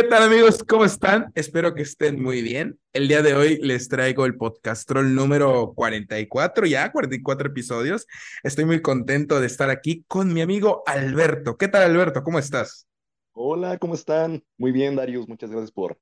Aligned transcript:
¿Qué 0.00 0.04
tal 0.04 0.22
amigos? 0.22 0.62
¿Cómo 0.62 0.84
están? 0.84 1.32
Espero 1.34 1.74
que 1.74 1.82
estén 1.82 2.22
muy 2.22 2.40
bien. 2.40 2.78
El 2.92 3.08
día 3.08 3.20
de 3.20 3.34
hoy 3.34 3.58
les 3.60 3.88
traigo 3.88 4.26
el 4.26 4.36
podcast 4.36 4.86
troll 4.86 5.12
número 5.12 5.72
44, 5.74 6.66
ya 6.66 6.92
44 6.92 7.48
episodios. 7.48 8.06
Estoy 8.44 8.64
muy 8.64 8.80
contento 8.80 9.40
de 9.40 9.48
estar 9.48 9.70
aquí 9.70 10.04
con 10.06 10.32
mi 10.32 10.40
amigo 10.40 10.84
Alberto. 10.86 11.56
¿Qué 11.56 11.66
tal 11.66 11.82
Alberto? 11.82 12.22
¿Cómo 12.22 12.38
estás? 12.38 12.86
Hola, 13.32 13.76
¿cómo 13.78 13.94
están? 13.94 14.44
Muy 14.56 14.70
bien, 14.70 14.94
Darius. 14.94 15.26
Muchas 15.26 15.50
gracias 15.50 15.72
por 15.72 15.98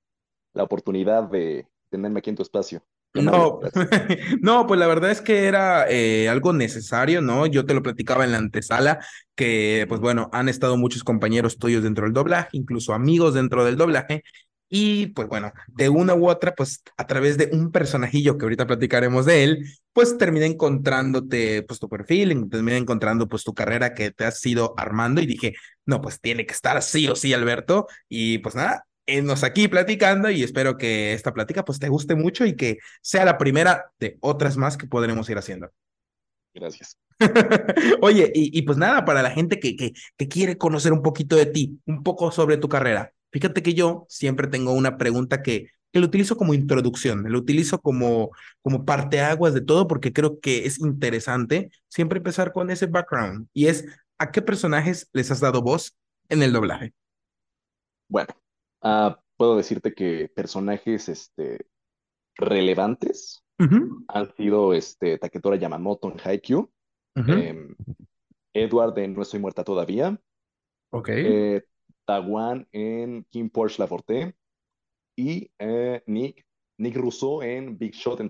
la 0.53 0.65
oportunidad 0.65 1.31
de 1.31 1.67
tenerme 1.89 2.19
aquí 2.19 2.29
en 2.29 2.37
tu 2.37 2.43
espacio. 2.43 2.83
No, 3.23 3.61
no, 4.41 4.67
pues 4.67 4.81
la 4.81 4.87
verdad 4.87 5.11
es 5.11 5.21
que 5.21 5.47
era 5.47 5.87
eh, 5.89 6.29
algo 6.29 6.53
necesario, 6.53 7.21
¿no? 7.21 7.47
Yo 7.47 7.65
te 7.67 7.75
lo 7.75 7.83
platicaba 7.83 8.25
en 8.25 8.33
la 8.33 8.39
antesala, 8.39 9.01
que 9.35 9.87
pues 9.89 10.01
bueno, 10.01 10.29
han 10.33 10.49
estado 10.49 10.77
muchos 10.77 11.05
compañeros 11.05 11.59
tuyos 11.59 11.83
dentro 11.83 12.05
del 12.05 12.13
doblaje, 12.13 12.51
incluso 12.53 12.95
amigos 12.95 13.35
dentro 13.35 13.65
del 13.65 13.77
doblaje, 13.77 14.23
y 14.69 15.09
pues 15.09 15.29
bueno, 15.29 15.53
de 15.69 15.89
una 15.89 16.15
u 16.15 16.29
otra, 16.29 16.55
pues 16.55 16.83
a 16.97 17.07
través 17.07 17.39
de 17.39 17.51
un 17.53 17.71
personajillo 17.71 18.37
que 18.37 18.45
ahorita 18.45 18.67
platicaremos 18.67 19.25
de 19.27 19.45
él, 19.45 19.67
pues 19.93 20.19
terminé 20.19 20.47
encontrándote 20.47 21.63
pues 21.63 21.79
tu 21.79 21.89
perfil, 21.89 22.49
terminé 22.51 22.77
encontrando 22.77 23.29
pues 23.29 23.45
tu 23.45 23.55
carrera 23.55 23.95
que 23.95 24.11
te 24.11 24.25
has 24.25 24.45
ido 24.45 24.75
armando 24.77 25.21
y 25.21 25.27
dije, 25.27 25.55
no, 25.85 26.01
pues 26.01 26.21
tiene 26.21 26.47
que 26.47 26.53
estar 26.53 26.83
sí 26.83 27.09
o 27.09 27.15
sí, 27.15 27.33
Alberto, 27.33 27.87
y 28.09 28.39
pues 28.39 28.57
nada, 28.57 28.87
nos 29.23 29.45
aquí 29.45 29.69
platicando 29.69 30.31
y 30.31 30.43
espero 30.43 30.77
que 30.77 31.13
esta 31.13 31.33
plática 31.33 31.65
pues 31.65 31.79
te 31.79 31.89
guste 31.89 32.15
mucho 32.15 32.45
y 32.45 32.57
que 32.57 32.79
sea 33.03 33.25
la 33.25 33.39
primera 33.39 33.93
de 33.99 34.19
otras 34.21 34.57
más 34.57 34.77
que 34.77 34.87
podremos 34.87 35.29
ir 35.31 35.39
haciendo. 35.39 35.71
Gracias. 36.55 36.99
Oye, 38.01 38.31
y, 38.35 38.63
pues 38.63 38.79
nada, 38.79 39.05
para 39.05 39.23
la 39.23 39.31
gente 39.31 39.61
que, 39.61 39.77
que, 39.77 39.93
que 40.17 40.29
quiere 40.29 40.57
conocer 40.57 40.93
un 40.93 41.03
poquito 41.03 41.37
de 41.37 41.47
ti, 41.47 41.81
un 41.87 42.03
poco 42.03 42.31
sobre 42.31 42.57
tu 42.57 42.69
carrera, 42.69 43.13
fíjate 43.31 43.63
que 43.63 43.75
yo 43.75 44.07
siempre 44.09 44.49
tengo 44.49 44.73
una 44.73 44.97
pregunta 44.97 45.43
que, 45.43 45.69
que 45.93 46.01
lo 46.01 46.07
utilizo 46.07 46.37
como 46.37 46.55
introducción, 46.55 47.25
lo 47.31 47.39
utilizo 47.39 47.81
como, 47.81 48.31
como 48.63 48.85
parteaguas 48.85 49.55
de 49.55 49.61
todo 49.61 49.87
porque 49.87 50.13
creo 50.13 50.41
que 50.41 50.67
es 50.67 50.79
interesante 50.79 51.71
siempre 51.89 52.19
empezar 52.19 52.53
con 52.53 52.71
ese 52.71 52.87
background 52.87 53.49
y 53.53 53.69
es, 53.69 53.87
¿a 54.19 54.31
qué 54.31 54.43
personajes 54.43 55.09
les 55.13 55.31
has 55.31 55.41
dado 55.41 55.63
voz 55.63 55.97
en 56.29 56.43
el 56.43 56.53
doblaje? 56.53 56.93
Bueno, 58.09 58.29
Ah, 58.83 59.21
puedo 59.37 59.57
decirte 59.57 59.95
que 59.95 60.29
personajes 60.35 61.09
este, 61.09 61.67
relevantes 62.37 63.43
han 63.59 64.35
sido 64.37 64.75
este, 64.75 65.19
Taketora 65.19 65.57
Yamamoto 65.57 66.13
en 66.13 66.21
Haikyuu, 66.23 66.71
em, 67.15 67.75
Edward 68.53 68.99
en 68.99 69.15
No 69.15 69.23
Estoy 69.23 69.41
Muerta 69.41 69.65
Todavía, 69.65 70.21
okay. 70.91 71.25
Eh, 71.27 71.63
Tawan 72.05 72.69
en 72.73 73.25
Kim 73.31 73.51
Porsche 73.51 73.83
La 73.83 73.87
Forte 73.87 74.37
y 75.17 75.51
eh, 75.59 76.03
Nick, 76.07 76.47
Nick 76.79 76.97
Russo 76.97 77.43
en 77.43 77.79
Big 77.79 77.95
Shot, 77.95 78.21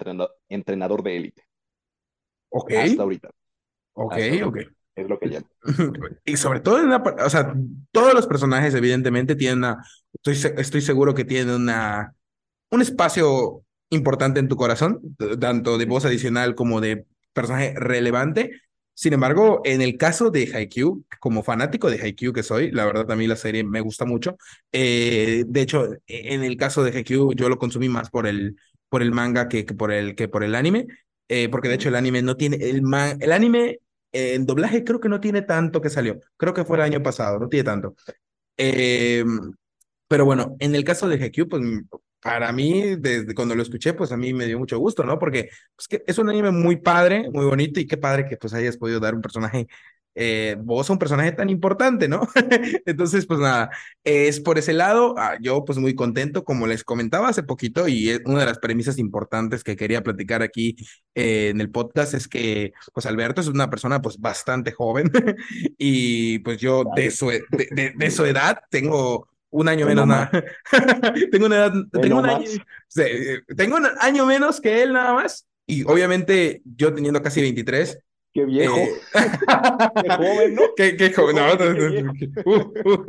entrenador, 0.49 1.03
de 1.03 1.17
élite. 1.17 1.43
Ok. 2.51 2.73
Hasta 2.73 3.03
ahorita. 3.03 3.31
Ok, 3.95 4.15
ok. 4.45 4.59
Es 4.95 5.09
lo 5.09 5.19
que 5.19 5.27
llamo. 5.27 5.47
Y 6.25 6.37
sobre 6.37 6.61
todo 6.61 6.81
en 6.81 6.89
la, 6.89 6.97
o 6.97 7.31
sea, 7.31 7.55
todos 7.93 8.15
los 8.15 8.27
personajes 8.27 8.75
evidentemente 8.75 9.37
tienen 9.37 9.59
una, 9.59 9.85
estoy, 10.31 10.53
estoy 10.59 10.81
seguro 10.81 11.15
que 11.15 11.25
tienen 11.25 11.55
una, 11.55 12.15
un 12.71 12.83
espacio 12.83 13.65
importante 13.91 14.41
en 14.41 14.49
tu 14.49 14.57
corazón, 14.57 15.01
tanto 15.41 15.79
de 15.79 15.87
voz 15.87 16.05
adicional 16.05 16.55
como 16.55 16.81
de 16.81 17.07
personaje 17.33 17.75
relevante. 17.77 18.51
Sin 18.95 19.13
embargo, 19.13 19.61
en 19.65 19.83
el 19.83 19.99
caso 19.99 20.31
de 20.31 20.51
Haikyuu, 20.55 21.05
como 21.21 21.43
fanático 21.43 21.91
de 21.91 22.01
Haikyuu 22.01 22.33
que 22.33 22.43
soy, 22.43 22.71
la 22.71 22.87
verdad 22.87 23.11
a 23.11 23.17
mí 23.17 23.27
la 23.27 23.37
serie 23.37 23.63
me 23.63 23.83
gusta 23.83 24.07
mucho. 24.07 24.37
Eh, 24.73 25.45
de 25.47 25.61
hecho, 25.61 25.89
en 26.07 26.43
el 26.43 26.57
caso 26.57 26.83
de 26.83 26.93
Haikyuu 26.93 27.35
yo 27.35 27.49
lo 27.49 27.59
consumí 27.59 27.89
más 27.89 28.11
por 28.11 28.27
el, 28.27 28.57
por 28.89 29.03
el 29.03 29.13
manga 29.13 29.49
que, 29.49 29.67
que 29.67 29.75
por, 29.75 29.93
el, 29.93 30.15
que 30.15 30.29
por 30.29 30.43
el 30.43 30.55
anime, 30.55 30.87
eh, 31.29 31.49
porque 31.51 31.69
de 31.69 31.75
hecho 31.75 31.91
el 31.91 31.97
anime 31.97 32.23
no 32.23 32.37
tiene, 32.37 32.57
el, 32.57 32.83
man, 32.83 33.19
el 33.21 33.33
anime 33.33 33.81
en 34.13 34.47
doblaje 34.47 34.83
creo 34.83 34.99
que 34.99 35.11
no 35.11 35.21
tiene 35.21 35.43
tanto 35.43 35.83
que 35.83 35.91
salió. 35.91 36.19
Creo 36.39 36.55
que 36.55 36.65
fue 36.65 36.79
el 36.79 36.85
año 36.85 37.03
pasado, 37.03 37.39
no 37.39 37.49
tiene 37.49 37.65
tanto. 37.65 37.95
Pero 40.09 40.25
bueno, 40.25 40.57
en 40.61 40.75
el 40.75 40.85
caso 40.85 41.09
de 41.09 41.19
GQ, 41.19 41.49
pues 41.49 41.63
para 42.21 42.53
mí, 42.53 42.97
desde 42.97 43.35
cuando 43.35 43.55
lo 43.55 43.63
escuché, 43.63 43.93
pues 43.95 44.13
a 44.13 44.17
mí 44.17 44.33
me 44.33 44.47
dio 44.47 44.59
mucho 44.59 44.79
gusto, 44.79 45.05
¿no? 45.05 45.19
Porque 45.19 45.49
pues, 45.77 45.89
que 45.89 46.03
es 46.07 46.19
un 46.19 46.29
anime 46.29 46.51
muy 46.51 46.77
padre, 46.77 47.31
muy 47.31 47.45
bonito 47.47 47.81
y 47.81 47.87
qué 47.87 47.97
padre 47.97 48.27
que 48.29 48.37
pues 48.37 48.55
hayas 48.55 48.77
podido 48.77 49.01
dar 49.01 49.15
un 49.15 49.23
personaje 49.23 49.67
eh, 50.19 50.57
vos 50.59 50.89
un 50.89 50.99
personaje 50.99 51.33
tan 51.33 51.51
importante, 51.51 52.09
¿no? 52.09 52.27
Entonces, 52.87 53.27
pues 53.27 53.39
nada, 53.39 53.71
es 54.03 54.41
por 54.41 54.57
ese 54.57 54.73
lado, 54.73 55.15
ah, 55.19 55.37
yo 55.43 55.63
pues 55.65 55.79
muy 55.79 55.95
contento, 55.95 56.43
como 56.43 56.67
les 56.67 56.85
comentaba 56.85 57.29
hace 57.29 57.43
poquito, 57.43 57.87
y 57.87 58.09
es 58.09 58.23
una 58.25 58.41
de 58.41 58.47
las 58.47 58.59
premisas 58.59 58.99
importantes 58.99 59.63
que 59.63 59.77
quería 59.77 60.03
platicar 60.03 60.41
aquí 60.43 60.75
eh, 61.15 61.51
en 61.51 61.61
el 61.61 61.71
podcast 61.71 62.15
es 62.15 62.29
que, 62.29 62.73
pues 62.95 63.05
Alberto 63.05 63.43
es 63.43 63.49
una 63.49 63.69
persona 63.69 64.01
pues 64.01 64.19
bastante 64.19 64.73
joven 64.73 65.11
y 65.79 66.39
pues 66.39 66.59
yo 66.59 66.85
de 66.97 67.11
su, 67.11 67.31
e, 67.31 67.43
de, 67.51 68.11
su 68.11 68.25
edad 68.25 68.61
tengo 68.71 69.29
un 69.51 69.69
año 69.69 69.87
menos 69.87 70.07
nada. 70.07 70.31
tengo 71.31 71.47
una 71.47 71.57
edad, 71.57 71.73
tengo 71.93 72.19
un 72.19 72.27
año, 72.27 72.49
tengo 73.57 73.77
un 73.77 73.87
año 74.01 74.27
menos 74.27 74.61
que 74.61 74.83
él 74.83 74.93
nada 74.93 75.15
más. 75.15 75.47
Y 75.67 75.83
obviamente 75.85 76.63
yo 76.65 76.95
teniendo 76.95 77.23
casi 77.23 77.41
23, 77.41 77.99
Qué 78.37 78.45
viejo. 78.45 78.77
Eh, 78.77 78.93
qué 80.03 80.11
joven, 80.11 80.55
¿no? 80.55 80.63
Qué, 80.77 81.13
joven. 81.15 81.37
No, 81.37 81.55
uh, 82.45 82.91
uh. 82.91 83.07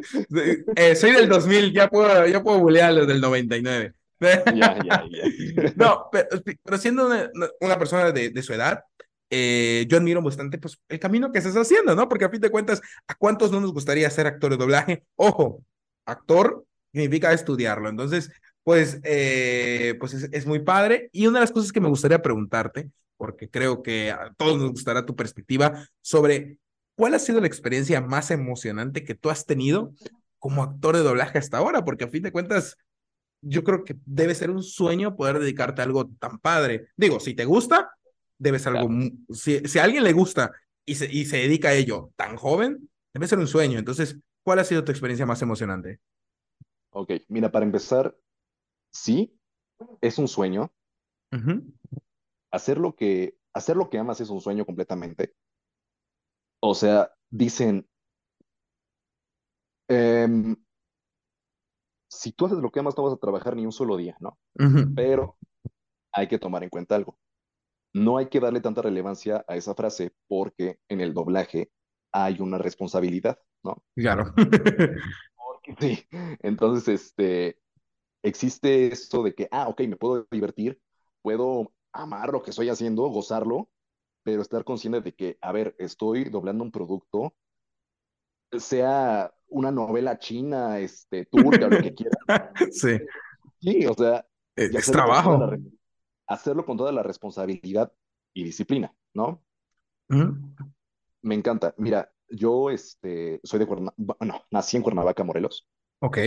Eh, 0.73 0.95
soy 0.95 1.11
del 1.11 1.27
2000, 1.27 1.73
ya 1.73 1.89
puedo, 1.89 2.25
ya 2.27 2.41
puedo 2.41 2.59
bulear 2.59 2.93
los 2.93 3.07
del 3.07 3.19
99. 3.19 3.93
ya, 4.21 4.43
ya, 4.55 4.79
ya. 4.85 5.73
No, 5.75 6.07
pero, 6.13 6.27
pero 6.63 6.77
siendo 6.77 7.07
una, 7.07 7.29
una 7.59 7.77
persona 7.77 8.09
de, 8.13 8.29
de, 8.29 8.41
su 8.41 8.53
edad, 8.53 8.85
eh, 9.29 9.85
yo 9.89 9.97
admiro 9.97 10.21
bastante 10.21 10.59
pues, 10.59 10.79
el 10.87 10.99
camino 10.99 11.29
que 11.33 11.39
estás 11.39 11.57
haciendo, 11.57 11.93
¿no? 11.93 12.07
Porque 12.07 12.23
a 12.23 12.29
fin 12.29 12.39
de 12.39 12.49
cuentas, 12.49 12.81
¿a 13.05 13.15
cuántos 13.15 13.51
no 13.51 13.59
nos 13.59 13.73
gustaría 13.73 14.09
ser 14.09 14.27
actor 14.27 14.51
de 14.51 14.57
doblaje? 14.57 15.03
Ojo, 15.17 15.61
actor 16.07 16.65
significa 16.91 17.33
estudiarlo. 17.33 17.89
Entonces, 17.89 18.31
pues, 18.63 18.99
eh, 19.03 19.95
pues 19.99 20.13
es, 20.13 20.29
es, 20.31 20.45
muy 20.45 20.59
padre. 20.59 21.09
Y 21.11 21.27
una 21.27 21.39
de 21.39 21.43
las 21.43 21.51
cosas 21.51 21.71
que 21.71 21.81
me 21.81 21.89
gustaría 21.89 22.21
preguntarte 22.21 22.89
porque 23.17 23.49
creo 23.49 23.83
que 23.83 24.11
a 24.11 24.33
todos 24.37 24.57
nos 24.57 24.71
gustará 24.71 25.05
tu 25.05 25.15
perspectiva 25.15 25.87
sobre 26.01 26.59
cuál 26.95 27.15
ha 27.15 27.19
sido 27.19 27.41
la 27.41 27.47
experiencia 27.47 27.99
más 27.99 28.31
emocionante 28.31 29.03
que 29.03 29.15
tú 29.15 29.29
has 29.29 29.45
tenido 29.45 29.93
como 30.39 30.63
actor 30.63 30.95
de 30.95 31.03
doblaje 31.03 31.39
hasta 31.39 31.57
ahora, 31.57 31.83
porque 31.83 32.05
a 32.05 32.09
fin 32.09 32.23
de 32.23 32.31
cuentas, 32.31 32.77
yo 33.41 33.63
creo 33.63 33.83
que 33.83 33.95
debe 34.05 34.35
ser 34.35 34.51
un 34.51 34.63
sueño 34.63 35.15
poder 35.15 35.39
dedicarte 35.39 35.81
a 35.81 35.85
algo 35.85 36.09
tan 36.19 36.39
padre. 36.39 36.87
Digo, 36.95 37.19
si 37.19 37.33
te 37.33 37.45
gusta, 37.45 37.89
debe 38.37 38.59
ser 38.59 38.77
algo, 38.77 38.89
si, 39.33 39.59
si 39.67 39.79
a 39.79 39.83
alguien 39.83 40.03
le 40.03 40.13
gusta 40.13 40.51
y 40.85 40.95
se, 40.95 41.11
y 41.11 41.25
se 41.25 41.37
dedica 41.37 41.69
a 41.69 41.73
ello 41.73 42.11
tan 42.15 42.35
joven, 42.35 42.89
debe 43.13 43.27
ser 43.27 43.39
un 43.39 43.47
sueño. 43.47 43.79
Entonces, 43.79 44.17
¿cuál 44.47 44.59
ha 44.59 44.63
sido 44.63 44.85
tu 44.85 44.93
experiencia 44.93 45.25
más 45.25 45.41
emocionante? 45.41 45.99
Ok, 46.91 47.11
mira, 47.27 47.51
para 47.51 47.65
empezar, 47.65 48.17
sí, 48.93 49.37
es 49.99 50.17
un 50.19 50.29
sueño 50.29 50.71
hacer 52.49 52.77
lo 52.77 52.95
que, 52.95 53.37
hacer 53.53 53.75
lo 53.75 53.89
que 53.89 53.97
amas 53.97 54.21
es 54.21 54.29
un 54.29 54.39
sueño 54.39 54.65
completamente. 54.65 55.33
O 56.61 56.73
sea, 56.73 57.11
dicen, 57.29 57.89
em, 59.89 60.55
si 62.09 62.31
tú 62.31 62.45
haces 62.45 62.59
lo 62.59 62.71
que 62.71 62.79
amas, 62.79 62.95
no 62.95 63.03
vas 63.03 63.15
a 63.15 63.17
trabajar 63.17 63.53
ni 63.53 63.65
un 63.65 63.73
solo 63.73 63.97
día, 63.97 64.15
¿no? 64.21 64.39
Pero 64.95 65.35
hay 66.13 66.29
que 66.29 66.39
tomar 66.39 66.63
en 66.63 66.69
cuenta 66.69 66.95
algo. 66.95 67.19
No 67.93 68.17
hay 68.17 68.29
que 68.29 68.39
darle 68.39 68.61
tanta 68.61 68.81
relevancia 68.81 69.43
a 69.45 69.57
esa 69.57 69.75
frase 69.75 70.13
porque 70.29 70.79
en 70.87 71.01
el 71.01 71.13
doblaje 71.13 71.69
hay 72.13 72.39
una 72.39 72.57
responsabilidad, 72.57 73.37
¿no? 73.63 73.83
Claro. 73.95 74.33
sí. 75.79 76.05
Entonces, 76.39 77.01
este, 77.01 77.59
existe 78.23 78.87
esto 78.87 79.23
de 79.23 79.33
que, 79.33 79.47
ah, 79.51 79.67
ok, 79.67 79.81
me 79.81 79.95
puedo 79.95 80.27
divertir, 80.31 80.79
puedo 81.21 81.73
amar 81.91 82.31
lo 82.31 82.41
que 82.41 82.51
estoy 82.51 82.69
haciendo, 82.69 83.07
gozarlo, 83.07 83.69
pero 84.23 84.41
estar 84.41 84.63
consciente 84.63 85.01
de 85.01 85.13
que, 85.13 85.37
a 85.41 85.51
ver, 85.51 85.75
estoy 85.79 86.25
doblando 86.25 86.63
un 86.63 86.71
producto, 86.71 87.35
sea 88.57 89.33
una 89.49 89.71
novela 89.71 90.19
china, 90.19 90.79
este, 90.79 91.25
turca, 91.25 91.67
lo 91.67 91.81
que 91.81 91.93
quiera. 91.93 92.17
Sí. 92.71 92.99
Sí, 93.59 93.85
o 93.87 93.93
sea, 93.93 94.25
es, 94.55 94.91
trabajo. 94.91 95.51
hacerlo 96.27 96.65
con 96.65 96.77
toda 96.77 96.91
la 96.91 97.01
responsabilidad 97.01 97.91
y 98.33 98.43
disciplina, 98.43 98.93
¿no? 99.13 99.43
Me 101.21 101.35
encanta. 101.35 101.73
Mira, 101.77 102.11
yo 102.29 102.69
este, 102.69 103.39
soy 103.43 103.59
de 103.59 103.65
Cuernavaca, 103.65 104.25
no, 104.25 104.43
nací 104.51 104.77
en 104.77 104.83
Cuernavaca, 104.83 105.23
Morelos. 105.23 105.67
Ok. 105.99 106.17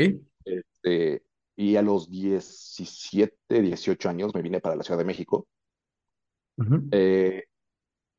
Este, 0.44 1.22
y 1.56 1.76
a 1.76 1.82
los 1.82 2.10
17, 2.10 3.62
18 3.62 4.08
años 4.08 4.34
me 4.34 4.42
vine 4.42 4.60
para 4.60 4.76
la 4.76 4.82
Ciudad 4.82 4.98
de 4.98 5.04
México. 5.04 5.46
Eh, 6.90 7.44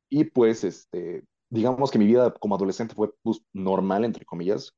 y 0.08 0.24
pues, 0.24 0.64
este, 0.64 1.24
digamos 1.48 1.90
que 1.90 1.98
mi 1.98 2.06
vida 2.06 2.32
como 2.34 2.54
adolescente 2.54 2.94
fue 2.94 3.10
pues, 3.22 3.40
normal, 3.52 4.04
entre 4.04 4.24
comillas. 4.24 4.74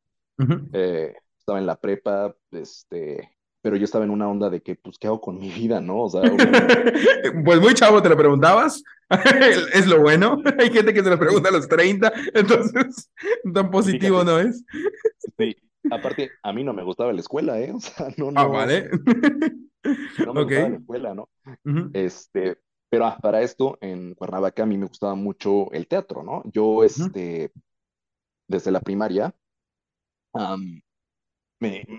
Eh, 0.73 1.15
estaba 1.39 1.59
en 1.59 1.67
la 1.67 1.81
prepa, 1.81 2.35
este, 2.50 3.31
pero 3.64 3.78
yo 3.78 3.84
estaba 3.87 4.05
en 4.05 4.11
una 4.11 4.28
onda 4.28 4.50
de 4.50 4.61
que, 4.61 4.76
pues, 4.76 4.99
¿qué 4.99 5.06
hago 5.06 5.22
con 5.22 5.38
mi 5.38 5.49
vida, 5.49 5.81
no? 5.81 6.02
O 6.02 6.11
sea, 6.11 6.20
pues 7.46 7.61
muy 7.62 7.72
chavo 7.72 8.02
te 8.02 8.11
lo 8.11 8.16
preguntabas, 8.16 8.84
es 9.72 9.87
lo 9.87 10.02
bueno. 10.02 10.43
Hay 10.58 10.69
gente 10.70 10.93
que 10.93 11.02
se 11.02 11.08
lo 11.08 11.19
pregunta 11.19 11.49
a 11.49 11.52
los 11.52 11.66
30, 11.66 12.12
entonces 12.34 13.11
tan 13.55 13.70
positivo 13.70 14.22
no 14.22 14.38
es. 14.38 14.62
Sí, 15.38 15.56
aparte, 15.90 16.32
a 16.43 16.52
mí 16.52 16.62
no 16.62 16.75
me 16.75 16.84
gustaba 16.84 17.11
la 17.14 17.20
escuela, 17.20 17.58
¿eh? 17.58 17.72
O 17.72 17.81
sea, 17.81 18.08
no, 18.19 18.31
no. 18.31 18.38
Ah, 18.38 18.46
vale. 18.49 18.90
No 20.26 20.34
me 20.34 20.44
gustaba 20.44 20.69
la 20.69 20.76
escuela, 20.76 21.14
¿no? 21.14 21.31
Este, 21.94 22.58
pero 22.90 23.06
ah, 23.06 23.16
para 23.16 23.40
esto, 23.40 23.78
en 23.81 24.12
Cuernavaca, 24.12 24.64
a 24.64 24.66
mí 24.66 24.76
me 24.76 24.88
gustaba 24.88 25.14
mucho 25.14 25.72
el 25.72 25.87
teatro, 25.87 26.22
¿no? 26.22 26.43
Yo, 26.52 26.84
este, 26.84 27.50
desde 28.46 28.70
la 28.70 28.81
primaria, 28.81 29.34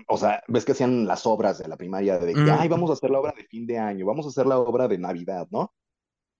o 0.08 0.16
sea, 0.16 0.42
ves 0.48 0.64
que 0.64 0.72
hacían 0.72 1.06
las 1.06 1.26
obras 1.26 1.58
de 1.58 1.68
la 1.68 1.76
primaria 1.76 2.18
de 2.18 2.34
que, 2.34 2.50
ay, 2.50 2.68
vamos 2.68 2.90
a 2.90 2.94
hacer 2.94 3.10
la 3.10 3.20
obra 3.20 3.34
de 3.36 3.44
fin 3.44 3.66
de 3.66 3.78
año, 3.78 4.06
vamos 4.06 4.26
a 4.26 4.28
hacer 4.28 4.46
la 4.46 4.58
obra 4.58 4.88
de 4.88 4.98
Navidad, 4.98 5.46
¿no? 5.50 5.72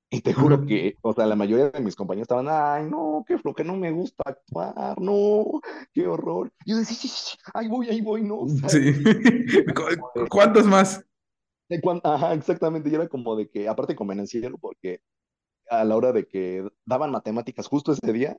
Y 0.09 0.21
te 0.21 0.33
juro 0.33 0.65
que, 0.65 0.97
o 1.03 1.13
sea, 1.13 1.27
la 1.27 1.35
mayoría 1.35 1.71
de 1.71 1.81
mis 1.81 1.97
compañeros 1.97 2.27
estaban, 2.27 2.47
ay, 2.49 2.89
no, 2.89 3.25
qué 3.27 3.37
que 3.57 3.65
no 3.65 3.77
me 3.77 3.91
gusta 3.91 4.23
actuar, 4.25 5.01
no, 5.01 5.61
qué 5.93 6.07
horror. 6.07 6.53
Y 6.65 6.71
yo 6.71 6.77
decía, 6.79 6.97
sí, 6.97 7.09
sí, 7.09 7.33
sí, 7.33 7.39
ahí 7.55 7.67
voy, 7.67 7.89
ahí 7.89 8.01
voy, 8.01 8.23
¿no? 8.23 8.47
sí. 8.69 8.93
¿Cuántos 10.31 10.67
más? 10.67 11.05
Ajá, 12.05 12.35
exactamente, 12.35 12.89
y 12.89 12.95
era 12.95 13.09
como 13.09 13.35
de 13.35 13.49
que, 13.49 13.69
aparte 13.69 13.97
convenenciero, 13.97 14.57
porque 14.59 15.01
a 15.69 15.85
la 15.85 15.97
hora 15.97 16.13
de 16.13 16.27
que 16.27 16.69
daban 16.85 17.11
matemáticas 17.11 17.67
justo 17.67 17.93
ese 17.93 18.13
día, 18.13 18.37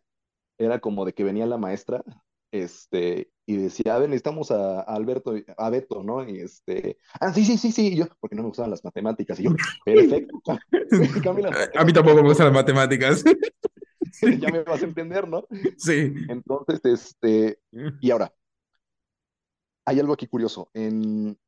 era 0.57 0.79
como 0.79 1.03
de 1.03 1.13
que 1.13 1.25
venía 1.25 1.45
la 1.45 1.57
maestra 1.57 2.03
este, 2.51 3.29
y 3.49 3.55
decía, 3.55 3.95
a 3.95 3.99
ver, 3.99 4.09
necesitamos 4.09 4.51
a, 4.51 4.81
Alberto, 4.81 5.33
a 5.57 5.69
Beto, 5.69 6.03
¿no? 6.03 6.27
Y 6.27 6.41
este, 6.41 6.99
ah, 7.17 7.31
sí, 7.31 7.45
sí, 7.45 7.57
sí, 7.57 7.71
sí, 7.71 7.95
yo, 7.95 8.05
porque 8.19 8.35
no 8.35 8.41
me 8.41 8.49
gustaban 8.49 8.71
las 8.71 8.83
matemáticas, 8.83 9.39
y 9.39 9.43
yo, 9.43 9.51
perfecto, 9.85 10.37
a 11.79 11.85
mí 11.85 11.93
tampoco 11.93 12.21
me 12.21 12.27
gustan 12.27 12.47
las 12.47 12.53
matemáticas. 12.53 13.23
ya 14.21 14.51
me 14.51 14.63
vas 14.63 14.81
a 14.81 14.85
entender, 14.85 15.29
¿no? 15.29 15.47
Sí. 15.77 16.13
Entonces, 16.27 16.81
este, 16.83 17.61
y 18.01 18.11
ahora, 18.11 18.35
hay 19.85 20.01
algo 20.01 20.11
aquí 20.11 20.27
curioso, 20.27 20.69
en, 20.73 21.39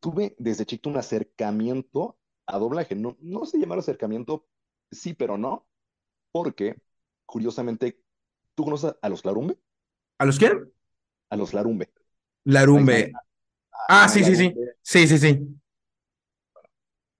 tuve 0.00 0.34
desde 0.36 0.66
chico 0.66 0.90
un 0.90 0.96
acercamiento 0.96 2.18
a 2.46 2.58
doblaje, 2.58 2.96
no, 2.96 3.16
no 3.20 3.46
sé 3.46 3.58
llamar 3.58 3.78
acercamiento, 3.78 4.48
sí, 4.90 5.14
pero 5.14 5.38
no, 5.38 5.68
porque, 6.32 6.74
curiosamente, 7.24 8.02
¿tú 8.56 8.64
conoces 8.64 8.96
a 9.00 9.08
los 9.08 9.24
Larumbe? 9.24 9.56
¿A 10.18 10.24
los 10.24 10.40
quién? 10.40 10.74
A 11.34 11.36
los 11.36 11.52
Larumbe. 11.52 11.90
Larumbe. 12.44 13.12
Ah, 13.88 14.08
sí, 14.08 14.22
sí, 14.22 14.36
sí. 14.36 14.54
Sí, 14.80 15.08
sí, 15.08 15.18
sí. 15.18 15.60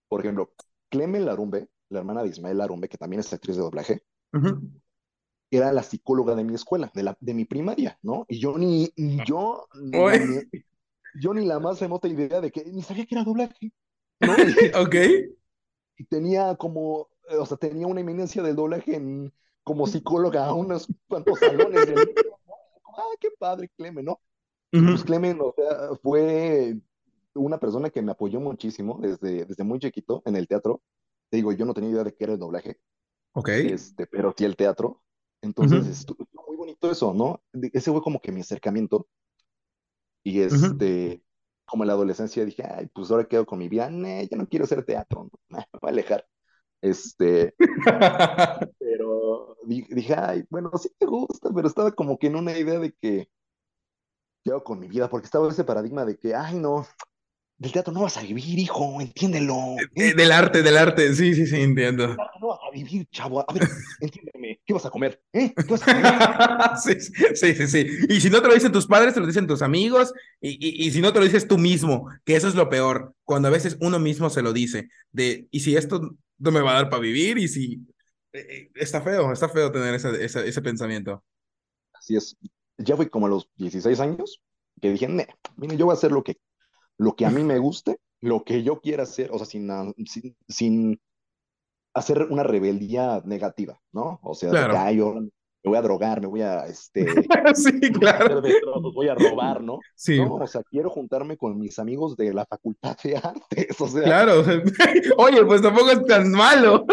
Por 0.06 0.20
ejemplo, 0.20 0.55
Cleme 0.88 1.19
Larumbe, 1.19 1.69
la 1.88 1.99
hermana 1.99 2.22
de 2.22 2.28
Ismael 2.28 2.58
Larumbe, 2.58 2.88
que 2.88 2.96
también 2.96 3.19
es 3.19 3.32
actriz 3.32 3.56
de 3.56 3.62
doblaje, 3.62 4.05
era 5.50 5.72
la 5.72 5.82
psicóloga 5.82 6.37
de 6.37 6.44
mi 6.44 6.55
escuela, 6.55 6.93
de, 6.94 7.02
la, 7.02 7.16
de 7.19 7.34
mi 7.34 7.44
primaria, 7.44 7.99
¿no? 8.02 8.25
Y 8.28 8.38
yo 8.38 8.56
ni, 8.56 8.93
yo, 9.26 9.66
ni, 9.82 9.99
yo 11.20 11.34
ni 11.34 11.44
la 11.44 11.58
más 11.58 11.81
remota 11.81 12.06
idea 12.06 12.40
de 12.40 12.52
que, 12.52 12.64
ni 12.67 12.82
sabía 12.82 13.06
que 13.06 13.17
era 13.17 13.25
doblaje, 13.25 13.72
¿no? 14.20 14.32
ok. 14.81 14.94
Y 15.96 16.05
tenía 16.05 16.55
como, 16.55 17.08
o 17.37 17.46
sea, 17.46 17.56
tenía 17.56 17.88
una 17.88 18.00
eminencia 18.00 18.44
del 18.44 18.55
doblaje 18.55 18.94
en, 18.94 19.32
como 19.64 19.88
psicóloga 19.88 20.46
a 20.46 20.55
unos 20.55 20.87
cuantos 21.08 21.40
salones 21.40 21.84
del 21.88 22.14
ah, 22.96 23.14
qué 23.20 23.29
padre, 23.38 23.70
Clemen, 23.76 24.05
¿no? 24.05 24.20
Pues 24.70 25.05
Clemen, 25.05 25.38
o 25.41 25.55
sea, 25.56 25.91
fue 26.02 26.76
una 27.35 27.58
persona 27.58 27.91
que 27.91 28.02
me 28.02 28.11
apoyó 28.11 28.41
muchísimo 28.41 28.99
desde, 29.00 29.44
desde 29.44 29.62
muy 29.62 29.79
chiquito 29.79 30.23
en 30.25 30.35
el 30.35 30.49
teatro. 30.49 30.82
Te 31.31 31.37
digo, 31.37 31.52
yo 31.52 31.64
no 31.64 31.75
tenía 31.75 31.91
idea 31.91 32.05
de 32.05 32.12
qué 32.14 32.25
era 32.25 32.32
el 32.32 32.41
doblaje. 32.41 32.81
Ok. 33.35 33.49
Este, 33.50 34.06
pero 34.06 34.35
sí 34.37 34.44
el 34.44 34.56
teatro. 34.56 35.02
Entonces, 35.43 35.87
estuvo 35.87 36.26
muy 36.49 36.56
bonito 36.56 36.91
eso, 36.91 37.12
¿no? 37.14 37.43
Ese 37.73 37.93
fue 37.93 38.02
como 38.02 38.20
que 38.20 38.32
mi 38.32 38.41
acercamiento. 38.41 39.06
Y 40.25 40.41
este, 40.41 41.23
como 41.67 41.85
en 41.85 41.88
la 41.88 41.93
adolescencia 41.93 42.44
dije, 42.44 42.64
ay, 42.64 42.87
pues 42.93 43.11
ahora 43.11 43.29
quedo 43.29 43.44
con 43.44 43.58
mi 43.58 43.69
vida, 43.69 43.91
ya 43.91 44.37
no 44.37 44.49
quiero 44.49 44.64
hacer 44.64 44.85
teatro, 44.85 45.31
me 45.49 45.58
voy 45.58 45.64
a 45.82 45.88
alejar. 45.88 46.26
Este, 46.81 47.55
dije, 49.66 50.14
ay, 50.14 50.44
bueno, 50.50 50.70
sí 50.78 50.90
me 51.00 51.06
gusta, 51.06 51.50
pero 51.55 51.69
estaba 51.69 51.93
como 51.93 52.19
que 52.19 52.28
en 52.28 52.37
una 52.37 52.56
idea 52.56 52.78
de 52.78 52.93
que, 52.93 53.28
¿qué 54.43 54.50
hago 54.50 54.64
con 54.64 54.78
mi 54.78 54.88
vida? 54.88 55.08
Porque 55.08 55.26
estaba 55.26 55.49
ese 55.49 55.64
paradigma 55.64 56.05
de 56.05 56.19
que, 56.19 56.34
ay, 56.34 56.58
no, 56.58 56.87
del 57.56 57.72
teatro 57.72 57.93
no 57.93 58.02
vas 58.02 58.16
a 58.16 58.22
vivir, 58.22 58.58
hijo, 58.58 59.00
entiéndelo. 59.00 59.76
¿eh? 59.94 60.14
Del 60.14 60.32
arte, 60.32 60.62
del 60.62 60.76
arte, 60.76 61.14
sí, 61.14 61.34
sí, 61.34 61.46
sí, 61.46 61.61
entiendo. 61.61 62.08
No 62.40 62.49
vas 62.49 62.58
a 62.69 62.75
vivir, 62.75 63.06
chavo. 63.11 63.40
A 63.40 63.52
ver, 63.52 63.62
entiéndeme, 64.00 64.61
¿qué 64.66 64.72
vas 64.72 64.84
a 64.84 64.90
comer? 64.90 65.22
¿Eh? 65.32 65.52
¿Qué 65.55 65.70
vas 65.70 65.87
a 65.87 65.94
comer? 65.94 67.00
sí, 67.34 67.55
sí, 67.55 67.67
sí, 67.67 67.87
Y 68.08 68.20
si 68.20 68.28
no 68.28 68.43
te 68.43 68.49
lo 68.49 68.55
dicen 68.55 68.72
tus 68.72 68.87
padres, 68.87 69.14
te 69.14 69.20
lo 69.20 69.26
dicen 69.26 69.46
tus 69.46 69.62
amigos, 69.62 70.12
y, 70.40 70.50
y, 70.50 70.87
y, 70.87 70.90
si 70.90 71.00
no 71.00 71.12
te 71.12 71.20
lo 71.20 71.25
dices 71.25 71.46
tú 71.46 71.56
mismo, 71.56 72.08
que 72.25 72.34
eso 72.34 72.49
es 72.49 72.55
lo 72.55 72.69
peor, 72.69 73.14
cuando 73.25 73.49
a 73.49 73.52
veces 73.52 73.76
uno 73.81 73.99
mismo 74.00 74.31
se 74.31 74.43
lo 74.43 74.52
dice, 74.52 74.88
de, 75.12 75.46
y 75.50 75.60
si 75.60 75.76
esto 75.76 76.17
no 76.38 76.50
me 76.50 76.60
va 76.60 76.72
a 76.72 76.75
dar 76.75 76.90
para 76.90 77.02
vivir, 77.02 77.38
y 77.38 77.49
si... 77.49 77.81
Eh, 78.34 78.46
eh, 78.50 78.70
está 78.75 79.00
feo, 79.00 79.32
está 79.32 79.48
feo 79.48 79.70
tener 79.70 79.94
ese, 79.94 80.22
ese, 80.22 80.46
ese 80.46 80.60
pensamiento. 80.60 81.25
Así 81.92 82.16
es. 82.16 82.36
Ya 82.76 82.96
fui 82.96 83.08
como 83.08 83.26
a 83.26 83.28
los 83.31 83.48
16 83.56 84.00
años 84.00 84.42
que 84.81 84.90
dije, 84.90 85.08
mire, 85.08 85.76
yo 85.76 85.86
voy 85.86 85.92
a 85.92 85.96
hacer 85.96 86.12
lo 86.12 86.25
que 86.25 86.36
lo 86.98 87.16
que 87.16 87.26
a 87.26 87.31
mí 87.31 87.42
me 87.42 87.58
guste, 87.58 87.98
lo 88.20 88.44
que 88.44 88.62
yo 88.62 88.81
quiera 88.81 89.04
hacer, 89.04 89.31
o 89.32 89.38
sea, 89.38 89.46
sin, 89.46 89.69
sin, 90.48 91.00
hacer 91.92 92.22
una 92.31 92.42
rebeldía 92.42 93.22
negativa, 93.25 93.81
¿no? 93.92 94.20
O 94.22 94.34
sea, 94.34 94.50
de 94.50 94.96
yo 94.96 95.14
me 95.64 95.70
voy 95.70 95.78
a 95.78 95.82
drogar, 95.82 96.20
me 96.20 96.26
voy 96.26 96.43
a, 96.43 96.66
este, 96.66 97.06
sí, 97.55 97.81
claro. 97.93 98.43
voy 98.93 99.08
a 99.08 99.14
robar, 99.14 99.62
¿no? 99.62 99.81
Sí. 99.94 100.20
O 100.20 100.46
sea, 100.46 100.62
quiero 100.62 100.90
juntarme 100.90 101.38
con 101.38 101.58
mis 101.58 101.78
amigos 101.78 102.16
de 102.16 102.34
la 102.34 102.44
Facultad 102.44 102.96
de 103.02 103.16
Artes, 103.16 103.81
o 103.81 103.88
sea. 103.88 104.02
Claro, 104.02 104.43
oye, 105.16 105.44
pues 105.44 105.62
tampoco 105.62 105.90
es 105.90 106.05
tan 106.05 106.31
malo. 106.31 106.84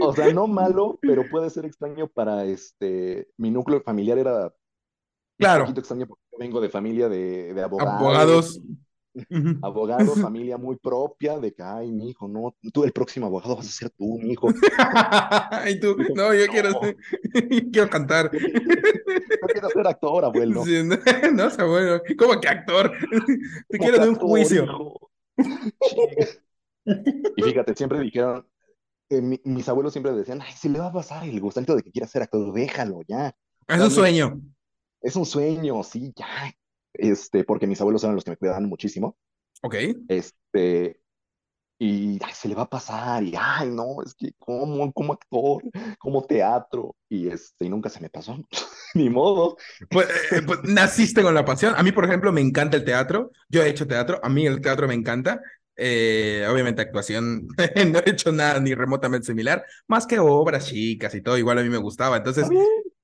o 0.00 0.12
sea, 0.14 0.32
no 0.32 0.46
malo, 0.46 0.98
pero 1.02 1.24
puede 1.28 1.50
ser 1.50 1.64
extraño 1.64 2.06
para, 2.06 2.44
este, 2.44 3.28
mi 3.36 3.50
núcleo 3.50 3.82
familiar 3.82 4.18
era 4.18 4.52
Claro. 5.38 5.62
Un 5.62 5.66
poquito 5.66 5.80
extraño 5.80 6.06
porque 6.06 6.22
vengo 6.38 6.60
de 6.60 6.68
familia 6.70 7.08
de, 7.08 7.52
de 7.52 7.62
abogados. 7.62 8.00
Abogados. 8.00 8.60
Abogados, 9.62 10.18
familia 10.20 10.56
muy 10.56 10.76
propia, 10.76 11.38
de 11.38 11.52
que, 11.52 11.62
ay, 11.62 11.90
mi 11.90 12.10
hijo, 12.10 12.28
no, 12.28 12.54
tú 12.72 12.84
el 12.84 12.92
próximo 12.92 13.26
abogado 13.26 13.56
vas 13.56 13.66
a 13.66 13.70
ser 13.70 13.90
tú, 13.90 14.18
mi 14.18 14.32
hijo. 14.32 14.48
y 15.70 15.80
tú, 15.80 15.96
no, 16.14 16.34
yo 16.34 16.46
quiero, 16.48 16.80
quiero 17.72 17.90
cantar. 17.90 18.30
Yo 18.32 19.48
quiero 19.52 19.70
ser 19.70 19.86
actor, 19.86 20.24
abuelo. 20.24 20.64
Sí, 20.64 20.82
no, 20.82 20.96
no, 21.32 21.44
abuelo, 21.58 22.02
¿cómo 22.18 22.40
que 22.40 22.48
actor? 22.48 22.92
Te 23.68 23.78
quiero 23.78 24.02
de 24.02 24.08
un 24.08 24.16
juicio. 24.16 24.66
y 27.36 27.42
fíjate, 27.42 27.74
siempre 27.74 28.00
dijeron, 28.00 28.46
eh, 29.10 29.20
mis 29.44 29.68
abuelos 29.68 29.92
siempre 29.92 30.12
decían, 30.12 30.40
ay, 30.42 30.52
si 30.56 30.68
le 30.68 30.78
va 30.78 30.86
a 30.86 30.92
pasar 30.92 31.24
el 31.24 31.40
gusto 31.40 31.60
de 31.60 31.82
que 31.82 31.92
quiera 31.92 32.06
ser 32.06 32.22
actor, 32.22 32.52
déjalo 32.52 33.02
ya. 33.06 33.34
Es 33.68 33.80
un 33.80 33.90
sueño 33.90 34.40
es 35.06 35.14
un 35.14 35.24
sueño, 35.24 35.82
sí, 35.84 36.12
ya. 36.16 36.52
Este, 36.98 37.44
porque 37.44 37.66
mis 37.66 37.80
abuelos 37.80 38.02
eran 38.04 38.14
los 38.14 38.24
que 38.24 38.30
me 38.30 38.36
cuidaban 38.36 38.66
muchísimo. 38.66 39.16
Ok. 39.62 39.74
Este, 40.08 41.00
y 41.78 42.18
se 42.32 42.48
le 42.48 42.54
va 42.54 42.62
a 42.62 42.70
pasar, 42.70 43.22
y 43.22 43.34
ay, 43.38 43.68
no, 43.70 44.02
es 44.04 44.14
que 44.14 44.32
como, 44.38 44.92
como 44.92 45.12
actor, 45.12 45.62
como 45.98 46.24
teatro, 46.24 46.96
y 47.08 47.28
este, 47.28 47.66
y 47.66 47.68
nunca 47.68 47.90
se 47.90 48.00
me 48.00 48.08
pasó, 48.08 48.36
ni 48.94 49.10
modo. 49.10 49.56
Pues, 49.90 50.08
eh, 50.32 50.42
pues, 50.46 50.60
naciste 50.64 51.22
con 51.22 51.34
la 51.34 51.44
pasión. 51.44 51.74
A 51.76 51.82
mí, 51.82 51.92
por 51.92 52.04
ejemplo, 52.04 52.32
me 52.32 52.40
encanta 52.40 52.78
el 52.78 52.84
teatro. 52.84 53.30
Yo 53.48 53.62
he 53.62 53.68
hecho 53.68 53.86
teatro, 53.86 54.20
a 54.22 54.28
mí 54.28 54.46
el 54.46 54.60
teatro 54.60 54.88
me 54.88 54.94
encanta. 54.94 55.40
Eh, 55.78 56.46
obviamente 56.50 56.80
actuación, 56.80 57.48
no 57.88 57.98
he 57.98 58.10
hecho 58.10 58.32
nada 58.32 58.58
ni 58.60 58.72
remotamente 58.72 59.26
similar, 59.26 59.62
más 59.86 60.06
que 60.06 60.18
obras 60.18 60.66
chicas 60.68 61.14
y 61.14 61.20
todo, 61.20 61.36
igual 61.36 61.58
a 61.58 61.62
mí 61.62 61.68
me 61.68 61.76
gustaba. 61.76 62.16
Entonces, 62.16 62.48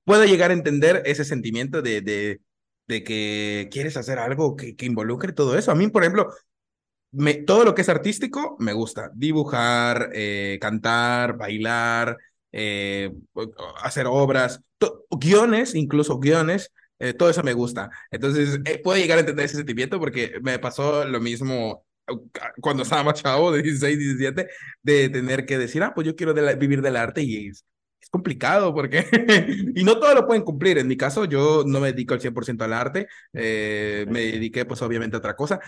puedo 0.05 0.25
llegar 0.25 0.51
a 0.51 0.55
entender 0.55 1.03
ese 1.05 1.27
sentimiento 1.27 1.83
de, 1.83 2.01
de, 2.01 2.41
de 2.87 3.05
que 3.05 3.69
quieres 3.71 3.97
hacer 3.97 4.19
algo 4.19 4.57
que, 4.57 4.77
que, 4.77 4.87
involucre 4.87 5.33
todo 5.33 5.57
eso. 5.57 5.71
A 5.71 5.75
mí, 5.75 5.89
por 5.89 6.03
ejemplo, 6.03 6.29
todo 7.47 7.65
lo 7.65 7.75
que 7.75 7.83
es 7.83 7.89
artístico 7.89 8.57
me 8.59 8.73
gusta. 8.73 9.11
Dibujar, 9.15 10.11
eh, 10.15 10.59
cantar, 10.61 11.37
bailar, 11.37 12.17
eh, 12.53 13.13
hacer 13.83 14.07
obras, 14.07 14.61
guiones, 15.11 15.75
incluso 15.75 16.19
guiones. 16.19 16.73
Eh, 16.99 17.15
todo 17.15 17.31
eso 17.31 17.43
me 17.43 17.53
gusta. 17.53 17.91
Entonces, 18.11 18.61
puedo 18.83 18.99
llegar 18.99 19.19
a 19.19 19.21
entender 19.21 19.45
ese 19.47 19.57
sentimiento 19.57 19.99
porque 19.99 20.39
me 20.43 20.59
pasó 20.59 21.05
lo 21.05 21.21
mismo 21.21 21.85
cuando 22.61 22.83
estaba 22.83 23.05
más 23.05 23.23
de 23.23 23.63
16, 23.63 23.99
17, 23.99 24.49
de 24.83 25.09
tener 25.09 25.47
que 25.47 25.59
decir, 25.59 25.83
ah, 25.83 25.93
pues 25.95 26.07
yo 26.07 26.17
quiero 26.17 26.35
vivir 26.57 26.83
del 26.83 26.97
arte 26.97 27.23
y 27.23 27.51
es 28.03 28.11
complicado 28.11 28.75
porque, 28.75 29.07
y 29.75 29.85
no 29.85 29.99
todo 29.99 30.15
lo 30.15 30.27
pueden 30.27 30.43
cumplir. 30.43 30.79
En 30.79 30.89
mi 30.89 30.97
caso, 30.97 31.25
yo 31.25 31.63
no 31.65 31.81
me 31.81 31.93
dedico 31.93 32.15
al 32.15 32.21
100% 32.21 32.65
al 32.65 32.73
arte, 32.73 33.07
eh, 33.33 34.07
me 34.09 34.21
dediqué 34.21 34.65
pues 34.65 34.83
obviamente 34.83 35.17
a 35.17 35.21
otra 35.21 35.37
cosa. 35.37 35.61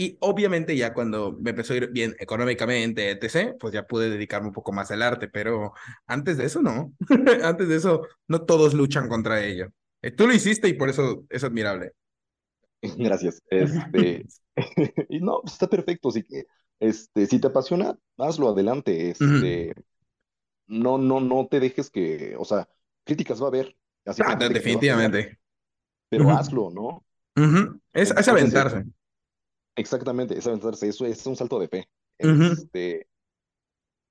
Y 0.00 0.16
obviamente 0.20 0.76
ya 0.76 0.94
cuando 0.94 1.36
me 1.40 1.50
empezó 1.50 1.72
a 1.72 1.76
ir 1.78 1.90
bien 1.90 2.14
económicamente, 2.20 3.10
etc., 3.10 3.56
pues 3.58 3.72
ya 3.72 3.84
pude 3.84 4.10
dedicarme 4.10 4.48
un 4.48 4.54
poco 4.54 4.70
más 4.70 4.92
al 4.92 5.02
arte, 5.02 5.28
pero 5.28 5.72
antes 6.06 6.36
de 6.36 6.44
eso 6.44 6.62
no. 6.62 6.92
antes 7.42 7.68
de 7.68 7.76
eso 7.76 8.02
no 8.28 8.42
todos 8.42 8.74
luchan 8.74 9.08
contra 9.08 9.44
ello. 9.44 9.68
Eh, 10.02 10.12
tú 10.12 10.28
lo 10.28 10.34
hiciste 10.34 10.68
y 10.68 10.74
por 10.74 10.88
eso 10.88 11.24
es 11.30 11.42
admirable. 11.42 11.94
Gracias. 12.96 13.42
Este, 13.50 14.26
y 15.08 15.20
no, 15.20 15.40
está 15.44 15.68
perfecto. 15.68 16.10
Que, 16.12 16.44
este, 16.78 17.26
si 17.26 17.40
te 17.40 17.48
apasiona, 17.48 17.98
hazlo 18.18 18.50
adelante. 18.50 19.10
Este, 19.10 19.74
no, 20.68 20.98
no, 20.98 21.20
no 21.20 21.48
te 21.48 21.60
dejes 21.60 21.90
que, 21.90 22.36
o 22.38 22.44
sea, 22.44 22.68
críticas 23.04 23.40
va 23.40 23.46
a 23.46 23.48
haber. 23.48 23.76
Así 24.04 24.22
ah, 24.24 24.36
definitivamente. 24.36 25.38
pero 26.08 26.30
hazlo, 26.30 26.70
¿no? 26.70 27.04
es, 27.92 28.10
es, 28.10 28.28
aventarse. 28.28 28.84
Exactamente, 29.76 30.38
es 30.38 30.46
aventarse. 30.46 30.88
Eso 30.88 31.04
es 31.06 31.24
un 31.26 31.36
salto 31.36 31.58
de 31.58 31.68
fe. 31.68 31.88
Este, 32.18 33.06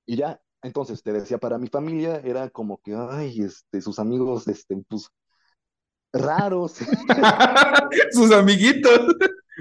y 0.05 0.15
ya, 0.15 0.39
entonces 0.61 1.03
te 1.03 1.11
decía, 1.11 1.37
para 1.37 1.57
mi 1.57 1.67
familia 1.67 2.21
era 2.23 2.49
como 2.49 2.81
que, 2.81 2.95
ay, 2.95 3.41
este, 3.41 3.81
sus 3.81 3.99
amigos, 3.99 4.47
este, 4.47 4.77
pues, 4.87 5.09
raros. 6.13 6.75
Sus 8.11 8.31
amiguitos. 8.31 9.15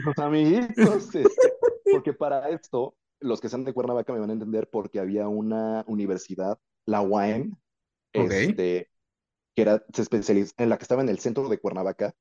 Sus 0.05 0.19
amiguitos. 0.19 1.15
Este, 1.15 1.25
porque 1.91 2.13
para 2.13 2.49
esto, 2.51 2.95
los 3.21 3.41
que 3.41 3.49
sean 3.49 3.65
de 3.65 3.73
Cuernavaca 3.73 4.13
me 4.13 4.21
van 4.21 4.31
a 4.31 4.35
entender 4.35 4.69
porque 4.71 5.01
había 5.01 5.29
una 5.29 5.85
universidad, 5.87 6.59
la 6.87 7.03
UAM, 7.03 7.57
este, 8.13 8.91
que 9.55 9.63
era, 9.63 9.85
se 9.93 10.03
especializa, 10.03 10.55
en 10.57 10.69
la 10.69 10.79
que 10.79 10.85
estaba 10.85 11.03
en 11.03 11.09
el 11.09 11.19
centro 11.19 11.49
de 11.49 11.59
Cuernavaca, 11.59 12.15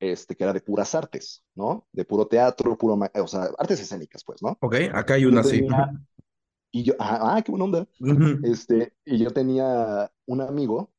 este, 0.00 0.36
que 0.36 0.44
era 0.44 0.52
de 0.52 0.60
puras 0.60 0.94
artes, 0.94 1.44
¿no? 1.54 1.88
De 1.92 2.04
puro 2.04 2.28
teatro, 2.28 2.76
puro, 2.78 2.98
o 3.14 3.26
sea, 3.26 3.50
artes 3.58 3.80
escénicas, 3.80 4.22
pues, 4.24 4.42
¿no? 4.42 4.56
Ok, 4.60 4.76
acá 4.92 5.14
hay 5.14 5.24
una 5.24 5.40
así. 5.40 5.66
Y 6.70 6.84
yo, 6.84 6.94
ah, 6.98 7.36
ah, 7.36 7.42
qué 7.42 7.50
buena 7.50 7.64
onda. 7.64 7.88
Este, 8.44 8.92
y 9.04 9.18
yo 9.18 9.30
tenía 9.32 10.12
un 10.26 10.40
amigo 10.42 10.92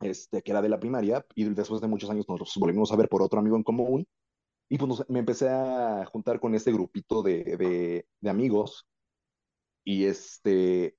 este, 0.00 0.42
que 0.42 0.50
era 0.50 0.62
de 0.62 0.68
la 0.68 0.78
primaria, 0.78 1.26
y 1.34 1.44
después 1.44 1.80
de 1.80 1.88
muchos 1.88 2.10
años 2.10 2.28
nos 2.28 2.54
volvimos 2.56 2.92
a 2.92 2.96
ver 2.96 3.08
por 3.08 3.22
otro 3.22 3.40
amigo 3.40 3.56
en 3.56 3.62
común, 3.62 4.06
y 4.68 4.78
pues 4.78 5.04
me 5.08 5.20
empecé 5.20 5.48
a 5.48 6.04
juntar 6.06 6.40
con 6.40 6.54
este 6.54 6.72
grupito 6.72 7.22
de, 7.22 8.04
de, 8.20 8.30
amigos, 8.30 8.86
y 9.84 10.04
este, 10.04 10.96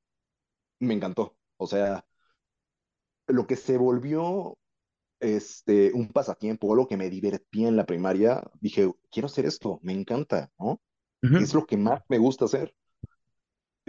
me 0.79 0.93
encantó, 0.93 1.37
o 1.57 1.67
sea, 1.67 2.05
lo 3.27 3.45
que 3.45 3.55
se 3.55 3.77
volvió 3.77 4.57
este, 5.19 5.91
un 5.93 6.09
pasatiempo, 6.09 6.75
lo 6.75 6.87
que 6.87 6.97
me 6.97 7.09
divertía 7.09 7.67
en 7.67 7.75
la 7.75 7.85
primaria, 7.85 8.43
dije, 8.59 8.91
quiero 9.11 9.27
hacer 9.27 9.45
esto, 9.45 9.79
me 9.83 9.93
encanta, 9.93 10.51
¿no? 10.57 10.81
Es 11.21 11.53
lo 11.53 11.65
que 11.65 11.75
más 11.75 12.01
me 12.07 12.17
gusta 12.17 12.45
hacer 12.45 12.73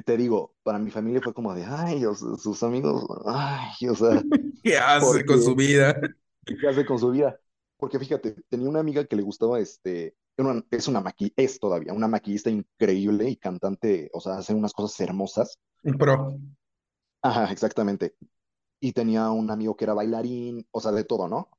te 0.02 0.16
digo, 0.16 0.54
para 0.62 0.78
mi 0.78 0.90
familia 0.90 1.20
fue 1.22 1.34
como 1.34 1.54
de, 1.54 1.64
ay, 1.64 2.02
sus 2.38 2.62
amigos, 2.62 3.04
ay, 3.26 3.88
o 3.88 3.94
sea. 3.94 4.22
¿Qué 4.62 4.78
hace 4.78 5.24
con 5.24 5.42
su 5.42 5.54
vida? 5.54 6.00
¿Qué 6.44 6.68
hace 6.68 6.84
con 6.84 6.98
su 6.98 7.10
vida? 7.10 7.38
Porque 7.76 7.98
fíjate, 7.98 8.36
tenía 8.48 8.68
una 8.68 8.80
amiga 8.80 9.04
que 9.04 9.16
le 9.16 9.22
gustaba, 9.22 9.58
este, 9.58 10.14
es 10.70 10.88
una 10.88 11.00
maquillista, 11.00 11.42
es 11.42 11.58
todavía 11.58 11.92
una 11.92 12.08
maquillista 12.08 12.50
increíble 12.50 13.28
y 13.28 13.36
cantante, 13.36 14.10
o 14.12 14.20
sea, 14.20 14.38
hace 14.38 14.54
unas 14.54 14.72
cosas 14.72 15.00
hermosas. 15.00 15.58
Pro. 15.98 16.38
Ajá, 17.22 17.50
exactamente. 17.52 18.14
Y 18.80 18.92
tenía 18.94 19.30
un 19.30 19.50
amigo 19.50 19.76
que 19.76 19.84
era 19.84 19.94
bailarín, 19.94 20.66
o 20.72 20.80
sea, 20.80 20.92
de 20.92 21.04
todo, 21.04 21.28
¿no? 21.28 21.50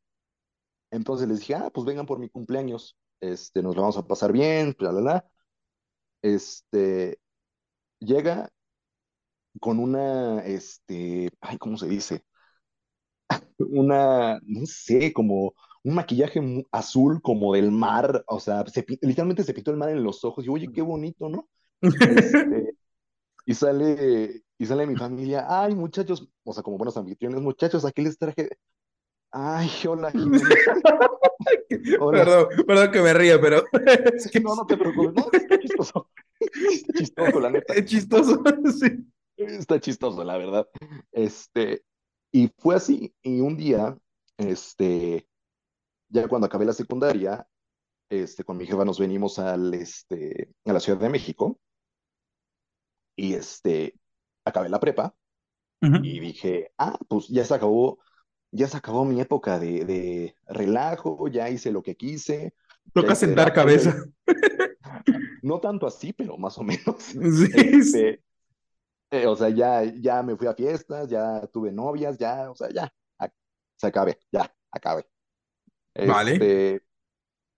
Entonces 0.92 1.28
les 1.28 1.40
dije, 1.40 1.56
ah, 1.56 1.70
pues 1.74 1.86
vengan 1.86 2.06
por 2.06 2.20
mi 2.20 2.30
cumpleaños, 2.30 2.98
este, 3.22 3.62
nos 3.64 3.76
lo 3.76 3.82
vamos 3.82 3.98
a 3.98 4.08
pasar 4.08 4.32
bien, 4.32 4.76
bla, 4.78 4.92
bla, 4.92 5.02
bla. 5.02 5.32
Este, 6.24 7.20
llega 8.00 8.50
con 9.60 9.80
una, 9.80 10.42
este, 10.46 11.30
ay, 11.42 11.58
¿cómo 11.58 11.78
se 11.78 11.88
dice? 11.88 12.26
Una, 13.60 14.40
no 14.44 14.66
sé, 14.66 15.14
como 15.14 15.54
un 15.84 15.96
maquillaje 15.96 16.40
azul 16.72 17.22
como 17.22 17.54
del 17.54 17.72
mar, 17.72 18.24
o 18.28 18.40
sea, 18.40 18.64
literalmente 19.02 19.44
se 19.44 19.54
pintó 19.54 19.72
el 19.72 19.78
mar 19.78 19.90
en 19.90 20.04
los 20.04 20.24
ojos 20.24 20.46
y 20.46 20.50
oye, 20.50 20.72
qué 20.72 20.82
bonito, 20.82 21.30
¿no? 21.30 21.48
Este, 22.16 22.76
y 23.46 23.54
sale, 23.56 24.44
y 24.62 24.66
sale 24.68 24.86
mi 24.86 24.96
familia, 24.96 25.48
ay, 25.50 25.74
muchachos, 25.74 26.30
o 26.44 26.54
sea, 26.54 26.62
como 26.62 26.78
buenos 26.78 26.96
anfitriones, 26.96 27.42
muchachos, 27.42 27.84
aquí 27.84 28.04
les 28.04 28.16
traje, 28.16 28.48
ay, 29.32 29.68
hola, 29.88 30.12
Perdón, 31.68 32.48
perdón 32.68 32.92
que 32.92 33.02
me 33.02 33.12
ría, 33.12 33.42
pero 33.42 33.64
no, 34.44 34.56
no 34.56 34.66
te 34.68 34.78
preocupes, 34.78 35.14
no, 35.16 35.32
es 35.32 35.60
chistoso. 35.62 36.12
Está 36.40 36.94
chistoso, 37.00 37.40
la 37.40 37.50
neta. 37.50 37.74
Es 37.74 37.86
chistoso, 37.86 38.44
sí. 38.80 39.04
Está 39.36 39.80
chistoso, 39.80 40.24
la 40.24 40.38
verdad. 40.38 40.70
Este, 41.12 41.84
y 42.32 42.52
fue 42.60 42.76
así, 42.76 43.16
y 43.24 43.42
un 43.42 43.58
día, 43.58 43.98
este, 44.38 45.28
ya 46.10 46.28
cuando 46.28 46.46
acabé 46.46 46.66
la 46.66 46.74
secundaria, 46.74 47.48
este, 48.12 48.44
con 48.44 48.58
mi 48.58 48.68
jefa 48.68 48.86
nos 48.86 49.00
venimos 49.00 49.40
al, 49.40 49.74
este, 49.74 50.54
a 50.66 50.74
la 50.74 50.80
Ciudad 50.80 51.00
de 51.00 51.10
México, 51.10 51.58
y 53.16 53.34
este, 53.34 53.96
acabé 54.46 54.70
la 54.70 54.80
prepa, 54.80 55.16
y 55.82 56.20
dije, 56.20 56.72
ah, 56.78 56.98
pues 57.08 57.28
ya 57.28 57.44
se 57.44 57.56
acabó, 57.56 57.98
ya 58.52 58.68
se 58.68 58.78
acabó 58.78 59.04
mi 59.04 59.20
época 59.20 59.58
de, 59.58 59.84
de 59.84 60.36
relajo, 60.46 61.28
ya 61.28 61.50
hice 61.50 61.72
lo 61.72 61.82
que 61.82 61.96
quise. 61.96 62.54
Toca 62.94 63.16
sentar 63.16 63.54
cabeza. 63.54 63.96
No 65.44 65.60
tanto 65.60 65.88
así, 65.88 66.14
pero 66.14 66.38
más 66.38 66.56
o 66.60 66.64
menos. 66.64 66.98
Sí. 67.00 67.50
Este, 67.56 68.22
eh, 69.10 69.26
o 69.26 69.36
sea, 69.36 69.50
ya, 69.50 69.84
ya 69.84 70.22
me 70.22 70.36
fui 70.38 70.46
a 70.46 70.54
fiestas, 70.54 71.10
ya 71.10 71.48
tuve 71.48 71.72
novias, 71.72 72.16
ya, 72.20 72.52
o 72.52 72.56
sea, 72.56 72.70
ya, 72.70 72.94
se 73.76 73.88
acabe, 73.88 74.20
ya, 74.32 74.54
acabe. 74.72 75.08
Vale. 75.96 76.34
Este, 76.34 76.84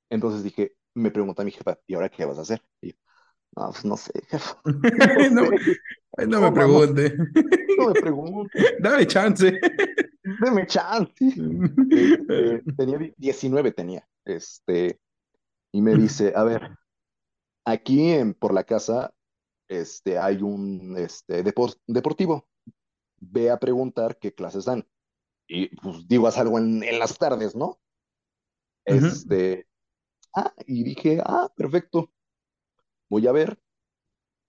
entonces 0.09 0.43
dije, 0.43 0.77
me 0.93 1.11
pregunta 1.11 1.43
mi 1.43 1.51
jefa, 1.51 1.77
¿y 1.85 1.95
ahora 1.95 2.07
qué 2.07 2.23
vas 2.23 2.37
a 2.37 2.43
hacer? 2.43 2.63
Y 2.79 2.91
yo, 2.91 2.97
no, 3.55 3.71
pues 3.71 3.85
no 3.85 3.97
sé, 3.97 4.11
jefa. 4.29 4.61
No, 6.15 6.27
no, 6.27 6.41
me 6.41 6.51
pregunte. 6.51 7.15
No 7.77 7.87
me 7.87 7.93
pregunte. 7.99 8.77
Dame 8.79 9.07
chance. 9.07 9.59
Dame 10.41 10.67
chance. 10.67 11.13
Este, 11.89 12.61
tenía 12.77 13.13
19, 13.17 13.71
tenía. 13.71 14.07
Este, 14.23 14.99
y 15.71 15.81
me 15.81 15.95
dice, 15.95 16.33
a 16.35 16.43
ver, 16.43 16.77
Aquí 17.65 18.11
en, 18.11 18.33
por 18.33 18.53
la 18.53 18.65
casa 18.65 19.13
este, 19.69 20.17
hay 20.17 20.41
un 20.41 20.95
este, 20.97 21.43
deportivo. 21.43 22.47
Ve 23.19 23.49
a 23.49 23.57
preguntar 23.57 24.17
qué 24.19 24.33
clases 24.33 24.65
dan. 24.65 24.85
Y 25.47 25.73
pues 25.77 26.07
digo, 26.07 26.27
haz 26.27 26.37
algo 26.37 26.57
en, 26.57 26.81
las 26.99 27.17
tardes, 27.17 27.55
¿no? 27.55 27.79
Este, 28.85 29.67
ah, 30.35 30.53
y 30.67 30.83
dije, 30.83 31.21
ah, 31.25 31.51
perfecto. 31.55 32.11
Voy 33.13 33.27
a 33.27 33.31
ver. 33.31 33.59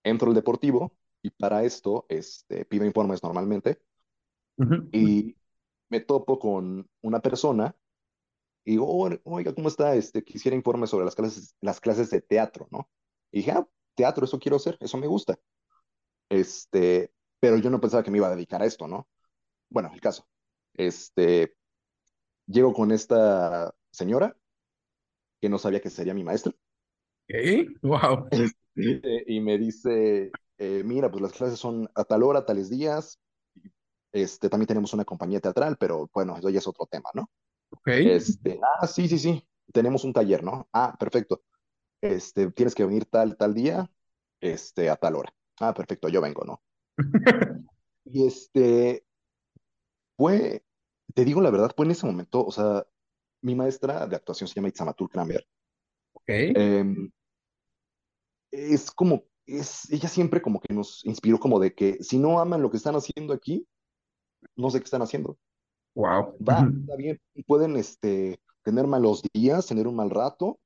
Entro 0.05 0.29
al 0.29 0.35
deportivo 0.35 0.97
y 1.21 1.29
para 1.29 1.65
esto 1.65 2.07
este, 2.09 2.65
pido 2.65 2.87
informes 2.87 3.23
normalmente. 3.23 3.79
Y 4.91 5.37
me 5.91 6.01
topo 6.01 6.39
con 6.39 6.89
una 7.03 7.21
persona 7.21 7.77
y 8.65 8.71
digo, 8.71 8.87
oiga, 9.25 9.55
¿cómo 9.55 9.69
está? 9.69 9.95
Este, 9.97 10.25
quisiera 10.25 10.57
informes 10.57 10.89
sobre 10.89 11.05
las 11.05 11.15
clases, 11.15 11.55
las 11.61 11.79
clases 11.79 12.09
de 12.09 12.23
teatro, 12.23 12.67
¿no? 12.71 12.89
Y 13.31 13.41
dije, 13.41 13.51
ah, 13.51 13.69
teatro, 13.95 14.25
eso 14.25 14.39
quiero 14.39 14.57
hacer, 14.57 14.79
eso 14.81 14.97
me 14.97 15.09
gusta. 15.09 15.39
Este, 16.31 17.13
pero 17.41 17.59
yo 17.59 17.69
no 17.69 17.83
pensaba 17.83 18.03
que 18.03 18.11
me 18.11 18.17
iba 18.17 18.29
a 18.29 18.35
dedicar 18.35 18.63
a 18.63 18.67
esto, 18.67 18.89
¿no? 18.89 19.07
Bueno, 19.69 19.91
el 19.93 20.01
caso. 20.01 20.27
Este, 20.73 21.55
llego 22.47 22.73
con 22.73 22.93
esta 22.93 23.75
señora 23.91 24.35
que 25.39 25.51
no 25.51 25.59
sabía 25.59 25.83
que 25.83 25.91
sería 25.91 26.15
mi 26.15 26.25
maestra. 26.25 26.55
Wow. 27.83 28.29
Este, 28.31 29.25
y 29.27 29.41
me 29.41 29.59
dice, 29.59 30.31
eh, 30.59 30.83
mira, 30.85 31.11
pues 31.11 31.23
las 31.23 31.33
clases 31.33 31.59
son 31.59 31.89
a 31.95 32.05
tal 32.05 32.23
hora, 32.23 32.45
tales 32.45 32.71
días. 32.71 33.21
Este, 34.13 34.49
también 34.49 34.69
tenemos 34.69 34.93
una 34.93 35.05
compañía 35.05 35.41
teatral, 35.41 35.77
pero 35.79 36.09
bueno, 36.13 36.37
eso 36.37 36.51
ya 36.51 36.59
es 36.59 36.69
otro 36.69 36.87
tema, 36.87 37.11
¿no? 37.15 37.31
Ok. 37.71 37.89
Este, 37.89 38.61
ah, 38.81 38.87
sí, 38.87 39.09
sí, 39.09 39.19
sí, 39.19 39.45
tenemos 39.73 40.05
un 40.05 40.13
taller, 40.13 40.45
¿no? 40.45 40.69
Ah, 40.73 40.97
perfecto 40.99 41.43
este, 42.05 42.51
tienes 42.53 42.75
que 42.75 42.85
venir 42.85 43.07
tal, 43.07 43.37
tal 43.37 43.55
día, 43.55 43.91
este, 44.41 44.91
a 44.91 44.97
tal 44.97 45.17
hora. 45.17 45.35
Ah, 45.61 45.73
perfecto, 45.73 46.09
yo 46.09 46.21
vengo, 46.21 46.45
¿no? 46.45 46.63
y 48.05 48.27
este, 48.27 49.07
fue, 50.17 50.65
te 51.15 51.25
digo 51.25 51.41
la 51.41 51.51
verdad, 51.51 51.73
fue 51.75 51.87
en 51.87 51.93
ese 51.93 52.07
momento, 52.07 52.45
o 52.45 52.53
sea, 52.53 52.87
mi 53.43 53.55
maestra 53.55 54.07
de 54.07 54.17
actuación 54.17 54.49
se 54.49 54.55
llama 54.55 54.69
Itzamatul 54.69 55.09
Kramer. 55.09 55.47
Ok. 56.15 56.25
Em, 56.27 57.11
es 58.51 58.91
como, 58.91 59.25
es, 59.47 59.91
ella 59.91 60.09
siempre 60.09 60.41
como 60.41 60.61
que 60.61 60.73
nos 60.73 61.05
inspiró 61.05 61.39
como 61.39 61.61
de 61.61 61.75
que 61.75 62.03
si 62.03 62.19
no 62.19 62.41
aman 62.41 62.63
lo 62.63 62.71
que 62.71 62.77
están 62.77 62.95
haciendo 62.95 63.35
aquí, 63.35 63.67
no 64.57 64.71
sé 64.71 64.79
qué 64.79 64.85
están 64.85 65.03
haciendo. 65.03 65.39
Wow. 65.95 66.37
Va, 66.47 66.69
está 66.81 66.97
bien, 66.97 67.21
pueden 67.47 67.77
este, 67.77 68.41
tener 68.63 68.87
malos 68.87 69.23
días, 69.33 69.67
tener 69.67 69.87
un 69.87 69.97
mal 69.97 70.11
rato, 70.11 70.59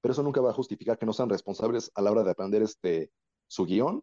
pero 0.00 0.12
eso 0.12 0.22
nunca 0.22 0.40
va 0.40 0.50
a 0.50 0.54
justificar 0.54 0.98
que 0.98 1.06
no 1.06 1.12
sean 1.12 1.28
responsables 1.28 1.90
a 1.94 2.02
la 2.02 2.10
hora 2.10 2.22
de 2.22 2.30
aprender 2.30 2.62
este, 2.62 3.10
su 3.46 3.64
guion, 3.64 4.02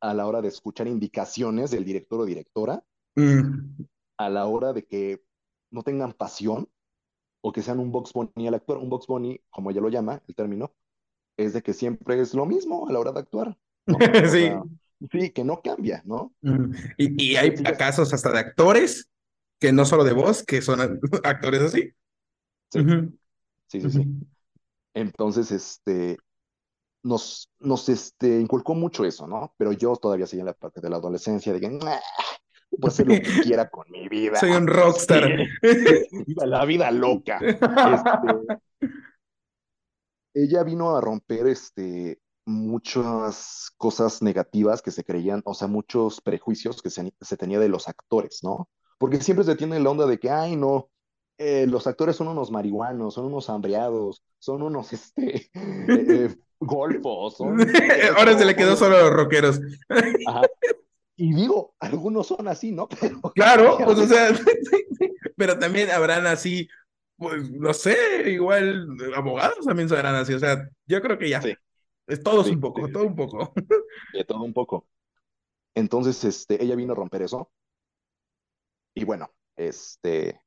a 0.00 0.14
la 0.14 0.26
hora 0.26 0.42
de 0.42 0.48
escuchar 0.48 0.88
indicaciones 0.88 1.70
del 1.70 1.84
director 1.84 2.20
o 2.20 2.24
directora, 2.24 2.84
Mm. 3.14 3.84
a 4.16 4.30
la 4.30 4.46
hora 4.46 4.72
de 4.72 4.84
que 4.84 5.22
no 5.70 5.82
tengan 5.82 6.12
pasión 6.12 6.68
o 7.42 7.52
que 7.52 7.62
sean 7.62 7.80
un 7.80 7.92
box 7.92 8.12
bunny 8.14 8.48
al 8.48 8.54
actuar. 8.54 8.78
Un 8.80 8.90
box 8.90 9.06
bunny, 9.08 9.40
como 9.50 9.70
ella 9.72 9.82
lo 9.82 9.90
llama, 9.90 10.22
el 10.28 10.36
término, 10.36 10.74
es 11.38 11.54
de 11.54 11.62
que 11.62 11.74
siempre 11.74 12.20
es 12.20 12.34
lo 12.34 12.46
mismo 12.46 12.88
a 12.88 12.92
la 12.92 13.00
hora 13.00 13.12
de 13.12 13.20
actuar, 13.20 13.58
¿no? 13.86 13.98
O 14.28 14.32
Sí. 14.32 14.38
sea, 14.38 14.66
sí, 15.12 15.30
que 15.32 15.44
no 15.44 15.62
cambia, 15.62 16.02
¿no? 16.06 16.34
Y, 16.96 17.32
y 17.32 17.36
hay 17.36 17.54
Sí, 17.54 17.64
casos 17.78 18.12
hasta 18.12 18.30
de 18.32 18.38
actores, 18.40 19.08
que 19.60 19.72
no 19.72 19.84
solo 19.84 20.04
de 20.04 20.12
voz, 20.12 20.42
que 20.44 20.62
son 20.62 20.80
actores 21.24 21.62
así. 21.62 21.90
Sí. 22.70 22.88
Sí, 23.68 23.80
sí, 23.80 23.90
sí. 23.90 24.10
Entonces, 24.94 25.52
este, 25.52 26.18
nos, 27.02 27.50
nos 27.60 27.88
este, 27.88 28.40
inculcó 28.40 28.74
mucho 28.74 29.04
eso, 29.04 29.26
¿no? 29.28 29.54
Pero 29.58 29.72
yo 29.72 29.96
todavía 29.96 30.26
seguía 30.26 30.42
en 30.42 30.46
la 30.48 30.54
parte 30.54 30.80
de 30.80 30.90
la 30.90 30.96
adolescencia, 30.98 31.52
de 31.52 31.60
que, 31.60 31.70
"Nah, 31.70 31.98
puedo 32.76 32.88
hacer 32.88 33.06
lo 33.06 33.14
que 33.14 33.42
quiera 33.42 33.68
con 33.68 33.90
mi 33.90 34.08
vida. 34.08 34.38
Soy 34.38 34.50
un 34.50 34.66
rockstar. 34.68 35.30
Viva 36.26 36.46
la 36.46 36.64
vida 36.64 36.90
loca. 36.90 37.38
Este, 37.40 38.58
ella 40.34 40.62
vino 40.62 40.96
a 40.96 41.00
romper 41.00 41.46
este, 41.46 42.20
muchas 42.46 43.70
cosas 43.76 44.22
negativas 44.22 44.82
que 44.82 44.90
se 44.90 45.04
creían, 45.04 45.42
o 45.44 45.54
sea, 45.54 45.68
muchos 45.68 46.20
prejuicios 46.20 46.82
que 46.82 46.90
se, 46.90 47.12
se 47.20 47.36
tenía 47.36 47.58
de 47.58 47.68
los 47.68 47.88
actores, 47.88 48.40
¿no? 48.42 48.68
Porque 48.98 49.20
siempre 49.20 49.44
se 49.44 49.56
tiene 49.56 49.80
la 49.80 49.90
onda 49.90 50.06
de 50.06 50.18
que, 50.18 50.30
ay, 50.30 50.56
no, 50.56 50.88
eh, 51.38 51.66
los 51.66 51.86
actores 51.86 52.16
son 52.16 52.28
unos 52.28 52.50
marihuanos, 52.50 53.14
son 53.14 53.26
unos 53.26 53.50
hambreados, 53.50 54.22
son 54.38 54.62
unos, 54.62 54.92
este, 54.92 55.36
eh, 55.36 55.50
eh, 55.54 56.36
golfos, 56.60 57.36
son... 57.36 57.60
Ahora 58.16 58.38
se 58.38 58.44
le 58.44 58.56
quedó 58.56 58.76
solo 58.76 58.96
a 58.96 59.00
los 59.02 59.12
rockeros. 59.12 59.60
Ajá. 60.26 60.42
Y 61.16 61.34
digo, 61.34 61.74
algunos 61.78 62.26
son 62.26 62.48
así, 62.48 62.72
¿no? 62.72 62.88
Pero, 63.00 63.20
Claro, 63.34 63.76
pues, 63.84 63.98
o 63.98 64.06
sea, 64.06 64.30
pero 65.36 65.58
también 65.58 65.90
habrán 65.90 66.26
así, 66.26 66.68
pues, 67.16 67.50
no 67.50 67.72
sé, 67.74 68.30
igual 68.30 68.86
abogados 69.14 69.64
también 69.64 69.88
serán 69.88 70.14
así, 70.14 70.34
o 70.34 70.38
sea, 70.38 70.68
yo 70.86 71.00
creo 71.02 71.18
que 71.18 71.28
ya, 71.28 71.42
Sí. 71.42 71.54
es 72.06 72.22
todos 72.22 72.46
Sí, 72.46 72.52
un 72.52 72.60
poco, 72.60 72.86
sí, 72.86 72.92
todo 72.92 73.04
un 73.06 73.16
poco. 73.16 73.52
de 74.12 74.24
todo 74.24 74.42
un 74.42 74.52
poco. 74.52 74.86
Entonces, 75.74 76.22
este, 76.24 76.62
ella 76.62 76.76
vino 76.76 76.92
a 76.92 76.96
romper 76.96 77.22
eso. 77.22 77.50
Y 78.94 79.04
bueno, 79.04 79.30
este, 79.56 80.40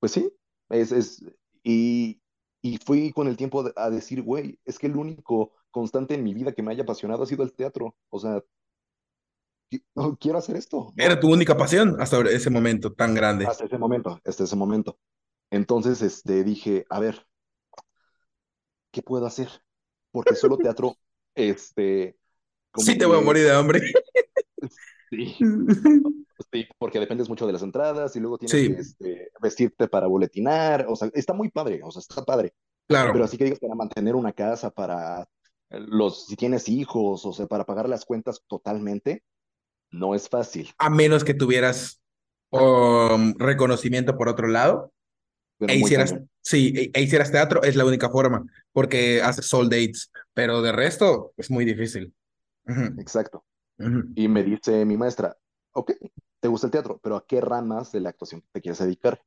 pues 0.00 0.12
sí, 0.12 0.30
es, 0.70 0.92
es, 0.92 1.24
y, 1.62 2.20
y 2.62 2.78
fui 2.78 3.12
con 3.12 3.28
el 3.28 3.36
tiempo 3.36 3.64
a 3.76 3.90
decir, 3.90 4.22
güey, 4.22 4.58
es 4.64 4.78
que 4.78 4.86
el 4.88 4.96
único 4.96 5.54
constante 5.70 6.14
en 6.14 6.24
mi 6.24 6.34
vida 6.34 6.52
que 6.52 6.62
me 6.62 6.72
haya 6.72 6.84
apasionado 6.84 7.22
ha 7.24 7.26
sido 7.26 7.44
el 7.44 7.54
teatro. 7.54 7.96
O 8.10 8.18
sea, 8.20 8.42
quiero 10.20 10.38
hacer 10.38 10.56
esto. 10.56 10.92
Era 10.96 11.18
tu 11.18 11.32
única 11.32 11.56
pasión 11.56 11.96
hasta 12.00 12.20
ese 12.30 12.50
momento 12.50 12.92
tan 12.92 13.14
grande. 13.14 13.46
Hasta 13.46 13.64
ese 13.64 13.78
momento, 13.78 14.20
hasta 14.24 14.44
ese 14.44 14.56
momento. 14.56 14.98
Entonces, 15.50 16.02
este, 16.02 16.44
dije, 16.44 16.84
a 16.90 17.00
ver, 17.00 17.26
¿qué 18.90 19.02
puedo 19.02 19.26
hacer? 19.26 19.48
Porque 20.10 20.34
solo 20.34 20.56
teatro, 20.58 20.96
este, 21.34 22.16
como 22.70 22.86
Sí 22.86 22.98
te 22.98 23.06
voy 23.06 23.18
a 23.18 23.22
morir 23.22 23.44
de 23.44 23.52
hambre. 23.52 23.80
Sí, 25.10 25.38
sí, 26.52 26.68
porque 26.76 27.00
dependes 27.00 27.30
mucho 27.30 27.46
de 27.46 27.54
las 27.54 27.62
entradas 27.62 28.14
y 28.14 28.20
luego 28.20 28.36
tienes 28.36 28.60
Sí. 28.60 28.74
que 28.74 28.80
este, 28.80 29.30
vestirte 29.40 29.88
para 29.88 30.06
boletinar, 30.06 30.84
o 30.86 30.96
sea, 30.96 31.10
está 31.14 31.32
muy 31.32 31.50
padre, 31.50 31.80
o 31.82 31.90
sea, 31.90 32.00
está 32.00 32.22
padre, 32.26 32.52
Claro, 32.86 33.14
pero 33.14 33.24
así 33.24 33.38
que 33.38 33.44
digas 33.44 33.58
para 33.58 33.74
mantener 33.74 34.14
una 34.14 34.34
casa, 34.34 34.70
para 34.70 35.26
los, 35.70 36.26
si 36.26 36.36
tienes 36.36 36.68
hijos, 36.68 37.24
o 37.24 37.32
sea, 37.32 37.46
para 37.46 37.64
pagar 37.64 37.88
las 37.88 38.04
cuentas 38.04 38.42
totalmente, 38.46 39.24
no 39.90 40.14
es 40.14 40.28
fácil, 40.28 40.70
a 40.78 40.90
menos 40.90 41.24
que 41.24 41.34
tuvieras 41.34 42.00
um, 42.50 43.34
reconocimiento 43.38 44.16
por 44.16 44.28
otro 44.28 44.48
lado, 44.48 44.92
pero 45.58 45.72
e 45.72 45.76
hicieras, 45.76 46.14
sí, 46.40 46.72
e, 46.76 46.90
e 46.92 47.02
hicieras 47.02 47.32
teatro, 47.32 47.62
es 47.62 47.76
la 47.76 47.84
única 47.84 48.10
forma, 48.10 48.44
porque 48.72 49.22
haces 49.22 49.46
sold 49.46 49.70
dates, 49.70 50.10
pero 50.34 50.62
de 50.62 50.72
resto 50.72 51.32
es 51.36 51.50
muy 51.50 51.64
difícil. 51.64 52.14
Exacto. 52.98 53.44
Y 54.14 54.28
me 54.28 54.42
dice 54.42 54.84
mi 54.84 54.96
maestra, 54.96 55.36
ok, 55.72 55.92
te 56.40 56.48
gusta 56.48 56.66
el 56.66 56.70
teatro, 56.70 57.00
pero 57.02 57.16
¿a 57.16 57.26
qué 57.26 57.40
ramas 57.40 57.92
de 57.92 58.00
la 58.00 58.10
actuación 58.10 58.44
te 58.52 58.60
quieres 58.60 58.78
dedicar? 58.78 59.22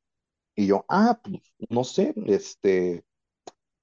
Y 0.55 0.67
yo, 0.67 0.85
ah, 0.89 1.19
pues, 1.23 1.41
no 1.69 1.83
sé, 1.83 2.13
este, 2.27 3.05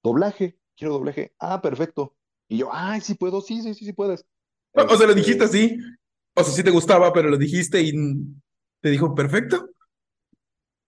doblaje, 0.03 0.59
quiero 0.77 0.93
doblaje, 0.93 1.33
ah, 1.39 1.61
perfecto. 1.61 2.15
Y 2.47 2.57
yo, 2.59 2.69
ay, 2.71 3.01
sí 3.01 3.15
puedo, 3.15 3.41
sí, 3.41 3.61
sí, 3.61 3.73
sí, 3.73 3.85
sí 3.85 3.93
puedes. 3.93 4.25
O 4.73 4.95
sea, 4.95 5.07
lo 5.07 5.13
Este, 5.13 5.15
dijiste 5.15 5.43
así, 5.43 5.77
o 6.35 6.43
sea, 6.43 6.53
sí 6.53 6.63
te 6.63 6.71
gustaba, 6.71 7.11
pero 7.13 7.29
lo 7.29 7.37
dijiste 7.37 7.81
y 7.81 7.93
te 8.81 8.89
dijo, 8.89 9.13
perfecto. 9.13 9.69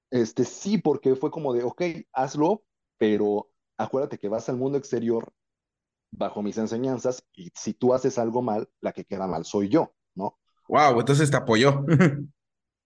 Este, 0.10 0.44
sí, 0.44 0.78
porque 0.78 1.16
fue 1.16 1.32
como 1.32 1.54
de, 1.54 1.64
ok, 1.64 1.82
hazlo, 2.14 2.64
pero 2.98 3.50
acuérdate 3.78 4.18
que 4.18 4.30
vas 4.30 4.50
al 4.50 4.58
mundo 4.58 4.78
exterior 4.78 5.32
bajo 6.12 6.42
mis 6.42 6.58
enseñanzas 6.58 7.26
y 7.34 7.52
si 7.56 7.74
tú 7.74 7.94
haces 7.94 8.18
algo 8.18 8.42
mal, 8.42 8.70
la 8.82 8.92
que 8.92 9.06
queda 9.06 9.28
mal 9.28 9.46
soy 9.46 9.70
yo, 9.70 9.94
¿no? 10.16 10.38
Wow, 10.68 11.00
entonces 11.00 11.32
te 11.32 11.38
apoyó. 11.38 11.86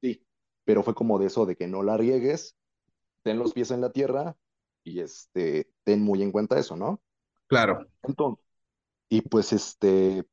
Sí, 0.02 0.24
pero 0.66 0.84
fue 0.84 0.94
como 0.94 1.18
de 1.18 1.28
eso, 1.28 1.46
de 1.46 1.56
que 1.56 1.68
no 1.68 1.82
la 1.82 1.98
riegues, 1.98 2.56
ten 3.24 3.40
los 3.40 3.54
pies 3.54 3.72
en 3.72 3.82
la 3.82 3.92
tierra 3.92 4.38
y 4.84 5.00
este, 5.00 5.72
ten 5.84 6.04
muy 6.04 6.22
en 6.22 6.32
cuenta 6.32 6.60
eso, 6.60 6.76
¿no? 6.76 7.02
Claro. 7.48 7.88
Entonces, 8.04 8.44
y 9.10 9.22
pues 9.22 9.54
este, 9.54 10.26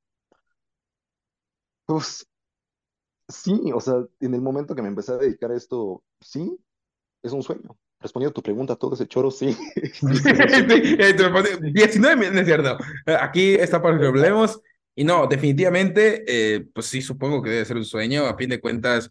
pues 1.92 2.26
sí, 3.28 3.70
o 3.74 3.80
sea, 3.80 3.94
en 4.20 4.34
el 4.34 4.40
momento 4.40 4.74
que 4.74 4.82
me 4.82 4.88
empecé 4.88 5.12
a 5.12 5.16
dedicar 5.16 5.50
a 5.50 5.56
esto, 5.56 6.02
sí, 6.20 6.58
es 7.22 7.32
un 7.32 7.42
sueño. 7.42 7.76
Respondiendo 8.00 8.30
a 8.30 8.34
tu 8.34 8.42
pregunta, 8.42 8.76
todo 8.76 8.94
ese 8.94 9.06
choro, 9.06 9.30
sí, 9.30 9.56
sí, 9.94 10.16
sí, 10.16 10.30
es 10.30 10.42
un 10.42 10.56
sueño. 10.56 10.82
Sí, 10.82 10.96
eh, 10.98 11.14
19 11.72 12.16
millones, 12.16 12.40
es 12.40 12.46
cierto. 12.46 12.76
Eh, 13.06 13.16
Aquí 13.20 13.54
está 13.54 13.80
para 13.80 13.98
que 13.98 14.06
hablemos. 14.06 14.60
Y 14.94 15.04
no, 15.04 15.26
definitivamente, 15.26 16.24
eh, 16.26 16.66
pues 16.74 16.86
sí, 16.86 17.00
supongo 17.00 17.42
que 17.42 17.50
debe 17.50 17.64
ser 17.64 17.76
un 17.76 17.84
sueño. 17.84 18.26
A 18.26 18.36
fin 18.36 18.50
de 18.50 18.60
cuentas, 18.60 19.10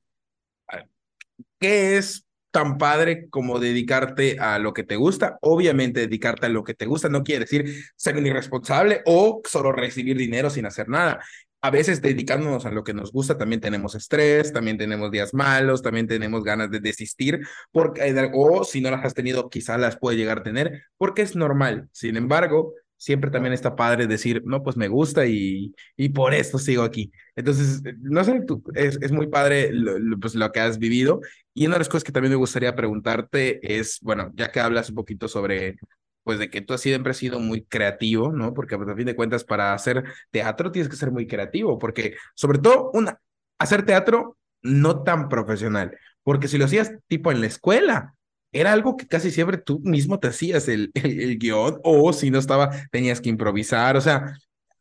¿qué 1.60 1.98
es 1.98 2.26
tan 2.52 2.78
padre 2.78 3.30
como 3.30 3.60
dedicarte 3.60 4.38
a 4.40 4.60
lo 4.60 4.74
que 4.74 4.84
te 4.84 4.96
gusta? 4.98 5.38
Obviamente, 5.42 6.02
dedicarte 6.02 6.48
a 6.48 6.50
lo 6.50 6.64
que 6.64 6.74
te 6.74 6.86
gusta 6.86 7.10
no 7.10 7.24
quiere 7.24 7.46
decir 7.46 7.86
ser 7.96 8.18
un 8.18 8.28
irresponsable 8.28 9.02
o 9.06 9.42
solo 9.46 9.72
recibir 9.72 10.18
dinero 10.18 10.50
sin 10.50 10.66
hacer 10.66 10.90
nada. 10.90 11.24
A 11.62 11.70
veces 11.70 12.02
dedicándonos 12.02 12.66
a 12.66 12.72
lo 12.72 12.84
que 12.84 12.94
nos 12.94 13.12
gusta 13.12 13.38
también 13.38 13.62
tenemos 13.62 13.94
estrés, 13.96 14.52
también 14.52 14.78
tenemos 14.78 15.12
días 15.12 15.34
malos, 15.34 15.82
también 15.82 16.08
tenemos 16.08 16.44
ganas 16.44 16.72
de 16.72 16.80
desistir, 16.80 17.42
porque, 17.72 18.08
eh, 18.08 18.32
o 18.34 18.64
si 18.64 18.82
no 18.82 18.90
las 18.90 19.06
has 19.06 19.14
tenido, 19.14 19.50
quizás 19.50 19.80
las 19.80 19.98
puede 19.98 20.18
llegar 20.18 20.40
a 20.40 20.44
tener, 20.44 20.84
porque 20.98 21.22
es 21.22 21.36
normal. 21.36 21.88
Sin 21.92 22.18
embargo, 22.18 22.74
siempre 22.98 23.32
también 23.32 23.54
está 23.54 23.76
padre 23.76 24.06
decir, 24.08 24.44
no, 24.46 24.62
pues 24.62 24.78
me 24.78 24.88
gusta 24.88 25.26
y, 25.26 25.74
y 25.98 26.10
por 26.10 26.34
esto 26.36 26.60
sigo 26.60 26.84
aquí. 26.84 27.12
Entonces, 27.36 27.82
eh, 27.86 27.96
no 28.00 28.24
sé, 28.24 28.42
tú, 28.46 28.64
es, 28.76 29.00
es 29.02 29.12
muy 29.12 29.28
padre 29.28 29.72
lo, 29.74 29.98
lo, 29.98 30.20
pues, 30.20 30.36
lo 30.36 30.52
que 30.52 30.60
has 30.60 30.78
vivido. 30.78 31.20
Y 31.54 31.66
una 31.66 31.76
de 31.76 31.80
las 31.80 31.90
cosas 31.90 32.04
que 32.04 32.12
también 32.12 32.32
me 32.32 32.38
gustaría 32.38 32.76
preguntarte 32.76 33.60
es, 33.80 34.00
bueno, 34.02 34.32
ya 34.36 34.52
que 34.52 34.60
hablas 34.60 34.90
un 34.90 34.96
poquito 34.96 35.28
sobre, 35.28 35.78
pues 36.24 36.40
de 36.40 36.50
que 36.50 36.62
tú 36.62 36.74
has 36.74 36.82
siempre 36.82 37.12
has 37.12 37.18
sido 37.18 37.40
muy 37.40 37.64
creativo, 37.64 38.32
¿no? 38.32 38.54
Porque 38.54 38.78
pues, 38.78 38.90
a 38.90 38.96
fin 38.96 39.06
de 39.06 39.16
cuentas 39.16 39.44
para 39.44 39.74
hacer 39.74 40.04
teatro 40.32 40.72
tienes 40.72 40.90
que 40.90 40.96
ser 40.98 41.12
muy 41.12 41.28
creativo, 41.28 41.80
porque 41.80 42.16
sobre 42.36 42.60
todo 42.60 42.92
una, 42.94 43.20
hacer 43.60 43.86
teatro 43.86 44.38
no 44.62 45.04
tan 45.04 45.30
profesional, 45.30 45.98
porque 46.24 46.48
si 46.48 46.58
lo 46.58 46.66
hacías 46.66 46.94
tipo 47.08 47.32
en 47.32 47.42
la 47.42 47.48
escuela, 47.48 48.16
era 48.52 48.74
algo 48.74 48.98
que 48.98 49.08
casi 49.08 49.32
siempre 49.32 49.58
tú 49.58 49.80
mismo 49.84 50.20
te 50.20 50.28
hacías 50.28 50.68
el, 50.68 50.92
el, 50.96 51.20
el 51.22 51.40
guion, 51.40 51.80
o 51.84 52.14
si 52.14 52.32
no 52.32 52.40
estaba, 52.40 52.70
tenías 52.92 53.22
que 53.22 53.30
improvisar, 53.30 53.98
o 53.98 54.02
sea, 54.02 54.36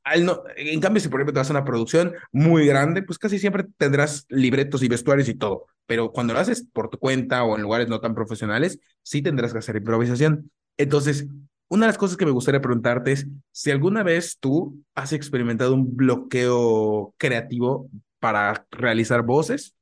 al 0.05 0.25
no, 0.25 0.43
en 0.57 0.81
cambio, 0.81 1.01
si 1.01 1.09
por 1.09 1.21
ejemplo 1.21 1.35
te 1.35 1.41
vas 1.41 1.51
a 1.51 1.53
una 1.53 1.65
producción 1.65 2.15
muy 2.33 2.67
grande, 2.67 3.03
pues 3.03 3.19
casi 3.19 3.39
siempre 3.39 3.67
tendrás 3.77 4.27
libretos 4.29 4.83
y 4.83 4.89
vestuarios 4.89 5.29
y 5.29 5.35
todo. 5.35 5.67
Pero 5.87 6.13
cuando 6.13 6.33
lo 6.35 6.41
haces 6.41 6.67
por 6.73 6.89
tu 6.89 6.99
cuenta 6.99 7.45
o 7.45 7.57
en 7.57 7.63
lugares 7.63 7.89
no 7.89 8.01
tan 8.01 8.15
profesionales, 8.15 8.79
sí 9.03 9.23
tendrás 9.23 9.53
que 9.53 9.59
hacer 9.59 9.77
improvisación. 9.77 10.51
Entonces, 10.81 11.27
una 11.69 11.87
de 11.87 11.91
las 11.91 11.99
cosas 11.99 12.17
que 12.17 12.25
me 12.25 12.31
gustaría 12.31 12.61
preguntarte 12.61 13.13
es 13.13 13.27
si 13.53 13.71
alguna 13.71 14.03
vez 14.03 14.39
tú 14.41 14.83
has 14.95 15.13
experimentado 15.13 15.75
un 15.75 15.95
bloqueo 15.95 17.15
creativo 17.19 17.91
para 18.19 18.67
realizar 18.71 19.23
voces 19.23 19.75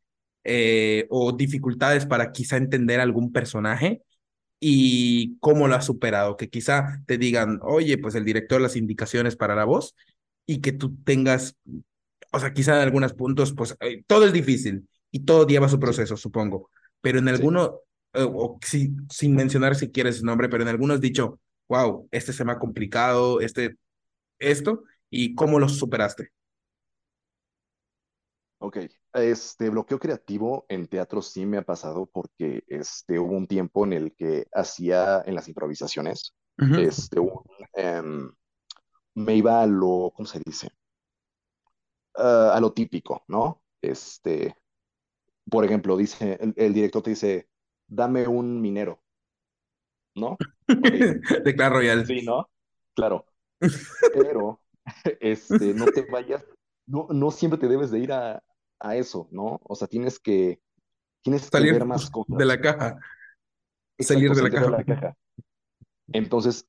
eh, 0.44 1.06
o 1.10 1.32
dificultades 1.32 2.04
para 2.04 2.32
quizá 2.32 2.56
entender 2.56 3.00
algún 3.00 3.32
personaje 3.32 4.02
y 4.60 5.38
cómo 5.38 5.68
lo 5.68 5.76
has 5.76 5.86
superado, 5.86 6.36
que 6.36 6.48
quizá 6.48 7.00
te 7.06 7.16
digan, 7.16 7.60
oye, 7.62 7.96
pues 7.98 8.16
el 8.16 8.24
director 8.24 8.60
las 8.60 8.76
indicaciones 8.76 9.36
para 9.36 9.54
la 9.54 9.64
voz 9.64 9.94
y 10.46 10.60
que 10.60 10.72
tú 10.72 10.96
tengas, 11.04 11.56
o 12.32 12.40
sea, 12.40 12.52
quizá 12.52 12.74
en 12.76 12.82
algunos 12.82 13.14
puntos, 13.14 13.52
pues 13.52 13.76
eh, 13.80 14.02
todo 14.06 14.26
es 14.26 14.32
difícil, 14.32 14.88
y 15.10 15.20
todo 15.20 15.46
lleva 15.46 15.68
su 15.68 15.78
proceso, 15.78 16.16
supongo. 16.16 16.70
Pero 17.00 17.18
en 17.18 17.28
alguno, 17.28 17.80
o 18.14 18.58
si, 18.62 18.94
sin 19.10 19.34
mencionar 19.34 19.74
si 19.74 19.90
quieres 19.90 20.18
su 20.18 20.24
nombre, 20.26 20.48
pero 20.48 20.62
en 20.62 20.68
algunos 20.68 20.96
has 20.96 21.00
dicho, 21.00 21.40
wow, 21.68 22.08
este 22.10 22.32
se 22.32 22.44
me 22.44 22.52
ha 22.52 22.58
complicado, 22.58 23.40
este, 23.40 23.76
esto, 24.38 24.84
y 25.10 25.34
cómo 25.34 25.58
lo 25.58 25.68
superaste. 25.68 26.30
Ok, 28.60 28.78
este 29.14 29.70
bloqueo 29.70 29.98
creativo 29.98 30.66
en 30.68 30.88
teatro 30.88 31.22
sí 31.22 31.46
me 31.46 31.58
ha 31.58 31.62
pasado 31.62 32.06
porque 32.06 32.64
este, 32.66 33.18
hubo 33.18 33.36
un 33.36 33.46
tiempo 33.46 33.84
en 33.84 33.92
el 33.92 34.14
que 34.16 34.46
hacía 34.52 35.22
en 35.24 35.34
las 35.34 35.48
improvisaciones, 35.48 36.34
este, 36.56 37.20
em, 37.74 38.32
me 39.14 39.34
iba 39.36 39.62
a 39.62 39.66
lo, 39.66 40.12
¿cómo 40.14 40.26
se 40.26 40.40
dice? 40.44 40.70
Ah, 42.16 42.52
a 42.54 42.60
lo 42.60 42.72
típico, 42.72 43.22
¿no? 43.28 43.62
Este, 43.80 44.56
por 45.48 45.64
ejemplo, 45.64 45.96
dice, 45.96 46.38
el, 46.56 46.74
director 46.74 47.02
te 47.02 47.10
dice, 47.10 47.48
dame 47.88 48.28
un 48.28 48.60
minero, 48.60 49.02
¿no? 50.14 50.36
De 51.44 51.54
Clash 51.54 51.72
Royale. 51.72 52.06
Sí, 52.06 52.22
¿no? 52.22 52.48
Claro. 52.94 53.26
Pero, 54.14 54.60
este, 55.20 55.74
no 55.74 55.86
te 55.86 56.02
vayas, 56.02 56.44
no, 56.86 57.08
no 57.10 57.30
siempre 57.30 57.58
te 57.58 57.68
debes 57.68 57.90
de 57.90 57.98
ir 57.98 58.12
a, 58.12 58.42
a 58.80 58.96
eso, 58.96 59.28
¿no? 59.30 59.60
O 59.64 59.74
sea, 59.74 59.88
tienes 59.88 60.18
que, 60.18 60.60
tienes 61.22 61.42
salir 61.42 61.72
que 61.72 61.78
ver 61.78 61.86
más 61.86 62.10
cosas. 62.10 62.36
de 62.36 62.44
la 62.44 62.60
caja. 62.60 62.98
salir 63.98 64.32
de 64.32 64.42
la, 64.42 64.50
caja. 64.50 64.64
de 64.64 64.70
la 64.70 64.84
caja. 64.84 65.16
Entonces, 66.12 66.66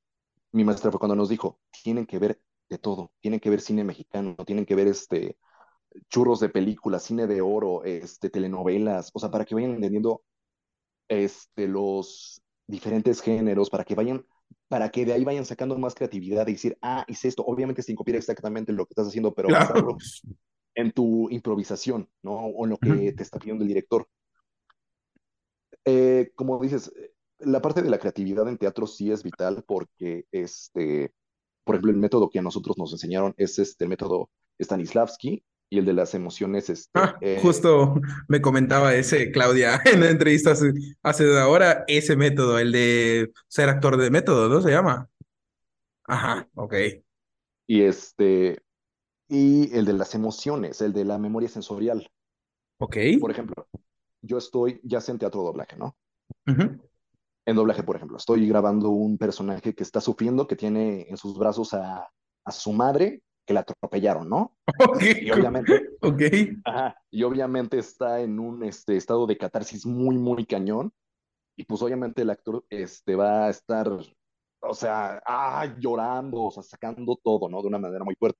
mi 0.52 0.64
maestra 0.64 0.90
fue 0.90 0.98
cuando 0.98 1.16
nos 1.16 1.28
dijo, 1.28 1.60
tienen 1.82 2.06
que 2.06 2.18
ver 2.18 2.40
de 2.68 2.78
todo, 2.78 3.12
tienen 3.20 3.40
que 3.40 3.50
ver 3.50 3.60
cine 3.60 3.84
mexicano, 3.84 4.36
tienen 4.46 4.66
que 4.66 4.74
ver 4.74 4.86
este 4.86 5.38
churros 6.08 6.38
de 6.40 6.48
películas, 6.48 7.02
cine 7.02 7.26
de 7.26 7.40
oro, 7.40 7.82
este 7.84 8.30
telenovelas, 8.30 9.10
o 9.12 9.18
sea, 9.18 9.30
para 9.30 9.44
que 9.44 9.54
vayan 9.54 9.72
entendiendo 9.72 10.22
este 11.10 11.68
los 11.68 12.42
diferentes 12.66 13.20
géneros, 13.20 13.68
para 13.68 13.84
que 13.84 13.94
vayan 13.94 14.24
para 14.68 14.88
que 14.90 15.04
de 15.04 15.12
ahí 15.12 15.24
vayan 15.24 15.44
sacando 15.44 15.76
más 15.78 15.94
creatividad 15.94 16.46
y 16.46 16.52
decir, 16.52 16.78
ah, 16.80 17.04
hice 17.08 17.26
esto, 17.26 17.44
obviamente 17.44 17.82
sin 17.82 17.96
copiar 17.96 18.16
exactamente 18.16 18.72
lo 18.72 18.86
que 18.86 18.92
estás 18.92 19.08
haciendo, 19.08 19.34
pero 19.34 19.48
claro 19.48 19.98
en 20.74 20.92
tu 20.92 21.28
improvisación, 21.30 22.08
¿no? 22.22 22.32
O 22.32 22.64
en 22.64 22.70
lo 22.70 22.78
que 22.78 23.12
te 23.12 23.22
está 23.22 23.38
pidiendo 23.38 23.62
el 23.62 23.68
director. 23.68 24.08
Eh, 25.84 26.32
como 26.34 26.60
dices, 26.60 26.92
la 27.38 27.60
parte 27.60 27.82
de 27.82 27.90
la 27.90 27.98
creatividad 27.98 28.48
en 28.48 28.58
teatro 28.58 28.86
sí 28.86 29.10
es 29.10 29.22
vital 29.22 29.64
porque, 29.66 30.26
este, 30.30 31.12
por 31.64 31.74
ejemplo, 31.74 31.90
el 31.90 31.98
método 31.98 32.30
que 32.30 32.38
a 32.38 32.42
nosotros 32.42 32.78
nos 32.78 32.92
enseñaron 32.92 33.34
es 33.36 33.58
este, 33.58 33.84
el 33.84 33.90
método 33.90 34.30
Stanislavski 34.60 35.44
y 35.70 35.78
el 35.78 35.84
de 35.84 35.92
las 35.92 36.14
emociones. 36.14 36.68
Este, 36.68 36.90
ah, 36.94 37.16
eh, 37.20 37.38
justo 37.40 37.94
me 38.28 38.42
comentaba 38.42 38.94
ese, 38.94 39.30
Claudia, 39.30 39.80
en 39.86 40.00
la 40.00 40.10
entrevista 40.10 40.50
hace, 40.50 40.72
hace 41.02 41.30
una 41.30 41.46
hora, 41.46 41.84
ese 41.86 42.16
método, 42.16 42.58
el 42.58 42.72
de 42.72 43.32
ser 43.48 43.68
actor 43.68 43.96
de 43.96 44.10
método, 44.10 44.48
¿no? 44.48 44.60
Se 44.60 44.70
llama. 44.70 45.08
Ajá, 46.04 46.48
ok. 46.54 46.74
Y 47.68 47.82
este, 47.82 48.60
y 49.28 49.74
el 49.76 49.84
de 49.84 49.92
las 49.92 50.14
emociones, 50.16 50.80
el 50.80 50.92
de 50.92 51.04
la 51.04 51.18
memoria 51.18 51.48
sensorial. 51.48 52.10
Ok. 52.78 52.96
Por 53.20 53.30
ejemplo, 53.30 53.68
yo 54.20 54.38
estoy, 54.38 54.80
ya 54.82 55.00
sé 55.00 55.12
en 55.12 55.18
teatro 55.18 55.42
doblaje, 55.42 55.76
¿no? 55.76 55.96
En 56.46 57.56
doblaje, 57.56 57.84
por 57.84 57.94
ejemplo, 57.94 58.16
estoy 58.16 58.48
grabando 58.48 58.90
un 58.90 59.16
personaje 59.18 59.72
que 59.72 59.84
está 59.84 60.00
sufriendo, 60.00 60.48
que 60.48 60.56
tiene 60.56 61.06
en 61.08 61.16
sus 61.16 61.38
brazos 61.38 61.72
a, 61.74 62.08
a 62.44 62.52
su 62.52 62.72
madre, 62.72 63.22
que 63.50 63.54
la 63.54 63.60
atropellaron, 63.60 64.28
¿no? 64.28 64.56
Ok. 64.88 65.02
Y 65.22 65.30
obviamente, 65.32 65.90
okay. 66.00 66.56
Ajá, 66.64 66.96
y 67.10 67.24
obviamente 67.24 67.78
está 67.78 68.20
en 68.20 68.38
un 68.38 68.62
este, 68.62 68.96
estado 68.96 69.26
de 69.26 69.36
catarsis 69.36 69.84
muy, 69.84 70.16
muy 70.16 70.46
cañón. 70.46 70.92
Y 71.56 71.64
pues 71.64 71.82
obviamente 71.82 72.22
el 72.22 72.30
actor 72.30 72.64
este, 72.70 73.16
va 73.16 73.46
a 73.46 73.50
estar, 73.50 73.88
o 74.60 74.74
sea, 74.74 75.20
ah, 75.26 75.66
llorando, 75.80 76.44
o 76.44 76.50
sea, 76.52 76.62
sacando 76.62 77.18
todo, 77.22 77.48
¿no? 77.48 77.60
De 77.60 77.66
una 77.66 77.78
manera 77.78 78.04
muy 78.04 78.14
fuerte. 78.14 78.38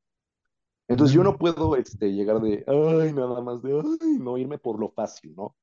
Entonces 0.87 1.13
yo 1.13 1.25
no 1.25 1.37
puedo 1.37 1.75
este, 1.75 2.13
llegar 2.13 2.41
de, 2.41 2.65
ay, 2.69 3.13
nada 3.13 3.41
más 3.41 3.63
de, 3.63 3.73
ay, 3.73 4.19
no 4.21 4.39
irme 4.39 4.59
por 4.59 4.79
lo 4.79 4.91
fácil, 4.91 5.35
¿no? 5.35 5.57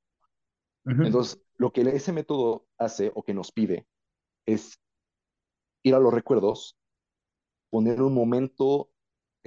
Entonces, 0.86 1.42
lo 1.58 1.72
que 1.72 1.82
ese 1.82 2.12
método 2.12 2.66
hace 2.78 3.12
o 3.16 3.24
que 3.24 3.34
nos 3.34 3.52
pide 3.52 3.88
es 4.46 4.78
ir 5.84 5.96
a 5.96 6.00
los 6.00 6.14
recuerdos, 6.14 6.78
poner 7.70 8.02
un 8.02 8.14
momento, 8.14 8.90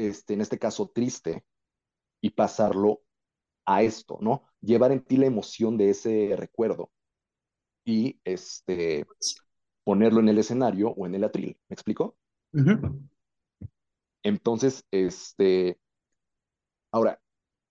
este, 0.08 0.34
en 0.34 0.40
este 0.40 0.58
caso 0.58 0.90
triste, 0.94 1.44
y 2.20 2.30
pasarlo 2.30 3.02
a 3.66 3.82
esto, 3.82 4.18
¿no? 4.20 4.44
Llevar 4.60 4.92
en 4.92 5.02
ti 5.02 5.16
la 5.16 5.26
emoción 5.26 5.76
de 5.76 5.90
ese 5.90 6.34
recuerdo 6.36 6.90
y 7.84 8.20
este, 8.24 9.06
ponerlo 9.84 10.20
en 10.20 10.28
el 10.28 10.38
escenario 10.38 10.90
o 10.90 11.06
en 11.06 11.14
el 11.14 11.24
atril. 11.24 11.58
¿Me 11.68 11.74
explico? 11.74 12.16
Entonces, 14.22 14.84
este, 14.90 15.78
ahora, 16.92 17.20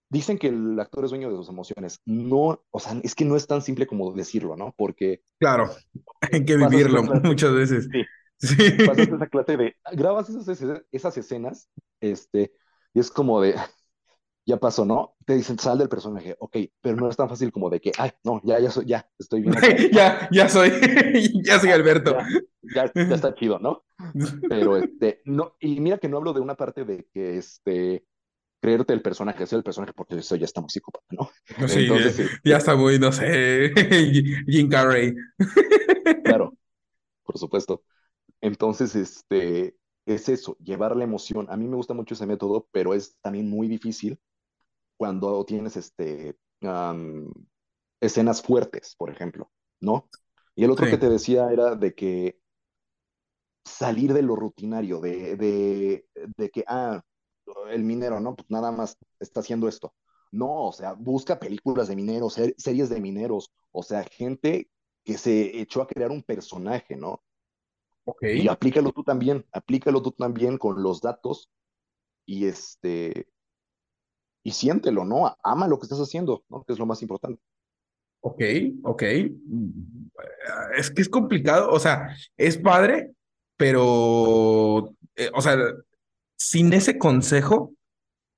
dicen 0.10 0.38
que 0.38 0.48
el 0.48 0.80
actor 0.80 1.06
es 1.06 1.12
dueño 1.12 1.30
de 1.30 1.36
sus 1.36 1.50
emociones. 1.50 2.02
No, 2.06 2.63
o 2.72 2.80
sea, 2.80 3.00
es 3.04 3.13
que 3.13 3.26
no 3.26 3.36
es 3.36 3.46
tan 3.46 3.62
simple 3.62 3.86
como 3.86 4.12
decirlo, 4.13 4.56
¿no? 4.56 4.74
Porque... 4.78 5.22
Claro, 5.39 5.70
hay 6.22 6.44
que 6.44 6.58
vivirlo 6.58 7.04
muchas 7.24 7.54
veces. 7.54 7.88
Sí. 7.92 8.04
Sí. 8.39 8.71
Pasas 8.86 9.08
esa 9.08 9.28
clase 9.28 9.58
de, 9.58 9.75
grabas 9.93 10.30
esas, 10.30 10.62
esas 10.91 11.17
escenas, 11.17 11.69
este, 11.99 12.54
y 12.93 12.99
es 12.99 13.12
como 13.12 13.41
de, 13.41 13.56
ya 14.45 14.58
pasó, 14.58 14.86
¿no? 14.86 15.15
Te 15.25 15.36
dicen, 15.36 15.60
sal 15.60 15.78
del 15.78 15.89
personaje, 15.89 16.36
ok, 16.39 16.58
pero 16.82 16.95
no 16.95 17.10
es 17.10 17.15
tan 17.15 17.30
fácil 17.30 17.52
como 17.52 17.69
de 17.69 17.80
que, 17.80 17.91
ay, 17.97 18.12
no, 18.23 18.41
ya, 18.43 18.60
ya 18.60 18.71
soy, 18.71 18.86
ya, 18.86 19.08
estoy 19.17 19.41
bien. 19.41 19.54
ya, 19.93 20.28
ya 20.32 20.49
soy, 20.49 20.71
ya 21.45 21.60
soy 21.60 21.69
Alberto. 21.69 22.17
Ya, 22.75 22.91
ya, 22.93 23.15
está 23.15 23.34
chido, 23.36 23.60
¿no? 23.60 23.84
Pero, 24.47 24.78
este, 24.78 25.21
no, 25.25 25.56
y 25.60 25.80
mira 25.80 25.97
que 25.97 26.10
no 26.10 26.17
hablo 26.17 26.34
de 26.34 26.39
una 26.39 26.56
parte 26.56 26.84
de 26.84 27.08
que, 27.13 27.38
este, 27.38 28.06
creerte 28.62 28.93
el 28.93 29.02
personaje, 29.02 29.45
ser 29.45 29.58
el 29.58 29.63
personaje, 29.63 29.93
porque 29.93 30.17
eso 30.17 30.36
ya 30.36 30.45
está 30.45 30.62
muy 30.62 30.69
psicópata, 30.69 31.06
¿no? 31.12 31.30
Sí, 31.67 31.86
Entonces, 31.86 32.17
ya, 32.17 32.23
este 32.23 32.49
ya 32.49 32.58
está 32.58 32.75
muy, 32.75 32.99
no 32.99 33.12
sé, 33.12 33.71
Jim 34.47 34.67
Carrey. 34.69 35.15
claro, 36.23 36.54
por 37.23 37.38
supuesto. 37.38 37.84
Entonces, 38.41 38.95
este, 38.95 39.75
es 40.06 40.30
eso, 40.30 40.58
llevar 40.58 40.95
la 40.95 41.04
emoción. 41.04 41.47
A 41.49 41.58
mí 41.58 41.67
me 41.67 41.75
gusta 41.75 41.93
mucho 41.93 42.13
ese 42.13 42.25
método, 42.25 42.67
pero 42.71 42.93
es 42.93 43.17
también 43.21 43.49
muy 43.49 43.67
difícil 43.67 44.19
cuando 44.97 45.45
tienes 45.45 45.78
este, 45.78 46.38
escenas 48.02 48.41
fuertes, 48.41 48.95
por 48.97 49.10
ejemplo, 49.10 49.49
¿no? 49.80 50.10
Y 50.56 50.63
el 50.65 50.71
otro 50.71 50.88
que 50.88 50.97
te 50.97 51.10
decía 51.10 51.52
era 51.52 51.75
de 51.75 51.93
que 51.93 52.39
salir 53.63 54.13
de 54.13 54.21
lo 54.21 54.36
rutinario, 54.36 54.99
de, 54.99 55.38
de, 55.38 56.49
que, 56.49 56.63
ah, 56.67 57.02
el 57.69 57.84
minero, 57.84 58.19
¿no? 58.19 58.36
Pues 58.36 58.49
nada 58.49 58.71
más 58.71 58.97
está 59.19 59.39
haciendo 59.39 59.67
esto. 59.67 59.93
No, 60.32 60.67
o 60.67 60.73
sea, 60.73 60.93
busca 60.93 61.39
películas 61.39 61.88
de 61.88 61.95
mineros, 61.95 62.38
series 62.58 62.89
de 62.89 62.99
mineros, 62.99 63.52
o 63.71 63.84
sea, 63.84 64.04
gente 64.04 64.69
que 65.04 65.17
se 65.17 65.60
echó 65.60 65.82
a 65.82 65.88
crear 65.88 66.12
un 66.12 66.23
personaje, 66.23 66.95
¿no? 66.95 67.23
Okay. 68.12 68.41
Y 68.41 68.48
aplícalo 68.48 68.91
tú 68.91 69.04
también, 69.04 69.45
aplícalo 69.52 70.02
tú 70.02 70.12
también 70.12 70.58
con 70.58 70.82
los 70.82 71.02
datos 71.02 71.50
y 72.26 72.45
este, 72.45 73.28
y 74.43 74.52
siéntelo, 74.52 75.06
¿no? 75.06 75.36
Ama 75.43 75.67
lo 75.67 75.80
que 75.80 75.86
estás 75.86 76.00
haciendo, 76.00 76.43
¿no? 76.50 76.63
Que 76.63 76.74
es 76.74 76.80
lo 76.80 76.86
más 76.86 77.02
importante. 77.02 77.41
Ok, 78.22 78.41
ok. 78.84 79.04
Es 80.78 80.91
que 80.91 81.02
es 81.02 81.10
complicado, 81.10 81.69
o 81.72 81.80
sea, 81.80 82.15
es 82.38 82.58
padre, 82.58 83.12
pero, 83.58 84.93
eh, 85.15 85.30
o 85.34 85.41
sea, 85.41 85.58
sin 86.38 86.74
ese 86.74 86.98
consejo, 86.98 87.74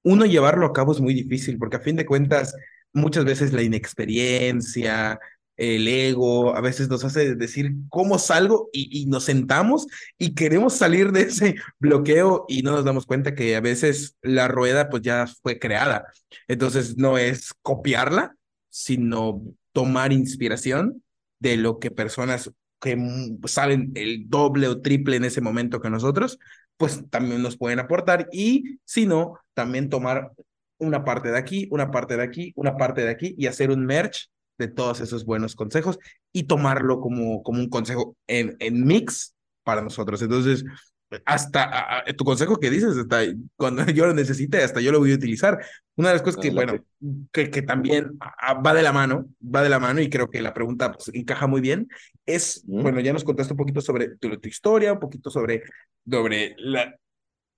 uno 0.04 0.26
llevarlo 0.26 0.66
a 0.66 0.74
cabo 0.74 0.92
es 0.92 1.00
muy 1.00 1.14
difícil, 1.14 1.58
porque 1.58 1.78
a 1.78 1.82
fin 1.82 1.96
de 1.96 2.06
cuentas, 2.06 2.56
muchas 2.94 3.26
veces 3.26 3.54
la 3.54 3.62
inexperiencia, 3.62 5.20
el 5.62 5.88
ego, 5.88 6.56
a 6.56 6.62
veces 6.62 6.90
nos 6.90 7.06
hace 7.06 7.36
decir 7.36 7.74
cómo 7.90 8.18
salgo 8.18 8.70
y, 8.74 9.06
nos 9.06 9.26
sentamos 9.26 9.86
y 10.18 10.34
queremos 10.34 10.74
salir 10.74 11.12
de 11.12 11.22
ese 11.22 11.56
bloqueo 11.80 12.46
y 12.48 12.64
no 12.64 12.72
nos 12.72 12.84
damos 12.84 13.06
cuenta 13.06 13.36
que 13.36 13.56
a 13.56 13.62
veces 13.62 14.18
la 14.24 14.48
rueda 14.48 14.90
pues 14.90 15.04
ya 15.04 15.28
fue 15.28 15.60
creada. 15.60 16.06
Entonces 16.48 16.98
no 16.98 17.20
es 17.20 17.54
copiarla, 17.62 18.36
sino 18.70 19.44
tomar 19.72 20.12
inspiración 20.12 21.04
de 21.40 21.58
lo 21.58 21.78
que 21.78 21.92
personas 21.92 22.52
que 22.80 22.98
saben 23.46 23.92
el 23.94 24.28
doble 24.30 24.68
o 24.68 24.82
triple 24.82 25.18
en 25.18 25.26
ese 25.26 25.42
momento 25.42 25.80
que 25.80 25.92
nosotros, 25.92 26.40
pues 26.76 27.08
también 27.12 27.44
nos 27.44 27.56
pueden 27.58 27.78
aportar 27.78 28.28
y 28.32 28.80
si 28.84 29.06
no, 29.06 29.38
también 29.54 29.90
tomar 29.90 30.32
una 30.80 31.06
parte 31.06 31.30
de 31.30 31.38
aquí, 31.38 31.68
una 31.70 31.92
parte 31.92 32.18
de 32.18 32.24
aquí, 32.24 32.52
una 32.56 32.78
parte 32.78 33.02
de 33.02 33.12
aquí 33.12 33.36
y 33.38 33.46
hacer 33.46 33.70
un 33.70 33.86
merch 33.86 34.32
de 34.62 34.68
todos 34.68 35.02
esos 35.02 35.26
buenos 35.26 35.56
consejos 35.56 36.00
y 36.32 36.44
tomarlo 36.44 37.02
como, 37.02 37.44
como 37.44 37.60
un 37.60 37.70
consejo 37.70 38.16
en, 38.28 38.56
en 38.60 38.86
mix 38.86 39.36
para 39.64 39.82
nosotros. 39.82 40.22
Entonces, 40.22 40.64
hasta 41.26 42.04
tu 42.16 42.24
consejo 42.24 42.58
que 42.58 42.70
dices, 42.70 42.96
hasta 42.96 43.22
cuando 43.58 43.86
yo 43.92 44.06
lo 44.06 44.14
necesite, 44.14 44.64
hasta 44.64 44.82
yo 44.82 44.92
lo 44.92 45.00
voy 45.00 45.12
a 45.12 45.16
utilizar. 45.16 45.60
Una 45.96 46.10
de 46.10 46.16
las 46.16 46.22
cosas 46.22 46.42
que, 46.42 46.52
bueno, 46.52 46.84
que, 47.32 47.50
que 47.50 47.62
también 47.62 48.18
va 48.66 48.74
de 48.74 48.82
la 48.82 48.94
mano, 48.94 49.28
va 49.44 49.62
de 49.62 49.70
la 49.70 49.80
mano 49.80 50.00
y 50.02 50.10
creo 50.10 50.30
que 50.30 50.42
la 50.42 50.54
pregunta 50.54 50.92
pues, 50.92 51.12
encaja 51.14 51.48
muy 51.48 51.62
bien, 51.62 51.90
es, 52.26 52.64
bueno, 52.66 53.00
ya 53.02 53.14
nos 53.14 53.24
contaste 53.24 53.54
un 53.54 53.58
poquito 53.58 53.82
sobre 53.82 54.16
tu, 54.16 54.38
tu 54.38 54.48
historia, 54.48 54.94
un 54.94 55.00
poquito 55.00 55.30
sobre, 55.30 55.64
sobre 56.10 56.56
la, 56.58 56.96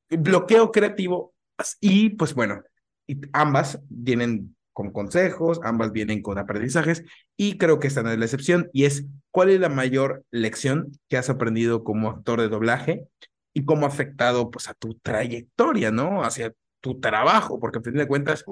el 0.09 0.17
bloqueo 0.17 0.71
creativo 0.71 1.33
y 1.79 2.09
pues 2.09 2.33
bueno, 2.33 2.63
ambas 3.31 3.79
vienen 3.87 4.55
con 4.73 4.91
consejos, 4.91 5.59
ambas 5.63 5.91
vienen 5.91 6.21
con 6.21 6.37
aprendizajes 6.37 7.03
y 7.37 7.57
creo 7.57 7.79
que 7.79 7.87
esta 7.87 8.03
no 8.03 8.11
es 8.11 8.17
la 8.17 8.25
excepción 8.25 8.69
y 8.73 8.85
es 8.85 9.05
cuál 9.31 9.49
es 9.49 9.59
la 9.59 9.69
mayor 9.69 10.25
lección 10.31 10.91
que 11.09 11.17
has 11.17 11.29
aprendido 11.29 11.83
como 11.83 12.09
actor 12.09 12.41
de 12.41 12.49
doblaje 12.49 13.07
y 13.53 13.65
cómo 13.65 13.85
ha 13.85 13.89
afectado 13.89 14.49
pues 14.51 14.67
a 14.67 14.73
tu 14.73 14.95
trayectoria, 14.95 15.91
¿no? 15.91 16.23
Hacia 16.23 16.53
tu 16.81 16.99
trabajo, 16.99 17.59
porque 17.59 17.79
a 17.79 17.81
fin 17.81 17.93
de 17.93 18.07
cuentas, 18.07 18.43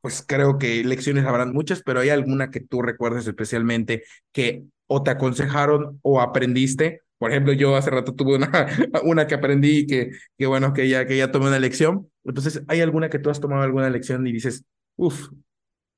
pues 0.00 0.24
creo 0.26 0.58
que 0.58 0.84
lecciones 0.84 1.26
habrán 1.26 1.52
muchas, 1.52 1.82
pero 1.82 2.00
hay 2.00 2.10
alguna 2.10 2.50
que 2.50 2.60
tú 2.60 2.82
recuerdes 2.82 3.26
especialmente 3.26 4.04
que 4.32 4.64
o 4.86 5.02
te 5.02 5.10
aconsejaron 5.10 5.98
o 6.02 6.20
aprendiste. 6.20 7.02
Por 7.18 7.30
ejemplo, 7.30 7.52
yo 7.52 7.76
hace 7.76 7.90
rato 7.90 8.14
tuve 8.14 8.36
una, 8.36 8.66
una 9.04 9.26
que 9.26 9.34
aprendí 9.34 9.78
y 9.78 9.86
que, 9.86 10.10
que 10.38 10.46
bueno, 10.46 10.72
que 10.72 10.88
ya, 10.88 11.06
que 11.06 11.16
ya 11.16 11.32
tomé 11.32 11.48
una 11.48 11.58
lección. 11.58 12.10
Entonces, 12.24 12.62
¿hay 12.68 12.80
alguna 12.80 13.10
que 13.10 13.18
tú 13.18 13.30
has 13.30 13.40
tomado 13.40 13.62
alguna 13.62 13.90
lección 13.90 14.26
y 14.26 14.32
dices, 14.32 14.64
uff, 14.96 15.30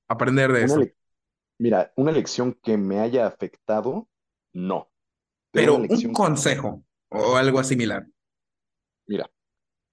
aprender 0.08 0.52
de 0.52 0.64
eso? 0.64 0.80
Mira, 1.58 1.92
una 1.96 2.12
lección 2.12 2.52
que 2.62 2.76
me 2.76 3.00
haya 3.00 3.26
afectado, 3.26 4.08
no. 4.52 4.90
Pero, 5.50 5.76
un 5.76 6.12
consejo 6.12 6.84
o 7.08 7.36
algo 7.36 7.62
similar. 7.64 8.06
Mira, 9.06 9.30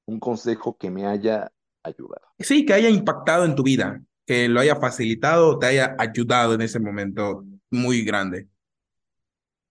un 0.05 0.19
consejo 0.19 0.77
que 0.77 0.91
me 0.91 1.05
haya 1.05 1.51
ayudado. 1.81 2.27
Sí, 2.39 2.65
que 2.65 2.73
haya 2.73 2.89
impactado 2.89 3.45
en 3.45 3.55
tu 3.55 3.63
vida, 3.63 4.03
que 4.25 4.47
lo 4.47 4.59
haya 4.59 4.75
facilitado, 4.75 5.57
te 5.57 5.67
haya 5.67 5.95
ayudado 5.97 6.53
en 6.53 6.61
ese 6.61 6.79
momento 6.79 7.45
muy 7.71 8.03
grande. 8.03 8.47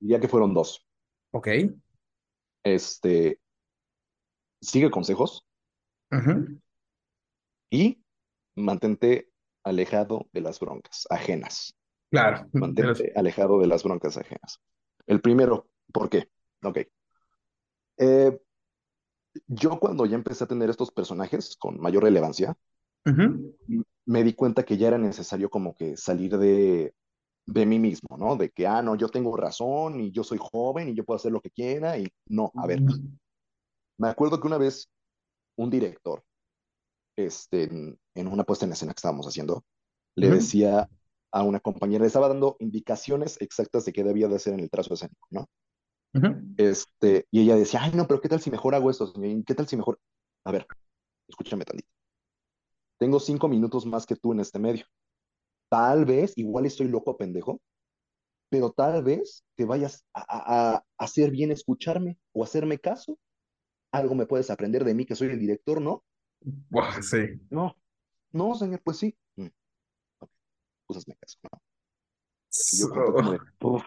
Ya 0.01 0.19
que 0.19 0.29
fueron 0.29 0.55
dos. 0.55 0.87
Ok. 1.31 1.49
Este, 2.63 3.39
sigue 4.61 4.91
consejos 4.91 5.47
y 7.71 8.04
mantente 8.57 9.31
alejado 9.63 10.29
de 10.33 10.41
las 10.41 10.61
broncas 10.61 11.07
ajenas. 11.11 11.75
Claro. 12.11 12.49
Mantente 12.53 13.13
alejado 13.17 13.59
de 13.61 13.67
las 13.67 13.83
broncas 13.83 14.17
ajenas. 14.17 14.61
El 15.07 15.21
primero, 15.21 15.69
¿por 15.93 16.09
qué? 16.09 16.29
Ok. 16.63 16.79
Eh, 17.97 18.39
yo 19.47 19.79
cuando 19.79 20.07
ya 20.07 20.15
empecé 20.15 20.45
a 20.45 20.49
tener 20.49 20.71
estos 20.71 20.91
personajes 20.91 21.57
con 21.57 21.81
mayor 21.81 22.05
relevancia, 22.05 22.57
me 24.07 24.25
di 24.25 24.33
cuenta 24.33 24.65
que 24.65 24.77
ya 24.79 24.89
era 24.89 24.99
necesario 24.99 25.51
como 25.51 25.75
que 25.75 25.97
salir 25.97 26.39
de, 26.39 26.95
de 27.47 27.67
mí 27.67 27.79
mismo, 27.79 28.17
¿no? 28.17 28.37
De 28.37 28.51
que, 28.51 28.67
ah, 28.67 28.83
no, 28.83 28.95
yo 28.95 29.09
tengo 29.09 29.37
razón 29.37 30.01
y 30.01 30.11
yo 30.11 30.25
soy 30.25 30.39
joven 30.41 30.89
y 30.89 30.95
yo 30.95 31.05
puedo 31.05 31.17
hacer 31.17 31.33
lo 31.33 31.41
que 31.41 31.51
quiera 31.51 31.99
y 31.99 32.09
no, 32.27 32.51
a 32.55 32.67
ver. 32.67 32.81
Me 33.99 34.09
acuerdo 34.09 34.41
que 34.41 34.47
una 34.47 34.59
vez 34.59 34.89
un 35.57 35.71
director, 35.71 36.25
este, 37.17 37.97
en, 38.15 38.29
una 38.29 38.45
puesta 38.45 38.65
en 38.67 38.73
escena 38.73 38.93
que 38.93 38.99
estábamos 38.99 39.27
haciendo, 39.27 39.65
le 40.17 40.31
decía 40.31 40.89
a 41.33 41.43
una 41.43 41.61
compañera, 41.61 42.03
le 42.03 42.07
estaba 42.07 42.29
dando 42.29 42.57
indicaciones 42.61 43.37
exactas 43.41 43.85
de 43.85 43.93
qué 43.93 44.05
debía 44.05 44.29
de 44.29 44.37
hacer 44.37 44.55
en 44.55 44.61
el 44.61 44.71
trazo 44.71 44.95
escénico, 44.95 45.27
¿no? 45.31 45.49
este, 46.57 47.27
y 47.33 47.41
ella 47.41 47.57
decía, 47.57 47.81
ay, 47.83 47.93
no, 47.93 48.07
pero 48.07 48.21
¿qué 48.21 48.29
tal 48.29 48.41
si 48.41 48.51
mejor 48.51 48.77
hago 48.77 48.89
esto, 48.89 49.09
señor? 49.09 49.45
¿Qué 49.45 49.55
tal 49.55 49.67
si 49.67 49.77
mejor? 49.77 49.99
A 50.45 50.53
ver, 50.53 50.67
escúchame 51.29 51.65
tantito. 51.65 51.89
Tengo 52.99 53.19
cinco 53.19 53.49
minutos 53.49 53.85
más 53.85 54.07
que 54.07 54.15
tú 54.15 54.33
en 54.33 54.39
este 54.39 54.61
medio. 54.61 54.87
Tal 55.69 56.05
vez, 56.05 56.33
igual 56.37 56.67
estoy 56.67 56.87
loco 56.87 57.17
pendejo, 57.17 57.61
pero 58.49 58.71
tal 58.71 59.03
vez 59.03 59.43
te 59.57 59.65
vayas 59.65 60.05
a, 60.15 60.77
a, 60.77 60.85
hacer 60.99 61.33
bien 61.33 61.51
escucharme 61.51 62.17
o 62.33 62.45
hacerme 62.45 62.79
caso. 62.79 63.19
Algo 63.93 64.15
me 64.15 64.27
puedes 64.27 64.51
aprender 64.51 64.85
de 64.85 64.95
mí, 64.95 65.07
que 65.07 65.17
soy 65.17 65.31
el 65.31 65.41
director, 65.41 65.81
¿no? 65.81 66.05
sí. 67.03 67.41
No, 67.51 67.77
no, 68.35 68.55
señor, 68.55 68.81
pues 68.85 68.99
sí. 68.99 69.17
Mm. 69.37 69.47
Pues 70.87 71.05
caso, 71.05 71.39
¿no? 71.43 71.61
Yo 72.73 73.83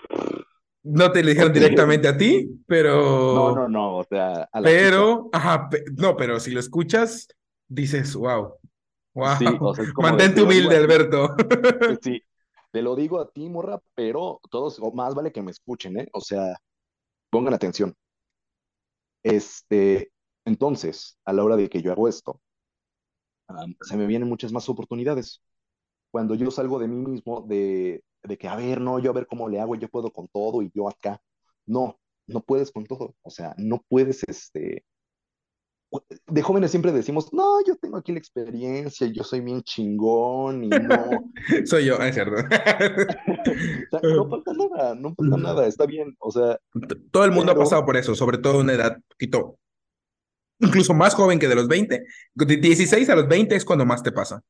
no 0.83 1.11
te 1.11 1.21
lo 1.21 1.29
dijeron 1.29 1.53
directamente 1.53 2.07
a 2.07 2.17
ti, 2.17 2.49
pero. 2.65 3.35
No, 3.35 3.55
no, 3.55 3.67
no, 3.67 3.97
o 3.97 4.03
sea. 4.05 4.49
pero, 4.63 5.29
ajá, 5.33 5.69
no, 5.95 6.15
pero 6.15 6.39
si 6.39 6.51
lo 6.51 6.59
escuchas, 6.59 7.27
dices, 7.67 8.15
wow. 8.15 8.55
Wow. 9.13 9.37
Mantente 10.01 10.41
humilde, 10.41 10.77
Alberto. 10.77 11.35
sí, 12.01 12.21
te 12.71 12.81
lo 12.81 12.95
digo 12.95 13.19
a 13.19 13.29
ti, 13.29 13.49
morra, 13.49 13.81
pero 13.95 14.39
todos, 14.49 14.79
más 14.93 15.15
vale 15.15 15.31
que 15.31 15.41
me 15.41 15.51
escuchen, 15.51 15.99
¿eh? 15.99 16.07
O 16.13 16.21
sea, 16.21 16.55
pongan 17.29 17.53
atención. 17.53 17.95
Este, 19.23 20.11
entonces, 20.45 21.17
a 21.25 21.33
la 21.33 21.43
hora 21.43 21.57
de 21.57 21.69
que 21.69 21.81
yo 21.81 21.91
hago 21.91 22.07
esto, 22.07 22.39
se 23.81 23.97
me 23.97 24.07
vienen 24.07 24.29
muchas 24.29 24.51
más 24.51 24.67
oportunidades. 24.69 25.41
Cuando 26.11 26.35
yo 26.35 26.51
salgo 26.51 26.79
de 26.79 26.87
mí 26.87 27.05
mismo, 27.05 27.45
de, 27.47 28.03
de 28.23 28.37
que, 28.37 28.47
a 28.47 28.55
ver, 28.55 28.81
no, 28.81 28.99
yo 28.99 29.11
a 29.11 29.13
ver 29.13 29.27
cómo 29.27 29.49
le 29.49 29.59
hago, 29.59 29.75
yo 29.75 29.89
puedo 29.89 30.11
con 30.11 30.27
todo 30.27 30.61
y 30.61 30.71
yo 30.73 30.87
acá. 30.89 31.21
No, 31.65 31.99
no 32.27 32.41
puedes 32.41 32.71
con 32.71 32.85
todo. 32.85 33.15
O 33.21 33.29
sea, 33.29 33.53
no 33.57 33.83
puedes, 33.87 34.23
este... 34.27 34.85
De 36.25 36.41
jóvenes 36.41 36.71
siempre 36.71 36.91
decimos, 36.91 37.31
no, 37.31 37.63
yo 37.65 37.77
tengo 37.77 37.95
aquí 37.95 38.11
la 38.11 38.19
experiencia, 38.19 39.07
yo 39.07 39.23
soy 39.23 39.39
bien 39.39 39.61
chingón 39.61 40.65
y 40.65 40.67
no. 40.67 41.31
soy 41.65 41.85
yo, 41.85 41.95
es 41.99 42.13
cierto. 42.13 42.35
no 44.03 44.29
pasa 44.29 44.51
nada, 44.53 44.95
no 44.95 45.15
pasa 45.15 45.37
nada, 45.37 45.65
está 45.65 45.85
bien. 45.85 46.13
O 46.19 46.29
sea. 46.29 46.59
Todo 47.09 47.23
el 47.23 47.31
mundo 47.31 47.53
ha 47.53 47.55
pasado 47.55 47.85
por 47.85 47.95
eso, 47.95 48.15
sobre 48.15 48.37
todo 48.37 48.55
en 48.55 48.59
una 48.65 48.73
edad 48.73 48.97
poquito, 49.07 49.57
incluso 50.59 50.93
más 50.93 51.13
joven 51.13 51.39
que 51.39 51.47
de 51.47 51.55
los 51.55 51.67
20. 51.67 52.05
De 52.33 52.57
16 52.57 53.09
a 53.09 53.15
los 53.15 53.27
20 53.27 53.55
es 53.55 53.65
cuando 53.65 53.85
más 53.85 54.03
te 54.03 54.11
pasa. 54.11 54.41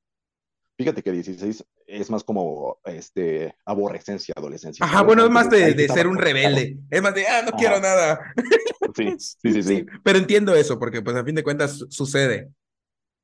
Fíjate 0.77 1.01
que 1.01 1.11
16 1.11 1.65
es 1.87 2.09
más 2.11 2.23
como 2.23 2.79
este 2.83 3.55
aborrecencia, 3.65 4.33
adolescencia. 4.37 4.85
Ajá, 4.85 5.01
bueno, 5.01 5.23
es 5.25 5.31
más 5.31 5.49
de, 5.49 5.73
de 5.73 5.87
ser 5.89 6.05
un 6.05 6.17
rebelde. 6.17 6.77
Es 6.91 7.01
más 7.01 7.15
de, 7.15 7.25
ah, 7.25 7.41
no 7.43 7.51
quiero 7.57 7.79
nada. 7.79 8.33
Sí, 8.95 9.15
sí, 9.17 9.53
sí, 9.53 9.63
sí, 9.63 9.85
Pero 10.03 10.19
entiendo 10.19 10.53
eso, 10.53 10.77
porque 10.77 11.01
pues 11.01 11.15
a 11.15 11.23
fin 11.23 11.33
de 11.33 11.43
cuentas 11.43 11.83
sucede. 11.89 12.51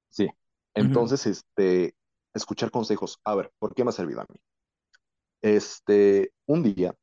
Sí. 0.10 0.28
Entonces, 0.74 1.28
este, 1.28 1.96
escuchar 2.34 2.72
consejos. 2.72 3.20
A 3.24 3.36
ver, 3.36 3.52
¿por 3.60 3.76
qué 3.76 3.84
me 3.84 3.90
ha 3.90 3.94
servido 3.94 4.22
a 4.22 4.26
mí? 4.28 4.40
Este, 5.42 6.32
un 6.48 6.64
día, 6.64 6.96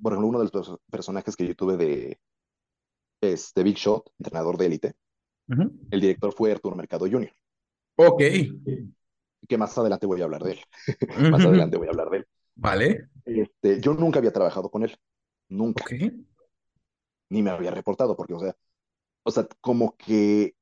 por 0.00 0.12
ejemplo, 0.12 0.28
uno 0.28 0.38
de 0.38 0.48
los 0.50 0.78
personajes 0.90 1.36
que 1.36 1.46
yo 1.46 1.54
tuve 1.54 1.76
de 1.76 2.18
este 3.20 3.62
Big 3.62 3.76
Shot, 3.76 4.10
entrenador 4.18 4.56
de 4.56 4.66
élite, 4.66 4.94
el 5.48 6.00
director 6.00 6.32
fue 6.32 6.52
Arturo 6.52 6.76
Mercado 6.76 7.06
Jr. 7.08 7.32
Ok 7.96 8.22
que 9.46 9.58
más 9.58 9.76
adelante 9.78 10.06
voy 10.06 10.20
a 10.20 10.24
hablar 10.24 10.42
de 10.42 10.52
él. 10.52 10.60
más 11.30 11.44
adelante 11.44 11.76
voy 11.76 11.86
a 11.86 11.90
hablar 11.90 12.10
de 12.10 12.18
él. 12.18 12.26
Vale. 12.54 13.08
Este, 13.24 13.80
yo 13.80 13.94
nunca 13.94 14.18
había 14.18 14.32
trabajado 14.32 14.70
con 14.70 14.82
él. 14.82 14.96
Nunca. 15.48 15.84
Ni 17.28 17.42
me 17.42 17.50
había 17.50 17.70
reportado, 17.70 18.16
porque, 18.16 18.34
o 18.34 18.40
sea, 18.40 18.56
o 19.24 19.30
sea, 19.30 19.46
como 19.60 19.96
que, 19.96 20.54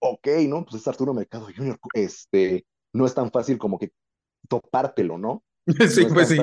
ok, 0.00 0.26
¿no? 0.48 0.64
Pues 0.64 0.82
es 0.82 0.88
Arturo 0.88 1.14
Mercado 1.14 1.48
Junior, 1.54 1.78
este, 1.94 2.66
no 2.92 3.06
es 3.06 3.14
tan 3.14 3.30
fácil 3.30 3.58
como 3.58 3.78
que 3.78 3.92
topártelo, 4.48 5.18
¿no? 5.18 5.44
sí, 5.88 6.06
pues 6.12 6.28
sí. 6.28 6.38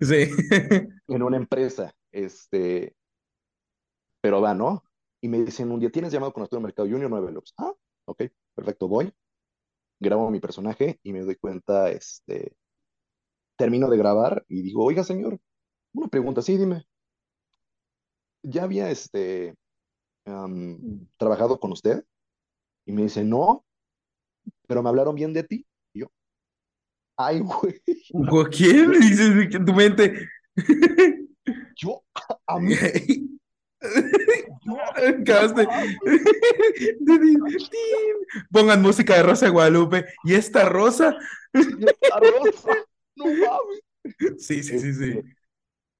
Sí. 0.00 0.30
en 1.08 1.22
una 1.22 1.36
empresa, 1.36 1.94
este, 2.12 2.94
pero 4.28 4.42
va, 4.42 4.52
¿no? 4.52 4.84
Y 5.22 5.28
me 5.28 5.42
dicen 5.42 5.72
un 5.72 5.80
día, 5.80 5.90
¿tienes 5.90 6.12
llamado 6.12 6.34
con 6.34 6.42
Arturo 6.42 6.60
Mercado 6.60 6.86
Junior? 6.86 7.08
Nueve 7.08 7.32
López. 7.32 7.54
Ah, 7.56 7.72
ok, 8.04 8.24
perfecto, 8.54 8.86
voy 8.86 9.10
grabo 9.98 10.30
mi 10.30 10.38
personaje 10.38 11.00
y 11.02 11.14
me 11.14 11.20
doy 11.20 11.36
cuenta, 11.36 11.90
este, 11.90 12.54
termino 13.56 13.88
de 13.88 13.96
grabar 13.96 14.44
y 14.46 14.60
digo, 14.60 14.84
oiga, 14.84 15.02
señor, 15.02 15.40
una 15.94 16.08
pregunta, 16.08 16.42
sí, 16.42 16.58
dime. 16.58 16.86
¿Ya 18.42 18.64
había, 18.64 18.90
este, 18.90 19.54
trabajado 21.16 21.58
con 21.58 21.72
usted? 21.72 22.04
Y 22.84 22.92
me 22.92 23.04
dice, 23.04 23.24
no, 23.24 23.64
pero 24.66 24.82
me 24.82 24.90
hablaron 24.90 25.14
bien 25.14 25.32
de 25.32 25.44
ti. 25.44 25.66
Y 25.94 26.00
yo, 26.00 26.12
ay, 27.16 27.40
güey. 27.40 27.80
¿Quién? 28.50 28.92
Dices 28.92 29.54
en 29.54 29.64
tu 29.64 29.72
mente. 29.72 30.28
Yo, 31.76 32.04
a 32.46 32.60
mí. 32.60 32.74
Pongan 38.50 38.82
música 38.82 39.16
de 39.16 39.22
Rosa 39.22 39.48
Guadalupe. 39.48 40.04
¿Y 40.24 40.34
esta 40.34 40.68
rosa? 40.68 41.16
rosa? 41.52 42.70
No 43.16 43.26
mames. 43.26 43.80
Sí, 44.38 44.62
sí, 44.62 44.78
sí, 44.78 44.94
sí. 44.94 45.10
Este, 45.10 45.36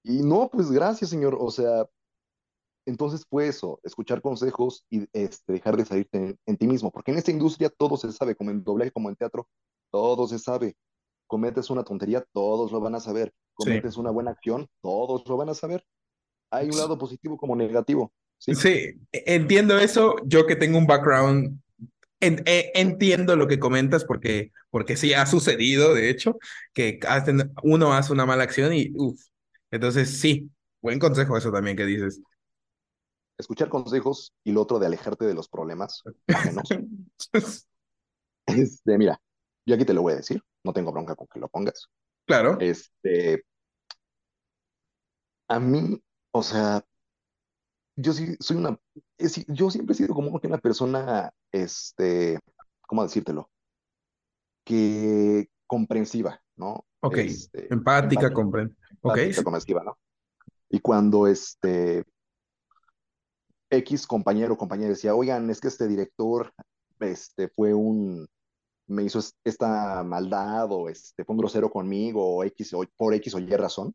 y 0.05 0.23
no, 0.23 0.49
pues 0.51 0.71
gracias, 0.71 1.11
señor. 1.11 1.37
O 1.38 1.51
sea, 1.51 1.87
entonces 2.87 3.27
fue 3.29 3.49
eso, 3.49 3.81
escuchar 3.83 4.23
consejos 4.23 4.85
y 4.88 5.07
este, 5.12 5.53
dejar 5.53 5.77
de 5.77 5.85
salirte 5.85 6.18
en, 6.18 6.38
en 6.47 6.57
ti 6.57 6.66
mismo, 6.66 6.90
porque 6.90 7.11
en 7.11 7.18
esta 7.18 7.31
industria 7.31 7.68
todo 7.68 7.97
se 7.97 8.11
sabe, 8.12 8.35
como 8.35 8.51
en 8.51 8.64
doblaje, 8.64 8.90
como 8.90 9.11
en 9.11 9.16
teatro, 9.16 9.49
todo 9.90 10.27
se 10.27 10.38
sabe. 10.38 10.77
Cometes 11.27 11.68
una 11.68 11.85
tontería, 11.85 12.25
todos 12.33 12.73
lo 12.73 12.81
van 12.81 12.94
a 12.94 13.01
saber. 13.01 13.35
Sí. 13.59 13.66
Cometes 13.66 13.99
una 13.99 14.11
buena 14.11 14.31
acción, 14.31 14.66
todos 14.81 15.29
lo 15.29 15.37
van 15.37 15.51
a 15.51 15.55
saber. 15.55 15.85
Hay 16.51 16.71
un 16.71 16.79
lado 16.79 16.97
positivo 16.97 17.37
como 17.37 17.55
negativo, 17.55 18.11
¿sí? 18.38 18.55
Sí, 18.55 19.01
entiendo 19.12 19.79
eso. 19.79 20.16
Yo 20.27 20.46
que 20.46 20.57
tengo 20.57 20.79
un 20.79 20.87
background, 20.87 21.61
eh, 22.20 22.72
entiendo 22.74 23.37
lo 23.37 23.48
que 23.48 23.59
comentas 23.61 24.05
porque, 24.05 24.53
porque 24.70 24.96
sí 24.96 25.14
ha 25.14 25.27
sucedido, 25.27 25.94
de 25.94 26.11
hecho, 26.11 26.38
que 26.74 27.01
hacen- 27.09 27.53
uno 27.62 27.94
hace 27.94 28.12
una 28.12 28.27
mala 28.27 28.44
acción 28.44 28.72
y 28.74 28.92
uff. 28.96 29.20
Entonces, 29.70 30.20
sí, 30.20 30.51
buen 30.83 30.98
consejo 30.98 31.37
eso 31.38 31.53
también 31.53 31.77
que 31.77 31.87
dices. 31.87 32.20
Escuchar 33.38 33.68
consejos 33.68 34.33
y 34.44 34.53
lo 34.53 34.62
otro 34.62 34.79
de 34.81 34.87
alejarte 34.87 35.24
de 35.24 35.35
los 35.35 35.48
problemas 35.48 36.03
ajenos. 36.29 36.68
Este, 38.46 38.98
mira, 38.98 39.20
yo 39.66 39.74
aquí 39.74 39.85
te 39.85 39.94
lo 39.94 40.03
voy 40.03 40.14
a 40.14 40.16
decir, 40.16 40.42
no 40.64 40.72
tengo 40.72 40.92
bronca 40.92 41.14
con 41.14 41.27
que 41.29 41.38
lo 41.40 41.48
pongas. 41.48 41.88
Claro, 42.27 42.59
Este, 42.61 43.44
a 45.48 45.59
mí, 45.61 46.01
o 46.33 46.42
sea, 46.42 46.85
yo 48.01 48.13
sí 48.13 48.37
soy 48.41 48.57
una, 48.57 48.79
si- 49.19 49.45
yo 49.49 49.71
siempre 49.71 49.93
he 49.95 49.97
sido 49.97 50.15
como 50.15 50.41
que 50.41 50.47
una 50.47 50.59
persona, 50.59 51.33
este, 51.53 52.39
¿cómo 52.87 53.03
decírtelo? 53.03 53.51
Que 54.65 55.49
comprensiva, 55.67 56.41
¿no? 56.57 56.85
ok. 57.01 57.19
Este, 57.19 57.73
Empática, 57.73 57.81
empática, 58.29 58.33
comprendo. 58.35 58.75
Ok, 59.03 59.17
empática, 59.17 59.33
sí, 59.35 59.45
comprensiva, 59.45 59.83
¿no? 59.85 59.99
Y 60.71 60.81
cuando 60.81 61.27
este 61.27 62.05
X 63.71 64.07
compañero 64.07 64.55
o 64.55 64.57
compañera 64.59 64.91
decía, 64.91 65.15
oigan, 65.15 65.51
es 65.51 65.61
que 65.61 65.69
este 65.69 65.89
director, 65.89 66.53
este, 67.01 67.49
fue 67.49 67.75
un, 67.75 68.27
me 68.87 69.03
hizo 69.05 69.19
es- 69.19 69.35
esta 69.45 70.03
maldad 70.05 70.69
o 70.73 70.89
este, 70.89 71.25
fue 71.25 71.35
un 71.35 71.39
grosero 71.41 71.71
conmigo 71.71 72.37
o 72.37 72.45
X 72.45 72.73
o 72.75 72.85
por 72.97 73.15
X 73.15 73.35
o 73.35 73.39
Y 73.39 73.47
razón, 73.57 73.95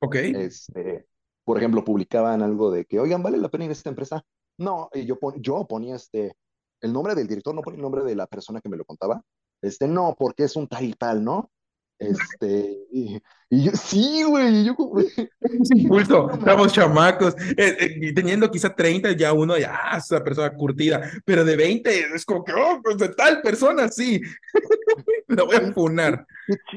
ok. 0.00 0.16
este, 0.16 1.06
por 1.44 1.58
ejemplo, 1.58 1.84
publicaban 1.84 2.42
algo 2.42 2.70
de 2.70 2.84
que, 2.84 3.00
oigan, 3.00 3.22
¿vale 3.22 3.38
la 3.38 3.48
pena 3.50 3.64
ir 3.64 3.70
a 3.70 3.72
esta 3.74 3.90
empresa? 3.90 4.22
No, 4.58 4.88
y 4.92 5.06
yo, 5.06 5.18
pon- 5.18 5.40
yo 5.42 5.66
ponía 5.66 5.96
este, 5.96 6.34
el 6.80 6.92
nombre 6.92 7.14
del 7.14 7.26
director, 7.28 7.54
no 7.54 7.62
ponía 7.62 7.76
el 7.78 7.82
nombre 7.82 8.04
de 8.04 8.14
la 8.16 8.26
persona 8.26 8.60
que 8.60 8.68
me 8.68 8.76
lo 8.76 8.84
contaba. 8.84 9.22
Este, 9.62 9.86
no, 9.88 10.14
porque 10.18 10.44
es 10.44 10.56
un 10.56 10.68
tal 10.68 10.84
y 10.84 10.92
tal, 10.94 11.24
¿no? 11.24 11.50
Este, 11.98 12.78
y, 12.90 13.22
y 13.48 13.64
yo, 13.64 13.72
sí, 13.72 14.24
güey, 14.24 14.64
yo 14.64 14.74
Ese 14.98 15.28
impulso, 15.76 16.32
estamos 16.32 16.72
chamacos, 16.72 17.34
eh, 17.56 17.76
eh, 17.78 18.12
teniendo 18.12 18.50
quizá 18.50 18.74
30 18.74 19.12
ya 19.12 19.32
uno 19.32 19.56
ya 19.56 19.78
ah, 19.80 19.98
es 19.98 20.10
una 20.10 20.24
persona 20.24 20.52
curtida, 20.52 21.00
pero 21.24 21.44
de 21.44 21.56
20 21.56 22.14
es 22.14 22.24
como 22.24 22.42
que, 22.42 22.52
oh, 22.52 22.80
pues 22.82 22.98
de 22.98 23.10
tal 23.10 23.40
persona, 23.40 23.88
sí, 23.88 24.20
lo 25.28 25.46
voy 25.46 25.56
a 25.56 25.72
funar. 25.72 26.26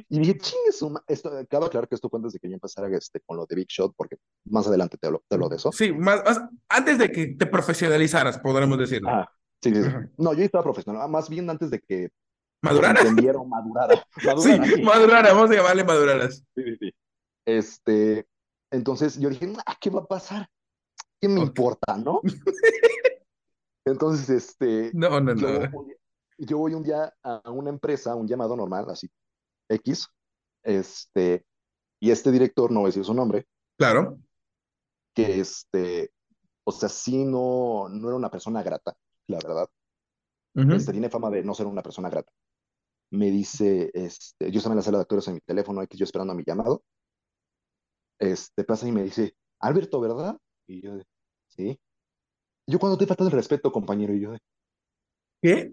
y, 0.09 0.19
dije, 0.19 0.37
chingue 0.37 0.71
su 0.71 0.91
ma-". 0.91 1.03
Esto, 1.07 1.31
cabe 1.49 1.65
aclarar 1.65 1.87
que 1.89 1.95
esto 1.95 2.09
fue 2.09 2.19
antes 2.19 2.33
de 2.33 2.39
que 2.39 2.47
yo 2.47 2.53
empezara 2.53 2.87
este, 2.95 3.19
con 3.21 3.37
lo 3.37 3.45
de 3.47 3.55
Big 3.55 3.67
Shot, 3.67 3.93
porque 3.95 4.17
más 4.45 4.67
adelante 4.67 4.97
te 4.97 5.07
hablo, 5.07 5.23
te 5.27 5.35
hablo 5.35 5.49
de 5.49 5.55
eso. 5.55 5.71
Sí, 5.71 5.91
más, 5.91 6.23
más- 6.23 6.41
antes 6.69 6.99
de 6.99 7.11
que 7.11 7.27
te 7.27 7.47
profesionalizaras, 7.47 8.37
podremos 8.37 8.77
decirlo. 8.77 9.09
Ah, 9.09 9.31
sí, 9.59 9.73
sí. 9.73 9.89
No, 10.17 10.33
yo 10.33 10.43
estaba 10.43 10.63
profesional, 10.63 11.09
más 11.09 11.29
bien 11.29 11.49
antes 11.49 11.71
de 11.71 11.79
que 11.79 12.09
¿Madurara? 12.65 13.01
entendiera 13.01 13.39
o 13.39 13.45
madurara. 13.45 14.05
Sí, 14.43 14.75
sí. 14.75 14.81
madurara, 14.81 15.33
vamos 15.33 15.51
a 15.51 15.55
llamarle 15.55 15.83
maduraras. 15.83 16.43
Sí, 16.55 16.63
sí, 16.63 16.77
sí. 16.79 16.91
Este, 17.45 18.27
entonces 18.71 19.19
yo 19.19 19.29
dije, 19.29 19.53
"Ah, 19.65 19.75
¿qué 19.79 19.89
va 19.89 20.01
a 20.01 20.05
pasar? 20.05 20.49
¿Qué 21.21 21.27
me 21.29 21.41
importa, 21.41 21.95
no? 21.97 22.21
Entonces, 23.85 24.29
este, 24.29 24.91
No, 24.93 25.19
no, 25.21 25.35
yo, 25.35 25.59
no. 25.59 25.85
yo 26.39 26.57
voy 26.57 26.73
un 26.73 26.83
día 26.83 27.13
a 27.23 27.49
una 27.51 27.69
empresa, 27.69 28.15
un 28.15 28.27
llamado 28.27 28.55
normal, 28.55 28.85
así, 28.89 29.09
X, 29.69 30.07
este, 30.63 31.45
y 31.99 32.09
este 32.11 32.31
director, 32.31 32.71
no 32.71 32.79
voy 32.81 32.87
a 32.87 32.89
decir 32.89 33.05
su 33.05 33.13
nombre, 33.13 33.45
Claro. 33.77 34.17
que 35.13 35.39
este, 35.39 36.11
o 36.65 36.71
sea, 36.71 36.89
sí 36.89 37.25
no, 37.25 37.87
no 37.89 38.07
era 38.07 38.17
una 38.17 38.31
persona 38.31 38.63
grata, 38.63 38.95
la 39.27 39.37
verdad. 39.37 39.69
Ujú. 40.55 40.71
Este, 40.73 40.91
tiene 40.91 41.09
fama 41.09 41.29
de 41.29 41.43
no 41.43 41.53
ser 41.53 41.67
una 41.67 41.83
persona 41.83 42.09
grata. 42.09 42.31
Me 43.11 43.31
dice, 43.31 43.91
este, 43.93 44.51
yo 44.51 44.57
estaba 44.57 44.73
en 44.73 44.77
la 44.77 44.83
sala 44.83 44.97
de 44.99 45.03
actores 45.03 45.27
en 45.27 45.35
mi 45.35 45.41
teléfono, 45.41 45.81
X, 45.83 45.97
yo 45.99 46.03
esperando 46.03 46.33
a 46.33 46.35
mi 46.35 46.43
llamado, 46.45 46.83
este, 48.19 48.63
pasa 48.63 48.87
y 48.87 48.91
me 48.91 49.03
dice, 49.03 49.35
Alberto, 49.59 49.99
¿verdad? 49.99 50.37
Y 50.67 50.81
yo, 50.81 50.93
sí. 51.47 51.79
Yo 52.67 52.79
cuando 52.79 52.97
te 52.97 53.07
falta 53.07 53.23
el 53.23 53.31
respeto, 53.31 53.71
compañero, 53.71 54.13
y 54.13 54.21
yo, 54.21 54.33
¿Qué? 55.41 55.71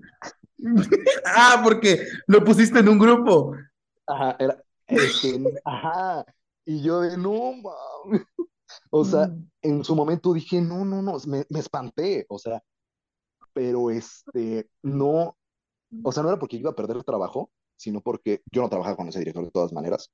Ah, 1.25 1.61
porque 1.64 2.07
lo 2.27 2.45
pusiste 2.45 2.81
en 2.81 2.88
un 2.88 2.99
grupo. 2.99 3.55
ajá, 4.07 4.37
era, 4.38 4.62
este, 4.87 5.40
ajá, 5.64 6.25
y 6.64 6.83
yo 6.83 7.01
de, 7.01 7.16
no, 7.16 7.53
mames. 7.55 8.23
O 8.90 9.05
sea, 9.05 9.29
Mm. 9.29 9.51
en 9.62 9.85
su 9.85 9.95
momento 9.95 10.33
dije, 10.33 10.61
no, 10.62 10.85
no, 10.85 11.03
no, 11.03 11.18
me, 11.27 11.45
me 11.51 11.59
espanté, 11.61 12.25
o 12.29 12.38
sea, 12.38 12.62
pero 13.53 13.90
este, 13.90 14.68
no, 14.83 15.37
o 16.02 16.12
sea, 16.12 16.22
no 16.22 16.28
era 16.31 16.38
porque 16.38 16.57
iba 16.57 16.70
a 16.70 16.74
perder 16.74 16.96
el 16.96 17.05
trabajo, 17.05 17.50
sino 17.76 18.00
porque 18.00 18.42
yo 18.50 18.62
no 18.62 18.68
trabajaba 18.68 18.96
con 18.96 19.09
ese 19.09 19.18
director 19.18 19.44
de 19.44 19.50
todas 19.50 19.72
maneras, 19.72 20.11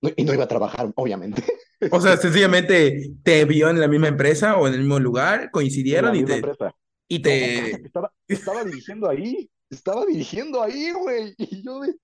No- 0.00 0.10
y 0.16 0.24
no 0.24 0.32
iba 0.34 0.44
a 0.44 0.48
trabajar, 0.48 0.92
obviamente, 0.96 1.42
O 1.92 2.00
sea, 2.00 2.16
sencillamente 2.16 3.12
te 3.22 3.44
vio 3.44 3.68
en 3.70 3.80
la 3.80 3.86
misma 3.88 4.08
empresa 4.08 4.56
o 4.56 4.66
en 4.66 4.74
el 4.74 4.80
mismo 4.80 4.98
lugar, 4.98 5.50
coincidieron 5.52 6.14
y 6.16 6.24
te, 6.24 6.34
empresa. 6.34 6.74
y 7.08 7.20
te... 7.22 7.70
estaba, 7.84 8.12
estaba 8.26 8.64
dirigiendo 8.64 9.08
ahí, 9.08 9.48
estaba 9.70 10.04
dirigiendo 10.06 10.62
ahí, 10.62 10.90
güey, 10.92 11.34
y 11.38 11.62
yo 11.62 11.80
de, 11.80 11.94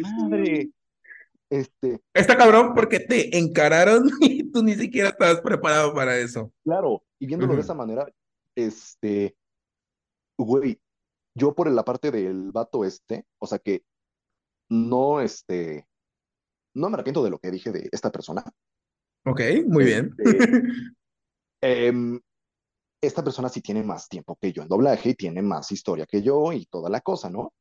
madre, 0.00 0.70
este, 1.50 2.00
Está 2.14 2.36
cabrón 2.36 2.72
porque 2.74 3.00
te 3.00 3.36
encararon 3.38 4.08
y 4.20 4.50
tú 4.50 4.62
ni 4.62 4.74
siquiera 4.74 5.08
estabas 5.10 5.40
preparado 5.40 5.94
para 5.94 6.16
eso. 6.18 6.52
claro, 6.64 7.02
y 7.18 7.26
viéndolo 7.26 7.52
de 7.54 7.58
Ujú. 7.60 7.64
esa 7.64 7.74
manera, 7.74 8.06
este, 8.54 9.34
güey, 10.38 10.78
yo 11.34 11.54
por 11.54 11.70
la 11.70 11.84
parte 11.84 12.10
del 12.10 12.52
vato 12.52 12.84
este, 12.84 13.26
o 13.38 13.46
sea 13.46 13.58
que 13.58 13.82
no, 14.70 15.20
este, 15.20 15.86
no 16.74 16.88
me 16.88 16.94
arrepiento 16.94 17.22
de 17.22 17.30
lo 17.30 17.38
que 17.38 17.50
dije 17.50 17.70
de 17.72 17.88
esta 17.92 18.10
persona, 18.10 18.44
Ok, 19.26 19.40
muy 19.66 19.84
bien. 19.84 20.14
este, 20.18 20.38
em, 21.62 22.20
esta 23.02 23.22
persona 23.24 23.48
sí 23.48 23.60
tiene 23.60 23.82
más 23.82 24.08
tiempo 24.08 24.36
que 24.40 24.52
yo 24.52 24.62
en 24.62 24.68
doblaje 24.68 25.10
y 25.10 25.14
tiene 25.14 25.42
más 25.42 25.70
historia 25.72 26.06
que 26.06 26.22
yo 26.22 26.52
y 26.52 26.66
toda 26.66 26.88
la 26.90 27.00
cosa, 27.00 27.30
¿no? 27.30 27.52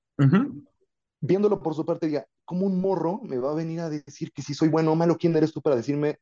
Viéndolo 1.21 1.61
por 1.61 1.73
su 1.73 1.85
parte, 1.85 2.07
diga, 2.07 2.25
como 2.45 2.65
un 2.65 2.79
morro 2.81 3.21
me 3.23 3.37
va 3.37 3.51
a 3.51 3.55
venir 3.55 3.79
a 3.79 3.89
decir 3.89 4.31
que 4.33 4.41
si 4.41 4.53
soy 4.53 4.67
bueno 4.69 4.91
o 4.91 4.95
malo, 4.95 5.17
¿quién 5.17 5.35
eres 5.37 5.53
tú 5.53 5.61
para 5.61 5.77
decirme, 5.77 6.19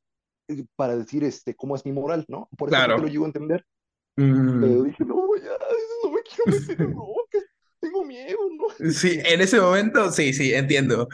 para 0.76 0.96
decir 0.96 1.24
este, 1.24 1.56
cómo 1.56 1.76
es 1.76 1.86
mi 1.86 1.92
moral, 1.92 2.26
¿no? 2.28 2.48
Por 2.58 2.70
esa 2.70 2.78
parte 2.78 2.92
lo 2.94 2.98
Claro. 2.98 3.12
llego 3.12 3.24
a 3.26 3.28
entender, 3.28 3.66
Mm. 4.18 4.60
pero 4.62 4.84
dije, 4.84 5.06
no, 5.06 5.16
ya, 5.38 5.58
no 6.04 6.12
me 6.12 6.22
quiero 6.22 6.46
meter 6.52 6.82
en 6.82 6.88
tengo 6.94 7.16
miedo, 8.04 8.38
¿no? 8.58 8.92
Sí, 8.92 9.20
en 9.24 9.42
ese 9.42 9.60
momento, 9.60 10.12
sí, 10.12 10.34
sí, 10.34 10.54
entiendo. 10.54 11.08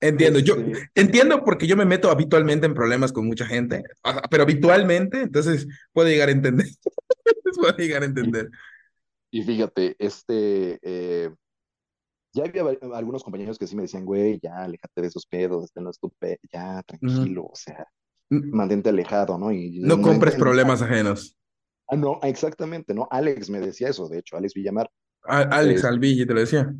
Entiendo. 0.00 0.38
Yo 0.38 0.54
Este, 0.56 0.90
entiendo 0.94 1.42
porque 1.44 1.66
yo 1.66 1.76
me 1.76 1.84
meto 1.86 2.10
habitualmente 2.10 2.66
en 2.66 2.74
problemas 2.74 3.12
con 3.12 3.26
mucha 3.26 3.46
gente, 3.46 3.82
pero 4.30 4.42
habitualmente, 4.42 5.22
entonces 5.22 5.66
puedo 5.92 6.08
llegar 6.08 6.28
a 6.28 6.32
entender. 6.32 6.66
Puedo 7.56 7.76
llegar 7.76 8.02
a 8.02 8.06
entender. 8.06 8.50
y 9.30 9.42
fíjate, 9.42 9.96
este, 9.98 10.78
eh, 10.82 11.30
ya 12.34 12.44
había 12.44 12.64
algunos 12.94 13.22
compañeros 13.22 13.58
que 13.58 13.66
sí 13.66 13.76
me 13.76 13.82
decían, 13.82 14.04
güey, 14.04 14.40
ya, 14.42 14.64
aléjate 14.64 15.00
de 15.00 15.06
esos 15.06 15.24
pedos, 15.26 15.64
este 15.64 15.80
no 15.80 15.90
es 15.90 15.98
tu 15.98 16.10
pe- 16.10 16.40
ya, 16.52 16.82
tranquilo, 16.82 17.44
o 17.44 17.54
sea, 17.54 17.86
N- 18.30 18.42
mantente 18.50 18.90
alejado, 18.90 19.38
¿no? 19.38 19.52
Y 19.52 19.78
No 19.80 19.96
no 19.96 20.02
compres 20.02 20.34
problemas 20.34 20.82
ajenos. 20.82 21.36
Ah, 21.88 21.96
no, 21.96 22.18
exactamente, 22.22 22.92
¿no? 22.94 23.06
Alex 23.10 23.50
me 23.50 23.60
decía 23.60 23.88
eso, 23.88 24.08
de 24.08 24.18
hecho, 24.18 24.36
Alex 24.36 24.54
Villamar, 24.54 24.90
A- 25.24 25.42
Alex 25.58 25.80
es, 25.80 25.84
Alvigi 25.84 26.26
te 26.26 26.34
lo 26.34 26.40
decía. 26.40 26.74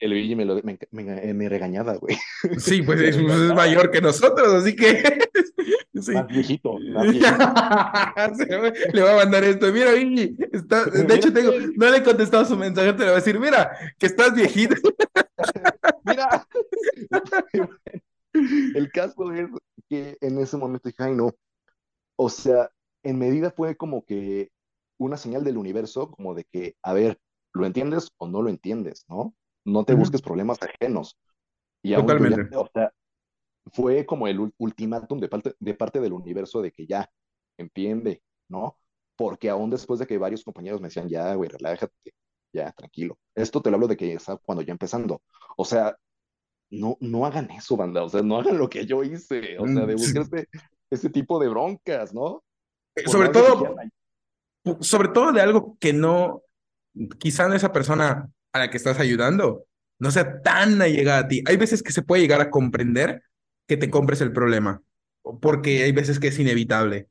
el 0.00 0.12
Villa 0.14 0.36
me, 0.36 0.44
lo, 0.44 0.56
me, 0.62 0.78
me, 0.90 1.34
me 1.34 1.48
regañaba, 1.48 1.94
güey, 1.96 2.16
Sí, 2.58 2.82
pues 2.86 3.00
es, 3.00 3.16
pues, 3.16 3.18
es 3.18 3.24
regañaba, 3.26 3.54
mayor 3.54 3.90
que 3.90 4.00
nosotros, 4.00 4.52
así 4.54 4.74
que 4.74 5.02
sí. 6.00 6.12
más 6.12 6.26
viejito, 6.26 6.78
más 6.92 7.04
viejito. 7.04 7.26
Se 8.36 8.92
le 8.92 9.02
va 9.02 9.12
a 9.12 9.16
mandar 9.24 9.44
esto. 9.44 9.70
Mira, 9.72 9.92
Vigi, 9.92 10.36
está, 10.52 10.84
de 10.86 11.14
hecho, 11.14 11.32
tengo, 11.32 11.52
no 11.76 11.90
le 11.90 11.98
he 11.98 12.02
contestado 12.02 12.44
su 12.44 12.56
mensaje, 12.56 12.92
te 12.94 12.98
le 13.00 13.04
voy 13.04 13.12
a 13.12 13.16
decir, 13.16 13.38
mira, 13.38 13.70
que 13.98 14.06
estás 14.06 14.34
viejito. 14.34 14.74
mira, 16.04 16.46
el 18.74 18.90
caso 18.90 19.32
es 19.32 19.48
que 19.88 20.16
en 20.20 20.38
ese 20.38 20.56
momento 20.56 20.88
dije, 20.88 21.02
ay, 21.02 21.14
no, 21.14 21.32
o 22.16 22.28
sea, 22.30 22.70
en 23.04 23.18
medida 23.18 23.50
fue 23.50 23.76
como 23.76 24.04
que 24.04 24.50
una 24.98 25.16
señal 25.16 25.44
del 25.44 25.58
universo, 25.58 26.10
como 26.10 26.34
de 26.34 26.44
que, 26.50 26.76
a 26.82 26.92
ver, 26.92 27.18
¿lo 27.52 27.66
entiendes 27.66 28.10
o 28.18 28.28
no 28.28 28.42
lo 28.42 28.50
entiendes, 28.50 29.04
no? 29.08 29.34
No 29.64 29.84
te 29.84 29.94
busques 29.94 30.22
problemas 30.22 30.58
ajenos. 30.62 31.18
Y 31.82 31.94
aún 31.94 32.06
Totalmente. 32.06 32.56
o 32.56 32.68
sea, 32.72 32.92
fue 33.72 34.04
como 34.06 34.26
el 34.28 34.38
ul- 34.40 34.54
ultimátum 34.58 35.18
de 35.20 35.28
parte, 35.28 35.54
de 35.58 35.74
parte 35.74 36.00
del 36.00 36.12
universo 36.12 36.62
de 36.62 36.72
que 36.72 36.86
ya, 36.86 37.10
entiende, 37.58 38.22
¿no? 38.48 38.76
porque 39.14 39.50
aún 39.50 39.70
después 39.70 40.00
de 40.00 40.06
que 40.06 40.18
varios 40.18 40.42
compañeros 40.42 40.80
me 40.80 40.88
decían, 40.88 41.08
ya, 41.08 41.34
güey, 41.34 41.48
relájate, 41.48 42.14
ya, 42.52 42.72
tranquilo. 42.72 43.18
Esto 43.36 43.60
te 43.60 43.70
lo 43.70 43.76
hablo 43.76 43.86
de 43.86 43.96
que 43.96 44.14
está 44.14 44.36
cuando 44.38 44.62
ya 44.62 44.72
empezando. 44.72 45.22
O 45.56 45.64
sea, 45.64 45.96
no, 46.70 46.96
no 47.00 47.24
hagan 47.26 47.50
eso, 47.50 47.76
banda, 47.76 48.02
o 48.02 48.08
sea, 48.08 48.22
no 48.22 48.38
hagan 48.38 48.58
lo 48.58 48.68
que 48.68 48.84
yo 48.86 49.04
hice, 49.04 49.58
o 49.58 49.66
sea, 49.68 49.86
de 49.86 49.94
Mm, 49.94 49.98
buscar 49.98 50.24
sí. 50.24 50.30
este, 50.34 50.48
este 50.90 51.10
tipo 51.10 51.38
de 51.38 51.48
broncas, 51.48 52.12
¿no? 52.12 52.42
Eh, 52.96 53.04
Por 53.04 53.12
Sobre 53.12 53.28
de 53.28 53.32
todo, 53.34 53.74
sobre 54.80 55.08
todo 55.10 55.32
de 55.32 55.40
algo 55.40 55.76
que 55.78 55.92
no, 55.92 56.42
quizá 57.18 57.54
esa 57.54 57.72
persona 57.72 58.28
a 58.52 58.58
la 58.58 58.70
que 58.70 58.76
estás 58.76 58.98
ayudando 58.98 59.64
no 59.98 60.10
sea 60.10 60.42
tan 60.42 60.80
allegada 60.82 61.20
a 61.20 61.28
ti. 61.28 61.42
Hay 61.46 61.56
veces 61.56 61.82
que 61.82 61.92
se 61.92 62.02
puede 62.02 62.22
llegar 62.22 62.40
a 62.40 62.50
comprender 62.50 63.22
que 63.66 63.76
te 63.76 63.90
compres 63.90 64.20
el 64.20 64.32
problema, 64.32 64.82
porque 65.40 65.84
hay 65.84 65.92
veces 65.92 66.18
que 66.18 66.28
es 66.28 66.38
inevitable, 66.38 67.08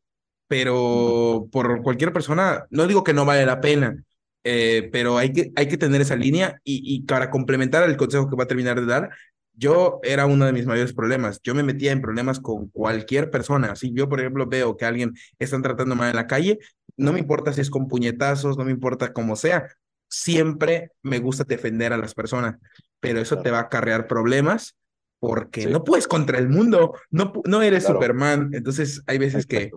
pero 0.47 1.47
por 1.51 1.81
cualquier 1.81 2.11
persona, 2.11 2.65
no 2.69 2.87
digo 2.87 3.03
que 3.03 3.13
no 3.13 3.25
vale 3.25 3.45
la 3.45 3.61
pena, 3.61 4.03
eh, 4.43 4.89
pero 4.91 5.17
hay 5.17 5.31
que, 5.31 5.51
hay 5.55 5.67
que 5.67 5.77
tener 5.77 6.01
esa 6.01 6.15
línea 6.15 6.59
y, 6.63 6.81
y 6.95 7.03
para 7.03 7.29
complementar 7.29 7.87
el 7.89 7.95
consejo 7.95 8.29
que 8.29 8.35
va 8.35 8.43
a 8.43 8.47
terminar 8.47 8.79
de 8.79 8.87
dar, 8.87 9.09
yo 9.53 9.99
era 10.03 10.25
uno 10.25 10.45
de 10.45 10.53
mis 10.53 10.65
mayores 10.65 10.93
problemas. 10.93 11.39
Yo 11.43 11.53
me 11.53 11.63
metía 11.63 11.91
en 11.91 12.01
problemas 12.01 12.39
con 12.39 12.69
cualquier 12.69 13.29
persona. 13.29 13.75
Si 13.75 13.93
yo, 13.93 14.09
por 14.09 14.19
ejemplo, 14.19 14.47
veo 14.47 14.77
que 14.77 14.85
alguien 14.85 15.13
están 15.39 15.61
tratando 15.61 15.95
mal 15.95 16.09
en 16.09 16.15
la 16.15 16.27
calle, 16.27 16.59
no 17.01 17.13
me 17.13 17.19
importa 17.19 17.53
si 17.53 17.61
es 17.61 17.69
con 17.69 17.87
puñetazos, 17.87 18.57
no 18.57 18.65
me 18.65 18.71
importa 18.71 19.13
cómo 19.13 19.35
sea. 19.35 19.67
Siempre 20.09 20.91
me 21.01 21.19
gusta 21.19 21.43
defender 21.43 21.93
a 21.93 21.97
las 21.97 22.13
personas, 22.13 22.57
pero 22.99 23.19
eso 23.19 23.41
te 23.41 23.51
va 23.51 23.59
a 23.59 23.63
acarrear 23.63 24.07
problemas 24.07 24.75
porque 25.19 25.63
sí, 25.63 25.69
no 25.69 25.83
puedes 25.83 26.07
contra 26.07 26.39
el 26.39 26.49
mundo, 26.49 26.95
no, 27.09 27.31
no 27.45 27.61
eres 27.61 27.83
claro, 27.83 27.99
Superman. 27.99 28.49
Entonces 28.53 29.03
hay 29.05 29.17
veces 29.17 29.45
que 29.45 29.71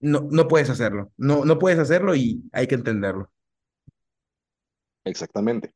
no, 0.00 0.28
no 0.30 0.46
puedes 0.46 0.70
hacerlo, 0.70 1.10
no, 1.16 1.44
no 1.44 1.58
puedes 1.58 1.78
hacerlo 1.78 2.14
y 2.14 2.42
hay 2.52 2.66
que 2.66 2.74
entenderlo. 2.74 3.30
exactamente. 5.04 5.74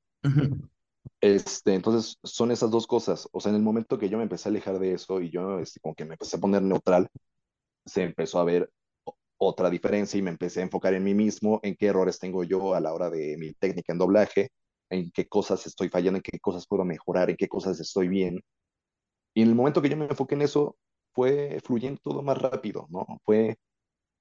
Este, 1.22 1.74
entonces, 1.74 2.18
son 2.22 2.50
esas 2.50 2.70
dos 2.70 2.86
cosas. 2.86 3.28
O 3.32 3.40
sea, 3.40 3.50
en 3.50 3.56
el 3.56 3.62
momento 3.62 3.98
que 3.98 4.08
yo 4.08 4.16
me 4.16 4.22
empecé 4.22 4.48
a 4.48 4.50
alejar 4.50 4.78
de 4.78 4.94
eso 4.94 5.20
y 5.20 5.30
yo, 5.30 5.58
este, 5.58 5.80
como 5.80 5.94
que 5.94 6.04
me 6.04 6.14
empecé 6.14 6.36
a 6.36 6.40
poner 6.40 6.62
neutral, 6.62 7.08
se 7.84 8.02
empezó 8.02 8.38
a 8.38 8.44
ver 8.44 8.70
otra 9.42 9.70
diferencia 9.70 10.18
y 10.18 10.22
me 10.22 10.30
empecé 10.30 10.60
a 10.60 10.64
enfocar 10.64 10.92
en 10.92 11.02
mí 11.02 11.14
mismo, 11.14 11.60
en 11.62 11.74
qué 11.74 11.86
errores 11.86 12.18
tengo 12.18 12.44
yo 12.44 12.74
a 12.74 12.80
la 12.80 12.92
hora 12.92 13.08
de 13.08 13.38
mi 13.38 13.54
técnica 13.54 13.90
en 13.92 13.98
doblaje, 13.98 14.50
en 14.90 15.10
qué 15.10 15.28
cosas 15.28 15.66
estoy 15.66 15.88
fallando, 15.88 16.18
en 16.18 16.22
qué 16.22 16.38
cosas 16.38 16.66
puedo 16.66 16.84
mejorar, 16.84 17.30
en 17.30 17.36
qué 17.36 17.48
cosas 17.48 17.80
estoy 17.80 18.08
bien. 18.08 18.40
Y 19.34 19.40
en 19.40 19.48
el 19.48 19.54
momento 19.54 19.80
que 19.80 19.88
yo 19.88 19.96
me 19.96 20.04
enfoqué 20.04 20.34
en 20.34 20.42
eso, 20.42 20.76
fue 21.14 21.58
fluyendo 21.64 21.98
todo 22.04 22.22
más 22.22 22.36
rápido, 22.36 22.86
¿no? 22.90 23.06
Fue 23.24 23.56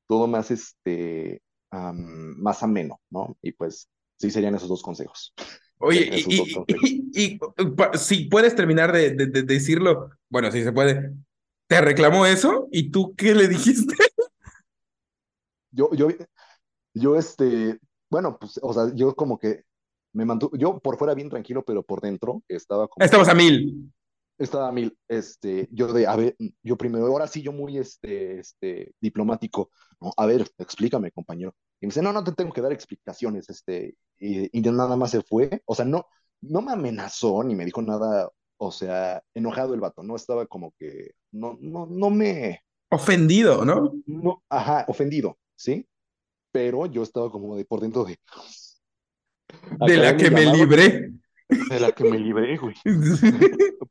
todo 0.08 0.26
más, 0.26 0.52
este, 0.52 1.42
am, 1.70 2.38
más 2.38 2.64
ameno, 2.64 3.02
¿no? 3.10 3.38
Y 3.42 3.52
pues 3.52 3.90
sí 4.18 4.32
serían 4.32 4.56
esos 4.56 4.70
dos 4.70 4.82
consejos. 4.82 5.34
Oye, 5.80 6.10
y, 7.14 7.40
si 7.96 8.26
puedes 8.26 8.56
terminar 8.56 8.94
de, 8.94 9.12
de, 9.12 9.26
de 9.26 9.44
decirlo, 9.44 10.12
bueno, 10.30 10.50
si 10.50 10.64
se 10.64 10.72
puede, 10.72 11.14
te 11.68 11.82
reclamó 11.82 12.26
eso 12.26 12.70
y 12.72 12.90
tú 12.90 13.14
qué 13.18 13.36
le 13.36 13.50
dijiste? 13.50 13.96
Yo, 15.72 15.92
yo, 15.94 16.08
yo, 16.94 17.16
este, 17.16 17.80
bueno, 18.10 18.38
pues, 18.40 18.60
o 18.62 18.74
sea, 18.74 18.94
yo 18.94 19.16
como 19.16 19.38
que 19.38 19.64
me 20.14 20.26
mantuve, 20.26 20.58
yo 20.58 20.80
por 20.80 20.98
fuera 20.98 21.14
bien 21.14 21.30
tranquilo, 21.30 21.64
pero 21.64 21.84
por 21.84 22.02
dentro 22.02 22.44
estaba 22.48 22.88
como 22.88 23.06
Estabas 23.06 23.30
a 23.30 23.36
mil. 23.36 23.92
estaba 24.38 24.72
mil, 24.72 24.98
este, 25.08 25.68
yo 25.72 25.94
de, 25.94 26.08
a 26.08 26.16
ver, 26.16 26.36
yo 26.64 26.78
primero, 26.78 27.06
ahora 27.06 27.28
sí 27.28 27.42
yo 27.42 27.52
muy, 27.52 27.78
este, 27.78 28.40
este, 28.40 28.94
diplomático, 29.00 29.72
¿no? 30.02 30.12
A 30.18 30.26
ver, 30.26 30.50
explícame, 30.58 31.12
compañero. 31.12 31.54
Y 31.80 31.86
me 31.86 31.92
dice, 31.92 32.02
no, 32.02 32.12
no 32.12 32.24
te 32.24 32.32
tengo 32.32 32.52
que 32.52 32.62
dar 32.62 32.72
explicaciones, 32.72 33.50
este, 33.50 33.96
y, 34.18 34.58
y 34.58 34.62
nada 34.62 34.96
más 34.96 35.12
se 35.12 35.22
fue, 35.22 35.62
o 35.66 35.76
sea, 35.76 35.86
no, 35.86 36.08
no 36.42 36.62
me 36.62 36.72
amenazó 36.72 37.44
ni 37.44 37.56
me 37.56 37.66
dijo 37.66 37.82
nada, 37.82 38.30
o 38.58 38.72
sea, 38.72 39.22
enojado 39.34 39.74
el 39.74 39.80
vato, 39.80 40.04
no 40.04 40.16
estaba 40.16 40.46
como 40.48 40.74
que, 40.80 41.12
no, 41.32 41.58
no, 41.62 41.86
no 41.86 42.10
me, 42.10 42.64
Ofendido, 42.92 43.64
¿no? 43.66 43.94
no, 44.08 44.44
ajá, 44.50 44.86
ofendido, 44.88 45.38
¿sí? 45.60 45.86
Pero 46.52 46.86
yo 46.88 47.04
estaba 47.04 47.32
como 47.32 47.56
de 47.58 47.66
por 47.66 47.82
dentro 47.82 48.06
de, 48.06 48.18
De 49.86 49.98
la 49.98 50.16
que 50.18 50.32
me 50.32 50.42
llamado 50.42 50.58
libré. 50.58 51.12
de 51.50 51.80
la 51.80 51.92
que 51.92 52.04
me 52.04 52.18
libré, 52.20 52.58
güey, 52.58 52.76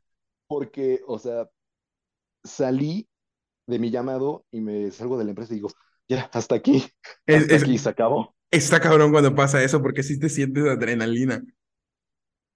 porque, 0.49 1.01
o 1.07 1.19
sea, 1.19 1.49
salí 2.45 3.09
de 3.67 3.79
mi 3.79 3.91
llamado 3.91 4.45
y 4.51 4.61
me 4.61 4.91
salgo 4.91 5.19
de 5.19 5.25
la 5.25 5.31
empresa 5.31 5.53
y 5.53 5.57
digo, 5.57 5.71
ya, 6.09 6.31
hasta 6.33 6.55
aquí, 6.57 6.85
Es, 7.27 7.43
hasta 7.43 7.57
es- 7.57 7.63
aquí, 7.63 7.79
se 7.79 7.89
acabó. 7.89 8.35
está 8.51 8.81
cabrón 8.81 9.13
cuando 9.13 9.35
pasa 9.35 9.63
eso 9.63 9.83
porque 9.83 10.03
sí 10.03 10.19
te 10.19 10.29
sientes 10.29 10.65
adrenalina. 10.65 11.43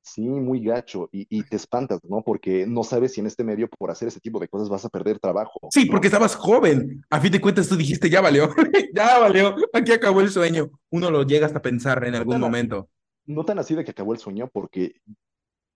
Sí, 0.05 0.23
muy 0.23 0.65
gacho 0.65 1.09
y, 1.13 1.27
y 1.31 1.45
te 1.45 1.57
espantas, 1.57 2.01
¿no? 2.03 2.23
Porque 2.23 2.67
no 2.67 2.83
sabes 2.83 3.13
si 3.13 3.21
en 3.21 3.29
este 3.29 3.45
medio 3.45 3.69
por 3.69 3.91
hacer 3.91 4.09
ese 4.09 4.21
tipo 4.21 4.41
de 4.41 4.49
cosas 4.49 4.69
vas 4.69 4.85
a 4.85 4.89
perder 4.89 5.21
trabajo, 5.21 5.61
Sí, 5.71 5.87
porque 5.87 6.09
estabas 6.09 6.35
joven. 6.35 7.05
A 7.09 7.21
fin 7.21 7.31
de 7.31 7.41
cuentas 7.41 7.69
tú 7.69 7.77
dijiste, 7.77 8.11
ya 8.11 8.21
valió, 8.21 8.49
ya 8.95 9.19
valió, 9.21 9.55
aquí 9.73 9.93
acabó 9.93 10.21
el 10.21 10.31
sueño. 10.31 10.71
Uno 10.91 11.11
lo 11.11 11.23
llega 11.23 11.47
hasta 11.47 11.63
pensar 11.63 12.05
en 12.05 12.17
algún 12.17 12.41
momento. 12.41 12.89
no 13.27 13.45
tan 13.45 13.61
así 13.61 13.77
de 13.77 13.85
que 13.85 13.93
acabó 13.93 14.13
el 14.13 14.19
sueño, 14.19 14.51
porque 14.53 14.97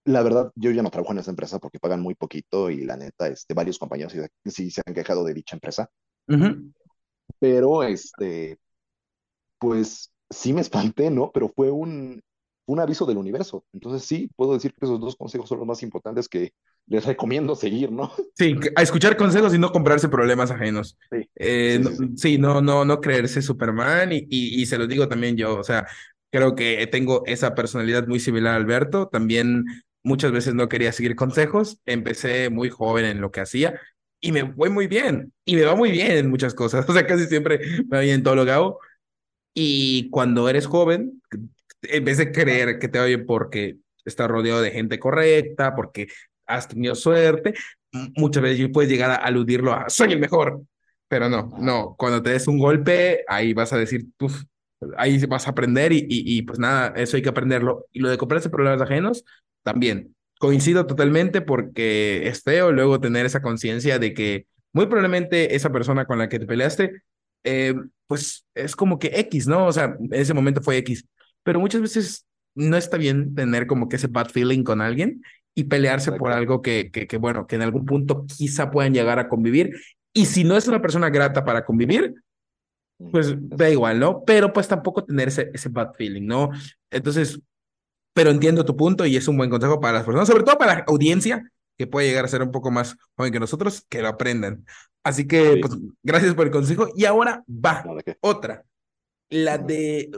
la 0.05 0.23
verdad 0.23 0.51
yo 0.55 0.71
ya 0.71 0.83
no 0.83 0.91
trabajo 0.91 1.13
en 1.13 1.19
esa 1.19 1.31
empresa 1.31 1.59
porque 1.59 1.81
pagan 1.81 2.01
muy 2.01 2.15
poquito 2.15 2.71
y 2.71 2.85
la 2.85 2.97
neta, 2.97 3.29
este, 3.29 3.55
varios 3.55 3.79
compañeros 3.79 4.13
sí, 4.13 4.51
sí 4.51 4.71
se 4.71 4.83
han 4.87 4.95
quejado 4.95 5.25
de 5.25 5.35
dicha 5.35 5.57
empresa, 5.57 5.91
pero 7.39 7.83
este, 7.83 8.59
pues 9.59 10.13
sí 10.31 10.53
me 10.53 10.61
espanté, 10.61 11.11
¿no? 11.11 11.31
Pero 11.33 11.49
fue 11.49 11.71
un, 11.71 12.23
un 12.67 12.81
aviso 12.81 13.07
del 13.07 13.19
universo. 13.19 13.65
Entonces 13.73 14.05
sí, 14.07 14.31
puedo 14.37 14.55
decir 14.55 14.73
que 14.75 14.85
esos 14.87 15.01
dos 15.01 15.17
consejos 15.17 15.49
son 15.49 15.59
los 15.59 15.67
más 15.69 15.83
importantes 15.83 16.29
que 16.29 16.53
les 16.87 17.05
recomiendo 17.07 17.55
seguir, 17.57 17.91
¿no? 17.93 18.13
Sí, 18.35 18.55
a 18.77 18.83
escuchar 18.83 19.17
consejos 19.17 19.55
y 19.55 19.59
no 19.59 19.73
comprarse 19.73 20.09
problemas 20.11 20.51
ajenos. 20.51 20.99
Sí, 21.11 21.29
Eh, 21.37 21.79
sí, 21.79 21.83
no- 21.83 21.91
sí, 21.95 21.97
sí. 21.97 22.13
sí, 22.17 22.39
no, 22.39 22.61
no, 22.61 22.85
no 22.85 23.01
creerse 23.01 23.41
Superman 23.41 24.13
y, 24.13 24.19
y, 24.29 24.61
y 24.63 24.67
se 24.67 24.77
lo 24.79 24.87
digo 24.87 25.09
también 25.09 25.37
yo, 25.37 25.59
o 25.59 25.65
sea, 25.65 25.87
creo 26.31 26.55
que 26.55 26.87
tengo 26.87 27.23
esa 27.27 27.55
personalidad 27.55 28.07
muy 28.07 28.21
similar 28.21 28.53
a 28.55 28.57
Alberto, 28.57 29.09
también 29.09 29.65
muchas 30.03 30.33
veces 30.33 30.55
no 30.55 30.69
quería 30.69 30.93
seguir 30.93 31.17
consejos, 31.17 31.81
empecé 31.87 32.51
muy 32.51 32.69
joven 32.71 33.07
en 33.07 33.21
lo 33.23 33.31
que 33.31 33.41
hacía 33.41 33.81
y 34.21 34.33
me 34.33 34.53
fue 34.53 34.69
muy 34.71 34.87
bien 34.87 35.33
y 35.47 35.57
me 35.57 35.63
va 35.65 35.75
muy 35.75 35.91
bien 35.91 36.11
en 36.13 36.29
muchas 36.31 36.55
cosas, 36.55 36.87
o 36.89 36.93
sea, 36.93 37.07
casi 37.07 37.27
siempre 37.27 37.59
me 37.89 37.97
va 37.97 38.01
bien 38.03 38.17
en 38.17 38.23
todo 38.23 38.35
lo 38.37 38.45
que 38.45 38.53
hago 38.53 38.81
y 39.55 40.11
cuando 40.11 40.49
eres 40.49 40.67
joven, 40.67 41.23
en 41.83 42.05
vez 42.05 42.19
de 42.19 42.33
creer 42.33 42.79
que 42.79 42.89
te 42.89 42.99
va 42.99 43.05
bien 43.07 43.27
porque 43.27 43.77
estás 44.05 44.29
rodeado 44.29 44.61
de 44.63 44.71
gente 44.71 44.99
correcta, 44.99 45.75
porque 45.75 46.09
has 46.47 46.69
tenido 46.69 46.95
suerte, 46.95 47.55
muchas 48.17 48.43
veces 48.43 48.69
puedes 48.73 48.91
llegar 48.91 49.11
a 49.11 49.17
aludirlo 49.17 49.73
a 49.75 49.89
soy 49.89 50.13
el 50.13 50.21
mejor, 50.21 50.63
pero 51.09 51.29
no, 51.29 51.53
no, 51.59 51.95
cuando 51.99 52.23
te 52.23 52.31
des 52.31 52.47
un 52.49 52.59
golpe, 52.59 53.25
ahí 53.29 53.53
vas 53.55 53.73
a 53.73 53.79
decir, 53.79 54.07
"Uf", 54.21 54.43
ahí 54.97 55.25
vas 55.27 55.47
a 55.47 55.51
aprender 55.51 55.93
y, 55.93 55.99
y, 55.99 56.39
y, 56.39 56.43
pues 56.43 56.59
nada, 56.59 56.93
eso 56.97 57.17
hay 57.17 57.23
que 57.23 57.29
aprenderlo. 57.29 57.87
Y 57.93 58.01
lo 58.01 58.11
de 58.11 58.19
comprarse 58.19 58.51
problemas 58.51 58.81
ajenos, 58.83 59.25
también. 59.63 60.15
Coincido 60.39 60.87
totalmente 60.87 61.41
porque 61.41 62.29
es 62.29 62.43
feo 62.43 62.71
luego 62.73 63.01
tener 63.01 63.25
esa 63.27 63.41
conciencia 63.43 63.99
de 63.99 64.13
que 64.15 64.47
muy 64.73 64.87
probablemente 64.87 65.55
esa 65.57 65.73
persona 65.73 66.05
con 66.07 66.19
la 66.19 66.29
que 66.29 66.39
te 66.39 66.47
peleaste 66.47 67.03
eh, 67.45 67.75
pues 68.07 68.47
es 68.55 68.77
como 68.77 68.99
que 68.99 69.09
X, 69.21 69.47
¿no? 69.47 69.67
O 69.67 69.73
sea, 69.73 69.97
en 69.99 70.13
ese 70.13 70.35
momento 70.35 70.61
fue 70.63 70.77
X, 70.79 71.07
pero 71.47 71.61
muchas 71.61 71.81
veces 71.81 72.27
no 72.57 72.77
está 72.77 72.97
bien 72.97 73.37
tener 73.37 73.69
como 73.69 73.89
que 73.89 73.95
ese 73.95 74.09
bad 74.09 74.31
feeling 74.31 74.65
con 74.65 74.81
alguien 74.81 75.23
y 75.55 75.65
pelearse 75.65 76.11
por 76.11 76.31
Exacto. 76.31 76.39
algo 76.39 76.61
que, 76.63 76.91
que, 76.91 77.07
que, 77.07 77.19
bueno, 77.19 77.47
que 77.47 77.55
en 77.55 77.63
algún 77.63 77.87
punto 77.87 78.27
quizá 78.27 78.69
puedan 78.69 78.93
llegar 78.93 79.21
a 79.21 79.29
convivir. 79.29 79.71
Y 80.13 80.27
si 80.27 80.43
no 80.43 80.57
es 80.57 80.67
una 80.67 80.83
persona 80.83 81.09
grata 81.09 81.45
para 81.45 81.65
convivir, 81.65 82.15
pues 83.13 83.37
da 83.39 83.71
igual, 83.71 84.01
¿no? 84.01 84.25
Pero 84.25 84.53
pues 84.53 84.67
tampoco 84.67 85.05
tener 85.05 85.29
ese, 85.29 85.53
ese 85.55 85.69
bad 85.69 85.93
feeling, 85.95 86.27
¿no? 86.27 86.51
Entonces, 86.91 87.41
pero 88.13 88.31
entiendo 88.31 88.65
tu 88.65 88.77
punto 88.77 89.07
y 89.07 89.17
es 89.17 89.29
un 89.29 89.37
buen 89.37 89.49
consejo 89.49 89.79
para 89.79 89.99
las 89.99 90.05
personas, 90.05 90.27
sobre 90.27 90.43
todo 90.43 90.59
para 90.59 90.75
la 90.75 90.85
audiencia 90.89 91.49
que 91.79 91.87
puede 91.87 92.09
llegar 92.09 92.25
a 92.25 92.29
ser 92.29 92.43
un 92.43 92.51
poco 92.51 92.73
más 92.73 92.97
joven 93.15 93.33
que 93.33 93.39
nosotros, 93.39 93.87
que 93.89 94.03
lo 94.03 94.09
aprendan. 94.09 94.65
Así 95.05 95.29
que, 95.29 95.53
Sí, 95.55 95.61
pues, 95.61 95.75
gracias 96.03 96.35
por 96.35 96.47
el 96.47 96.53
consejo. 96.53 96.89
Y 96.97 97.05
ahora 97.05 97.45
va 97.49 97.85
otra, 98.21 98.65
la 99.29 99.59
de, 99.59 100.11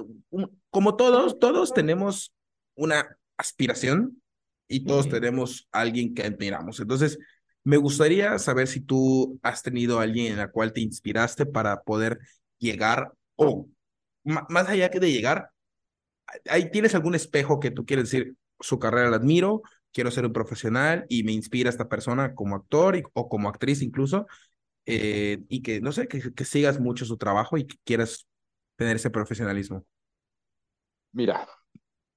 como 0.71 0.97
todos, 0.97 1.39
todos 1.39 1.73
tenemos 1.73 2.33
una 2.75 3.17
aspiración 3.37 4.23
y 4.69 4.85
todos 4.85 5.09
tenemos 5.09 5.69
a 5.73 5.81
alguien 5.81 6.15
que 6.15 6.23
admiramos. 6.25 6.81
Entonces, 6.81 7.19
me 7.65 7.77
gustaría 7.77 8.39
saber 8.39 8.69
si 8.69 8.81
tú 8.81 9.39
has 9.43 9.63
tenido 9.63 9.99
a 10.01 10.03
alguien 10.05 10.33
en 10.33 10.39
la 10.39 10.51
cual 10.51 10.73
te 10.73 10.81
inspiraste 10.81 11.47
para 11.47 11.83
poder 11.83 12.19
llegar 12.59 13.13
o 13.37 13.69
más 14.25 14.69
allá 14.69 14.91
que 14.91 15.01
de 15.01 15.13
llegar 15.13 15.51
ahí 16.49 16.71
tienes 16.71 16.95
algún 16.95 17.15
espejo 17.15 17.61
que 17.61 17.71
tú 17.71 17.85
quieres 17.87 18.11
decir, 18.11 18.35
su 18.61 18.79
carrera 18.79 19.11
la 19.11 19.17
admiro, 19.17 19.63
quiero 19.93 20.11
ser 20.11 20.27
un 20.27 20.33
profesional 20.33 21.07
y 21.09 21.23
me 21.25 21.33
inspira 21.33 21.71
esta 21.71 21.89
persona 21.89 22.35
como 22.35 22.57
actor 22.57 22.97
y- 22.97 23.03
o 23.13 23.29
como 23.29 23.49
actriz 23.49 23.83
incluso, 23.83 24.27
eh, 24.87 25.41
y 25.49 25.63
que, 25.63 25.81
no 25.81 25.93
sé, 25.93 26.09
que, 26.09 26.35
que 26.35 26.45
sigas 26.45 26.81
mucho 26.81 27.05
su 27.05 27.17
trabajo 27.19 27.59
y 27.59 27.67
que 27.67 27.77
quieras 27.85 28.27
tener 28.77 28.97
ese 28.97 29.11
profesionalismo? 29.11 29.85
Mira, 31.13 31.49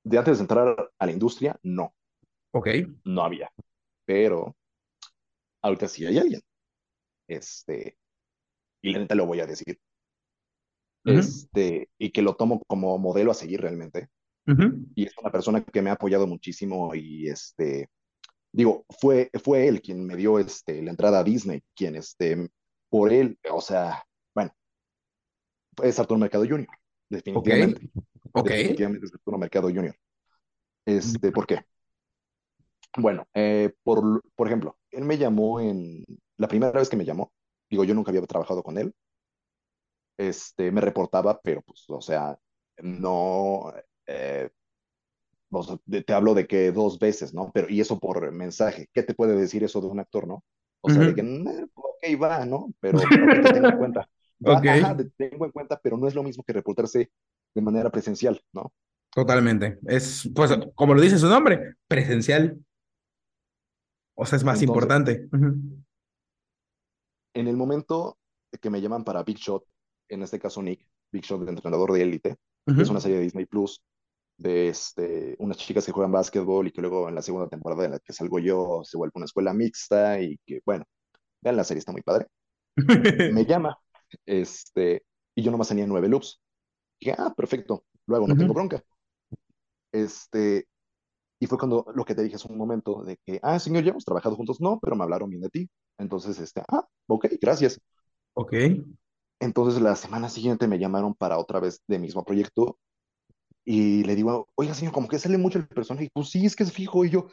de 0.04 0.18
antes 0.18 0.38
de 0.38 0.44
entrar 0.44 0.92
a 0.98 1.06
la 1.06 1.12
industria, 1.12 1.58
no, 1.64 1.94
Ok. 2.52 2.68
no 3.06 3.24
había. 3.24 3.52
Pero 4.06 4.56
ahorita 5.62 5.88
sí 5.88 6.06
hay 6.06 6.18
alguien. 6.18 6.42
Este, 7.28 7.98
y 8.82 8.92
la 8.92 9.00
neta 9.00 9.16
lo 9.16 9.26
voy 9.26 9.40
a 9.40 9.46
decir. 9.46 9.80
Este, 11.04 11.90
y 11.98 12.12
que 12.12 12.22
lo 12.22 12.36
tomo 12.36 12.62
como 12.68 12.98
modelo 12.98 13.32
a 13.32 13.36
seguir 13.36 13.62
realmente. 13.62 14.10
Y 14.96 15.06
es 15.06 15.18
una 15.18 15.32
persona 15.32 15.64
que 15.64 15.82
me 15.82 15.90
ha 15.92 15.94
apoyado 15.94 16.28
muchísimo 16.28 16.94
y 16.94 17.30
este, 17.30 17.90
digo, 18.52 18.86
fue, 19.00 19.30
fue 19.42 19.68
él 19.68 19.82
quien 19.82 20.06
me 20.06 20.18
dio 20.18 20.40
este, 20.40 20.82
la 20.82 20.92
entrada 20.92 21.20
a 21.20 21.24
Disney, 21.24 21.64
quien 21.74 21.96
este, 21.96 22.50
por 22.90 23.14
él, 23.14 23.40
o 23.50 23.62
sea, 23.62 24.04
bueno, 24.36 24.52
es 25.82 26.00
Arturo 26.00 26.20
Mercado 26.20 26.46
Jr., 26.46 26.68
definitivamente, 27.10 27.90
Ok. 28.34 28.52
definitivamente 28.52 29.06
es 29.08 29.14
Arturo 29.14 29.38
Mercado 29.38 29.70
Jr. 29.70 29.96
Este, 30.86 31.32
¿por 31.32 31.48
qué? 31.48 31.62
Bueno, 32.98 33.26
eh, 33.34 33.74
por, 33.84 34.22
por 34.36 34.48
ejemplo, 34.48 34.78
él 34.92 35.06
me 35.06 35.18
llamó 35.18 35.60
en, 35.62 36.04
la 36.38 36.48
primera 36.48 36.72
vez 36.74 36.90
que 36.90 36.98
me 36.98 37.06
llamó, 37.06 37.32
digo, 37.70 37.84
yo 37.86 37.94
nunca 37.94 38.12
había 38.12 38.22
trabajado 38.26 38.64
con 38.64 38.78
él, 38.78 38.94
este, 40.18 40.72
me 40.72 40.82
reportaba, 40.82 41.40
pero 41.42 41.62
pues, 41.62 41.86
o 41.90 42.02
sea, 42.02 42.38
no, 42.84 43.74
eh, 44.08 44.50
o 45.52 45.64
sea, 45.64 45.78
de- 45.86 46.04
te 46.04 46.14
hablo 46.14 46.34
de 46.34 46.48
que 46.48 46.72
dos 46.72 47.00
veces, 47.00 47.34
¿no? 47.34 47.52
Pero, 47.54 47.70
y 47.70 47.82
eso 47.82 48.00
por 48.00 48.32
mensaje, 48.32 48.88
¿qué 48.94 49.04
te 49.04 49.14
puede 49.14 49.36
decir 49.36 49.64
eso 49.64 49.82
de 49.82 49.88
un 49.88 50.00
actor, 50.00 50.28
no? 50.28 50.44
O 50.82 50.90
sea, 50.90 51.04
de 51.04 51.14
que, 51.14 51.24
Ujú. 51.24 51.24
"Nah, 51.24 51.66
ok, 51.76 52.22
va, 52.22 52.46
¿no? 52.46 52.74
Pero, 52.80 53.02
ok, 53.20 53.34
te 53.42 53.50
tengo 53.50 53.70
en 53.70 53.76
cuenta. 53.76 54.10
Va, 54.48 54.60
Ok. 54.60 54.66
ajá, 54.68 54.96
te 54.98 55.06
tengo 55.18 55.46
en 55.46 55.52
cuenta, 55.52 55.80
pero 55.82 55.98
no 55.98 56.08
es 56.08 56.16
lo 56.16 56.24
mismo 56.24 56.44
que 56.44 56.54
reportarse 56.54 57.12
de 57.54 57.62
manera 57.62 57.90
presencial, 57.90 58.42
¿no? 58.54 58.72
Totalmente. 59.14 59.80
Es, 59.88 60.30
pues, 60.34 60.52
como 60.76 60.94
lo 60.94 61.02
dice 61.02 61.18
su 61.18 61.28
nombre, 61.28 61.76
presencial. 61.88 62.58
O 64.16 64.26
sea, 64.26 64.38
es 64.38 64.44
más 64.44 64.62
Entonces, 64.62 64.68
importante. 64.68 65.30
En 67.34 67.48
el 67.48 67.58
momento 67.58 68.18
que 68.62 68.70
me 68.70 68.82
llaman 68.82 69.04
para 69.04 69.24
Big 69.24 69.38
Shot, 69.38 69.66
en 70.10 70.24
este 70.24 70.40
caso 70.40 70.62
Nick, 70.62 70.88
Big 71.12 71.24
Shot, 71.24 71.42
el 71.42 71.50
entrenador 71.50 71.92
de 71.92 72.02
élite, 72.02 72.36
que 72.66 72.82
es 72.82 72.90
una 72.90 73.02
serie 73.02 73.18
de 73.18 73.24
Disney 73.24 73.46
Plus, 73.46 73.82
de 74.38 74.70
este, 74.70 75.36
unas 75.40 75.58
chicas 75.58 75.86
que 75.86 75.92
juegan 75.92 76.12
básquetbol 76.12 76.68
y 76.68 76.72
que 76.72 76.82
luego 76.82 77.08
en 77.08 77.16
la 77.16 77.22
segunda 77.22 77.48
temporada 77.48 77.86
en 77.86 77.92
la 77.92 78.00
que 78.00 78.14
salgo 78.14 78.40
yo 78.40 78.82
se 78.84 78.98
vuelve 78.98 79.12
una 79.16 79.26
escuela 79.26 79.54
mixta 79.54 80.20
y 80.20 80.38
que, 80.46 80.62
bueno, 80.66 80.86
vean 81.42 81.58
la 81.58 81.64
serie, 81.64 81.80
está 81.80 81.92
muy 81.92 82.02
padre. 82.02 82.28
Me 83.34 83.46
llama, 83.46 83.78
este, 84.26 85.04
y 85.36 85.44
yo 85.44 85.52
nomás 85.52 85.68
tenía 85.70 85.86
nueve 85.88 86.08
loops. 86.08 86.40
Dije, 87.02 87.16
ah, 87.20 87.34
perfecto, 87.36 87.84
luego 88.08 88.28
no 88.30 88.38
tengo 88.38 88.54
bronca. 88.54 88.82
Este, 89.92 90.68
y 91.40 91.48
fue 91.48 91.58
cuando 91.58 91.86
lo 91.96 92.06
que 92.06 92.16
te 92.16 92.24
dije 92.24 92.38
hace 92.38 92.50
un 92.52 92.58
momento 92.60 93.04
de 93.04 93.18
que, 93.26 93.40
ah, 93.44 93.60
señor, 93.60 93.84
ya 93.86 93.92
hemos 93.92 94.06
trabajado 94.06 94.36
juntos, 94.36 94.62
no, 94.62 94.80
pero 94.82 94.96
me 94.96 95.04
hablaron 95.04 95.30
bien 95.30 95.42
de 95.44 95.50
ti. 95.50 95.70
Entonces, 96.00 96.40
este, 96.40 96.64
ah, 96.70 96.88
ok, 97.08 97.28
gracias. 97.42 97.80
Ok. 98.34 98.54
Entonces, 99.40 99.82
la 99.82 99.96
semana 99.96 100.30
siguiente 100.30 100.68
me 100.68 100.78
llamaron 100.80 101.16
para 101.16 101.38
otra 101.40 101.60
vez 101.60 101.82
de 101.88 101.98
mismo 102.00 102.24
proyecto 102.24 102.78
y 103.66 104.04
le 104.06 104.16
digo, 104.16 104.50
oiga, 104.56 104.74
señor, 104.76 104.94
como 104.94 105.08
que 105.10 105.20
sale 105.20 105.38
mucho 105.40 105.60
el 105.60 105.68
personaje. 105.68 106.06
Y 106.08 106.10
pues 106.12 106.30
sí, 106.32 106.46
es 106.46 106.56
que 106.56 106.64
es 106.64 106.74
fijo. 106.74 107.06
Y 107.06 107.12
yo, 107.12 107.28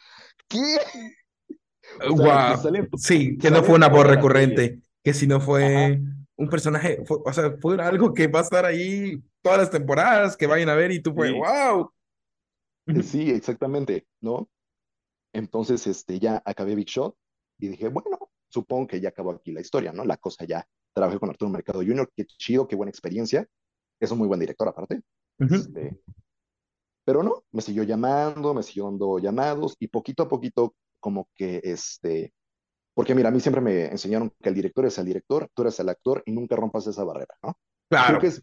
¿qué? 0.49 0.61
O 2.07 2.17
sea, 2.17 2.39
que 2.45 2.57
Wow. 2.57 2.57
sale 2.57 2.89
Sí, 2.97 3.39
que 3.39 3.51
no 3.51 3.63
fue 3.63 3.75
una 3.77 3.89
voz 3.89 4.07
recurrente, 4.07 4.81
que 5.03 5.15
si 5.15 5.27
no 5.27 5.41
Ajá, 5.61 5.91
fue 5.91 6.01
un 6.39 6.49
personaje, 6.49 7.05
fue- 7.05 7.19
o 7.25 7.33
sea, 7.33 7.57
fue 7.61 7.81
algo 7.83 8.15
que 8.15 8.29
va 8.29 8.41
a 8.41 8.43
estar 8.43 8.65
ahí 8.65 9.21
todas 9.43 9.59
las 9.59 9.71
temporadas, 9.71 10.37
que 10.37 10.47
vayan 10.47 10.69
a 10.69 10.75
ver 10.75 10.93
y 10.93 11.03
tú 11.03 11.13
fue, 11.13 11.29
sí, 11.29 11.35
wow. 11.35 11.93
eh, 12.87 13.03
sí, 13.03 13.31
exactamente, 13.31 14.07
¿no? 14.21 14.49
Entonces, 15.33 15.87
este, 15.87 16.19
ya 16.19 16.43
acabé 16.45 16.75
Big 16.75 16.87
Shot 16.87 17.17
y 17.59 17.69
dije, 17.69 17.89
bueno, 17.89 18.19
supongo 18.49 18.87
que 18.87 19.01
ya 19.01 19.11
acabó 19.11 19.33
aquí 19.33 19.53
la 19.53 19.61
historia, 19.61 19.93
¿no? 19.93 20.05
La 20.05 20.17
cosa 20.17 20.45
ya, 20.45 20.67
trabajé 20.95 21.19
con 21.19 21.29
Arturo 21.29 21.51
Mercado 21.51 21.81
Jr., 21.81 22.11
qué 22.17 22.25
chido, 22.25 22.67
qué 22.67 22.77
buena 22.77 22.91
experiencia. 22.91 23.47
Es 24.01 24.11
un 24.13 24.19
muy 24.19 24.29
buen 24.29 24.41
director 24.41 24.69
aparte. 24.69 25.03
Este, 25.39 26.01
pero 27.05 27.23
no, 27.23 27.45
me 27.53 27.63
siguió 27.63 27.83
llamando, 27.83 28.55
me 28.55 28.63
siguió 28.63 28.85
dando 28.85 29.19
llamados 29.19 29.77
y 29.81 29.89
poquito 29.89 30.23
a 30.23 30.29
poquito 30.29 30.75
como 31.01 31.29
que, 31.35 31.61
este, 31.65 32.33
porque 32.99 33.15
mira, 33.15 33.29
a 33.29 33.31
mí 33.31 33.39
siempre 33.39 33.61
me 33.63 33.87
enseñaron 33.87 34.33
que 34.43 34.49
el 34.49 34.57
director 34.57 34.85
es 34.85 34.99
el 34.99 35.05
director, 35.05 35.49
tú 35.55 35.63
eres 35.63 35.79
el 35.79 35.89
actor 35.89 36.21
y 36.27 36.33
nunca 36.33 36.57
rompas 36.57 36.85
esa 36.89 37.05
barrera, 37.05 37.33
¿no? 37.45 37.57
Y 37.93 37.95
creo 37.95 38.19
que 38.19 38.27
Claro. 38.27 38.27
es, 38.27 38.43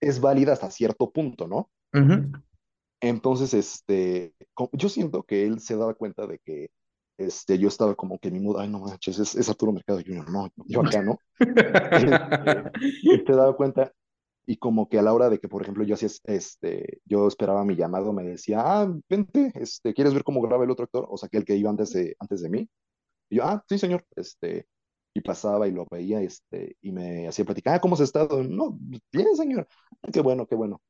es 0.00 0.18
válida 0.18 0.54
hasta 0.54 0.70
cierto 0.70 1.10
punto, 1.10 1.46
¿no? 1.46 1.68
Ujú. 1.92 2.32
Entonces, 3.02 3.52
este, 3.52 4.32
yo 4.72 4.88
siento 4.88 5.24
que 5.24 5.44
él 5.44 5.60
se 5.60 5.76
daba 5.76 5.92
cuenta 5.92 6.26
de 6.26 6.38
que 6.38 6.70
este, 7.18 7.58
yo 7.58 7.68
estaba 7.68 7.94
como 7.94 8.18
que 8.18 8.28
en 8.28 8.34
mi 8.34 8.40
mood, 8.40 8.60
ay, 8.60 8.70
no 8.70 8.78
manches, 8.78 9.18
es, 9.18 9.34
es 9.34 9.50
Arturo 9.50 9.72
Mercado 9.72 10.00
Jr., 10.00 10.30
no, 10.30 10.48
yo 10.64 10.80
acá, 10.80 11.02
¿no? 11.02 11.18
Este, 11.38 12.70
él 13.02 13.24
se 13.26 13.32
daba 13.34 13.54
cuenta 13.54 13.92
y 14.46 14.56
como 14.56 14.88
que 14.88 15.00
a 15.00 15.02
la 15.02 15.12
hora 15.12 15.28
de 15.28 15.38
que, 15.38 15.48
por 15.48 15.60
ejemplo, 15.60 15.84
yo 15.84 15.96
hacía, 15.96 16.08
este, 16.24 17.02
yo 17.04 17.28
esperaba 17.28 17.62
mi 17.66 17.76
llamado, 17.76 18.14
me 18.14 18.24
decía, 18.24 18.62
ah, 18.64 18.90
vente, 19.06 19.52
este, 19.54 19.92
¿quieres 19.92 20.14
ver 20.14 20.24
cómo 20.24 20.40
graba 20.40 20.64
el 20.64 20.70
otro 20.70 20.84
actor? 20.84 21.06
O 21.10 21.18
sea, 21.18 21.28
que 21.28 21.36
el 21.36 21.44
que 21.44 21.56
iba 21.56 21.68
antes 21.68 21.92
de, 21.92 22.16
antes 22.18 22.40
de 22.40 22.48
mí. 22.48 22.66
Y 23.32 23.36
yo, 23.38 23.44
ah, 23.44 23.64
sí, 23.68 23.78
señor, 23.78 24.04
este, 24.16 24.68
y 25.14 25.22
pasaba 25.22 25.68
y 25.68 25.72
lo 25.72 25.86
veía, 25.90 26.20
este, 26.22 26.76
y 26.82 26.92
me 26.92 27.28
hacía 27.28 27.46
platicar, 27.46 27.76
ah, 27.76 27.80
¿cómo 27.80 27.94
has 27.96 28.02
estado? 28.02 28.42
No, 28.44 28.78
bien, 29.12 29.36
señor, 29.36 29.68
"Ah, 30.02 30.08
qué 30.12 30.20
bueno, 30.22 30.46
qué 30.46 30.56
bueno. 30.56 30.82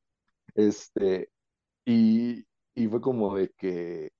Este, 0.55 1.30
y, 1.86 2.45
y 2.74 2.88
fue 2.88 3.01
como 3.03 3.34
de 3.36 3.51
que, 3.59 4.12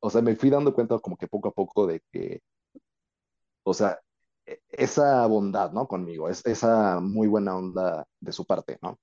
o 0.00 0.10
sea, 0.10 0.22
me 0.22 0.36
fui 0.36 0.50
dando 0.50 0.74
cuenta 0.74 0.98
como 1.00 1.16
que 1.18 1.28
poco 1.28 1.48
a 1.50 1.52
poco 1.54 1.86
de 1.88 2.02
que, 2.12 2.42
o 3.64 3.74
sea, 3.74 3.98
e- 4.46 4.60
esa 4.70 5.26
bondad, 5.26 5.72
¿no? 5.72 5.86
Conmigo, 5.88 6.28
es, 6.28 6.44
esa 6.46 7.00
muy 7.00 7.28
buena 7.28 7.56
onda 7.56 8.06
de 8.20 8.32
su 8.32 8.44
parte, 8.46 8.78
¿no? 8.82 8.98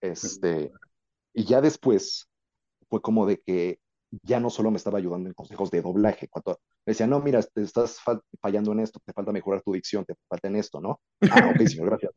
Este, 0.00 0.74
y 1.34 1.44
ya 1.46 1.60
después 1.60 2.28
fue 2.90 3.02
como 3.02 3.26
de 3.26 3.40
que 3.42 3.80
ya 4.22 4.40
no 4.40 4.50
solo 4.50 4.70
me 4.70 4.76
estaba 4.78 4.98
ayudando 4.98 5.28
en 5.28 5.34
consejos 5.34 5.70
de 5.70 5.82
doblaje, 5.82 6.28
cuando 6.28 6.60
me 6.86 6.92
decía, 6.92 7.06
no, 7.06 7.20
mira, 7.20 7.42
te 7.42 7.62
estás 7.62 8.00
fa- 8.00 8.20
fallando 8.40 8.72
en 8.72 8.80
esto, 8.80 9.00
te 9.04 9.12
falta 9.12 9.32
mejorar 9.32 9.62
tu 9.62 9.72
dicción, 9.72 10.04
te 10.04 10.14
falta 10.28 10.48
en 10.48 10.56
esto, 10.56 10.80
¿no? 10.80 11.00
Ah, 11.30 11.48
ok, 11.48 11.62
señor, 11.66 11.88
gracias. 11.90 12.12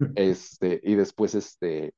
Este, 0.16 0.80
y 0.84 0.94
después, 0.96 1.34
este, 1.34 1.94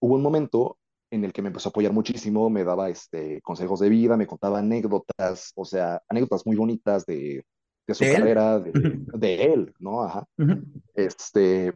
hubo 0.00 0.14
un 0.14 0.22
momento 0.22 0.78
en 1.10 1.24
el 1.24 1.32
que 1.32 1.40
me 1.42 1.48
empezó 1.48 1.68
a 1.68 1.70
apoyar 1.70 1.92
muchísimo, 1.92 2.50
me 2.50 2.64
daba 2.64 2.90
este, 2.90 3.40
consejos 3.42 3.80
de 3.80 3.88
vida, 3.88 4.16
me 4.16 4.26
contaba 4.26 4.58
anécdotas, 4.58 5.52
o 5.54 5.64
sea, 5.64 6.02
anécdotas 6.08 6.44
muy 6.46 6.56
bonitas 6.56 7.06
de, 7.06 7.44
de 7.86 7.94
su 7.94 8.04
¿De 8.04 8.14
él? 8.14 8.20
carrera, 8.20 8.58
de, 8.60 8.70
Ujú. 8.72 9.06
de 9.18 9.44
él, 9.52 9.74
¿no? 9.78 10.02
Ajá. 10.02 10.24
Ujú. 10.38 10.62
Este, 10.94 11.74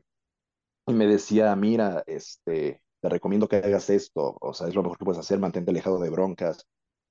y 0.87 0.93
me 0.95 1.07
decía, 1.07 1.55
mira, 1.57 2.05
este, 2.07 2.82
te 3.03 3.11
recomiendo 3.11 3.49
que 3.49 3.59
hagas 3.59 3.91
esto, 3.91 4.39
o 4.41 4.55
sea, 4.55 4.69
es 4.69 4.77
lo 4.77 4.85
mejor 4.85 4.99
que 4.99 5.07
puedes 5.07 5.21
hacer, 5.21 5.41
mantente 5.41 5.73
alejado 5.73 6.01
de 6.01 6.11
broncas, 6.11 6.67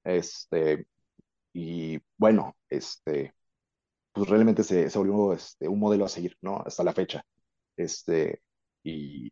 este, 0.05 0.87
y 1.53 1.99
bueno, 2.17 2.55
este, 2.69 3.33
pues 4.13 4.29
realmente 4.29 4.63
se, 4.63 4.89
se 4.89 4.97
volvió 4.97 5.33
este, 5.33 5.67
un 5.67 5.79
modelo 5.79 6.05
a 6.05 6.09
seguir, 6.09 6.37
¿no? 6.41 6.57
Hasta 6.65 6.83
la 6.83 6.93
fecha. 6.93 7.25
Este, 7.77 8.41
y 8.83 9.29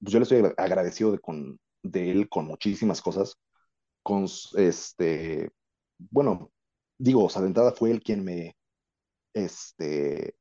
pues 0.00 0.12
yo 0.12 0.18
le 0.20 0.24
estoy 0.24 0.44
agradecido 0.56 1.12
de, 1.12 1.20
con, 1.20 1.58
de 1.82 2.10
él 2.10 2.28
con 2.28 2.46
muchísimas 2.46 3.02
cosas, 3.02 3.36
con, 4.02 4.26
este, 4.56 5.50
bueno, 5.98 6.52
digo, 6.98 7.24
o 7.24 7.30
sea, 7.30 7.42
de 7.42 7.48
entrada 7.48 7.72
fue 7.72 7.90
él 7.92 8.02
quien 8.02 8.24
me, 8.24 8.56
este, 9.34 10.34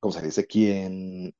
¿cómo 0.00 0.12
se 0.12 0.22
dice? 0.22 0.46
Quien 0.46 1.34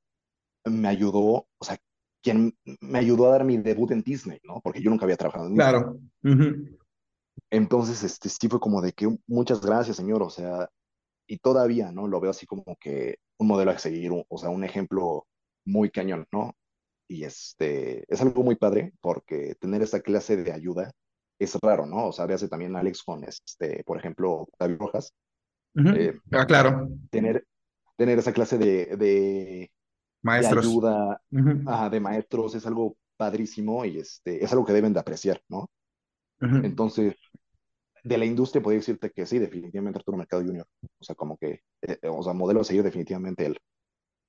me 0.64 0.88
ayudó, 0.88 1.48
o 1.58 1.64
sea, 1.64 1.78
quien 2.26 2.56
me 2.80 2.98
ayudó 2.98 3.28
a 3.28 3.30
dar 3.30 3.44
mi 3.44 3.56
debut 3.56 3.92
en 3.92 4.02
Disney, 4.02 4.40
¿no? 4.42 4.60
Porque 4.60 4.82
yo 4.82 4.90
nunca 4.90 5.04
había 5.04 5.16
trabajado 5.16 5.46
en 5.46 5.54
Disney. 5.54 5.70
Claro. 5.70 6.00
Ujú. 6.24 6.78
Entonces, 7.50 8.02
este, 8.02 8.28
sí 8.28 8.48
fue 8.48 8.58
como 8.58 8.82
de 8.82 8.92
que 8.92 9.08
muchas 9.28 9.60
gracias, 9.60 9.96
señor, 9.96 10.22
o 10.24 10.30
sea, 10.30 10.68
y 11.28 11.38
todavía, 11.38 11.92
¿no? 11.92 12.08
Lo 12.08 12.18
veo 12.20 12.32
así 12.32 12.44
como 12.46 12.64
que 12.80 13.18
un 13.38 13.46
modelo 13.46 13.70
a 13.70 13.78
seguir, 13.78 14.10
un- 14.10 14.24
o 14.28 14.38
sea, 14.38 14.48
un 14.50 14.64
ejemplo 14.64 15.24
muy 15.64 15.88
cañón, 15.90 16.26
¿no? 16.32 16.52
Y 17.08 17.22
este, 17.22 18.04
es 18.12 18.20
algo 18.20 18.42
muy 18.42 18.56
padre 18.56 18.92
porque 19.00 19.54
tener 19.60 19.82
esa 19.82 20.00
clase 20.00 20.36
de 20.36 20.50
ayuda 20.50 20.90
es 21.38 21.54
raro, 21.62 21.86
¿no? 21.86 22.08
O 22.08 22.12
sea, 22.12 22.26
véase 22.26 22.48
también 22.48 22.74
Alex 22.74 23.04
con, 23.04 23.22
este, 23.22 23.84
por 23.84 23.98
ejemplo, 23.98 24.32
Octavio 24.32 24.78
Rojas, 24.78 25.12
Ujú. 25.76 25.90
eh, 25.94 26.18
Ah, 26.32 26.44
claro. 26.46 26.88
tener, 27.10 27.44
tener 27.96 28.18
esa 28.18 28.32
clase 28.32 28.58
de, 28.58 28.96
de, 28.96 29.70
de 30.34 30.48
Maestros. 30.48 30.66
ayuda, 30.66 31.20
Ujú. 31.30 31.62
ah, 31.66 31.88
de 31.88 32.00
maestros 32.00 32.54
es 32.54 32.66
algo 32.66 32.96
padrísimo 33.16 33.84
y 33.84 33.98
este, 33.98 34.44
es 34.44 34.52
algo 34.52 34.64
que 34.64 34.72
deben 34.72 34.92
de 34.92 35.00
apreciar, 35.00 35.40
¿no? 35.48 35.70
Ujú. 36.40 36.56
Entonces, 36.56 37.14
de 38.04 38.18
la 38.18 38.24
industria 38.24 38.62
podría 38.62 38.80
decirte 38.80 39.10
que 39.10 39.26
sí, 39.26 39.38
definitivamente 39.38 39.98
Arturo 39.98 40.18
Mercado 40.18 40.42
Jr., 40.44 40.66
o 40.98 41.04
sea, 41.04 41.14
como 41.14 41.36
que, 41.36 41.62
eh, 41.82 41.98
o 42.08 42.22
sea, 42.22 42.32
modelo 42.34 42.60
a 42.60 42.64
seguir 42.64 42.82
definitivamente 42.82 43.46
él. 43.46 43.58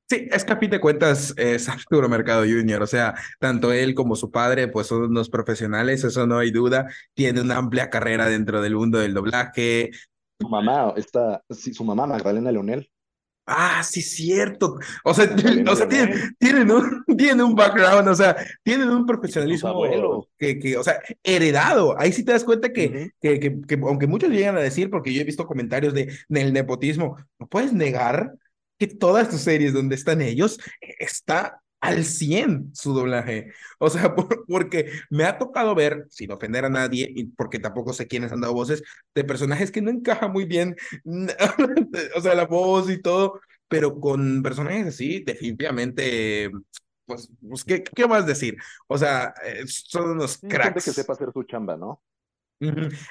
Sí, 0.10 0.28
es 0.32 0.46
que 0.46 0.54
a 0.54 0.58
fin 0.58 0.70
de 0.70 0.80
cuentas 0.80 1.34
es 1.38 1.68
Arturo 1.70 2.08
Mercado 2.10 2.44
Jr., 2.44 2.82
o 2.82 2.88
sea, 2.88 3.14
tanto 3.40 3.74
él 3.74 3.94
como 3.94 4.16
su 4.16 4.32
padre, 4.32 4.68
pues 4.68 4.88
son 4.88 5.04
unos 5.04 5.30
profesionales, 5.30 6.04
eso 6.04 6.26
no 6.26 6.40
hay 6.40 6.52
duda, 6.52 6.88
tiene 7.14 7.42
una 7.42 7.58
amplia 7.58 7.90
carrera 7.90 8.28
dentro 8.28 8.62
del 8.62 8.76
mundo 8.76 9.00
del 9.00 9.14
doblaje. 9.14 9.92
Su 10.40 10.50
mamá, 10.50 10.94
está, 10.96 11.44
sí, 11.50 11.74
su 11.74 11.84
mamá, 11.84 12.08
Magdalena 12.08 12.52
Leonel. 12.52 12.90
Ah, 13.50 13.82
sí, 13.82 14.02
cierto. 14.02 14.78
O 15.06 15.14
sea, 15.14 15.24
o 15.72 15.76
sea 15.76 15.88
tienen, 15.88 16.36
tienen, 16.38 16.70
un, 16.70 17.04
tienen 17.18 17.42
un 17.42 17.56
background, 17.56 18.10
o 18.10 18.16
sea, 18.16 18.36
tienen 18.62 18.90
un 18.90 19.06
profesionalismo 19.06 20.28
que, 20.38 20.60
que, 20.60 20.78
o 20.78 20.84
sea, 20.84 21.00
heredado. 21.24 21.98
Ahí 21.98 22.12
sí 22.12 22.24
te 22.26 22.34
das 22.34 22.44
cuenta 22.44 22.74
que, 22.74 23.12
que, 23.22 23.40
que, 23.40 23.62
que, 23.62 23.76
aunque 23.76 24.06
muchos 24.06 24.30
llegan 24.32 24.58
a 24.58 24.62
decir, 24.62 24.90
porque 24.90 25.14
yo 25.14 25.22
he 25.22 25.24
visto 25.24 25.48
comentarios 25.48 25.94
de, 25.94 26.14
del 26.28 26.52
nepotismo, 26.52 27.16
no 27.40 27.48
puedes 27.48 27.72
negar 27.72 28.34
que 28.78 28.88
todas 28.88 29.30
tus 29.30 29.42
series 29.42 29.74
donde 29.74 29.96
están 29.96 30.22
ellos 30.22 30.60
está 31.00 31.62
al 31.88 32.04
100 32.04 32.72
su 32.74 32.94
doblaje. 32.94 33.54
O 33.80 33.90
sea, 33.90 34.14
porque 34.48 34.92
me 35.10 35.24
ha 35.24 35.38
tocado 35.38 35.74
ver, 35.74 36.06
sin 36.10 36.32
ofender 36.32 36.66
a 36.66 36.70
nadie, 36.70 37.10
y 37.16 37.26
porque 37.26 37.60
tampoco 37.60 37.94
sé 37.94 38.08
quiénes 38.08 38.32
han 38.32 38.42
dado 38.42 38.54
voces, 38.54 38.84
de 39.16 39.24
personajes 39.24 39.72
que 39.72 39.82
no 39.82 39.90
encajan 39.90 40.32
muy 40.34 40.46
bien, 40.46 40.76
o 42.16 42.22
sea, 42.22 42.36
la 42.36 42.46
voz 42.46 42.90
y 42.90 43.02
todo, 43.02 43.40
pero 43.70 44.00
con 44.02 44.44
personajes 44.44 44.88
así, 44.88 45.24
definitivamente, 45.24 46.52
pues, 47.06 47.32
pues 47.48 47.64
¿qué, 47.64 47.84
¿qué 47.84 48.06
más 48.06 48.26
decir? 48.26 48.58
O 48.88 48.98
sea, 48.98 49.34
eh, 49.46 49.64
son 49.66 50.12
unos 50.12 50.40
cracks. 50.40 50.84
que 50.84 50.92
sepa 50.92 51.14
hacer 51.14 51.32
su 51.32 51.44
chamba, 51.44 51.78
¿no? 51.78 52.02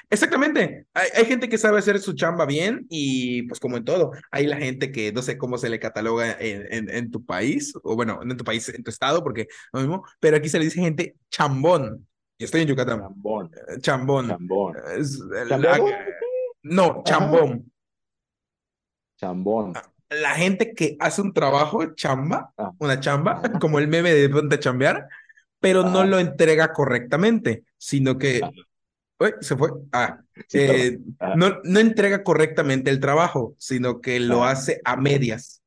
Exactamente. 0.09 0.87
Hay, 0.93 1.09
hay, 1.15 1.25
gente 1.25 1.47
que 1.47 1.57
sabe 1.57 1.79
hacer 1.79 1.99
su 1.99 2.13
chamba 2.13 2.45
bien 2.45 2.85
y 2.89 3.43
pues 3.43 3.59
como 3.59 3.77
en 3.77 3.85
todo, 3.85 4.11
hay 4.31 4.45
la 4.45 4.57
gente 4.57 4.91
que 4.91 5.11
no 5.11 5.21
sé 5.21 5.37
cómo 5.37 5.57
se 5.57 5.69
le 5.69 5.79
cataloga 5.79 6.37
en, 6.39 6.67
en, 6.71 6.89
en 6.89 7.11
tu 7.11 7.25
país, 7.25 7.73
o 7.83 7.95
bueno, 7.95 8.19
no 8.23 8.31
en 8.31 8.37
tu 8.37 8.43
país, 8.43 8.67
en 8.69 8.83
tu 8.83 8.89
estado, 8.89 9.23
porque 9.23 9.47
lo 9.71 9.79
mismo, 9.79 10.05
pero 10.19 10.37
aquí 10.37 10.49
se 10.49 10.59
le 10.59 10.65
dice 10.65 10.81
gente 10.81 11.15
chambón. 11.29 12.07
Yo 12.39 12.45
estoy 12.45 12.61
en 12.61 12.67
Yucatán. 12.67 12.99
Chambón. 12.99 13.51
Eh, 13.67 13.79
chambón. 13.79 14.27
Chambón. 14.27 14.75
La, 15.47 15.79
no, 16.63 17.01
chambón. 17.03 17.71
Chambón. 19.17 19.73
Ah, 19.75 19.91
la 20.09 20.35
gente 20.35 20.73
que 20.73 20.97
hace 20.99 21.21
un 21.21 21.33
trabajo, 21.33 21.95
chamba, 21.95 22.53
ah. 22.57 22.73
una 22.79 22.99
chamba, 22.99 23.41
como 23.61 23.79
el 23.79 23.87
meme 23.87 24.13
de 24.13 24.29
ponte 24.29 24.59
chambear, 24.59 25.07
pero 25.59 25.83
no 25.83 26.05
lo 26.05 26.19
entrega 26.19 26.73
correctamente, 26.73 27.63
sino 27.77 28.17
que 28.17 28.41
Uy, 29.19 29.33
se 29.41 29.55
fue. 29.55 29.69
Ah, 29.91 30.19
eh, 30.53 30.99
no, 31.35 31.59
no 31.63 31.79
entrega 31.79 32.23
correctamente 32.23 32.91
el 32.91 32.99
trabajo, 32.99 33.55
sino 33.57 33.99
que 33.99 34.19
lo 34.19 34.43
hace 34.43 34.79
a 34.85 34.95
medias. 34.95 35.61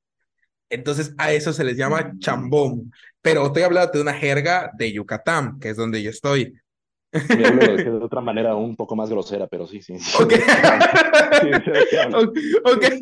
Entonces 0.69 1.15
a 1.19 1.33
eso 1.33 1.53
se 1.53 1.65
les 1.65 1.77
llama 1.77 2.01
mm. 2.01 2.19
chambón. 2.21 2.93
Pero 3.21 3.47
estoy 3.47 3.65
hablando 3.65 3.93
de 3.93 4.01
una 4.01 4.15
jerga 4.15 4.71
de 4.79 4.93
Yucatán, 4.93 5.59
que 5.59 5.71
es 5.71 5.77
donde 5.77 6.03
yo 6.03 6.11
estoy. 6.11 6.55
de 7.13 7.91
otra 8.01 8.21
manera 8.21 8.55
un 8.55 8.77
poco 8.77 8.95
más 8.95 9.11
grosera, 9.11 9.49
pero 9.49 9.67
sí, 9.67 9.83
sí. 9.83 9.95
Ok. 10.21 10.33
okay. 12.77 13.01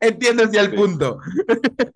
Entiendes 0.00 0.50
ya 0.50 0.62
el 0.62 0.74
punto. 0.74 1.18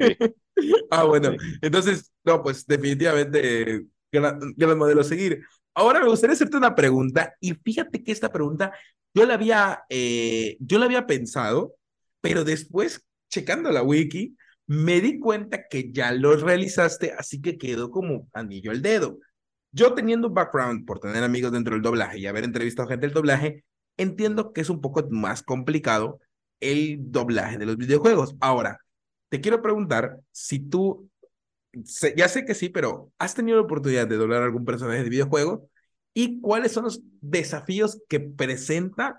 ah, 0.90 1.04
bueno. 1.04 1.32
Entonces, 1.60 2.12
no, 2.24 2.42
pues 2.42 2.66
definitivamente 2.66 3.86
gran, 4.12 4.38
gran 4.56 4.78
modelo 4.78 5.00
a 5.00 5.04
seguir. 5.04 5.42
Ahora 5.74 6.00
me 6.00 6.08
gustaría 6.08 6.34
hacerte 6.34 6.56
una 6.56 6.74
pregunta 6.74 7.34
y 7.40 7.54
fíjate 7.54 8.02
que 8.02 8.12
esta 8.12 8.30
pregunta 8.30 8.72
yo 9.14 9.26
la 9.26 9.34
había, 9.34 9.84
eh, 9.88 10.56
yo 10.60 10.78
la 10.78 10.86
había 10.86 11.06
pensado, 11.06 11.74
pero 12.20 12.44
después, 12.44 13.04
checando 13.30 13.70
la 13.70 13.82
wiki, 13.82 14.36
me 14.66 15.00
di 15.00 15.18
cuenta 15.18 15.66
que 15.68 15.90
ya 15.92 16.12
lo 16.12 16.36
realizaste, 16.36 17.12
así 17.12 17.40
que 17.40 17.58
quedó 17.58 17.90
como 17.90 18.28
anillo 18.32 18.70
al 18.70 18.82
dedo. 18.82 19.18
Yo 19.72 19.94
teniendo 19.94 20.28
un 20.28 20.34
background 20.34 20.86
por 20.86 21.00
tener 21.00 21.22
amigos 21.24 21.52
dentro 21.52 21.74
del 21.74 21.82
doblaje 21.82 22.18
y 22.18 22.26
haber 22.26 22.44
entrevistado 22.44 22.88
gente 22.88 23.06
del 23.06 23.14
doblaje, 23.14 23.64
entiendo 23.96 24.52
que 24.52 24.60
es 24.60 24.70
un 24.70 24.80
poco 24.80 25.06
más 25.10 25.42
complicado 25.42 26.20
el 26.60 27.10
doblaje 27.10 27.58
de 27.58 27.66
los 27.66 27.76
videojuegos. 27.76 28.36
Ahora, 28.40 28.78
te 29.28 29.40
quiero 29.40 29.62
preguntar 29.62 30.18
si 30.30 30.60
tú 30.60 31.10
ya 32.16 32.28
sé 32.28 32.44
que 32.44 32.54
sí, 32.54 32.68
pero 32.68 33.12
¿has 33.18 33.34
tenido 33.34 33.58
la 33.58 33.64
oportunidad 33.64 34.06
de 34.06 34.16
doblar 34.16 34.42
algún 34.42 34.64
personaje 34.64 35.02
de 35.02 35.10
videojuego? 35.10 35.68
¿Y 36.14 36.40
cuáles 36.40 36.72
son 36.72 36.84
los 36.84 37.02
desafíos 37.20 38.02
que 38.08 38.20
presenta 38.20 39.16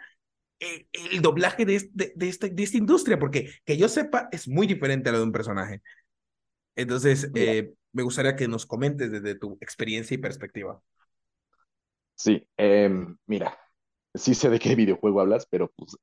el, 0.59 0.87
el 0.93 1.21
doblaje 1.21 1.65
de, 1.65 1.89
de, 1.93 2.13
de, 2.15 2.29
esta, 2.29 2.47
de 2.47 2.63
esta 2.63 2.77
industria? 2.77 3.19
Porque 3.19 3.49
que 3.65 3.77
yo 3.77 3.89
sepa, 3.89 4.29
es 4.31 4.47
muy 4.47 4.67
diferente 4.67 5.09
a 5.09 5.11
lo 5.13 5.19
de 5.19 5.25
un 5.25 5.31
personaje. 5.31 5.81
Entonces, 6.75 7.31
eh, 7.35 7.73
me 7.91 8.03
gustaría 8.03 8.35
que 8.35 8.47
nos 8.47 8.65
comentes 8.65 9.11
desde 9.11 9.35
tu 9.35 9.57
experiencia 9.61 10.15
y 10.15 10.19
perspectiva. 10.19 10.81
Sí, 12.15 12.47
eh, 12.57 12.89
mira, 13.25 13.57
sí 14.13 14.33
sé 14.33 14.49
de 14.49 14.59
qué 14.59 14.75
videojuego 14.75 15.21
hablas, 15.21 15.47
pero 15.49 15.71
pues, 15.75 15.97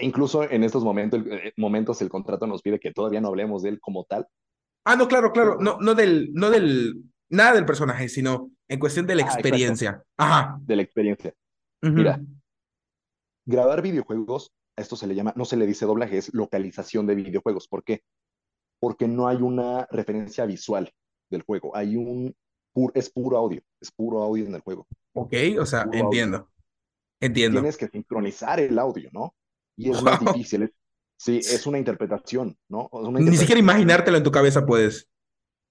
incluso 0.00 0.42
en 0.48 0.64
estos 0.64 0.84
momentos, 0.84 1.22
eh, 1.26 1.52
momentos 1.56 2.00
el 2.02 2.08
contrato 2.08 2.46
nos 2.46 2.62
pide 2.62 2.80
que 2.80 2.92
todavía 2.92 3.20
no 3.20 3.28
hablemos 3.28 3.62
de 3.62 3.70
él 3.70 3.80
como 3.80 4.04
tal, 4.04 4.26
Ah, 4.88 4.96
no, 4.96 5.06
claro, 5.06 5.32
claro. 5.32 5.58
No, 5.60 5.76
no 5.78 5.94
del, 5.94 6.32
no 6.32 6.48
del, 6.48 7.04
nada 7.28 7.52
del 7.52 7.66
personaje, 7.66 8.08
sino 8.08 8.50
en 8.68 8.78
cuestión 8.78 9.06
de 9.06 9.16
la 9.16 9.24
ah, 9.24 9.26
experiencia. 9.26 10.02
Ajá. 10.16 10.58
De 10.62 10.76
la 10.76 10.82
experiencia. 10.82 11.34
Mira, 11.82 12.18
grabar 13.44 13.82
videojuegos, 13.82 14.50
esto 14.76 14.96
se 14.96 15.06
le 15.06 15.14
llama, 15.14 15.34
no 15.36 15.44
se 15.44 15.58
le 15.58 15.66
dice 15.66 15.84
doblaje, 15.84 16.16
es 16.16 16.32
localización 16.32 17.06
de 17.06 17.16
videojuegos. 17.16 17.68
¿Por 17.68 17.84
qué? 17.84 18.00
Porque 18.80 19.06
no 19.06 19.28
hay 19.28 19.42
una 19.42 19.86
referencia 19.90 20.46
visual 20.46 20.90
del 21.30 21.42
juego. 21.42 21.76
Hay 21.76 21.94
un, 21.94 22.34
es 22.94 23.10
puro 23.10 23.36
audio, 23.36 23.60
es 23.82 23.92
puro 23.92 24.22
audio 24.22 24.46
en 24.46 24.54
el 24.54 24.62
juego. 24.62 24.86
Ok, 25.12 25.34
o 25.60 25.66
sea, 25.66 25.86
entiendo. 25.92 26.50
Entiendo. 27.20 27.60
Tienes 27.60 27.76
que 27.76 27.88
sincronizar 27.88 28.58
el 28.58 28.78
audio, 28.78 29.10
¿no? 29.12 29.34
Y 29.76 29.90
es 29.90 30.02
más 30.02 30.18
difícil, 30.18 30.62
es, 30.62 30.70
Sí, 31.18 31.38
es 31.38 31.66
una 31.66 31.78
interpretación, 31.78 32.56
¿no? 32.68 32.88
Ni 33.10 33.36
siquiera 33.36 33.58
imaginártelo 33.58 34.16
en 34.16 34.22
tu 34.22 34.30
cabeza 34.30 34.64
puedes. 34.64 35.10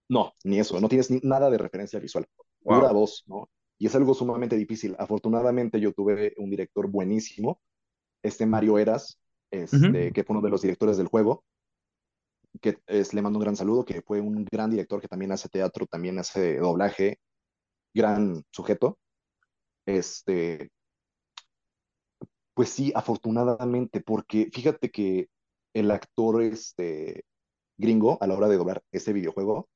No, 0.09 0.33
ni 0.43 0.59
eso, 0.59 0.79
no 0.81 0.89
tienes 0.89 1.09
ni 1.09 1.21
nada 1.23 1.49
de 1.49 1.57
referencia 1.57 1.99
visual. 1.99 2.27
Pura 2.61 2.91
voz, 2.91 3.23
¿no? 3.27 3.49
Y 3.79 3.87
es 3.87 3.95
algo 3.95 4.13
sumamente 4.13 4.57
difícil. 4.57 4.95
Afortunadamente 4.99 5.79
yo 5.79 5.93
tuve 5.93 6.33
un 6.37 6.49
director 6.49 6.87
buenísimo, 6.87 7.61
este 8.21 8.45
Mario 8.45 8.77
Eras, 8.77 9.21
este, 9.49 10.11
que 10.11 10.23
fue 10.25 10.35
uno 10.35 10.43
de 10.43 10.49
los 10.49 10.61
directores 10.61 10.97
del 10.97 11.07
juego, 11.07 11.45
que 12.59 12.79
es, 12.85 13.13
le 13.13 13.21
mando 13.21 13.39
un 13.39 13.43
gran 13.43 13.55
saludo, 13.55 13.85
que 13.85 14.01
fue 14.01 14.19
un 14.19 14.43
gran 14.51 14.69
director 14.69 14.99
que 14.99 15.07
también 15.07 15.31
hace 15.31 15.47
teatro, 15.47 15.85
también 15.85 16.19
hace 16.19 16.57
doblaje, 16.57 17.19
gran 17.93 18.43
sujeto. 18.51 18.97
Este, 19.85 20.69
pues 22.53 22.69
sí, 22.69 22.91
afortunadamente, 22.95 24.01
porque 24.01 24.49
fíjate 24.51 24.89
que 24.91 25.29
el 25.77 25.91
actor 25.91 26.41
este, 26.41 27.23
gringo 27.77 28.17
a 28.21 28.27
la 28.27 28.35
hora 28.35 28.47
de 28.47 28.57
doblar 28.57 28.83
ese 28.91 29.13
videojuego, 29.13 29.69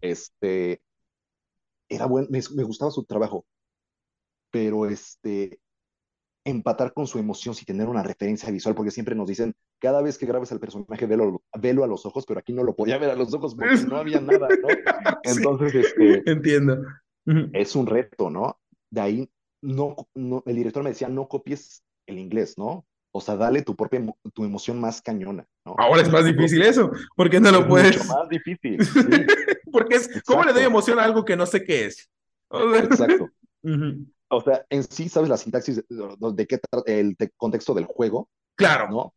este, 0.00 0.82
era 1.88 2.06
bueno, 2.06 2.28
me, 2.30 2.62
gustaba 2.62 2.90
su 2.90 3.04
trabajo, 3.04 3.44
pero 4.50 4.86
este, 4.86 5.60
empatar 6.44 6.92
con 6.92 7.06
su 7.06 7.18
emoción 7.18 7.54
sin 7.54 7.66
tener 7.66 7.88
una 7.88 8.02
referencia 8.02 8.50
visual, 8.50 8.74
porque 8.74 8.90
siempre 8.90 9.14
nos 9.14 9.28
dicen, 9.28 9.54
cada 9.78 10.00
vez 10.00 10.16
que 10.16 10.26
grabes 10.26 10.52
al 10.52 10.60
personaje, 10.60 11.06
velo, 11.06 11.42
velo 11.58 11.84
a 11.84 11.86
los 11.86 12.06
ojos, 12.06 12.24
pero 12.26 12.40
aquí 12.40 12.52
no 12.52 12.64
lo 12.64 12.74
podía 12.74 12.98
ver 12.98 13.10
a 13.10 13.16
los 13.16 13.32
ojos 13.34 13.54
porque 13.54 13.76
no 13.86 13.96
había 13.96 14.20
nada, 14.20 14.48
¿no? 14.48 14.68
Entonces, 15.24 15.74
este, 15.74 16.30
entiendo. 16.30 16.82
Es 17.52 17.76
un 17.76 17.86
reto, 17.86 18.30
¿no? 18.30 18.58
De 18.90 19.00
ahí, 19.00 19.30
no, 19.62 19.96
no, 20.14 20.42
el 20.46 20.56
director 20.56 20.82
me 20.82 20.90
decía, 20.90 21.08
no 21.08 21.28
copies 21.28 21.84
el 22.06 22.18
inglés, 22.18 22.58
¿no? 22.58 22.86
O 23.12 23.20
sea, 23.20 23.36
dale 23.36 23.62
tu 23.62 23.76
propia 23.76 24.02
tu 24.32 24.44
emoción 24.44 24.80
más 24.80 25.02
cañona. 25.02 25.46
¿no? 25.64 25.74
Ahora 25.78 26.02
es 26.02 26.10
más 26.10 26.24
difícil 26.24 26.62
eso, 26.62 26.90
porque 27.14 27.40
no 27.40 27.50
lo 27.52 27.68
puedes. 27.68 27.98
Mucho 27.98 28.12
más 28.12 28.28
difícil. 28.28 28.78
porque 29.72 29.96
es, 29.96 30.22
¿cómo 30.24 30.44
le 30.44 30.52
doy 30.52 30.64
emoción 30.64 30.98
a 30.98 31.04
algo 31.04 31.24
que 31.24 31.36
no 31.36 31.46
sé 31.46 31.62
qué 31.62 31.86
es? 31.86 32.10
Exacto. 32.50 33.30
O 34.34 34.40
sea, 34.40 34.64
en 34.70 34.82
sí 34.82 35.10
sabes 35.10 35.28
la 35.28 35.36
sintaxis 35.36 35.84
de, 35.86 36.46
qué 36.46 36.58
el 36.86 37.14
contexto 37.36 37.74
del 37.74 37.84
juego. 37.84 38.30
Claro. 38.56 38.88
¿no? 38.88 39.14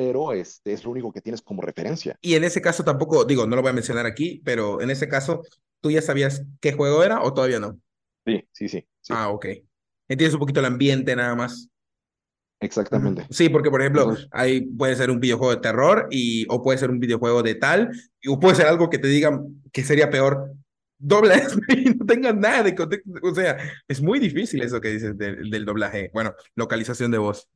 pero 0.00 0.32
este 0.32 0.72
es 0.72 0.82
lo 0.82 0.92
único 0.92 1.12
que 1.12 1.20
tienes 1.20 1.42
como 1.42 1.60
referencia. 1.60 2.16
Y 2.22 2.34
en 2.34 2.44
ese 2.44 2.62
caso 2.62 2.84
tampoco, 2.84 3.26
digo, 3.26 3.46
no 3.46 3.54
lo 3.54 3.60
voy 3.60 3.68
a 3.70 3.74
mencionar 3.74 4.06
aquí, 4.06 4.40
pero 4.46 4.80
en 4.80 4.88
ese 4.88 5.08
caso, 5.08 5.42
¿tú 5.82 5.90
ya 5.90 6.00
sabías 6.00 6.42
qué 6.60 6.72
juego 6.72 7.04
era 7.04 7.22
o 7.22 7.34
todavía 7.34 7.60
no? 7.60 7.78
Sí, 8.24 8.48
sí, 8.50 8.68
sí. 8.68 8.88
sí. 9.02 9.12
Ah, 9.14 9.28
ok. 9.28 9.46
Entiendes 10.08 10.32
un 10.32 10.40
poquito 10.40 10.60
el 10.60 10.66
ambiente 10.66 11.14
nada 11.14 11.34
más. 11.34 11.68
Exactamente. 12.60 13.26
Sí, 13.30 13.48
porque 13.48 13.70
por 13.70 13.80
ejemplo, 13.80 14.14
ahí 14.30 14.60
puede 14.60 14.94
ser 14.94 15.10
un 15.10 15.18
videojuego 15.18 15.54
de 15.54 15.62
terror 15.62 16.06
y 16.10 16.46
o 16.50 16.62
puede 16.62 16.78
ser 16.78 16.90
un 16.90 17.00
videojuego 17.00 17.42
de 17.42 17.54
tal, 17.54 17.90
o 18.28 18.38
puede 18.38 18.56
ser 18.56 18.66
algo 18.66 18.90
que 18.90 18.98
te 18.98 19.08
digan 19.08 19.62
que 19.72 19.82
sería 19.82 20.10
peor. 20.10 20.52
Dobla 21.02 21.36
y 21.68 21.84
no 21.94 22.04
tengan 22.04 22.38
nada 22.38 22.62
de 22.62 22.74
contexto. 22.74 23.10
O 23.22 23.34
sea, 23.34 23.56
es 23.88 24.02
muy 24.02 24.18
difícil 24.18 24.60
eso 24.60 24.80
que 24.80 24.90
dices 24.90 25.16
del 25.16 25.64
doblaje. 25.64 26.10
Bueno, 26.12 26.34
localización 26.54 27.10
de 27.10 27.18
voz. 27.18 27.48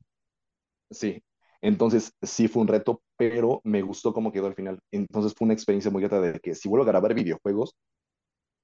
Sí. 0.91 1.23
Entonces, 1.61 2.13
sí 2.23 2.49
fue 2.49 2.63
un 2.63 2.69
reto, 2.69 3.03
pero 3.17 3.61
me 3.65 3.83
gustó 3.83 4.15
cómo 4.15 4.33
quedó 4.33 4.47
al 4.47 4.55
final. 4.55 4.79
Entonces, 4.91 5.35
fue 5.37 5.47
una 5.47 5.55
experiencia 5.55 5.91
muy 5.91 6.03
grata 6.03 6.21
de 6.21 6.39
que 6.41 6.55
si 6.55 6.69
vuelvo 6.69 6.85
a 6.85 6.89
grabar 6.89 7.15
videojuegos, 7.15 7.75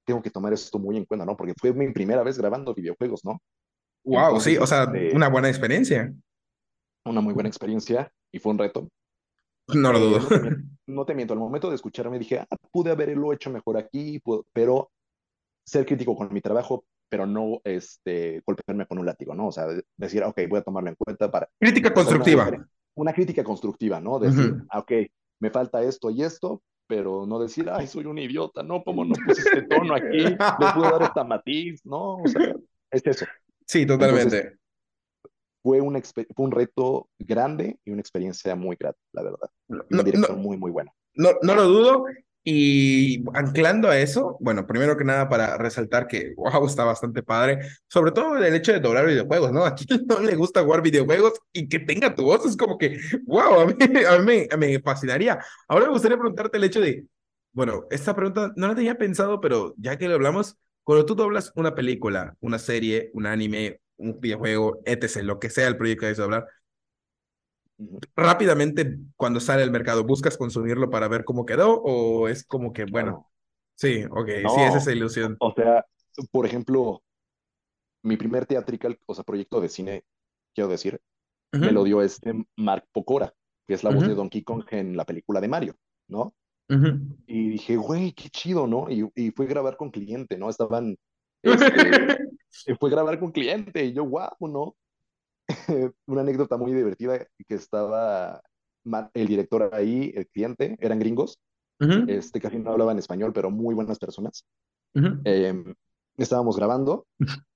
tengo 0.07 0.23
que 0.23 0.31
tomar 0.31 0.53
esto 0.53 0.79
muy 0.79 0.97
en 0.97 1.05
cuenta, 1.05 1.25
¿no? 1.25 1.37
Porque 1.37 1.55
fue 1.59 1.73
mi 1.73 1.91
primera 1.93 2.23
vez 2.23 2.39
grabando 2.39 2.75
videojuegos, 2.75 3.25
¿no? 3.25 3.41
Wow, 4.05 4.41
sí, 4.41 4.55
Entonces, 4.55 4.61
o 4.61 4.67
sea, 4.67 4.85
este, 4.85 5.17
una 5.17 5.29
buena 5.29 5.49
experiencia. 5.49 6.13
Una 7.05 7.21
muy 7.21 7.35
buena 7.35 7.49
experiencia 7.49 8.13
y 8.33 8.39
fue 8.39 8.53
un 8.53 8.59
reto. 8.59 8.89
No 9.75 9.93
lo 9.93 9.99
Eh, 9.99 10.03
dudo. 10.03 10.19
no 10.21 10.27
te 10.29 10.41
miento, 10.41 10.63
no 10.87 11.05
te 11.07 11.15
miento, 11.15 11.35
al 11.35 11.41
momento 11.41 11.69
de 11.69 11.77
escucharme 11.77 12.19
dije, 12.19 12.39
ah, 12.41 12.57
pude 12.73 12.91
haberlo 12.91 13.33
hecho 13.33 13.51
mejor 13.51 13.77
aquí, 13.77 14.21
pero 14.53 14.91
ser 15.65 15.87
crítico 15.87 16.17
con 16.17 16.33
mi 16.33 16.41
trabajo, 16.41 16.85
pero 17.09 17.27
no 17.27 17.61
este, 17.65 18.43
golpearme 18.45 18.87
con 18.87 18.99
un 18.99 19.07
látigo, 19.07 19.35
¿no? 19.35 19.49
O 19.49 19.53
sea, 19.53 19.67
de- 19.69 19.85
decir, 19.97 20.23
ok, 20.25 20.41
voy 20.49 20.59
a 20.59 20.63
tomarlo 20.63 20.89
en 20.91 20.97
cuenta 20.97 21.31
para 21.31 21.49
Crítica 21.61 21.89
una, 21.89 21.95
constructiva. 21.95 22.69
una 22.95 23.13
crítica 23.13 23.45
constructiva, 23.45 24.01
¿no? 24.01 24.19
Decir, 24.19 24.57
ah, 24.71 24.81
ok, 24.81 24.93
me 25.41 25.51
falta 25.51 25.83
esto 25.83 26.11
y 26.11 26.23
esto, 26.23 26.63
pero 26.89 27.25
no 27.27 27.39
decir, 27.39 27.71
ay, 27.71 27.87
soy 27.87 28.07
un 28.07 28.19
idiota, 28.19 28.63
no, 28.65 28.83
¿cómo 28.83 29.05
no 29.05 29.15
puse 29.25 29.43
este 29.43 29.63
tono 29.63 29.95
aquí? 29.95 30.19
Le 30.19 30.37
puedo 30.75 30.91
dar 30.91 31.03
esta 31.03 31.23
matiz, 31.23 31.81
¿no? 31.85 32.17
O 32.17 32.27
sea, 32.27 32.43
es 32.91 33.07
eso. 33.07 33.27
Sí, 33.67 33.83
Entonces, 33.83 34.09
totalmente. 34.09 34.59
Fue, 35.63 35.81
una, 35.81 36.01
fue 36.01 36.45
un 36.45 36.51
reto 36.51 37.09
grande 37.19 37.79
y 37.85 37.91
una 37.91 38.01
experiencia 38.01 38.55
muy 38.57 38.77
grata, 38.79 38.99
la 39.13 39.23
verdad. 39.23 39.51
No, 39.69 39.85
Y 39.89 39.95
un 39.95 39.97
no, 39.99 40.03
director 40.03 40.37
no, 40.37 40.43
muy, 40.43 40.57
muy 40.57 40.71
bueno. 40.71 40.93
no, 41.15 41.31
no 41.43 41.55
lo 41.55 41.65
dudo. 41.65 42.05
Y 42.43 43.23
anclando 43.35 43.89
a 43.91 43.99
eso, 43.99 44.39
bueno, 44.41 44.67
primero 44.67 44.97
que 44.97 45.05
nada 45.05 45.29
para 45.29 45.59
resaltar 45.59 46.07
que, 46.07 46.33
wow, 46.37 46.67
está 46.67 46.85
bastante 46.85 47.23
padre, 47.23 47.59
sobre 47.87 48.13
todo 48.13 48.39
el 48.39 48.55
hecho 48.55 48.73
de 48.73 48.81
doblar 48.81 49.07
videojuegos, 49.07 49.53
¿no? 49.53 49.65
A 49.67 49.75
quien 49.75 49.89
no 50.07 50.21
le 50.21 50.37
gusta 50.37 50.65
jugar 50.65 50.81
videojuegos 50.81 51.35
y 51.53 51.69
que 51.69 51.81
tenga 51.81 52.15
tu 52.15 52.25
voz, 52.25 52.47
es 52.47 52.57
como 52.57 52.79
que, 52.79 52.99
wow, 53.27 53.61
a 53.61 53.67
mí, 53.67 53.75
a 54.09 54.19
mí 54.19 54.25
me, 54.25 54.57
me 54.57 54.81
fascinaría. 54.81 55.39
Ahora 55.69 55.87
me 55.87 55.93
gustaría 55.93 56.17
preguntarte 56.17 56.57
el 56.57 56.65
hecho 56.65 56.81
de, 56.81 57.05
bueno, 57.53 57.85
esta 57.91 58.15
pregunta 58.17 58.53
no 58.57 58.69
la 58.69 58.75
tenía 58.75 58.97
pensado, 58.97 59.41
pero 59.41 59.75
ya 59.77 59.99
que 59.99 60.09
lo 60.09 60.15
hablamos, 60.15 60.57
cuando 60.83 61.05
tú 61.05 61.15
doblas 61.15 61.53
una 61.57 61.75
película, 61.75 62.37
una 62.41 62.59
serie, 62.59 63.11
un 63.13 63.27
anime, 63.27 63.81
un 64.01 64.21
videojuego, 64.21 64.81
etc., 64.87 65.27
lo 65.27 65.39
que 65.41 65.51
sea 65.51 65.69
el 65.69 65.77
proyecto 65.77 66.01
que 66.03 66.07
quieres 66.07 66.19
doblar, 66.19 66.47
Ujú. 67.79 68.01
rápidamente 68.17 68.99
cuando 69.17 69.41
sale 69.41 69.63
al 69.63 69.71
mercado, 69.71 70.05
¿buscas 70.05 70.37
consumirlo 70.37 70.91
para 70.91 71.09
ver 71.09 71.25
cómo 71.25 71.47
quedó 71.47 71.81
o 71.83 72.29
es 72.29 72.45
como 72.45 72.73
que, 72.73 72.85
bueno, 72.85 73.31
sí, 73.77 74.05
ok, 74.11 74.29
sí, 74.49 74.63
es 74.65 74.75
No, 74.75 74.77
esa 74.77 74.93
ilusión? 74.93 75.41
o 75.41 75.53
sea, 75.55 75.87
por 76.33 76.47
ejemplo, 76.47 77.03
mi 78.03 78.17
primer 78.17 78.47
teatrical, 78.47 78.99
o 79.07 79.15
sea, 79.15 79.25
proyecto 79.25 79.61
de 79.61 79.69
cine, 79.69 80.05
quiero 80.55 80.69
decir, 80.71 81.01
me 81.59 81.73
lo 81.73 81.85
dio 81.85 82.03
este 82.03 82.35
Mark 82.57 82.87
Pokora, 82.93 83.35
que 83.69 83.75
es 83.75 83.85
la 83.85 83.91
voz 83.91 84.07
de 84.07 84.15
Donkey 84.15 84.43
Kong 84.45 84.65
en 84.71 84.97
la 84.97 85.05
película 85.05 85.41
de 85.41 85.49
Mario, 85.49 85.77
¿no? 86.09 86.35
Y 87.27 87.51
dije, 87.51 87.77
güey, 87.77 88.13
qué 88.13 88.31
chido, 88.31 88.67
¿no? 88.67 88.91
Y, 88.91 89.09
y 89.17 89.31
fue 89.33 89.47
grabar 89.47 89.77
con 89.77 89.91
cliente, 89.91 90.39
¿no? 90.39 90.51
Estaban, 90.51 90.99
este, 91.43 92.19
fue 92.79 92.91
grabar 92.91 93.19
con 93.19 93.33
cliente, 93.33 93.85
y 93.85 93.93
yo, 93.93 94.05
wow, 94.05 94.31
¿no? 94.41 94.77
Una 96.07 96.21
anécdota 96.21 96.57
muy 96.57 96.73
divertida 96.73 97.27
que 97.47 97.55
estaba 97.55 98.43
el 99.15 99.27
director 99.27 99.71
ahí, 99.73 100.13
el 100.15 100.27
cliente, 100.29 100.77
eran 100.81 100.99
gringos, 100.99 101.39
este, 102.09 102.41
casi 102.41 102.59
no 102.59 102.73
hablaban 102.73 102.99
español, 102.99 103.33
pero 103.33 103.51
muy 103.51 103.75
buenas 103.75 103.99
personas. 103.99 104.45
Em, 105.25 105.75
estábamos 106.17 106.57
grabando 106.57 107.07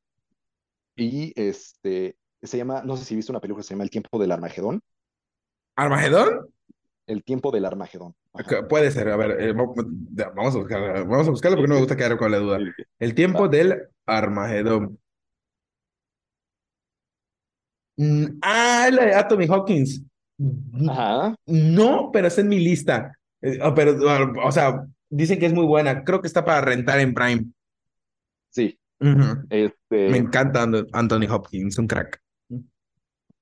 y 0.96 1.32
este, 1.36 2.16
se 2.42 2.56
llama, 2.56 2.82
no 2.84 2.96
sé 2.96 3.04
si 3.04 3.16
viste 3.16 3.32
una 3.32 3.40
película 3.40 3.62
se 3.62 3.74
llama 3.74 3.84
El 3.84 3.90
tiempo 3.90 4.18
del 4.18 4.32
Armagedón. 4.32 4.80
¿Armagedón? 5.76 6.48
El 7.06 7.22
tiempo 7.22 7.50
del 7.50 7.66
Armagedón. 7.66 8.14
Puede 8.68 8.90
ser, 8.90 9.08
a 9.10 9.16
ver, 9.16 9.40
eh, 9.40 9.52
vamos 9.52 10.54
a 10.56 10.58
buscarlo, 10.58 11.06
vamos 11.06 11.28
a 11.28 11.30
buscarlo 11.30 11.56
porque 11.56 11.68
no 11.68 11.74
me 11.74 11.80
gusta 11.80 11.96
quedar 11.96 12.16
con 12.18 12.30
la 12.32 12.38
duda. 12.38 12.58
El 12.98 13.14
tiempo 13.14 13.48
del 13.48 13.88
Armagedón. 14.06 14.98
Mm, 17.96 18.38
Ah, 18.42 18.88
la 18.92 19.04
de 19.06 19.14
Anthony 19.14 19.46
Hawkins. 19.48 20.02
Mm, 20.38 20.90
Ajá, 20.90 21.36
No, 21.46 22.10
pero 22.12 22.26
está 22.26 22.40
en 22.40 22.48
mi 22.48 22.58
lista. 22.58 23.12
Eh, 23.40 23.58
ah, 23.62 23.72
pero, 23.74 23.96
ah, 24.08 24.32
o 24.44 24.50
sea, 24.50 24.84
dicen 25.08 25.38
que 25.38 25.46
es 25.46 25.52
muy 25.54 25.64
buena. 25.64 26.02
Creo 26.02 26.20
que 26.20 26.26
está 26.26 26.44
para 26.44 26.60
rentar 26.60 26.98
en 27.00 27.14
Prime. 27.14 27.44
sí. 28.50 28.78
Ujú. 29.00 29.18
Me 29.50 29.64
Este, 29.64 30.16
encanta 30.16 30.62
Anthony 30.92 31.26
Hopkins, 31.28 31.76
un 31.78 31.86
crack. 31.86 32.20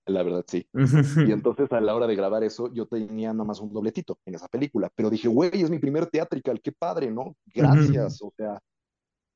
La 0.06 0.22
verdad, 0.22 0.44
sí. 0.46 0.66
Y 0.72 0.74
entonces 1.32 1.70
a 1.72 1.80
la 1.80 1.94
hora 1.94 2.06
de 2.06 2.16
grabar 2.16 2.42
eso, 2.42 2.72
yo 2.72 2.86
tenía 2.86 3.32
nada 3.32 3.44
más 3.44 3.60
un 3.60 3.72
dobletito 3.72 4.18
en 4.26 4.34
esa 4.34 4.48
película, 4.48 4.90
pero 4.94 5.10
dije, 5.10 5.28
güey, 5.28 5.62
es 5.62 5.70
mi 5.70 5.78
primer 5.78 6.06
teatrical, 6.06 6.60
qué 6.60 6.72
padre, 6.72 7.10
¿no? 7.10 7.36
Gracias, 7.54 8.20
o 8.22 8.32
sea. 8.36 8.58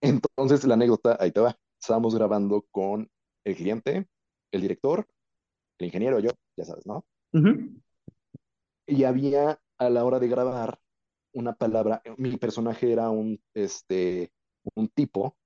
Entonces 0.01 0.65
la 0.65 0.75
anécdota, 0.75 1.17
ahí 1.21 1.33
te 1.33 1.41
va. 1.41 1.57
Estábamos 1.81 2.15
grabando 2.15 2.65
con 2.71 3.09
el 3.45 3.57
cliente, 3.57 4.09
el 4.53 4.61
director, 4.61 5.07
el 5.79 5.87
ingeniero, 5.87 6.19
yo, 6.19 6.31
ya 6.57 6.65
sabes, 6.65 6.87
¿no? 6.87 7.05
Y 8.87 9.05
había 9.05 9.61
a 9.79 9.91
la 9.91 10.05
hora 10.05 10.19
de 10.19 10.29
grabar 10.29 10.79
una 11.35 11.55
palabra, 11.55 12.03
mi 12.17 12.37
personaje 12.39 12.93
era 12.93 13.11
un, 13.11 13.39
este, 13.55 14.31
un 14.75 14.89
tipo 14.89 15.37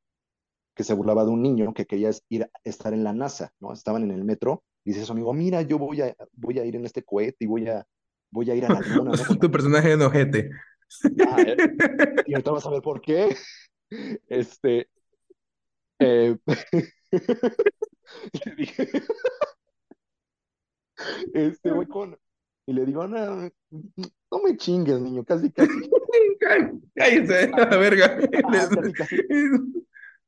que 0.77 0.85
se 0.85 0.95
burlaba 0.95 1.25
de 1.25 1.31
un 1.31 1.43
niño 1.43 1.75
que 1.75 1.85
quería 1.85 2.11
ir 2.29 2.45
a 2.45 2.51
estar 2.63 2.95
en 2.95 3.03
la 3.03 3.13
NASA, 3.13 3.53
¿no? 3.59 3.73
Estaban 3.73 4.05
en 4.05 4.13
el 4.13 4.25
metro 4.25 4.63
dice 4.85 5.03
a 5.03 5.05
su 5.05 5.13
amigo, 5.13 5.33
mira, 5.33 5.63
yo 5.63 5.79
voy 5.79 6.01
a, 6.03 6.15
voy 6.33 6.59
a 6.59 6.65
ir 6.65 6.77
en 6.77 6.85
este 6.85 7.03
cohete 7.03 7.45
y 7.45 7.47
voy 7.47 7.69
a, 7.69 7.87
voy 8.31 8.51
a 8.51 8.55
ir 8.55 8.65
a 8.65 8.73
la 8.73 8.81
luna, 8.97 9.13
Tu 9.41 9.51
personaje 9.51 9.93
es 9.93 10.01
ojete. 10.01 10.51
Ah, 11.27 11.37
eh, 11.41 11.57
y 12.27 12.35
ahorita 12.35 12.51
vas 12.51 12.67
a 12.67 12.71
ver 12.71 12.83
por 12.83 13.01
qué. 13.01 13.37
Este, 14.29 14.89
eh, 15.99 16.37
le 18.45 18.55
dije, 18.57 18.89
este, 21.35 21.73
voy 21.73 21.87
con, 21.87 22.17
y 22.67 22.73
le 22.73 22.87
digo, 22.87 23.09
no, 23.09 23.51
no 23.71 24.43
me 24.45 24.57
chingues, 24.57 25.01
niño, 25.01 25.25
casi, 25.25 25.51
casi, 25.51 25.91
Cállese, 26.95 27.51
a 27.53 27.69
la 27.69 27.77
verga. 27.79 28.17
ah, 28.45 28.69
casi, 28.73 28.93
casi, 28.93 29.17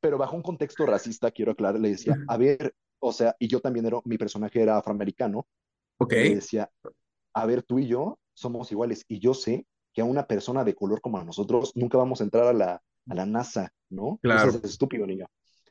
pero 0.00 0.18
bajo 0.18 0.34
un 0.34 0.42
contexto 0.42 0.84
racista, 0.84 1.30
quiero 1.30 1.53
aclarar, 1.53 1.80
le 1.80 1.90
decía, 1.90 2.16
a 2.26 2.36
ver, 2.36 2.74
o 3.03 3.12
sea, 3.12 3.36
y 3.38 3.48
yo 3.48 3.61
también 3.61 3.86
era, 3.86 4.00
mi 4.05 4.18
personaje 4.18 4.62
era 4.62 4.78
afroamericano, 4.78 5.46
Ok, 5.98 6.12
le 6.16 6.36
decía, 6.36 6.70
a 7.34 7.46
ver, 7.46 7.62
tú 7.62 7.78
y 7.78 7.88
yo 7.88 8.18
somos 8.34 8.72
iguales, 8.72 9.05
y 9.09 9.20
yo 9.20 9.34
sé 9.34 9.66
que 9.92 10.03
a 10.03 10.05
una 10.05 10.26
persona 10.26 10.64
de 10.64 10.74
color 10.74 11.00
como 11.00 11.18
a 11.18 11.24
nosotros 11.24 11.72
nunca 11.76 11.98
vamos 11.98 12.20
a 12.20 12.24
entrar 12.24 12.46
a 12.46 12.53
la, 12.53 12.82
a 13.09 13.14
la 13.14 13.26
NASA, 13.26 13.72
¿no? 13.90 14.20
No 14.30 14.38
seas 14.38 14.57
claro. 14.57 14.64
estúpido, 14.64 15.07
niño. 15.07 15.26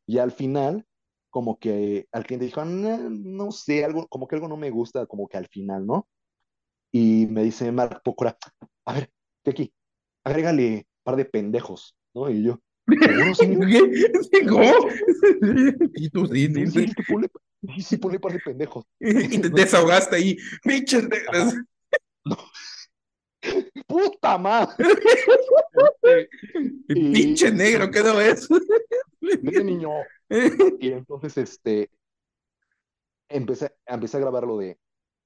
Y 0.05 0.19
al 0.19 0.31
final, 0.31 0.85
como 1.29 1.59
que 1.59 2.07
al 2.11 2.25
cliente 2.25 2.45
dijo, 2.45 2.63
no, 2.65 3.09
no 3.09 3.51
sé, 3.51 3.85
algo, 3.85 4.07
como 4.07 4.27
que 4.27 4.35
algo 4.35 4.47
no 4.47 4.57
me 4.57 4.69
gusta, 4.71 5.05
como 5.07 5.27
que 5.27 5.37
al 5.37 5.47
final, 5.47 5.85
¿no? 5.87 6.07
Y 6.91 7.27
me 7.29 7.43
dice 7.43 7.71
Mark 7.71 8.01
Pocora, 8.03 8.37
a 8.85 8.93
ver, 8.93 9.11
¿qué 9.43 9.51
aquí? 9.51 9.73
Agrégale 10.23 10.75
un 10.77 11.03
par 11.03 11.15
de 11.15 11.25
pendejos, 11.25 11.95
¿no? 12.13 12.29
Y 12.29 12.43
yo, 12.43 12.59
¿seguro, 12.99 13.35
señor? 13.35 13.67
¿Qué? 14.31 14.45
¿Cómo? 14.47 14.63
Y 15.95 16.09
tú 16.09 16.25
sí, 16.27 16.47
Sí, 16.47 16.65
sí, 16.65 16.65
sí, 16.65 16.71
sí. 16.71 16.87
sí, 16.87 17.03
ponle, 17.07 17.27
sí, 17.75 17.81
sí, 17.81 17.97
par 17.97 18.33
de 18.33 18.39
pendejos. 18.39 18.85
Y 18.99 19.39
te 19.39 19.49
desahogaste 19.49 20.15
ahí. 20.15 20.37
Pinches 20.63 21.07
negros. 21.07 21.35
ajá, 21.35 21.65
no, 22.25 22.37
¡puta 23.87 24.37
madre! 24.37 24.85
Este, 26.03 26.29
y 26.89 27.11
Pinche 27.11 27.51
negro, 27.51 27.89
¿qué 27.89 28.01
no 28.01 28.19
es? 28.21 28.47
vete, 29.19 29.63
niño. 29.63 29.89
Y 30.79 30.91
entonces, 30.91 31.37
este, 31.37 31.89
empecé, 33.29 33.73
empecé 33.85 34.17
a 34.17 34.19
grabar 34.19 34.45
lo 34.45 34.57
de 34.57 34.77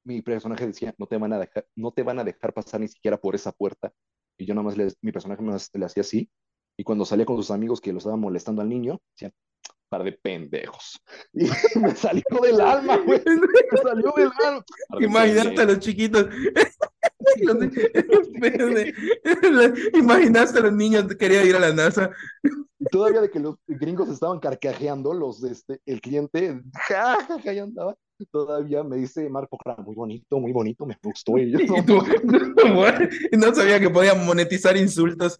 mi 0.06 0.22
personaje 0.22 0.68
decía, 0.68 0.94
no 0.98 1.08
te 1.08 1.18
van 1.18 1.34
a 1.34 1.40
dejar, 1.40 1.68
no 1.76 1.92
te 1.92 2.04
van 2.04 2.20
a 2.20 2.24
dejar 2.24 2.54
pasar 2.54 2.80
ni 2.80 2.88
siquiera 2.88 3.18
por 3.18 3.36
esa 3.36 3.52
puerta. 3.52 3.92
Y 4.38 4.46
yo 4.46 4.54
nada 4.54 4.66
más, 4.66 4.78
le, 4.78 4.88
mi 5.02 5.12
personaje 5.12 5.42
más 5.42 5.70
le 5.74 5.86
hacía 5.86 6.02
así. 6.02 6.30
Y 6.78 6.84
cuando 6.84 7.06
salía 7.06 7.26
con 7.26 7.38
sus 7.38 7.52
amigos 7.52 7.82
que 7.82 7.92
lo 7.92 8.00
estaban 8.00 8.20
molestando 8.20 8.62
al 8.62 8.70
niño, 8.70 9.00
decían, 9.12 9.34
par 9.90 10.04
de 10.04 10.12
pendejos. 10.12 11.02
Y 11.34 11.50
me 11.80 11.96
salió 11.96 12.24
del 12.42 12.62
alma, 12.62 12.98
güey. 12.98 13.22
Me 13.26 13.82
salió 13.82 14.14
del 14.16 14.30
alma. 14.46 14.64
De 15.00 15.06
Imaginaste 15.06 15.62
a 15.62 15.66
los 15.66 15.80
chiquitos. 15.80 16.26
Imaginaste 19.94 20.60
a 20.60 20.62
los 20.62 20.74
niños 20.74 21.08
que 21.08 21.18
querían 21.18 21.48
ir 21.48 21.56
a 21.56 21.60
la 21.60 21.74
NASA. 21.74 22.12
Y 22.80 22.86
todavía 22.86 23.22
de 23.22 23.32
que 23.32 23.40
los 23.40 23.56
gringos 23.68 24.10
estaban 24.10 24.40
carcajeando, 24.40 25.14
los, 25.14 25.44
este, 25.44 25.80
el 25.86 26.02
cliente, 26.02 26.62
ja, 26.88 27.18
ja, 27.28 27.42
ja, 27.42 27.54
ya 27.54 27.64
andaba. 27.64 27.96
Todavía 28.32 28.84
me 28.84 28.98
dice 28.98 29.30
Marco, 29.30 29.58
muy 29.86 29.96
bonito, 29.96 30.40
muy 30.40 30.52
bonito, 30.52 30.86
me 30.86 30.98
gustó. 31.04 31.38
Y 31.38 31.52
yo, 31.52 31.60
Y 31.62 31.68
no, 31.68 31.86
tú, 31.86 32.02
bueno, 32.74 33.10
no 33.32 33.54
sabía 33.56 33.80
que 33.80 33.90
podían 33.90 34.26
monetizar 34.26 34.76
insultos. 34.78 35.38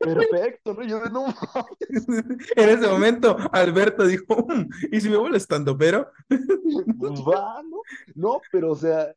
perfecto, 0.00 0.74
¿no? 0.74 0.82
Yo 0.84 1.00
no 1.06 1.26
En 2.56 2.68
ese 2.68 2.86
momento, 2.88 3.36
Alberto 3.52 4.06
dijo, 4.06 4.46
"Mm, 4.48 4.68
¿y 4.92 5.00
si 5.00 5.08
me 5.08 5.16
vuelvo 5.16 5.36
estando 5.36 5.76
pero? 5.76 6.10
pues 6.28 7.20
va, 7.20 7.62
¿no? 7.62 7.78
No, 8.14 8.40
pero 8.50 8.70
o 8.72 8.76
sea, 8.76 9.14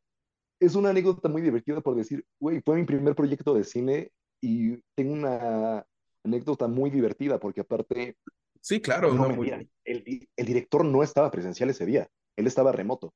es 0.60 0.74
una 0.74 0.90
anécdota 0.90 1.28
muy 1.28 1.42
divertida 1.42 1.80
por 1.80 1.96
decir, 1.96 2.24
güey, 2.40 2.60
fue 2.64 2.76
mi 2.76 2.84
primer 2.84 3.14
proyecto 3.14 3.54
de 3.54 3.64
cine 3.64 4.10
y 4.40 4.76
tengo 4.94 5.12
una 5.12 5.84
anécdota 6.24 6.66
muy 6.68 6.90
divertida 6.90 7.38
porque 7.38 7.60
aparte, 7.60 8.16
Sí, 8.60 8.80
claro, 8.80 9.12
no 9.14 9.28
no, 9.28 9.34
muy- 9.36 9.50
el, 9.84 10.28
el 10.36 10.46
director 10.46 10.84
no 10.84 11.02
estaba 11.02 11.30
presencial 11.30 11.70
ese 11.70 11.86
día, 11.86 12.08
él 12.36 12.46
estaba 12.46 12.72
remoto. 12.72 13.12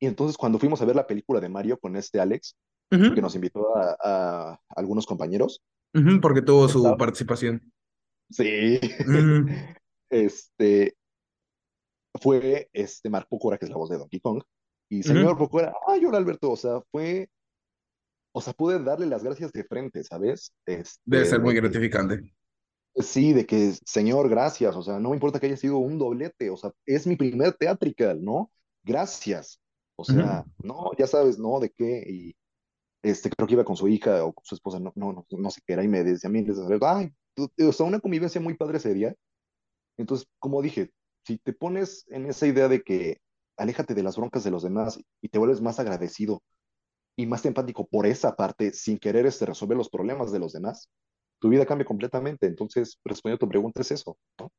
Y 0.00 0.06
entonces 0.06 0.36
cuando 0.36 0.58
fuimos 0.58 0.80
a 0.82 0.84
ver 0.84 0.96
la 0.96 1.06
película 1.06 1.40
de 1.40 1.48
Mario 1.48 1.78
con 1.78 1.96
este 1.96 2.20
Alex, 2.20 2.56
que 2.90 3.20
nos 3.20 3.34
invitó 3.34 3.76
a, 3.76 3.96
a 4.00 4.60
algunos 4.76 5.06
compañeros, 5.06 5.62
porque 6.20 6.42
tuvo 6.42 6.68
su 6.68 6.96
participación. 6.96 7.72
sí, 8.30 8.78
este, 10.10 10.94
fue 12.20 12.68
este 12.72 13.10
Mark 13.10 13.26
Pokora, 13.28 13.58
que 13.58 13.64
es 13.64 13.70
la 13.70 13.76
voz 13.76 13.90
de 13.90 13.98
Donkey 13.98 14.20
Kong, 14.20 14.42
y 14.88 15.02
señor 15.02 15.32
ujú. 15.32 15.38
Pokora, 15.38 15.74
ay, 15.88 16.04
hola 16.04 16.18
Alberto, 16.18 16.50
o 16.50 16.56
sea, 16.56 16.80
fue, 16.92 17.28
o 18.32 18.40
sea, 18.40 18.52
pude 18.52 18.82
darle 18.82 19.06
las 19.06 19.24
gracias 19.24 19.50
de 19.52 19.64
frente, 19.64 20.04
¿sabes? 20.04 20.52
Debe 20.66 20.82
Este, 20.82 21.24
ser 21.24 21.40
muy 21.40 21.54
de 21.54 21.60
que, 21.60 21.68
gratificante. 21.68 22.34
Sí, 22.96 23.32
de 23.32 23.46
que, 23.46 23.72
señor, 23.84 24.28
gracias, 24.28 24.74
o 24.76 24.82
sea, 24.82 24.98
no 25.00 25.10
me 25.10 25.16
importa 25.16 25.40
que 25.40 25.46
haya 25.46 25.56
sido 25.56 25.78
un 25.78 25.98
doblete, 25.98 26.50
o 26.50 26.56
sea, 26.56 26.72
es 26.86 27.06
mi 27.06 27.16
primer 27.16 27.52
theatrical, 27.54 28.22
¿no? 28.24 28.50
Gracias. 28.82 29.60
O 29.96 30.04
sea, 30.04 30.46
no, 30.62 30.90
ya 30.98 31.06
sabes, 31.06 31.38
¿no? 31.38 31.60
¿De 31.60 31.70
qué? 31.70 32.04
Y 32.08 32.36
este, 33.02 33.30
creo 33.30 33.46
que 33.48 33.54
iba 33.54 33.64
con 33.64 33.76
su 33.76 33.88
hija 33.88 34.24
o 34.24 34.34
con 34.34 34.44
su 34.44 34.54
esposa, 34.56 34.80
no, 34.80 34.92
no, 34.96 35.12
no, 35.14 35.26
no 35.30 35.50
sé 35.50 35.60
qué 35.66 35.74
era, 35.74 35.84
y 35.84 35.88
me 35.88 36.04
decía 36.04 36.28
a 36.30 36.32
mí, 36.32 36.46
ay, 36.82 37.12
tú- 37.34 37.50
o 37.68 37.72
sea, 37.72 37.86
una 37.86 38.00
convivencia 38.00 38.40
muy 38.40 38.54
padre 38.56 38.78
ese 38.78 38.94
día. 38.94 39.14
Entonces, 39.96 40.28
como 40.38 40.62
dije, 40.62 40.90
si 41.24 41.38
te 41.38 41.52
pones 41.52 42.04
en 42.08 42.26
esa 42.26 42.46
idea 42.46 42.68
de 42.68 42.82
que 42.82 43.18
aléjate 43.56 43.94
de 43.94 44.02
las 44.02 44.16
broncas 44.16 44.44
de 44.44 44.50
los 44.50 44.62
demás 44.62 44.98
y 45.20 45.28
te 45.28 45.38
vuelves 45.38 45.60
más 45.60 45.78
agradecido 45.80 46.42
y 47.16 47.26
más 47.26 47.44
empático 47.46 47.86
por 47.86 48.06
esa 48.06 48.36
parte, 48.36 48.72
sin 48.72 48.98
querer 48.98 49.26
este, 49.26 49.46
resolver 49.46 49.76
los 49.76 49.90
problemas 49.90 50.32
de 50.32 50.38
los 50.40 50.52
demás, 50.52 50.90
tu 51.46 51.50
vida 51.50 51.64
cambia 51.64 51.84
completamente. 51.84 52.48
Entonces, 52.48 52.98
respondiendo 53.04 53.36
a 53.36 53.46
tu 53.46 53.48
pregunta, 53.48 53.80
es 53.80 53.92
eso, 53.92 54.18
¿no? 54.40 54.50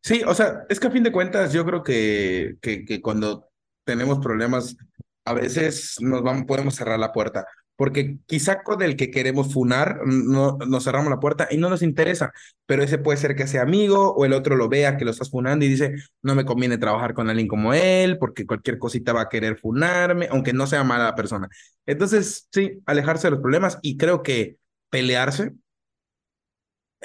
Sí, 0.00 0.22
o 0.24 0.32
sea, 0.32 0.64
es 0.68 0.78
que 0.78 0.86
a 0.86 0.92
fin 0.92 1.02
de 1.02 1.10
cuentas 1.10 1.52
yo 1.52 1.66
creo 1.66 1.82
que, 1.82 2.54
que, 2.62 2.84
que 2.84 3.02
cuando 3.02 3.48
tenemos 3.84 4.20
problemas, 4.20 4.76
a 5.24 5.34
veces 5.34 5.96
nos 6.00 6.22
vamos, 6.22 6.44
podemos 6.46 6.76
cerrar 6.76 7.00
la 7.00 7.12
puerta, 7.12 7.46
porque 7.74 8.18
quizá 8.26 8.62
con 8.62 8.80
el 8.82 8.96
que 8.96 9.10
queremos 9.10 9.52
funar, 9.52 10.02
no, 10.06 10.56
nos 10.56 10.84
cerramos 10.84 11.10
la 11.10 11.18
puerta 11.18 11.48
y 11.50 11.56
no 11.56 11.68
nos 11.68 11.82
interesa, 11.82 12.32
pero 12.64 12.84
ese 12.84 12.98
puede 12.98 13.18
ser 13.18 13.34
que 13.34 13.48
sea 13.48 13.62
amigo 13.62 14.14
o 14.14 14.24
el 14.24 14.34
otro 14.34 14.54
lo 14.54 14.68
vea 14.68 14.96
que 14.96 15.04
lo 15.04 15.10
estás 15.10 15.30
funando 15.30 15.64
y 15.64 15.68
dice, 15.68 15.94
no 16.22 16.36
me 16.36 16.44
conviene 16.44 16.78
trabajar 16.78 17.12
con 17.12 17.28
alguien 17.28 17.48
como 17.48 17.74
él, 17.74 18.18
porque 18.18 18.46
cualquier 18.46 18.78
cosita 18.78 19.12
va 19.12 19.22
a 19.22 19.28
querer 19.28 19.58
funarme, 19.58 20.28
aunque 20.30 20.52
no 20.52 20.68
sea 20.68 20.84
mala 20.84 21.16
persona. 21.16 21.48
Entonces, 21.86 22.48
sí, 22.52 22.80
alejarse 22.86 23.26
de 23.26 23.32
los 23.32 23.40
problemas 23.40 23.80
y 23.82 23.96
creo 23.96 24.22
que 24.22 24.58
pelearse 24.94 25.54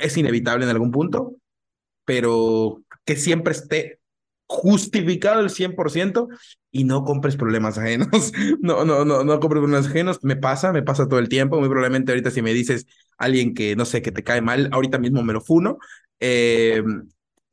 es 0.02 0.18
inevitable 0.18 0.66
en 0.66 0.72
algún 0.72 0.92
punto 0.92 1.36
pero 2.10 2.82
que 3.06 3.16
siempre 3.16 3.54
esté 3.54 4.00
justificado 4.48 5.42
el 5.42 5.52
100% 5.52 6.28
y 6.72 6.84
no 6.84 7.04
compres 7.04 7.36
problemas 7.36 7.78
ajenos. 7.78 8.32
No, 8.62 8.84
no, 8.84 9.06
no, 9.06 9.24
no 9.24 9.40
compres 9.40 9.62
problemas 9.62 9.86
ajenos. 9.86 10.18
Me 10.24 10.36
pasa, 10.36 10.74
me 10.74 10.82
pasa 10.82 11.08
todo 11.08 11.20
el 11.20 11.30
tiempo. 11.30 11.60
Muy 11.60 11.70
probablemente 11.70 12.12
ahorita 12.12 12.32
si 12.32 12.42
me 12.42 12.52
dices 12.52 12.88
alguien 13.20 13.54
que, 13.54 13.76
no 13.76 13.86
sé, 13.86 14.02
que 14.02 14.12
te 14.12 14.24
cae 14.24 14.42
mal, 14.42 14.70
ahorita 14.72 14.98
mismo 14.98 15.22
me 15.22 15.34
lo 15.34 15.42
funo. 15.42 15.78
Eh, 16.20 16.82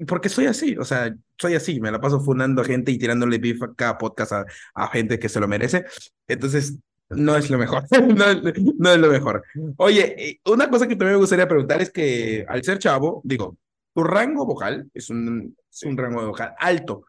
porque 0.09 0.30
soy 0.30 0.47
así, 0.47 0.74
o 0.78 0.86
sea, 0.86 1.14
soy 1.38 1.55
así, 1.55 1.78
me 1.78 1.90
la 1.90 2.01
paso 2.01 2.20
funando 2.20 2.62
a 2.62 2.64
gente 2.64 2.90
y 2.92 2.99
tirándole 2.99 3.36
beef 3.36 3.62
a 3.62 3.74
cada 3.74 3.99
podcast 3.99 4.32
a, 4.32 4.47
a 4.74 4.88
gente 4.88 5.18
que 5.18 5.28
se 5.28 5.38
lo 5.38 5.49
merece. 5.49 5.84
Entonces, 6.28 6.78
no 7.11 7.36
es 7.36 7.50
lo 7.50 7.59
mejor, 7.59 7.84
no, 8.16 8.24
es- 8.30 8.42
no 8.78 8.90
es 8.92 8.98
lo 8.98 9.09
mejor. 9.11 9.44
Oye, 9.76 10.40
una 10.46 10.68
cosa 10.70 10.86
que 10.88 10.96
también 10.96 11.12
me 11.14 11.20
gustaría 11.20 11.48
preguntar 11.48 11.80
es 11.82 11.90
que 11.90 12.44
al 12.48 12.62
ser 12.64 12.78
chavo, 12.78 13.20
digo, 13.24 13.57
tu 13.94 14.02
rango 14.04 14.44
vocal 14.46 14.90
es 14.94 15.11
un, 15.11 15.57
es 15.70 15.82
un 15.84 15.96
rango 15.96 16.26
vocal 16.26 16.54
alto, 16.59 17.04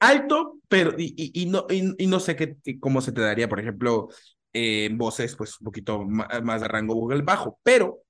alto, 0.00 0.58
pero 0.68 0.92
y, 0.98 1.14
y, 1.16 1.42
y 1.42 1.46
no, 1.46 1.66
y, 1.70 1.94
y 2.02 2.06
no 2.06 2.20
sé 2.20 2.36
qué, 2.36 2.56
cómo 2.80 3.00
se 3.00 3.12
te 3.12 3.20
daría, 3.22 3.48
por 3.48 3.60
ejemplo, 3.60 4.08
eh, 4.52 4.90
voces, 4.94 5.36
pues 5.36 5.60
un 5.60 5.66
poquito 5.66 6.04
ma- 6.04 6.28
más 6.42 6.60
de 6.62 6.68
rango 6.68 6.94
vocal 6.94 7.22
bajo, 7.22 7.58
pero 7.62 8.02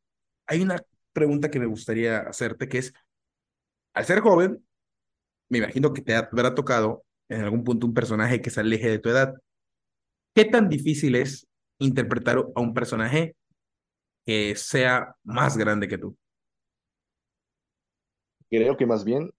hay 0.46 0.62
una 0.62 0.82
pregunta 1.12 1.50
que 1.50 1.60
me 1.60 1.66
gustaría 1.66 2.20
hacerte 2.20 2.68
que 2.68 2.78
es, 2.78 2.94
al 3.94 4.04
ser 4.06 4.20
joven, 4.20 4.64
me 5.50 5.58
imagino 5.60 5.94
que 5.94 6.02
te 6.02 6.14
habrá 6.16 6.54
tocado 6.56 7.04
en 7.30 7.42
algún 7.42 7.64
punto 7.64 7.86
un 7.86 7.94
personaje 7.94 8.42
que 8.42 8.50
se 8.50 8.60
aleje 8.60 8.90
de 8.90 8.98
tu 8.98 9.10
edad. 9.10 9.34
¿Qué 10.34 10.44
tan 10.46 10.68
difícil 10.68 11.14
es 11.16 11.46
interpretar 11.78 12.38
a 12.54 12.60
un 12.60 12.72
personaje 12.74 13.36
que 14.26 14.54
sea 14.56 15.14
más 15.24 15.56
grande 15.56 15.88
que 15.88 15.98
tú? 15.98 16.16
Creo 18.50 18.76
que 18.76 18.86
más 18.86 19.04
bien 19.04 19.30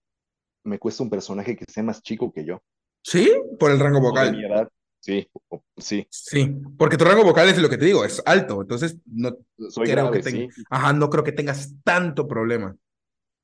me 0.64 0.78
cuesta 0.78 1.02
un 1.02 1.10
personaje 1.10 1.56
que 1.56 1.64
sea 1.70 1.82
más 1.82 2.02
chico 2.02 2.32
que 2.32 2.44
yo, 2.44 2.60
¿Sí? 3.02 3.30
Por 3.58 3.70
el 3.70 3.78
rango 3.78 3.98
o 3.98 4.00
de 4.00 4.30
mi 4.32 4.42
vocal. 4.42 4.44
edad. 4.44 4.68
Sí, 5.00 5.28
sí, 5.76 6.06
Sí, 6.10 6.56
porque 6.78 6.96
tu 6.96 7.04
rango 7.04 7.24
vocal 7.24 7.46
es 7.48 7.58
lo 7.58 7.68
que 7.68 7.76
te 7.76 7.84
digo, 7.84 8.04
es 8.06 8.22
alto, 8.24 8.62
entonces 8.62 8.96
no 9.04 9.36
soy 9.68 9.84
creo 9.84 10.10
que 10.10 10.20
grave, 10.20 10.22
tenga, 10.22 10.54
sí. 10.54 10.62
ajá, 10.70 10.92
no 10.94 11.10
creo 11.10 11.22
que 11.22 11.32
tengas 11.32 11.74
tanto 11.84 12.26
problema. 12.26 12.74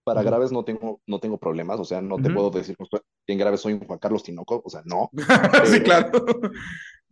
Para 0.03 0.23
graves 0.23 0.51
no 0.51 0.65
tengo, 0.65 1.03
no 1.07 1.19
tengo 1.21 1.37
problemas, 1.37 1.79
o 1.79 1.85
sea, 1.85 2.01
no 2.01 2.17
te 2.17 2.31
puedo 2.31 2.51
decir 2.51 2.75
que 3.27 3.33
en 3.35 3.39
grave 3.39 3.59
soy 3.59 3.75
un 3.75 3.81
Juan 3.81 3.99
Carlos 3.99 4.23
Tinoco, 4.23 4.63
o 4.65 4.71
sea, 4.71 4.81
no, 4.87 5.11
Sí, 5.67 5.83
claro. 5.83 6.11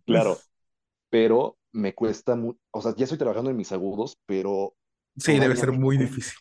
Claro, 0.08 0.36
pero 1.10 1.56
me 1.72 1.94
cuesta, 1.94 2.34
mu- 2.36 2.54
o 2.72 2.82
sea, 2.82 2.94
ya 2.96 3.04
estoy 3.04 3.18
trabajando 3.18 3.50
en 3.50 3.56
mis 3.56 3.72
agudos, 3.72 4.16
pero 4.26 4.74
Sí, 5.16 5.38
debe 5.38 5.56
ser 5.56 5.72
me, 5.72 5.78
muy 5.78 5.96
cue- 5.96 6.00
difícil. 6.00 6.34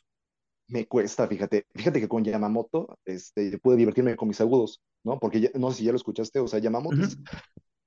me 0.70 0.86
cuesta, 0.86 1.28
fíjate, 1.28 1.65
fíjate 1.74 1.99
que 2.01 2.07
con 2.07 2.24
Yamamoto, 2.24 2.97
este, 3.05 3.57
pude 3.59 3.78
divertirme 3.78 4.15
con 4.15 4.28
mis 4.28 4.41
agudos, 4.41 4.82
¿no? 5.03 5.20
Porque 5.20 5.41
ya- 5.41 5.49
no 5.55 5.72
sé 5.72 5.78
si 5.80 5.84
ya 5.86 5.91
lo 5.91 5.97
escuchaste, 5.97 6.39
o 6.39 6.47
sea, 6.47 6.59
Yamamoto 6.59 7.01
es, 7.01 7.18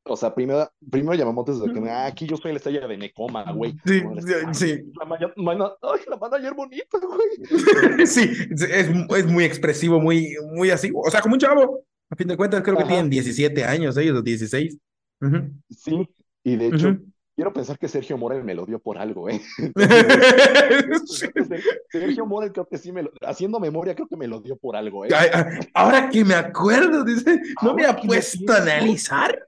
o 0.05 0.16
sea, 0.16 0.35
primero, 0.35 0.68
primero 0.91 1.14
Yamamoto 1.14 1.53
es 1.53 1.61
de 1.61 1.72
que, 1.72 1.91
ah, 1.91 2.07
aquí 2.07 2.26
yo 2.26 2.37
soy 2.37 2.53
la 2.53 2.57
estrella 2.57 2.87
de 2.89 2.97
Nekoma, 2.97 3.53
güey, 3.53 3.72
Sí, 3.85 4.01
sí, 4.01 4.35
sí. 4.55 4.93
la, 4.99 5.05
mana- 5.37 5.72
ay, 5.83 6.01
la 6.09 6.16
manager 6.16 6.55
bonita, 6.55 6.99
güey. 6.99 8.07
Sí, 8.07 8.31
es, 8.51 8.91
es 9.09 9.26
muy 9.26 9.45
expresivo, 9.45 10.01
muy, 10.01 10.35
muy 10.53 10.70
así. 10.70 10.91
O 10.95 11.11
sea, 11.11 11.20
como 11.20 11.35
un 11.35 11.41
chavo. 11.41 11.85
A 12.11 12.16
fin 12.16 12.26
de 12.26 12.37
cuentas, 12.37 12.62
creo 12.62 12.76
que 12.76 12.85
tienen 12.85 13.05
Ajá, 13.07 13.11
17 13.11 13.64
años, 13.64 13.97
ellos, 13.97 14.18
o 14.18 14.22
16. 14.22 14.76
Sí, 15.68 16.09
y 16.43 16.57
de 16.57 16.68
hecho, 16.68 16.99
quiero 17.37 17.53
pensar 17.53 17.79
que 17.79 17.89
Sergio 17.89 18.18
Morel 18.18 18.45
me 18.45 18.55
lo 18.55 18.66
dio 18.66 18.79
por 18.79 18.99
algo, 18.99 19.29
¿eh? 19.29 19.41
Sergio 21.91 22.27
Morel 22.27 22.53
creo 22.53 22.66
que 22.66 22.79
sí 22.79 22.93
me 22.93 23.03
lo, 23.03 23.12
haciendo 23.23 23.61
memoria 23.61 23.95
creo 23.95 24.09
que 24.09 24.16
me 24.16 24.29
lo 24.29 24.41
dio 24.41 24.57
por 24.57 24.77
algo, 24.77 25.05
¿eh? 25.05 25.11
Ay, 25.14 25.61
Ahora 25.75 26.09
que 26.11 26.25
me 26.25 26.35
acuerdo, 26.35 27.05
dice, 27.05 27.41
no 27.62 27.75
me 27.75 27.87
ha 27.87 27.97
puesto 27.97 28.53
a 28.53 28.57
analizar. 28.57 29.39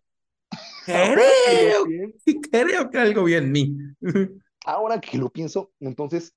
Creo, 0.84 1.84
creo 2.50 2.90
que 2.90 2.98
algo 2.98 3.24
vi 3.24 3.34
en 3.34 3.52
mí. 3.52 3.76
ahora 4.66 5.00
que 5.00 5.16
lo 5.16 5.30
pienso, 5.30 5.70
entonces 5.80 6.34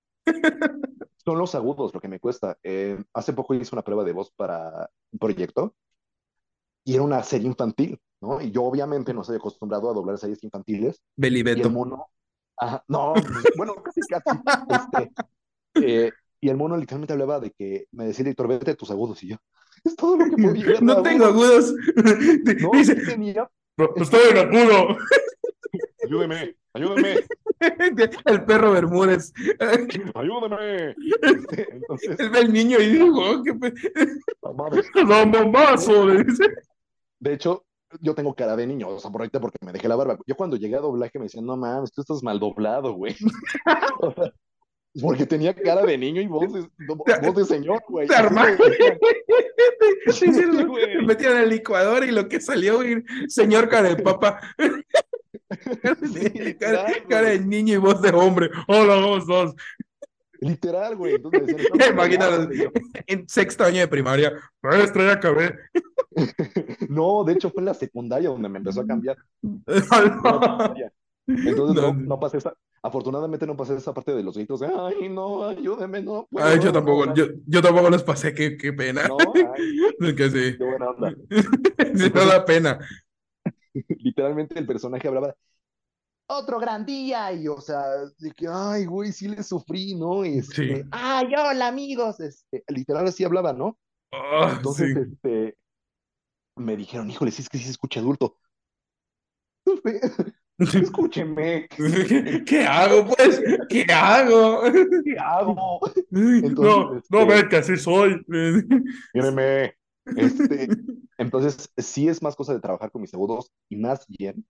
son 1.24 1.38
los 1.38 1.56
agudos 1.56 1.94
lo 1.94 2.00
que 2.00 2.08
me 2.08 2.20
cuesta. 2.20 2.58
Eh, 2.64 2.98
hace 3.14 3.34
poco 3.34 3.54
hice 3.54 3.74
una 3.74 3.82
prueba 3.82 4.04
de 4.04 4.14
voz 4.14 4.32
para 4.36 4.90
un 5.12 5.20
proyecto 5.20 5.76
y 6.84 6.94
era 6.94 7.04
una 7.04 7.24
serie 7.24 7.48
infantil, 7.48 8.00
¿no? 8.26 8.42
Y 8.42 8.52
yo 8.52 8.64
obviamente 8.64 9.14
no 9.14 9.22
estoy 9.22 9.38
acostumbrado 9.38 9.90
a 9.90 9.94
doblar 9.94 10.18
series 10.18 10.44
infantiles 10.44 10.96
y 10.98 11.00
el 11.00 11.22
Belibeto. 11.22 11.70
mono, 11.70 12.08
no, 12.88 13.14
pues, 13.14 13.26
bueno, 13.58 13.76
casi, 13.84 14.02
casi, 14.02 14.30
este, 14.70 15.12
eh, 15.76 16.12
y 16.42 16.50
el 16.50 16.58
mono 16.58 16.78
literalmente 16.78 17.14
hablaba 17.14 17.40
de 17.40 17.52
que 17.52 17.86
me 17.92 18.06
decía 18.06 18.24
director, 18.24 18.48
vete 18.48 18.72
a 18.72 18.76
tus 18.76 18.92
agudos 18.92 19.24
y 19.24 19.30
yo, 19.30 19.38
es 19.84 19.96
todo 19.96 20.18
lo 20.18 20.26
que 20.26 20.42
podía 20.42 20.66
No 20.82 21.02
tengo 21.02 21.26
agudos. 21.26 21.74
No, 22.62 22.72
Dice, 22.74 22.96
tenía, 22.96 23.50
"No, 23.78 23.90
estoy 23.96 24.22
en 24.32 24.38
agudo. 24.38 24.98
ayúdeme, 26.04 26.56
ayúdeme, 26.74 27.16
El 28.26 28.46
perro 28.46 28.72
Bermúdez. 28.72 29.34
ayúdeme. 30.14 30.96
Este, 31.22 31.68
entonces, 31.76 32.20
Él 32.20 32.30
ve 32.30 32.40
al 32.40 32.54
niño 32.54 32.80
y 32.80 32.88
dijo, 32.88 33.08
"Oh, 33.16 33.44
qué 33.44 33.54
pe-. 33.54 33.74
De 37.20 37.34
hecho, 37.34 37.66
yo 38.02 38.16
tengo 38.16 38.34
cara 38.34 38.56
de 38.56 38.68
niño, 38.68 38.89
o 38.89 39.00
sea, 39.00 39.12
por 39.12 39.22
ahorita 39.22 39.39
porque 39.39 39.58
me 39.66 39.72
dejé 39.72 39.88
la 39.88 39.96
barba. 39.96 40.18
Yo 40.26 40.36
cuando 40.36 40.58
llegué 40.58 40.76
a 40.76 40.80
doblaje 40.82 41.20
me 41.20 41.26
decían, 41.26 41.46
no 41.46 41.58
mames, 41.58 41.91
tú 41.91 42.02
estás 42.02 42.24
mal 42.24 42.39
doblado, 42.39 42.93
güey. 42.93 43.16
O 44.00 44.12
sea, 44.12 44.32
porque 45.02 45.26
tenía 45.26 45.54
cara 45.54 45.86
de 45.86 45.98
niño 45.98 46.22
y 46.22 46.28
voz 46.28 46.54
de, 46.54 46.70
voz 46.88 47.36
de 47.36 47.46
señor, 47.46 47.84
güey. 47.89 48.08
Se 48.08 48.16
Así 48.16 48.24
arma. 48.26 48.43
me 48.46 48.52
decían. 48.56 48.98
Sí, 50.12 50.66
güey. 50.66 50.96
lo 50.96 51.04
metieron 51.04 51.38
al 51.38 51.50
licuador 51.50 52.06
y 52.06 52.12
lo 52.12 52.30
que 52.30 52.39
salió, 52.39 52.76
güey, 52.76 53.04
señor 53.28 53.68
cara 53.68 53.89
de 53.89 54.02
papa. 54.02 54.39
Sí, 56.12 56.56
Cara, 56.56 56.86
cara 57.08 57.30
de 57.30 57.39
niño 57.39 57.76
y 57.76 57.78
voz 57.78 58.02
de 58.02 58.10
hombre. 58.10 58.50
Hola, 58.68 58.96
¿cómo 58.96 59.18
estás? 59.18 59.54
Literal, 60.42 60.96
güey. 60.96 61.16
Entonces 61.16 61.56
Imagínate 61.92 62.70
en 63.08 63.28
sexto 63.28 63.64
año 63.64 63.80
de 63.80 63.88
primaria. 63.88 64.34
Maestra, 64.62 65.06
ya 65.06 65.14
acabé. 65.14 65.56
No, 66.90 67.26
de 67.26 67.34
hecho 67.34 67.50
fue 67.50 67.60
en 67.60 67.66
la 67.66 67.74
secundaria 67.74 68.30
donde 68.30 68.48
me 68.48 68.60
empezó 68.60 68.80
a 68.80 68.88
cambiar. 68.88 69.18
Entonces 71.28 71.76
no, 71.76 71.92
no. 71.92 71.94
no 71.94 72.20
pasé 72.20 72.38
esa, 72.38 72.54
afortunadamente 72.82 73.46
no 73.46 73.58
pasé 73.58 73.76
esa 73.76 73.94
parte 73.94 74.14
de 74.14 74.24
los 74.24 74.38
gritos 74.38 74.62
de, 74.62 74.68
ay, 74.68 75.10
no, 75.10 75.44
ayúdeme, 75.44 76.02
no 76.02 76.28
Ay, 76.38 76.60
yo 76.60 76.72
puedo, 76.72 76.72
no, 76.72 76.74
tampoco, 76.74 77.14
yo, 77.16 77.26
yo 77.48 77.62
tampoco 77.62 77.90
los 77.90 78.04
pasé, 78.04 78.34
qué, 78.34 78.56
qué 78.56 78.72
pena. 78.72 79.08
no, 79.08 79.18
ay, 79.36 79.78
Es 80.00 80.14
que 80.14 80.30
sí, 80.30 80.58
qué 80.58 80.64
buena 80.64 80.90
onda. 80.90 81.14
sí 81.96 82.12
no 82.14 82.26
da 82.26 82.46
pena. 82.46 82.80
literalmente 83.74 84.58
el 84.58 84.68
personaje 84.68 85.08
hablaba, 85.08 85.36
otro 86.28 86.60
gran 86.60 86.86
día, 86.86 87.32
y 87.34 87.48
o 87.48 87.60
sea, 87.60 87.84
de 88.18 88.32
que, 88.32 88.48
ay, 88.50 88.86
güey, 88.86 89.12
sí 89.12 89.28
le 89.28 89.44
sufrí, 89.44 89.96
¿no? 89.96 90.24
Sí. 90.24 90.38
Este, 90.38 90.86
ay, 90.92 91.28
hola, 91.38 91.68
amigos, 91.68 92.20
este, 92.20 92.64
literal 92.68 93.08
así 93.08 93.24
hablaba, 93.24 93.54
¿no? 93.54 93.78
Oh, 94.12 94.50
Entonces, 94.50 94.94
sí. 94.94 95.02
este, 95.12 95.58
me 96.58 96.76
dijeron, 96.78 97.10
híjole, 97.10 97.32
sí 97.32 97.42
es 97.42 97.50
que 97.50 97.58
sí 97.58 97.66
se 97.66 97.72
escucha 97.72 98.00
adulto. 98.00 98.38
Escúcheme, 100.58 101.68
¿Qué, 102.48 102.66
hago, 102.66 103.08
pues? 103.08 103.42
¿Qué 103.68 103.86
hago? 103.92 104.62
¿qué 105.04 105.18
hago? 105.20 105.80
No, 106.10 106.36
Entonces, 106.38 107.10
no, 107.10 107.22
este, 107.22 107.34
ven, 107.34 107.50
que 107.50 107.58
así 107.58 107.78
soy. 107.78 108.26
míreme, 109.14 109.76
este, 110.06 110.70
entonces 111.18 111.70
sí 111.78 112.08
es 112.08 112.22
más 112.22 112.36
cosa 112.36 112.54
de 112.54 112.62
trabajar 112.62 112.90
con 112.92 113.02
mis 113.02 113.14
agudos 113.14 113.52
y 113.70 113.76
más 113.76 114.06
bien 114.08 114.46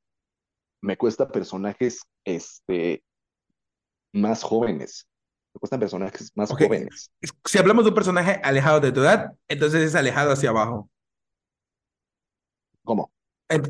me 0.86 0.98
cuesta 0.98 1.28
personajes, 1.28 2.02
este, 2.24 3.04
más 4.14 4.44
jóvenes, 4.44 5.08
me 5.54 5.60
cuestan 5.60 5.80
personajes 5.80 6.32
más 6.36 6.52
jóvenes. 6.52 7.12
si 7.46 7.58
hablamos 7.58 7.86
de 7.86 7.90
un 7.90 7.96
personaje 7.96 8.40
alejado 8.44 8.80
de 8.80 8.92
tu 8.92 9.02
edad, 9.02 9.32
entonces 9.48 9.82
es 9.82 9.96
alejado 9.96 10.32
hacia 10.32 10.52
abajo. 10.52 10.90
¿Cómo? 12.84 13.12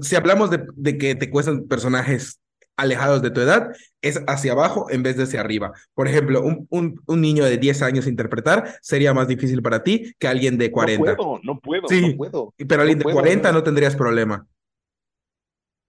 Si 0.01 0.15
hablamos 0.15 0.49
de, 0.51 0.65
de 0.75 0.97
que 0.97 1.15
te 1.15 1.29
cuestan 1.29 1.67
personajes 1.67 2.39
alejados 2.77 3.21
de 3.21 3.31
tu 3.31 3.39
edad, 3.39 3.71
es 4.01 4.21
hacia 4.27 4.51
abajo 4.51 4.89
en 4.89 5.01
vez 5.01 5.15
de 5.15 5.23
hacia 5.23 5.39
arriba. 5.39 5.71
Por 5.93 6.09
ejemplo, 6.09 6.41
un, 6.43 6.67
un, 6.69 7.01
un 7.05 7.21
niño 7.21 7.45
de 7.45 7.57
10 7.57 7.81
años 7.81 8.07
interpretar 8.07 8.77
sería 8.81 9.13
más 9.13 9.29
difícil 9.29 9.61
para 9.61 9.83
ti 9.83 10.13
que 10.19 10.27
alguien 10.27 10.57
de 10.57 10.67
No 10.67 10.73
40. 10.73 11.15
puedo, 11.15 11.39
no 11.43 11.59
puedo, 11.61 11.81
no 11.83 11.87
Sí, 11.87 12.13
puedo, 12.13 12.53
pero 12.57 12.77
no 12.77 12.81
alguien 12.81 12.99
de 12.99 13.03
puedo, 13.03 13.15
40 13.15 13.51
no. 13.51 13.59
no 13.59 13.63
tendrías 13.63 13.95
problema. 13.95 14.45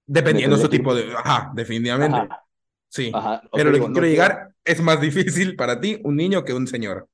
Dependiendo 0.07 0.57
tendría 0.57 0.79
su 0.79 0.83
tipo 0.83 0.95
de... 0.95 1.13
Ajá, 1.17 1.53
definitivamente. 1.55 2.17
ajá, 2.17 2.43
Sí. 2.89 3.11
ajá, 3.13 3.43
Pero 3.53 3.71
lo 3.71 3.75
digo, 3.77 3.87
que 3.89 3.93
quiero 3.93 4.07
llegar 4.07 4.55
es 4.65 4.81
más 4.81 5.01
difícil 5.01 5.57
para 5.57 5.81
ti 5.81 6.01
un 6.05 6.17
niño 6.17 6.45
que 6.45 6.55
un 6.55 6.67
señor. 6.67 7.09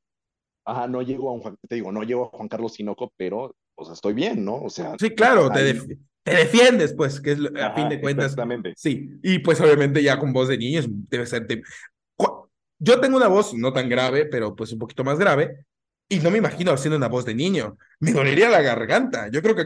ajá, 0.64 0.86
no 0.86 1.02
llego 1.02 1.30
a 1.30 1.32
un 1.32 1.40
Juan, 1.40 1.56
te 1.68 1.74
digo, 1.76 1.90
no 1.92 2.02
llego 2.02 2.26
a 2.26 2.36
Juan 2.36 2.48
Carlos 2.48 2.74
Sinoco, 2.74 3.12
pero, 3.16 3.54
o 3.74 3.84
sea, 3.84 3.94
estoy 3.94 4.12
bien, 4.12 4.44
¿no? 4.44 4.56
O 4.56 4.70
sea, 4.70 4.94
Sí, 4.98 5.10
claro, 5.10 5.50
te, 5.50 5.64
def- 5.64 5.86
te 6.22 6.34
defiendes, 6.36 6.94
pues, 6.94 7.20
que 7.20 7.32
es 7.32 7.38
a 7.60 7.72
fin 7.74 7.88
de 7.88 8.00
cuentas, 8.00 8.26
exactamente, 8.32 8.74
sí. 8.76 9.08
Y 9.22 9.38
pues 9.40 9.60
obviamente 9.60 10.02
ya 10.02 10.18
con 10.18 10.32
voz 10.32 10.48
de 10.48 10.58
niños 10.58 10.86
debe 10.88 11.26
ser... 11.26 11.46
de- 11.46 11.62
Yo 12.78 13.00
tengo 13.00 13.16
una 13.16 13.28
voz 13.28 13.54
no 13.54 13.72
tan 13.72 13.88
grave, 13.88 14.26
pero 14.26 14.54
pues 14.56 14.72
un 14.72 14.78
poquito 14.78 15.04
más 15.04 15.18
grave, 15.18 15.64
y 16.08 16.18
no 16.18 16.30
me 16.30 16.38
imagino 16.38 16.72
haciendo 16.72 16.96
una 16.96 17.08
voz 17.08 17.24
de 17.24 17.34
niño. 17.34 17.76
Me 18.00 18.12
dolería 18.12 18.50
la 18.50 18.60
garganta. 18.60 19.28
Yo 19.30 19.40
creo 19.40 19.54
que 19.54 19.64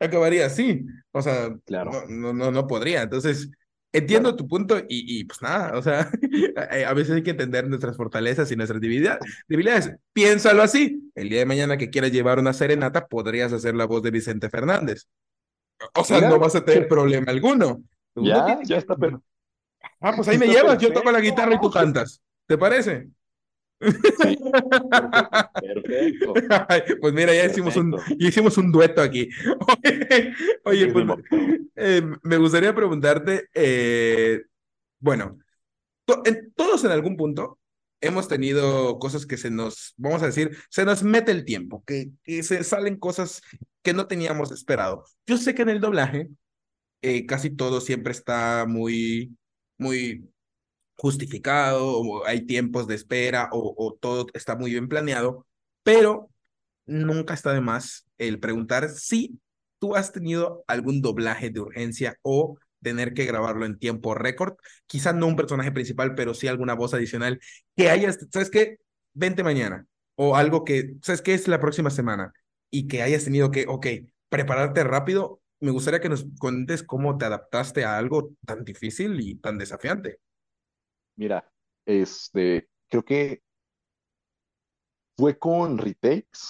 acabaría 0.00 0.46
así. 0.46 0.84
O 1.12 1.22
sea, 1.22 1.54
claro, 1.64 2.04
no, 2.08 2.32
no, 2.32 2.50
no, 2.50 2.66
podría. 2.66 3.02
Entonces, 3.02 3.50
entiendo 3.92 4.30
claro, 4.30 4.36
tu 4.36 4.48
punto 4.48 4.78
y, 4.78 5.20
y 5.20 5.24
pues 5.24 5.40
nada, 5.42 5.76
o 5.78 5.82
sea, 5.82 6.10
a 6.56 6.60
a 6.90 6.94
veces 6.94 7.14
hay 7.16 7.22
que 7.22 7.30
entender 7.30 7.66
nuestras 7.68 7.96
fortalezas 7.96 8.50
y 8.52 8.56
nuestras 8.56 8.80
debilidad- 8.80 9.18
debilidades. 9.48 9.92
Piénsalo 10.12 10.62
así. 10.62 11.10
El 11.14 11.28
día 11.30 11.38
de 11.40 11.46
mañana 11.46 11.76
que 11.78 11.90
quieras 11.90 12.12
llevar 12.12 12.38
una 12.38 12.52
serenata, 12.52 13.06
podrías 13.06 13.52
hacer 13.52 13.74
la 13.74 13.86
voz 13.86 14.02
de 14.02 14.10
Vicente 14.10 14.50
Fernández. 14.50 15.06
O 15.94 16.04
sea, 16.04 16.20
no 16.28 16.38
vas 16.38 16.54
a 16.56 16.64
tener 16.64 16.88
problema 16.88 17.30
alguno. 17.32 17.82
Uno 18.14 18.26
ya, 18.28 18.60
ya 18.62 18.76
está, 18.78 18.96
per- 18.96 19.18
Ah, 20.00 20.12
pues 20.14 20.28
ahí 20.28 20.38
me 20.38 20.46
llevas, 20.48 20.78
yo 20.78 20.92
toco 20.92 21.10
la 21.10 21.20
guitarra 21.20 21.54
y 21.54 21.60
tú 21.60 21.70
cantas. 21.70 22.20
¿Te 22.46 22.56
parece? 22.58 23.08
Sí, 23.80 24.36
perfecto, 25.60 26.32
perfecto, 26.32 26.34
Ay, 26.68 26.82
Pues 27.00 27.12
mira, 27.14 27.34
ya 27.34 27.46
hicimos 27.46 27.76
un, 27.76 27.92
ya 28.18 28.28
hicimos 28.28 28.56
un 28.58 28.72
dueto 28.72 29.02
aquí. 29.02 29.28
Oye, 30.64 30.88
pues 30.88 31.06
buenísimo. 31.06 31.68
eh, 31.76 32.02
me 32.22 32.36
gustaría 32.38 32.74
preguntarte, 32.74 33.48
eh, 33.54 34.42
bueno, 35.00 35.38
to- 36.06 36.22
en- 36.26 36.52
todos 36.56 36.84
en 36.84 36.92
algún 36.92 37.16
punto 37.16 37.58
hemos 38.00 38.28
tenido 38.28 38.98
cosas 38.98 39.26
que 39.26 39.36
se 39.38 39.50
nos, 39.50 39.94
vamos 39.96 40.22
a 40.22 40.26
decir, 40.26 40.56
se 40.70 40.84
nos 40.84 41.02
mete 41.02 41.32
el 41.32 41.44
tiempo, 41.44 41.84
que, 41.86 42.10
que 42.24 42.42
se 42.42 42.62
salen 42.64 42.98
cosas 42.98 43.42
que 43.82 43.94
no 43.94 44.06
teníamos 44.08 44.52
esperado. 44.52 45.04
Yo 45.26 45.38
sé 45.38 45.54
que 45.54 45.62
en 45.62 45.70
el 45.70 45.80
doblaje 45.80 46.28
eh, 47.02 47.26
casi 47.26 47.50
todo 47.50 47.80
siempre 47.80 48.12
está 48.12 48.64
muy, 48.68 49.36
muy 49.78 50.28
justificado, 50.96 51.98
o 51.98 52.26
hay 52.26 52.46
tiempos 52.46 52.86
de 52.86 52.94
espera, 52.94 53.48
o, 53.52 53.74
o 53.76 53.94
todo 53.94 54.26
está 54.34 54.56
muy 54.56 54.70
bien 54.72 54.88
planeado, 54.88 55.46
pero 55.82 56.30
nunca 56.86 57.34
está 57.34 57.52
de 57.52 57.60
más 57.60 58.06
el 58.18 58.40
preguntar 58.40 58.88
si 58.88 59.40
tú 59.78 59.94
has 59.96 60.12
tenido 60.12 60.64
algún 60.66 61.02
doblaje 61.02 61.50
de 61.50 61.60
urgencia 61.60 62.18
o 62.22 62.58
tener 62.82 63.14
que 63.14 63.24
grabarlo 63.24 63.66
en 63.66 63.78
tiempo 63.78 64.14
récord, 64.14 64.54
quizá 64.86 65.12
no 65.12 65.26
un 65.26 65.36
personaje 65.36 65.72
principal, 65.72 66.14
pero 66.14 66.34
sí 66.34 66.48
alguna 66.48 66.74
voz 66.74 66.94
adicional 66.94 67.40
que 67.76 67.90
hayas, 67.90 68.18
¿sabes 68.32 68.50
qué? 68.50 68.78
Vente 69.12 69.42
mañana, 69.42 69.86
o 70.14 70.36
algo 70.36 70.64
que, 70.64 70.94
¿sabes 71.02 71.22
qué? 71.22 71.34
Es 71.34 71.48
la 71.48 71.60
próxima 71.60 71.90
semana, 71.90 72.32
y 72.70 72.86
que 72.86 73.02
hayas 73.02 73.24
tenido 73.24 73.50
que, 73.50 73.66
ok, 73.68 73.86
prepararte 74.28 74.84
rápido. 74.84 75.40
Me 75.60 75.70
gustaría 75.70 76.00
que 76.00 76.08
nos 76.08 76.26
cuentes 76.38 76.82
cómo 76.82 77.16
te 77.16 77.24
adaptaste 77.24 77.84
a 77.84 77.96
algo 77.96 78.32
tan 78.46 78.64
difícil 78.64 79.18
y 79.20 79.36
tan 79.36 79.58
desafiante. 79.58 80.18
Mira, 81.16 81.50
este, 81.84 82.68
creo 82.88 83.04
que 83.04 83.42
fue 85.16 85.38
con 85.38 85.78
retakes 85.78 86.40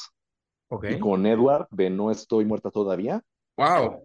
y 0.91 0.99
con 0.99 1.25
Edward 1.27 1.69
de 1.71 1.91
No 1.91 2.11
estoy 2.11 2.45
muerta 2.45 2.71
todavía, 2.71 3.23
Wow. 3.57 4.03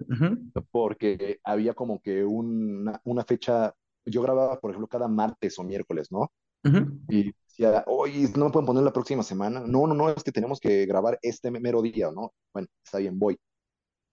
Porque 0.72 1.40
había 1.44 1.74
como 1.74 2.02
que 2.02 2.24
una, 2.24 3.00
una 3.04 3.24
fecha, 3.24 3.74
yo 4.06 4.22
grababa, 4.22 4.60
por 4.60 4.72
ejemplo, 4.72 4.88
cada 4.88 5.08
martes 5.08 5.60
o 5.60 5.64
miércoles, 5.64 6.12
¿no? 6.12 6.32
Y 7.10 7.34
decía, 7.48 7.84
oye, 7.88 8.30
no 8.38 8.46
me 8.46 8.52
pueden 8.52 8.68
poner 8.68 8.84
la 8.84 8.94
próxima 8.94 9.24
semana. 9.24 9.62
No, 9.62 9.88
no, 9.88 9.94
no, 9.94 10.10
es 10.10 10.24
que 10.24 10.32
tenemos 10.32 10.60
que 10.60 10.86
grabar 10.86 11.20
este 11.22 11.52
mero 11.52 11.82
día, 11.82 12.12
¿no? 12.12 12.34
Bueno, 12.54 12.68
está 12.84 13.00
bien, 13.00 13.18
voy. 13.20 13.38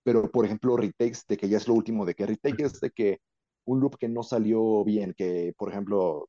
Pero, 0.03 0.31
por 0.31 0.45
ejemplo, 0.45 0.77
retakes 0.77 1.21
de 1.29 1.37
que 1.37 1.49
ya 1.49 1.59
es 1.59 1.69
lo 1.69 1.75
último, 1.75 2.05
de 2.05 2.15
que 2.15 2.27
retake 2.27 2.65
es 2.65 2.81
de 2.81 2.91
que 2.91 3.21
un 3.67 3.81
loop 3.81 3.97
que 3.97 4.09
no 4.09 4.23
salió 4.23 4.83
bien, 4.85 5.15
que, 5.17 5.53
por 5.57 5.71
ejemplo, 5.71 6.29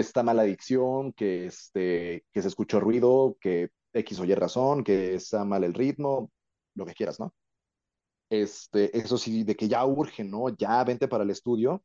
está 0.00 0.22
mala 0.22 0.42
dicción, 0.44 1.12
que, 1.12 1.46
este, 1.46 2.24
que 2.32 2.42
se 2.42 2.48
escuchó 2.48 2.80
ruido, 2.80 3.36
que 3.40 3.70
X 3.92 4.20
o 4.20 4.24
Y 4.24 4.34
razón, 4.34 4.84
que 4.84 5.14
está 5.14 5.44
mal 5.44 5.64
el 5.64 5.74
ritmo, 5.74 6.30
lo 6.74 6.86
que 6.86 6.94
quieras, 6.94 7.18
¿no? 7.20 7.34
Este, 8.30 8.96
eso 8.96 9.18
sí, 9.18 9.44
de 9.44 9.54
que 9.54 9.68
ya 9.68 9.84
urge, 9.86 10.24
¿no? 10.24 10.48
Ya 10.56 10.82
vente 10.84 11.08
para 11.08 11.24
el 11.24 11.30
estudio, 11.30 11.82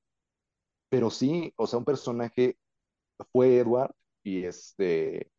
pero 0.90 1.10
sí, 1.10 1.54
o 1.56 1.68
sea, 1.68 1.80
un 1.80 1.86
personaje 1.86 2.58
fue 3.32 3.58
Edward 3.58 3.94
y 4.24 4.44
este, 4.44 5.32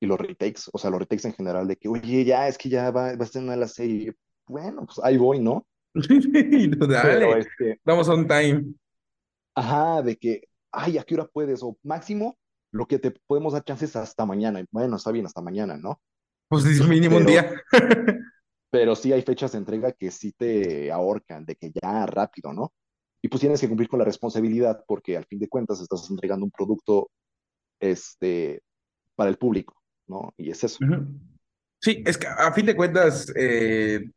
y 0.00 0.06
los 0.06 0.18
retakes, 0.18 0.62
o 0.72 0.78
sea, 0.78 0.90
los 0.90 1.00
retakes 1.00 1.28
en 1.28 1.34
general, 1.34 1.68
de 1.68 1.76
que, 1.76 1.88
oye, 1.88 2.24
ya, 2.24 2.48
es 2.48 2.58
que 2.58 2.68
ya 2.68 2.90
va, 2.90 3.14
va 3.16 3.20
a 3.20 3.24
estrenar 3.24 3.58
la 3.58 3.68
serie, 3.68 4.14
bueno, 4.46 4.86
pues 4.86 4.98
ahí 5.02 5.16
voy, 5.18 5.40
¿no? 5.40 5.66
Pero 5.94 6.86
Dale, 6.86 7.38
este, 7.38 7.80
vamos 7.84 8.08
on 8.08 8.26
time. 8.26 8.74
ajá, 9.54 10.02
de 10.02 10.16
que, 10.16 10.42
ay, 10.72 10.98
¿a 10.98 11.04
qué 11.04 11.14
hora 11.14 11.26
puedes? 11.26 11.62
O 11.62 11.76
máximo, 11.82 12.38
lo 12.72 12.86
que 12.86 12.98
te 12.98 13.12
podemos 13.26 13.52
dar 13.52 13.64
chances 13.64 13.96
hasta 13.96 14.26
mañana. 14.26 14.64
Bueno, 14.70 14.96
está 14.96 15.10
bien, 15.10 15.26
hasta 15.26 15.40
mañana, 15.40 15.76
¿no? 15.76 16.00
Pues 16.48 16.64
es 16.64 16.86
mínimo 16.86 17.16
un 17.16 17.26
día. 17.26 17.52
pero 18.70 18.94
sí 18.94 19.12
hay 19.12 19.22
fechas 19.22 19.52
de 19.52 19.58
entrega 19.58 19.92
que 19.92 20.10
sí 20.10 20.32
te 20.32 20.90
ahorcan, 20.92 21.44
de 21.44 21.56
que 21.56 21.72
ya 21.72 22.06
rápido, 22.06 22.52
¿no? 22.52 22.72
Y 23.22 23.28
pues 23.28 23.40
tienes 23.40 23.60
que 23.60 23.68
cumplir 23.68 23.88
con 23.88 23.98
la 23.98 24.04
responsabilidad 24.04 24.84
porque 24.86 25.16
al 25.16 25.26
fin 25.26 25.40
de 25.40 25.48
cuentas 25.48 25.80
estás 25.80 26.08
entregando 26.08 26.44
un 26.44 26.50
producto, 26.50 27.10
este, 27.80 28.62
para 29.16 29.28
el 29.28 29.36
público, 29.36 29.82
¿no? 30.06 30.32
Y 30.36 30.50
es 30.50 30.64
eso. 30.64 30.78
Sí, 31.80 32.02
es 32.06 32.16
que 32.16 32.26
a 32.26 32.52
fin 32.52 32.66
de 32.66 32.76
cuentas, 32.76 33.32
eh, 33.36 34.10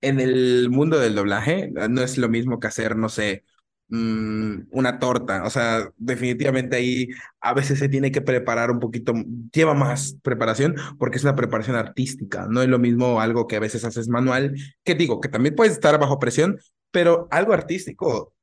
en 0.00 0.20
el 0.20 0.68
mundo 0.70 0.98
del 0.98 1.14
doblaje 1.14 1.70
no 1.70 2.02
es 2.02 2.18
lo 2.18 2.28
mismo 2.28 2.58
que 2.58 2.66
hacer, 2.66 2.96
no 2.96 3.08
sé, 3.08 3.44
mm, 3.90 4.68
una 4.70 4.98
torta. 4.98 5.44
O 5.44 5.50
sea, 5.50 5.90
definitivamente 5.96 6.76
ahí 6.76 7.08
a 7.40 7.54
veces 7.54 7.78
se 7.78 7.88
tiene 7.88 8.10
que 8.12 8.22
preparar 8.22 8.70
un 8.70 8.80
poquito, 8.80 9.12
lleva 9.52 9.74
más 9.74 10.16
preparación 10.22 10.76
porque 10.98 11.18
es 11.18 11.24
una 11.24 11.36
preparación 11.36 11.76
artística. 11.76 12.46
No 12.48 12.62
es 12.62 12.68
lo 12.68 12.78
mismo 12.78 13.20
algo 13.20 13.46
que 13.46 13.56
a 13.56 13.60
veces 13.60 13.84
haces 13.84 14.08
manual, 14.08 14.54
que 14.84 14.94
digo, 14.94 15.20
que 15.20 15.28
también 15.28 15.54
puedes 15.54 15.74
estar 15.74 15.98
bajo 15.98 16.18
presión, 16.18 16.58
pero 16.90 17.28
algo 17.30 17.52
artístico 17.52 18.34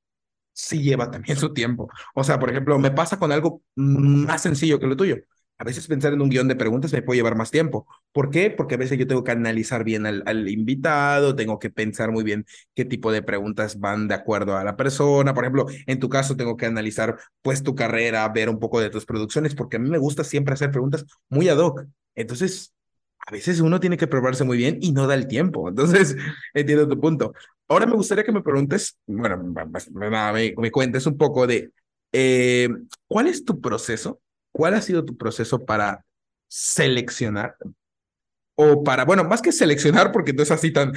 sí 0.54 0.82
lleva 0.82 1.12
también 1.12 1.38
su 1.38 1.54
tiempo. 1.54 1.90
O 2.16 2.24
sea, 2.24 2.40
por 2.40 2.50
ejemplo, 2.50 2.80
me 2.80 2.92
pasa 2.92 3.20
con 3.20 3.32
algo 3.32 3.62
más 3.76 4.42
sencillo 4.42 4.80
que 4.80 4.88
lo 4.88 4.98
tuyo. 4.98 5.18
A 5.60 5.64
veces 5.64 5.88
pensar 5.88 6.14
en 6.14 6.22
un 6.22 6.30
guion 6.30 6.48
de 6.48 6.56
preguntas 6.56 6.94
me 6.94 7.02
puede 7.02 7.18
llevar 7.18 7.36
más 7.36 7.50
tiempo. 7.50 7.88
¿Por 8.12 8.30
qué? 8.30 8.52
Porque 8.52 8.76
a 8.76 8.78
veces 8.78 8.98
yo 8.98 9.08
tengo 9.08 9.24
que 9.24 9.32
analizar 9.32 9.84
bien 9.84 10.06
al, 10.06 10.24
al, 10.26 10.48
invitado, 10.50 11.36
tengo 11.36 11.58
que 11.58 11.70
pensar 11.72 12.12
muy 12.12 12.24
bien 12.24 12.46
qué 12.76 12.86
tipo 12.86 13.12
de 13.12 13.24
preguntas 13.24 13.80
van 13.80 14.08
de 14.08 14.14
acuerdo 14.14 14.56
a 14.56 14.64
la 14.64 14.76
persona. 14.78 15.34
Por 15.34 15.44
ejemplo, 15.44 15.66
en 15.88 16.00
tu 16.00 16.10
caso 16.10 16.36
tengo 16.36 16.58
que 16.58 16.68
analizar 16.68 17.18
pues 17.42 17.64
tu 17.64 17.74
carrera, 17.74 18.28
ver 18.30 18.50
un 18.50 18.60
poco 18.60 18.80
de 18.80 18.90
tus 18.90 19.06
producciones, 19.06 19.56
porque 19.56 19.78
a 19.78 19.80
mí 19.80 19.90
me 19.90 19.98
gusta 19.98 20.24
siempre 20.24 20.54
hacer 20.54 20.72
preguntas 20.72 21.06
muy 21.30 21.50
ad 21.50 21.58
hoc. 21.58 21.86
Entonces, 22.14 22.74
a 23.26 23.32
veces 23.32 23.60
uno 23.60 23.80
tiene 23.80 23.98
que 23.98 24.08
probarse 24.08 24.44
muy 24.44 24.58
bien 24.58 24.78
y 24.80 24.92
no 24.92 25.08
da 25.08 25.16
el 25.16 25.28
tiempo. 25.28 25.70
Entonces, 25.70 26.16
entiendo 26.54 26.88
tu 26.88 27.00
punto. 27.00 27.34
Ahora 27.68 27.86
me 27.86 27.96
gustaría 27.96 28.24
que 28.24 28.32
me 28.32 28.42
preguntes, 28.44 28.98
bueno, 29.08 29.38
me, 29.44 30.54
me 30.56 30.72
cuentes 30.72 31.06
un 31.08 31.18
poco 31.18 31.48
de 31.48 31.72
eh, 32.12 32.70
cuál 33.08 33.28
es 33.28 33.44
tu 33.44 33.60
proceso 33.60 34.22
¿Cuál 34.58 34.74
ha 34.74 34.82
sido 34.82 35.06
tu 35.06 35.16
proceso 35.16 35.66
para 35.66 36.04
seleccionar? 36.48 37.56
O 38.56 38.84
para, 38.84 39.06
bueno, 39.06 39.24
más 39.24 39.44
que 39.44 39.52
seleccionar, 39.52 40.12
porque 40.12 40.34
no 40.34 40.42
es 40.42 40.50
así 40.50 40.72
tan, 40.74 40.94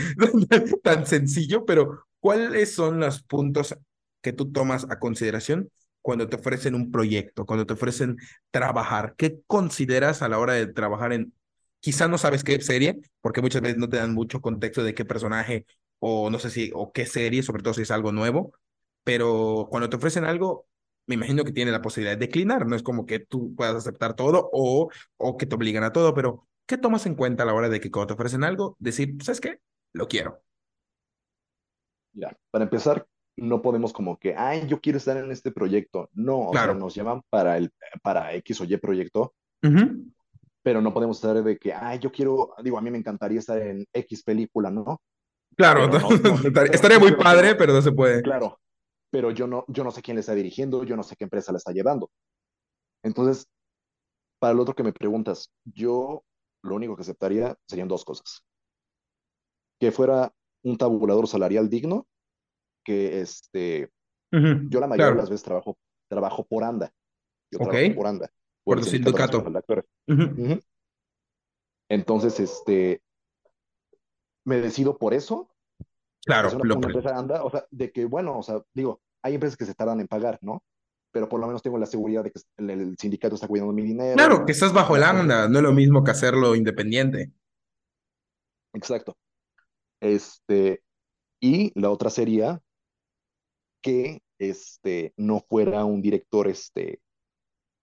tan 0.82 1.06
sencillo, 1.06 1.66
pero 1.66 2.06
¿cuáles 2.20 2.74
son 2.74 3.00
los 3.00 3.22
puntos 3.22 3.76
que 4.22 4.32
tú 4.32 4.50
tomas 4.50 4.86
a 4.88 4.98
consideración 4.98 5.70
cuando 6.00 6.26
te 6.26 6.36
ofrecen 6.36 6.74
un 6.74 6.90
proyecto, 6.90 7.44
cuando 7.44 7.66
te 7.66 7.74
ofrecen 7.74 8.16
trabajar? 8.50 9.14
¿Qué 9.18 9.42
consideras 9.46 10.22
a 10.22 10.30
la 10.30 10.38
hora 10.38 10.54
de 10.54 10.66
trabajar 10.66 11.12
en, 11.12 11.34
quizá 11.80 12.08
no 12.08 12.16
sabes 12.16 12.42
qué 12.44 12.58
serie, 12.62 12.98
porque 13.20 13.42
muchas 13.42 13.60
veces 13.60 13.76
no 13.76 13.90
te 13.90 13.98
dan 13.98 14.14
mucho 14.14 14.40
contexto 14.40 14.82
de 14.82 14.94
qué 14.94 15.04
personaje 15.04 15.66
o 15.98 16.30
no 16.30 16.38
sé 16.38 16.48
si, 16.48 16.70
o 16.74 16.92
qué 16.92 17.04
serie, 17.04 17.42
sobre 17.42 17.62
todo 17.62 17.74
si 17.74 17.82
es 17.82 17.90
algo 17.90 18.10
nuevo, 18.10 18.54
pero 19.04 19.68
cuando 19.70 19.90
te 19.90 19.96
ofrecen 19.96 20.24
algo, 20.24 20.66
me 21.06 21.14
imagino 21.14 21.44
que 21.44 21.52
tiene 21.52 21.70
la 21.70 21.82
posibilidad 21.82 22.16
de 22.16 22.26
declinar, 22.26 22.66
no 22.66 22.76
es 22.76 22.82
como 22.82 23.06
que 23.06 23.18
tú 23.20 23.54
puedas 23.54 23.74
aceptar 23.74 24.14
todo 24.14 24.48
o, 24.52 24.90
o 25.16 25.36
que 25.36 25.46
te 25.46 25.54
obligan 25.54 25.84
a 25.84 25.92
todo, 25.92 26.14
pero 26.14 26.46
¿qué 26.66 26.78
tomas 26.78 27.06
en 27.06 27.14
cuenta 27.14 27.42
a 27.42 27.46
la 27.46 27.54
hora 27.54 27.68
de 27.68 27.80
que 27.80 27.90
cuando 27.90 28.08
te 28.08 28.14
ofrecen 28.14 28.44
algo, 28.44 28.76
decir, 28.78 29.16
¿sabes 29.22 29.40
qué? 29.40 29.58
Lo 29.92 30.06
quiero. 30.06 30.40
Ya, 32.12 32.36
para 32.50 32.64
empezar, 32.64 33.06
no 33.36 33.62
podemos 33.62 33.92
como 33.92 34.18
que, 34.18 34.34
ay, 34.36 34.66
yo 34.66 34.80
quiero 34.80 34.98
estar 34.98 35.16
en 35.16 35.30
este 35.30 35.50
proyecto. 35.50 36.08
No, 36.12 36.48
o 36.48 36.52
sea, 36.52 36.74
nos 36.74 36.94
llaman 36.94 37.22
para, 37.30 37.56
el, 37.56 37.72
para 38.02 38.34
X 38.34 38.60
o 38.60 38.64
Y 38.64 38.76
proyecto, 38.76 39.34
pero 40.62 40.80
no 40.80 40.92
podemos 40.92 41.16
estar 41.16 41.42
de 41.42 41.58
que, 41.58 41.72
ay, 41.72 41.98
yo 41.98 42.12
quiero, 42.12 42.54
digo, 42.62 42.78
a 42.78 42.82
mí 42.82 42.90
me 42.90 42.98
encantaría 42.98 43.38
estar 43.38 43.60
en 43.60 43.86
X 43.92 44.22
película, 44.22 44.70
¿no? 44.70 45.00
Claro, 45.56 45.90
estaría 46.72 46.98
muy 46.98 47.12
padre, 47.16 47.54
pero 47.54 47.72
no 47.72 47.82
se 47.82 47.92
puede. 47.92 48.22
Claro, 48.22 48.60
pero 49.10 49.30
yo 49.30 49.46
no, 49.46 49.64
yo 49.68 49.84
no 49.84 49.90
sé 49.90 50.02
quién 50.02 50.16
le 50.16 50.20
está 50.20 50.34
dirigiendo, 50.34 50.84
yo 50.84 50.96
no 50.96 51.02
sé 51.02 51.16
qué 51.16 51.24
empresa 51.24 51.52
le 51.52 51.58
está 51.58 51.72
llevando. 51.72 52.10
Entonces, 53.02 53.48
para 54.38 54.52
el 54.52 54.60
otro 54.60 54.74
que 54.74 54.82
me 54.82 54.92
preguntas, 54.92 55.52
yo 55.64 56.24
lo 56.62 56.74
único 56.76 56.96
que 56.96 57.02
aceptaría 57.02 57.56
serían 57.66 57.88
dos 57.88 58.04
cosas. 58.04 58.44
Que 59.78 59.90
fuera 59.90 60.32
un 60.62 60.76
tabulador 60.76 61.26
salarial 61.26 61.68
digno, 61.68 62.06
que 62.84 63.20
este, 63.20 63.90
yo 64.30 64.80
la 64.80 64.86
mayoría 64.86 65.12
de 65.12 65.16
las 65.16 65.30
veces 65.30 65.44
trabajo, 65.44 65.76
trabajo 66.08 66.46
por 66.46 66.64
ANDA. 66.64 66.92
Yo 67.50 67.58
trabajo 67.58 67.94
por 67.94 68.06
ANDA. 68.06 68.30
Por, 68.62 68.78
el 68.78 68.84
sindicato. 68.84 69.44
Entonces, 71.88 72.38
este, 72.38 73.02
me 74.44 74.60
decido 74.60 74.96
por 74.96 75.14
eso 75.14 75.50
Claro, 76.24 76.50
una, 76.58 76.74
empresa 76.74 77.16
anda, 77.16 77.42
o 77.44 77.50
sea, 77.50 77.64
de 77.70 77.90
que, 77.90 78.04
bueno, 78.04 78.38
o 78.38 78.42
sea, 78.42 78.62
digo, 78.74 79.00
hay 79.22 79.34
empresas 79.34 79.56
que 79.56 79.64
se 79.64 79.74
tardan 79.74 80.00
en 80.00 80.08
pagar, 80.08 80.38
¿no? 80.42 80.62
Pero 81.12 81.28
por 81.28 81.40
lo 81.40 81.46
menos 81.46 81.62
tengo 81.62 81.78
la 81.78 81.86
seguridad 81.86 82.22
de 82.22 82.30
que 82.30 82.40
el, 82.58 82.96
sindicato 82.98 83.34
está 83.34 83.48
cuidando 83.48 83.72
mi 83.72 83.82
dinero. 83.82 84.14
Claro, 84.14 84.44
que 84.44 84.52
estás 84.52 84.72
bajo 84.72 84.96
el 84.96 85.02
anda, 85.02 85.48
no 85.48 85.58
es 85.58 85.62
lo 85.62 85.72
mismo 85.72 86.04
que 86.04 86.10
hacerlo 86.10 86.54
independiente. 86.54 87.32
Exacto. 88.74 89.16
Este, 90.00 90.82
y 91.40 91.72
la 91.78 91.90
otra 91.90 92.10
sería 92.10 92.60
que 93.82 94.22
este 94.38 95.12
no 95.16 95.40
fuera 95.40 95.84
un 95.84 96.00
director 96.00 96.48
este 96.48 97.00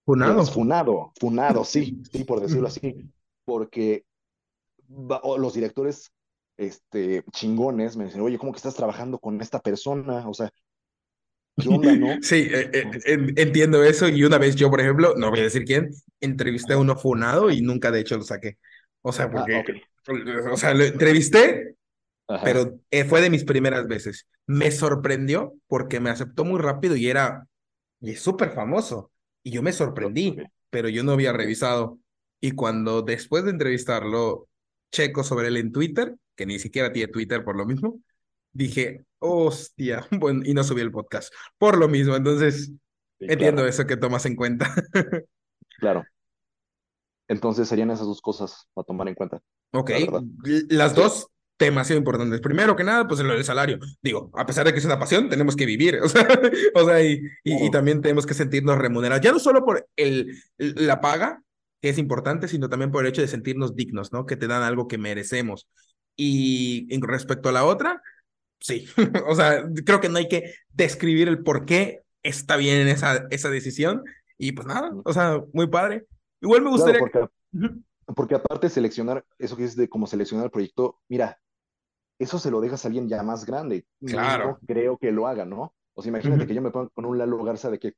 funado. 0.05 0.45
funado, 0.45 1.11
funado, 1.19 1.63
sí, 1.63 2.01
sí, 2.11 2.23
por 2.23 2.39
decirlo 2.39 2.67
así, 2.67 3.11
porque 3.45 4.05
los 4.89 5.53
directores 5.53 6.11
este, 6.57 7.23
chingones 7.31 7.95
me 7.95 8.05
dicen, 8.05 8.21
oye, 8.21 8.37
¿cómo 8.37 8.51
que 8.51 8.57
estás 8.57 8.75
trabajando 8.75 9.19
con 9.19 9.39
esta 9.41 9.59
persona? 9.59 10.27
O 10.27 10.33
sea, 10.33 10.51
¿qué 11.55 11.69
onda, 11.69 11.95
no? 11.95 12.07
Sí, 12.21 12.47
eh, 12.51 12.69
eh, 12.73 13.33
entiendo 13.35 13.83
eso. 13.83 14.09
Y 14.09 14.23
una 14.23 14.37
vez 14.37 14.55
yo, 14.55 14.69
por 14.69 14.81
ejemplo, 14.81 15.13
no 15.15 15.29
voy 15.29 15.39
a 15.39 15.43
decir 15.43 15.63
quién, 15.63 15.91
entrevisté 16.19 16.73
a 16.73 16.77
uno 16.77 16.97
funado 16.97 17.51
y 17.51 17.61
nunca 17.61 17.91
de 17.91 18.01
hecho 18.01 18.17
lo 18.17 18.23
saqué. 18.23 18.57
O 19.01 19.11
sea, 19.11 19.25
ah, 19.25 19.31
porque, 19.31 19.81
o 20.51 20.57
sea, 20.57 20.73
lo 20.73 20.83
entrevisté, 20.83 21.75
pero 22.43 22.79
eh, 22.91 23.05
fue 23.05 23.21
de 23.21 23.29
mis 23.29 23.43
primeras 23.43 23.87
veces. 23.87 24.27
Me 24.47 24.71
sorprendió 24.71 25.53
porque 25.67 25.99
me 25.99 26.09
aceptó 26.09 26.43
muy 26.43 26.59
rápido 26.59 26.95
y 26.95 27.09
era, 27.09 27.47
y 28.01 28.11
es 28.11 28.21
súper 28.21 28.51
famoso. 28.51 29.11
Y 29.43 29.51
yo 29.51 29.61
me 29.61 29.71
sorprendí, 29.71 30.35
pero 30.69 30.89
yo 30.89 31.03
no 31.03 31.13
había 31.13 31.33
revisado. 31.33 31.99
Y 32.41 32.51
cuando 32.51 33.01
después 33.01 33.45
de 33.45 33.51
entrevistarlo, 33.51 34.47
checo 34.91 35.23
sobre 35.23 35.47
él 35.47 35.57
en 35.57 35.71
Twitter, 35.71 36.15
que 36.37 36.45
ni 36.45 36.59
siquiera 36.59 36.93
tiene 36.93 37.11
Twitter 37.11 37.43
por 37.43 37.57
lo 37.57 37.65
mismo, 37.65 37.99
dije, 38.53 39.05
hostia, 39.19 40.07
bueno, 40.11 40.43
y 40.45 40.53
no 40.53 40.63
subí 40.63 40.81
el 40.81 40.91
podcast 40.91 41.33
por 41.57 41.77
lo 41.77 41.89
mismo. 41.89 42.15
Entonces, 42.15 42.71
entiendo 43.19 43.67
eso 43.67 43.85
que 43.85 43.97
tomas 43.97 44.25
en 44.25 44.37
cuenta. 44.37 44.73
claro. 45.79 46.05
Entonces 47.27 47.67
serían 47.67 47.91
esas 47.91 48.07
dos 48.07 48.21
cosas 48.21 48.69
para 48.73 48.85
tomar 48.85 49.09
en 49.09 49.15
cuenta. 49.15 49.41
Ok, 49.73 49.91
las 50.69 50.95
dos 50.95 51.27
demasiado 51.59 51.97
importantes. 51.97 52.39
Primero 52.39 52.75
que 52.75 52.83
nada, 52.83 53.07
pues 53.07 53.19
el 53.19 53.43
salario. 53.43 53.79
Digo, 54.01 54.31
a 54.35 54.45
pesar 54.45 54.65
de 54.65 54.71
que 54.71 54.79
es 54.79 54.85
una 54.85 54.99
pasión, 54.99 55.27
tenemos 55.27 55.55
que 55.55 55.65
vivir, 55.65 55.99
o 56.03 56.07
sea, 56.07 56.27
o 56.73 56.85
sea 56.85 57.03
y, 57.03 57.21
y, 57.43 57.69
también 57.71 58.01
tenemos 58.01 58.25
que 58.25 58.33
sentirnos 58.33 58.77
remunerados, 58.77 59.23
ya 59.23 59.31
no 59.31 59.39
solo 59.39 59.65
por 59.65 59.87
el, 59.97 60.39
la 60.57 61.01
paga, 61.01 61.41
que 61.81 61.89
es 61.89 61.97
importante, 61.97 62.47
sino 62.47 62.69
también 62.69 62.91
por 62.91 63.03
el 63.03 63.09
hecho 63.09 63.21
de 63.21 63.27
sentirnos 63.27 63.75
dignos, 63.75 64.11
¿no? 64.13 64.25
Que 64.25 64.35
te 64.35 64.47
dan 64.47 64.63
algo 64.63 64.87
que 64.87 64.97
merecemos. 64.97 65.67
Y 66.17 66.93
en 66.93 67.01
respecto 67.03 67.47
a 67.47 67.51
la 67.51 67.63
otra, 67.63 68.01
sí, 68.59 68.87
o 69.27 69.35
sea, 69.35 69.63
creo 69.85 70.01
que 70.01 70.09
no 70.09 70.17
hay 70.17 70.27
que 70.27 70.55
describir 70.69 71.27
el 71.27 71.43
por 71.43 71.65
qué 71.65 72.01
está 72.23 72.57
bien 72.57 72.87
esa, 72.87 73.27
esa 73.29 73.49
decisión. 73.49 74.03
Y 74.37 74.51
pues 74.51 74.67
nada, 74.67 74.91
o 75.05 75.13
sea, 75.13 75.41
muy 75.53 75.67
padre. 75.67 76.05
Igual 76.41 76.63
me 76.63 76.71
gustaría... 76.71 76.99
porque, 76.99 77.29
porque, 78.15 78.35
aparte 78.35 78.69
seleccionar, 78.69 79.23
eso 79.37 79.55
que 79.55 79.63
es 79.63 79.75
de 79.75 79.87
cómo 79.87 80.07
seleccionar 80.07 80.45
el 80.45 80.51
proyecto, 80.51 80.99
mira, 81.07 81.39
eso 82.19 82.39
se 82.39 82.51
lo 82.51 82.61
dejas 82.61 82.83
a 82.83 82.87
alguien 82.87 83.07
ya 83.07 83.21
más 83.23 83.45
grande. 83.45 83.85
Claro. 84.03 84.59
creo 84.67 84.97
que 84.97 85.11
lo 85.11 85.27
haga, 85.27 85.45
¿no? 85.45 85.73
O 85.93 86.01
sea, 86.01 86.09
imagínate 86.09 86.45
que 86.45 86.53
yo 86.53 86.61
me 86.61 86.69
pongo 86.69 86.89
con 86.91 87.05
un 87.05 87.17
Lalo 87.17 87.43
Garza 87.43 87.71
de 87.71 87.79
que, 87.79 87.93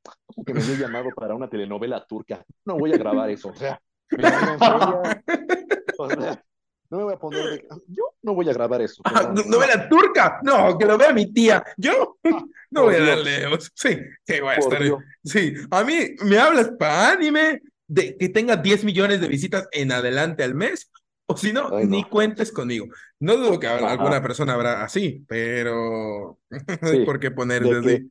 que 0.46 0.54
me 0.54 0.62
dio 0.62 0.74
llamado 0.74 1.10
para 1.14 1.34
una 1.34 1.50
telenovela 1.50 2.06
turca. 2.06 2.42
No 2.64 2.78
voy 2.78 2.92
a 2.94 2.96
grabar 2.96 3.28
eso. 3.28 3.50
O 3.50 3.54
sea, 3.54 3.80
me 4.10 4.24
o 5.98 6.08
sea 6.08 6.42
no 6.90 6.98
me 6.98 7.04
voy 7.04 7.14
a 7.14 7.18
poner 7.18 7.44
de... 7.44 7.68
Yo 7.86 8.14
no 8.22 8.34
voy 8.34 8.48
a 8.48 8.52
grabar 8.52 8.82
eso. 8.82 9.02
Ah, 9.10 9.32
no, 9.34 9.42
¿Novela 9.44 9.88
turca? 9.88 10.40
No, 10.42 10.76
que 10.76 10.84
lo 10.84 10.98
vea 10.98 11.12
mi 11.12 11.32
tía. 11.32 11.64
Yo 11.76 12.18
ah, 12.24 12.44
no 12.70 12.84
voy 12.84 12.96
a 12.96 13.00
darle... 13.00 13.58
Sí, 13.74 13.96
que 14.24 14.40
voy 14.40 14.54
a 14.54 14.56
estar... 14.56 14.82
Sí, 15.24 15.54
a 15.70 15.84
mí 15.84 15.94
me 16.24 16.38
hablas 16.38 16.72
para 16.78 17.12
anime 17.12 17.62
de 17.86 18.16
que 18.16 18.28
tenga 18.28 18.56
10 18.56 18.84
millones 18.84 19.20
de 19.20 19.28
visitas 19.28 19.68
en 19.72 19.90
adelante 19.90 20.44
al 20.44 20.54
mes, 20.54 20.90
o 21.26 21.36
si 21.36 21.52
no, 21.52 21.70
ni 21.80 22.04
cuentes 22.04 22.52
conmigo. 22.52 22.86
No 23.18 23.36
dudo 23.36 23.58
que 23.58 23.66
alguna 23.66 24.22
persona 24.22 24.54
habrá 24.54 24.84
así, 24.84 25.24
pero 25.28 26.38
no 26.50 26.88
hay 26.88 27.04
por 27.04 27.18
qué 27.18 27.32
poner 27.32 27.64
así. 27.64 28.10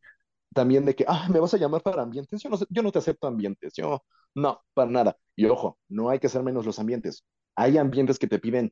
También 0.53 0.85
de 0.85 0.95
que, 0.95 1.05
ah, 1.07 1.27
me 1.29 1.39
vas 1.39 1.53
a 1.53 1.57
llamar 1.57 1.81
para 1.81 2.01
ambientes. 2.01 2.41
Yo 2.41 2.49
no, 2.49 2.57
yo 2.69 2.81
no 2.81 2.91
te 2.91 2.99
acepto 2.99 3.27
ambientes. 3.27 3.73
Yo, 3.75 4.03
no, 4.35 4.61
para 4.73 4.89
nada. 4.89 5.17
Y 5.35 5.45
ojo, 5.45 5.77
no 5.87 6.09
hay 6.09 6.19
que 6.19 6.27
hacer 6.27 6.43
menos 6.43 6.65
los 6.65 6.79
ambientes. 6.79 7.23
Hay 7.59 7.77
ambientes 7.77 8.17
que 8.17 8.27
te 8.27 8.39
piden 8.39 8.71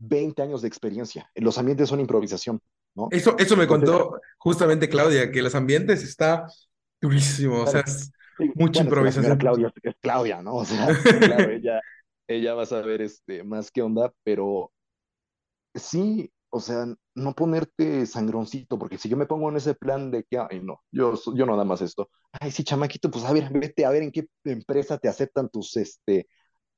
20 0.00 0.42
años 0.42 0.62
de 0.62 0.68
experiencia. 0.68 1.30
Los 1.36 1.58
ambientes 1.58 1.88
son 1.88 2.00
improvisación, 2.00 2.60
¿no? 2.96 3.06
Eso, 3.12 3.36
eso 3.38 3.56
me 3.56 3.68
contó 3.68 4.20
justamente 4.36 4.88
Claudia, 4.88 5.30
que 5.30 5.42
los 5.42 5.54
ambientes 5.54 6.02
está 6.02 6.44
durísimo, 7.00 7.60
o 7.60 7.66
sea, 7.68 7.82
es 7.82 8.10
mucha 8.56 8.82
improvisación. 8.82 9.38
Claudia 9.38 9.72
es 9.80 9.94
Claudia, 10.00 10.42
¿no? 10.42 10.56
O 10.56 10.64
sea, 10.64 10.88
claro, 11.20 11.50
ella, 11.52 11.80
ella 12.26 12.54
va 12.54 12.64
a 12.64 12.66
saber 12.66 13.00
este, 13.00 13.44
más 13.44 13.70
qué 13.70 13.82
onda, 13.82 14.12
pero 14.24 14.72
sí, 15.76 16.32
o 16.50 16.58
sea, 16.58 16.86
no 17.14 17.34
ponerte 17.34 18.06
sangroncito, 18.06 18.76
porque 18.76 18.98
si 18.98 19.08
yo 19.08 19.16
me 19.16 19.26
pongo 19.26 19.50
en 19.50 19.56
ese 19.56 19.74
plan 19.74 20.10
de 20.10 20.24
que, 20.24 20.36
ay, 20.36 20.60
no, 20.60 20.82
yo, 20.90 21.14
yo 21.14 21.46
no 21.46 21.52
nada 21.52 21.64
más 21.64 21.80
esto, 21.80 22.10
ay, 22.32 22.50
sí, 22.50 22.64
chamaquito, 22.64 23.08
pues 23.08 23.24
a 23.24 23.32
ver, 23.32 23.52
vete 23.52 23.84
a 23.84 23.90
ver 23.90 24.02
en 24.02 24.10
qué 24.10 24.26
empresa 24.42 24.98
te 24.98 25.08
aceptan 25.08 25.48
tus, 25.48 25.76
este, 25.76 26.26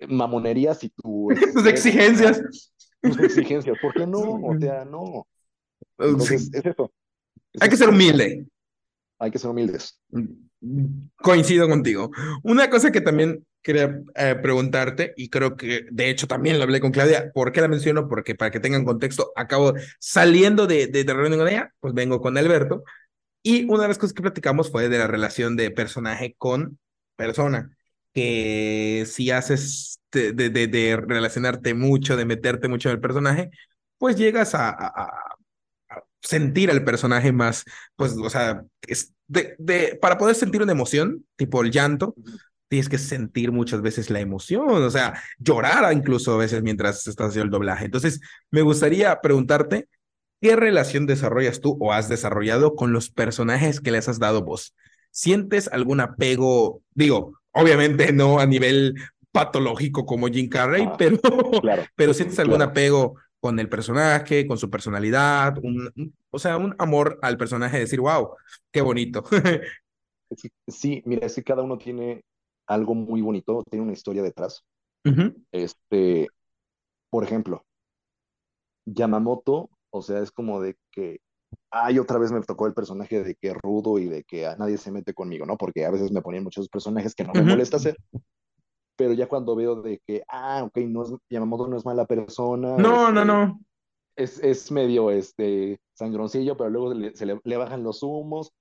mamonerías 0.08 0.82
y 0.84 0.90
tu, 0.90 1.28
tus 1.54 1.66
exigencias. 1.66 2.42
Tus 3.00 3.18
exigencias, 3.18 3.76
¿por 3.80 3.92
qué 3.94 4.06
no? 4.06 4.20
O 4.20 4.56
sea, 4.58 4.84
no. 4.84 5.26
Entonces, 5.98 6.50
es 6.52 6.64
eso. 6.64 6.92
Hay 7.60 7.68
que 7.68 7.76
ser 7.76 7.88
humilde. 7.88 8.46
Hay 9.18 9.30
que 9.30 9.38
ser 9.38 9.50
humildes. 9.50 10.00
Coincido 11.16 11.68
contigo. 11.68 12.10
Una 12.42 12.70
cosa 12.70 12.92
que 12.92 13.00
también 13.00 13.44
quería 13.62 14.00
eh, 14.14 14.36
preguntarte, 14.40 15.14
y 15.16 15.28
creo 15.28 15.56
que 15.56 15.86
de 15.90 16.10
hecho 16.10 16.26
también 16.26 16.58
lo 16.58 16.64
hablé 16.64 16.80
con 16.80 16.90
Claudia, 16.90 17.30
¿por 17.32 17.52
qué 17.52 17.60
la 17.60 17.68
menciono? 17.68 18.08
Porque 18.08 18.34
para 18.34 18.50
que 18.50 18.60
tengan 18.60 18.84
contexto, 18.84 19.32
acabo 19.36 19.74
saliendo 19.98 20.66
de, 20.66 20.88
de, 20.88 21.04
de 21.04 21.14
reunión 21.14 21.38
con 21.38 21.48
ella, 21.48 21.72
pues 21.80 21.94
vengo 21.94 22.20
con 22.20 22.36
Alberto, 22.36 22.84
y 23.42 23.64
una 23.64 23.82
de 23.82 23.88
las 23.88 23.98
cosas 23.98 24.14
que 24.14 24.22
platicamos 24.22 24.70
fue 24.70 24.88
de 24.88 24.98
la 24.98 25.06
relación 25.06 25.56
de 25.56 25.70
personaje 25.70 26.34
con 26.38 26.78
persona, 27.16 27.76
que 28.14 29.04
si 29.10 29.30
haces 29.30 30.00
de, 30.12 30.32
de, 30.32 30.50
de, 30.50 30.66
de 30.66 30.96
relacionarte 30.96 31.74
mucho, 31.74 32.16
de 32.16 32.24
meterte 32.24 32.68
mucho 32.68 32.88
en 32.88 32.96
el 32.96 33.00
personaje, 33.00 33.50
pues 33.98 34.16
llegas 34.16 34.54
a, 34.54 34.70
a, 34.70 34.86
a 35.88 36.02
sentir 36.20 36.70
al 36.70 36.84
personaje 36.84 37.32
más, 37.32 37.64
pues, 37.96 38.12
o 38.12 38.30
sea, 38.30 38.64
es 38.86 39.12
de, 39.26 39.54
de, 39.58 39.98
para 40.00 40.18
poder 40.18 40.34
sentir 40.36 40.62
una 40.62 40.72
emoción, 40.72 41.24
tipo 41.36 41.62
el 41.62 41.70
llanto, 41.70 42.14
tienes 42.68 42.88
que 42.88 42.98
sentir 42.98 43.52
muchas 43.52 43.82
veces 43.82 44.08
la 44.10 44.20
emoción, 44.20 44.66
o 44.68 44.90
sea, 44.90 45.20
llorar 45.38 45.92
incluso 45.92 46.34
a 46.34 46.38
veces 46.38 46.62
mientras 46.62 47.06
estás 47.06 47.28
haciendo 47.28 47.44
el 47.44 47.50
doblaje. 47.50 47.84
Entonces, 47.84 48.20
me 48.50 48.62
gustaría 48.62 49.20
preguntarte, 49.20 49.88
¿qué 50.40 50.56
relación 50.56 51.06
desarrollas 51.06 51.60
tú 51.60 51.76
o 51.80 51.92
has 51.92 52.08
desarrollado 52.08 52.74
con 52.74 52.92
los 52.92 53.10
personajes 53.10 53.80
que 53.80 53.90
les 53.90 54.08
has 54.08 54.18
dado 54.18 54.42
voz? 54.42 54.74
¿Sientes 55.10 55.68
algún 55.68 56.00
apego? 56.00 56.82
Digo, 56.94 57.38
obviamente 57.52 58.12
no 58.12 58.38
a 58.38 58.46
nivel 58.46 58.94
patológico 59.30 60.04
como 60.04 60.28
Jim 60.28 60.48
Carrey, 60.48 60.84
ah, 60.86 60.94
pero, 60.98 61.18
claro, 61.60 61.82
pero 61.96 62.14
sientes 62.14 62.38
algún 62.38 62.56
claro. 62.56 62.70
apego 62.70 63.16
con 63.40 63.58
el 63.58 63.68
personaje, 63.68 64.46
con 64.46 64.58
su 64.58 64.70
personalidad, 64.70 65.58
un, 65.62 66.14
o 66.30 66.38
sea, 66.38 66.58
un 66.58 66.76
amor 66.78 67.18
al 67.22 67.36
personaje, 67.36 67.78
decir, 67.78 68.00
wow, 68.00 68.36
qué 68.70 68.80
bonito. 68.80 69.24
Sí, 70.66 71.02
mira, 71.04 71.26
es 71.26 71.34
que 71.34 71.42
cada 71.42 71.60
uno 71.60 71.76
tiene 71.76 72.24
algo 72.66 72.94
muy 72.94 73.20
bonito, 73.20 73.62
tiene 73.70 73.84
una 73.84 73.92
historia 73.92 74.22
detrás. 74.22 74.64
Uh 75.04 75.10
-huh. 75.10 75.44
Este, 75.52 76.26
por 77.10 77.22
ejemplo, 77.22 77.66
Yamamoto, 78.86 79.68
o 79.90 80.00
sea, 80.00 80.20
es 80.20 80.30
como 80.30 80.62
de 80.62 80.76
que, 80.90 81.20
ay, 81.72 81.98
otra 81.98 82.18
vez 82.18 82.30
me 82.30 82.40
tocó 82.42 82.66
el 82.66 82.74
personaje 82.74 83.24
de 83.24 83.34
que 83.34 83.54
rudo 83.54 83.98
y 83.98 84.06
de 84.06 84.22
que 84.24 84.46
a 84.46 84.56
nadie 84.56 84.76
se 84.76 84.92
mete 84.92 85.14
conmigo, 85.14 85.46
¿no? 85.46 85.56
Porque 85.56 85.84
a 85.86 85.90
veces 85.90 86.12
me 86.12 86.20
ponían 86.20 86.44
muchos 86.44 86.68
personajes 86.68 87.14
que 87.14 87.24
no 87.24 87.32
me 87.32 87.40
uh 87.40 87.44
-huh. 87.44 87.48
molesta 87.48 87.78
hacer, 87.78 87.96
pero 88.96 89.14
ya 89.14 89.26
cuando 89.26 89.56
veo 89.56 89.80
de 89.80 90.00
que, 90.06 90.22
ah, 90.28 90.62
ok, 90.64 90.76
no 90.88 91.02
es, 91.02 91.14
Yamamoto 91.30 91.66
no 91.66 91.76
es 91.76 91.84
mala 91.84 92.04
persona. 92.04 92.76
No, 92.76 93.08
este, 93.08 93.14
no, 93.14 93.24
no. 93.24 93.60
Es, 94.16 94.38
es 94.44 94.70
medio 94.70 95.10
este, 95.10 95.80
sangroncillo, 95.94 96.56
pero 96.56 96.68
luego 96.68 96.92
le, 96.92 97.16
se 97.16 97.24
le, 97.24 97.40
le 97.42 97.56
bajan 97.56 97.82
los 97.82 98.02
humos, 98.02 98.52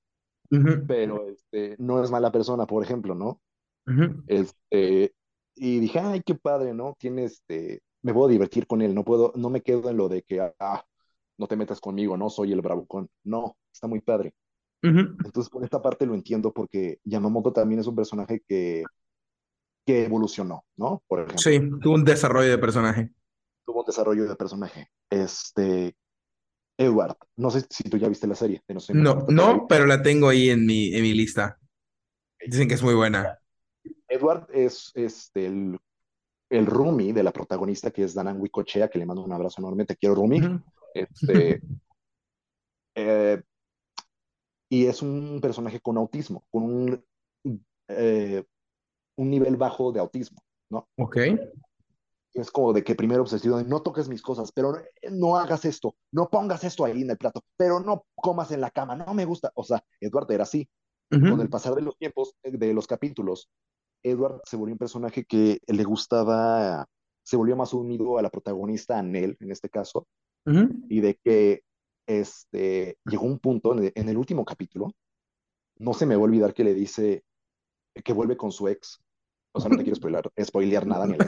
uh 0.50 0.56
-huh. 0.56 0.86
pero 0.88 1.28
este, 1.28 1.76
no 1.80 2.02
es 2.02 2.10
mala 2.10 2.32
persona, 2.32 2.66
por 2.66 2.82
ejemplo, 2.82 3.14
¿no? 3.14 3.42
Uh 3.88 3.92
-huh. 3.92 4.24
este, 4.28 5.14
y 5.56 5.80
dije, 5.80 6.00
ay, 6.00 6.22
qué 6.26 6.36
padre, 6.36 6.74
¿no? 6.74 6.96
Tiene 6.98 7.26
este, 7.26 7.82
me 8.04 8.14
puedo 8.14 8.30
divertir 8.30 8.66
con 8.68 8.82
él, 8.82 8.96
no 8.96 9.04
puedo, 9.04 9.34
no 9.36 9.50
me 9.50 9.62
quedo 9.62 9.90
en 9.90 9.98
lo 9.98 10.08
de 10.08 10.22
que, 10.24 10.40
ah, 10.60 10.86
no 11.38 11.48
te 11.48 11.56
metas 11.56 11.80
conmigo, 11.80 12.18
no 12.18 12.30
soy 12.30 12.52
el 12.52 12.62
bravucón. 12.62 13.10
No, 13.24 13.58
está 13.72 13.88
muy 13.88 14.02
padre. 14.02 14.34
Uh 14.84 14.88
-huh. 14.88 15.26
Entonces, 15.26 15.50
por 15.50 15.64
esta 15.64 15.82
parte 15.82 16.06
lo 16.06 16.14
entiendo 16.14 16.52
porque 16.52 17.00
Yamamoto 17.04 17.54
también 17.54 17.80
es 17.80 17.88
un 17.88 17.96
personaje 17.96 18.42
que, 18.48 18.84
que 19.86 20.06
evolucionó, 20.06 20.66
¿no? 20.78 21.04
Por 21.08 21.20
ejemplo. 21.20 21.38
Sí, 21.38 21.60
tuvo 21.82 21.96
un 21.96 22.04
desarrollo 22.04 22.50
de 22.50 22.58
personaje. 22.58 23.12
Tuvo 23.66 23.82
un 23.82 23.86
desarrollo 23.86 24.28
de 24.28 24.36
personaje. 24.36 24.88
Este, 25.10 25.96
Edward, 26.78 27.16
no 27.38 27.52
sé 27.52 27.66
si 27.70 27.84
tú 27.84 27.98
ya 27.98 28.10
viste 28.10 28.28
la 28.28 28.36
serie. 28.36 28.64
No, 28.68 28.80
sé, 28.80 28.94
no, 28.94 29.26
no 29.30 29.68
pero 29.68 29.86
la 29.86 30.02
tengo 30.02 30.30
ahí 30.30 30.50
en 30.50 30.66
mi, 30.66 30.94
en 30.96 31.04
mi 31.04 31.14
lista. 31.14 31.60
Dicen 32.44 32.68
que 32.68 32.74
es 32.74 32.82
muy 32.84 32.96
buena. 32.96 33.38
Edward 34.08 34.48
es 34.52 34.92
este, 34.96 35.46
el, 35.46 35.80
el 36.50 36.66
roomie 36.66 37.14
de 37.14 37.24
la 37.24 37.32
protagonista, 37.32 37.92
que 37.92 38.04
es 38.04 38.16
Danan 38.16 38.42
Wicochea, 38.42 38.90
que 38.90 38.98
le 38.98 39.06
mando 39.06 39.24
un 39.24 39.32
abrazo 39.32 39.62
enorme. 39.62 39.86
Te 39.86 39.96
quiero. 39.96 40.20
Uh 40.20 40.28
-huh. 40.28 40.64
Este, 40.94 41.62
eh, 42.96 43.42
y 44.70 44.86
es 44.86 45.02
un 45.02 45.40
personaje 45.42 45.80
con 45.80 45.98
autismo, 45.98 46.46
con 46.50 46.64
un, 46.64 47.06
eh, 47.90 48.44
un 49.18 49.30
nivel 49.30 49.58
bajo 49.58 49.92
de 49.92 50.00
autismo, 50.00 50.42
¿no? 50.70 50.88
Ok. 50.98 51.18
Es 52.34 52.50
como 52.50 52.72
de 52.72 52.82
que 52.82 52.96
primero 52.96 53.24
obsesivo 53.24 53.58
de 53.58 53.66
no 53.66 53.82
toques 53.82 54.08
mis 54.08 54.22
cosas, 54.22 54.54
pero 54.54 54.74
no 55.12 55.36
hagas 55.36 55.66
esto, 55.66 55.96
no 56.14 56.30
pongas 56.30 56.64
esto 56.64 56.86
ahí 56.86 57.02
en 57.02 57.10
el 57.10 57.18
plato, 57.18 57.44
pero 57.58 57.82
no 57.82 58.06
comas 58.16 58.52
en 58.52 58.62
la 58.62 58.72
cama, 58.72 58.96
no 58.96 59.14
me 59.14 59.26
gusta. 59.26 59.52
O 59.56 59.64
sea, 59.66 59.84
Eduardo 60.00 60.34
era 60.34 60.44
así. 60.44 60.70
Uh 61.12 61.18
-huh. 61.18 61.32
Con 61.32 61.42
el 61.42 61.50
pasar 61.50 61.76
de 61.76 61.82
los 61.82 61.98
tiempos, 61.98 62.36
de 62.42 62.74
los 62.74 62.88
capítulos, 62.88 63.50
Edward 64.02 64.42
se 64.46 64.56
volvió 64.56 64.74
un 64.74 64.80
personaje 64.80 65.26
que 65.26 65.60
le 65.68 65.84
gustaba, 65.84 66.88
se 67.24 67.36
volvió 67.36 67.58
más 67.58 67.74
unido 67.74 68.18
a 68.18 68.22
la 68.22 68.30
protagonista, 68.30 68.98
a 68.98 69.04
Nell, 69.04 69.36
en 69.42 69.52
este 69.52 69.70
caso, 69.70 70.08
uh 70.46 70.52
-huh. 70.52 70.86
y 70.90 71.02
de 71.02 71.16
que 71.16 71.64
este, 72.08 72.98
llegó 73.06 73.26
un 73.26 73.40
punto 73.40 73.74
en 73.74 73.86
el, 73.86 73.92
en 73.96 74.10
el, 74.10 74.18
último 74.18 74.44
capítulo, 74.44 74.94
no 75.78 75.94
se 75.94 76.06
me 76.06 76.16
va 76.16 76.22
a 76.22 76.26
olvidar 76.26 76.54
que 76.54 76.64
le 76.64 76.74
dice 76.74 77.24
que 78.04 78.14
vuelve 78.14 78.38
con 78.38 78.52
su 78.52 78.68
ex. 78.68 79.00
O 79.54 79.60
sea, 79.60 79.70
no 79.70 79.78
te 79.78 79.84
quiero 79.84 79.98
spoiler, 79.98 80.32
spoilear 80.42 80.88
nada, 80.88 81.06
ni 81.06 81.18
la, 81.18 81.26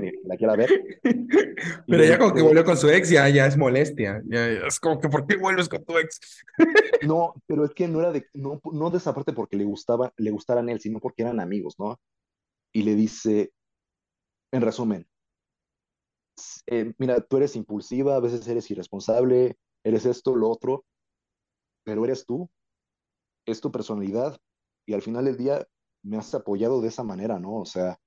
ni 0.00 0.12
la 0.24 0.36
quiera 0.36 0.56
ver. 0.56 0.70
Pero 1.86 2.04
ya 2.04 2.18
como 2.18 2.32
que 2.32 2.40
volvió 2.40 2.64
con 2.64 2.78
su 2.78 2.88
ex, 2.88 3.10
ya, 3.10 3.28
ya 3.28 3.46
es 3.46 3.56
molestia. 3.58 4.22
Ya, 4.26 4.50
ya, 4.50 4.66
es 4.66 4.80
como 4.80 4.98
que, 4.98 5.10
¿por 5.10 5.26
qué 5.26 5.36
vuelves 5.36 5.68
con 5.68 5.84
tu 5.84 5.98
ex? 5.98 6.18
no, 7.06 7.34
pero 7.46 7.66
es 7.66 7.74
que 7.74 7.86
no 7.86 8.00
era 8.00 8.12
de, 8.12 8.26
no, 8.32 8.60
no 8.72 8.90
de 8.90 8.96
esa 8.96 9.14
parte 9.14 9.34
porque 9.34 9.56
le 9.56 9.64
gustaba, 9.64 10.10
le 10.16 10.30
gustaran 10.30 10.70
él, 10.70 10.80
sino 10.80 11.00
porque 11.00 11.22
eran 11.22 11.38
amigos, 11.38 11.74
¿no? 11.78 12.00
Y 12.72 12.82
le 12.82 12.94
dice, 12.94 13.52
en 14.52 14.62
resumen, 14.62 15.06
eh, 16.66 16.92
mira, 16.98 17.20
tú 17.20 17.36
eres 17.36 17.56
impulsiva, 17.56 18.16
a 18.16 18.20
veces 18.20 18.46
eres 18.48 18.70
irresponsable, 18.70 19.56
eres 19.84 20.06
esto, 20.06 20.36
lo 20.36 20.50
otro, 20.50 20.84
pero 21.84 22.04
eres 22.04 22.26
tú, 22.26 22.48
es 23.46 23.60
tu 23.60 23.70
personalidad, 23.70 24.38
y 24.86 24.94
al 24.94 25.02
final 25.02 25.24
del 25.24 25.36
día 25.36 25.66
me 26.02 26.16
has 26.16 26.34
apoyado 26.34 26.80
de 26.80 26.88
esa 26.88 27.04
manera, 27.04 27.38
¿no? 27.38 27.56
O 27.56 27.64
sea, 27.64 27.98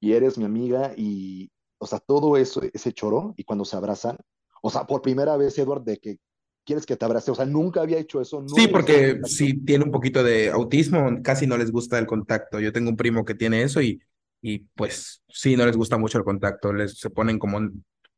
y 0.00 0.12
eres 0.12 0.38
mi 0.38 0.44
amiga 0.44 0.92
y, 0.96 1.50
o 1.78 1.86
sea, 1.86 1.98
todo 1.98 2.36
eso, 2.36 2.62
ese 2.72 2.92
choro, 2.92 3.34
y 3.36 3.44
cuando 3.44 3.64
se 3.64 3.76
abrazan, 3.76 4.18
o 4.62 4.70
sea, 4.70 4.86
por 4.86 5.02
primera 5.02 5.36
vez, 5.36 5.58
Edward, 5.58 5.82
de 5.82 5.98
que 5.98 6.18
quieres 6.64 6.86
que 6.86 6.96
te 6.96 7.04
abrace, 7.04 7.30
o 7.30 7.34
sea, 7.34 7.46
nunca 7.46 7.80
había 7.80 7.98
hecho 7.98 8.20
eso. 8.20 8.44
sí, 8.54 8.68
porque 8.68 9.20
sí 9.24 9.64
tiene 9.64 9.84
un 9.84 9.90
poquito 9.90 10.22
de 10.22 10.50
autismo, 10.50 11.08
casi 11.22 11.46
no 11.46 11.56
les 11.56 11.70
gusta 11.70 11.98
el 11.98 12.06
contacto. 12.06 12.60
Yo 12.60 12.72
tengo 12.72 12.90
un 12.90 12.96
primo 12.96 13.24
que 13.24 13.34
tiene 13.34 13.62
eso 13.62 13.80
y, 13.80 14.00
y 14.42 14.60
pues 14.74 15.22
sí, 15.28 15.56
no 15.56 15.66
les 15.66 15.76
gusta 15.76 15.98
mucho 15.98 16.18
el 16.18 16.24
contacto, 16.24 16.72
les 16.72 16.98
se 16.98 17.10
ponen 17.10 17.38
como, 17.38 17.60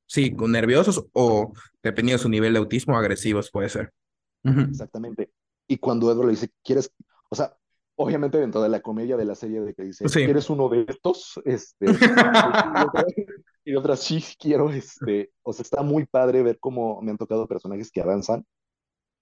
sí, 0.06 0.34
nerviosos 0.48 1.04
o, 1.12 1.52
dependiendo 1.82 2.18
de 2.18 2.22
su 2.22 2.28
nivel 2.28 2.52
de 2.52 2.60
autismo, 2.60 2.96
agresivos 2.96 3.50
puede 3.50 3.68
ser. 3.68 3.92
Uh 4.44 4.50
-huh. 4.50 4.68
Exactamente. 4.68 5.30
Y 5.66 5.78
cuando 5.78 6.10
Edward 6.10 6.26
le 6.26 6.32
dice, 6.32 6.50
¿quieres? 6.62 6.92
O 7.30 7.34
sea, 7.34 7.56
obviamente 7.96 8.38
dentro 8.38 8.62
de 8.62 8.68
la 8.68 8.80
comedia 8.80 9.16
de 9.16 9.24
la 9.24 9.34
serie 9.34 9.60
de 9.60 9.74
que 9.74 9.84
dice, 9.84 10.08
sí. 10.08 10.24
¿quieres 10.24 10.50
uno 10.50 10.68
de 10.68 10.84
estos? 10.88 11.40
Este, 11.44 11.86
y 13.64 13.74
otras, 13.74 14.00
sí 14.00 14.24
quiero, 14.38 14.70
este, 14.70 15.32
o 15.42 15.52
sea, 15.52 15.62
está 15.62 15.82
muy 15.82 16.06
padre 16.06 16.42
ver 16.42 16.58
cómo 16.58 17.00
me 17.02 17.10
han 17.10 17.18
tocado 17.18 17.46
personajes 17.46 17.90
que 17.90 18.00
avanzan 18.00 18.44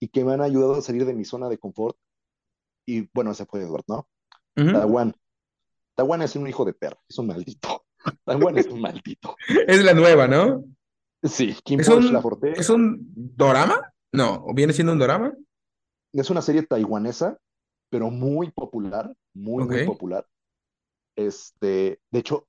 y 0.01 0.09
que 0.09 0.25
me 0.25 0.33
han 0.33 0.41
ayudado 0.41 0.75
a 0.75 0.83
salir 0.83 1.05
de 1.05 1.15
mi 1.15 1.25
zona 1.25 1.49
de 1.49 1.59
confort. 1.59 1.97
Y 2.87 3.09
bueno, 3.13 3.33
ese 3.33 3.47
fue 3.47 3.61
Edward, 3.61 3.85
¿no? 3.87 4.09
Uh 4.57 4.63
-huh. 4.63 4.73
Tawan. 4.73 5.15
Tawan 6.01 6.23
es 6.23 6.35
un 6.35 6.47
hijo 6.47 6.65
de 6.65 6.73
perra, 6.73 6.99
es 7.07 7.19
un 7.19 7.27
maldito. 7.27 7.85
Tawan 8.25 8.57
es 8.57 8.67
un 8.69 8.81
maldito. 8.81 9.37
Es 9.67 9.85
la 9.85 9.93
nueva, 9.93 10.27
¿no? 10.27 10.65
Sí, 11.23 11.55
Kim 11.63 11.81
¿Es 11.81 11.89
un, 11.89 12.11
Laforte. 12.11 12.59
¿Es 12.59 12.71
un 12.71 12.99
dorama? 13.15 13.93
No, 14.13 14.47
¿viene 14.55 14.73
siendo 14.73 14.95
un 14.95 14.99
dorama? 14.99 15.35
Es 16.15 16.31
una 16.31 16.41
serie 16.41 16.63
taiwanesa 16.63 17.39
pero 17.91 18.11
muy 18.11 18.51
popular, 18.53 19.13
muy, 19.35 19.65
okay. 19.65 19.79
muy 19.79 19.87
popular. 19.87 20.27
Este, 21.17 22.01
de 22.11 22.19
hecho, 22.19 22.47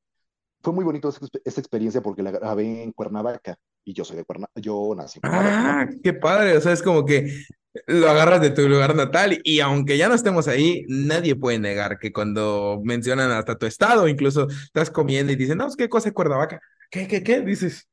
fue 0.61 0.71
muy 0.71 0.85
bonito 0.85 1.09
esa, 1.09 1.19
esa, 1.43 1.59
experiencia 1.59 2.01
porque 2.01 2.21
la 2.21 2.31
grabé 2.31 2.83
en 2.83 2.91
Cuernavaca 2.93 3.57
y 3.83 3.93
yo 3.93 4.05
soy 4.05 4.17
de 4.17 4.25
Cuernavaca, 4.25 4.59
yo 4.61 4.93
nací 4.95 5.19
en 5.21 5.29
Cuernavaca. 5.29 5.81
Ah, 5.81 5.89
qué 6.03 6.13
padre, 6.13 6.57
o 6.57 6.61
sea, 6.61 6.71
es 6.71 6.81
como 6.81 7.05
que 7.05 7.45
lo 7.87 8.09
agarras 8.09 8.41
de 8.41 8.49
tu 8.49 8.67
lugar 8.67 8.95
natal 8.95 9.39
y 9.43 9.59
aunque 9.59 9.97
ya 9.97 10.09
no 10.09 10.15
estemos 10.15 10.47
ahí, 10.47 10.83
nadie 10.87 11.35
puede 11.35 11.59
negar 11.59 11.99
que 11.99 12.11
cuando 12.11 12.81
mencionan 12.83 13.31
hasta 13.31 13.57
tu 13.57 13.65
estado, 13.65 14.07
incluso 14.07 14.47
estás 14.49 14.91
comiendo 14.91 15.31
y 15.31 15.35
dicen, 15.35 15.57
no, 15.57 15.69
¿qué 15.77 15.89
cosa 15.89 16.09
es 16.09 16.13
Cuernavaca? 16.13 16.61
¿Qué, 16.89 17.07
qué, 17.07 17.23
qué? 17.23 17.41
Dices. 17.41 17.87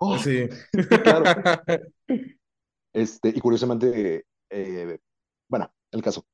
Oh, 0.00 0.18
sí. 0.18 0.48
claro. 1.02 1.24
Este, 2.92 3.30
y 3.30 3.40
curiosamente, 3.40 4.26
eh, 4.50 4.98
bueno, 5.48 5.72
el 5.92 6.02
caso, 6.02 6.26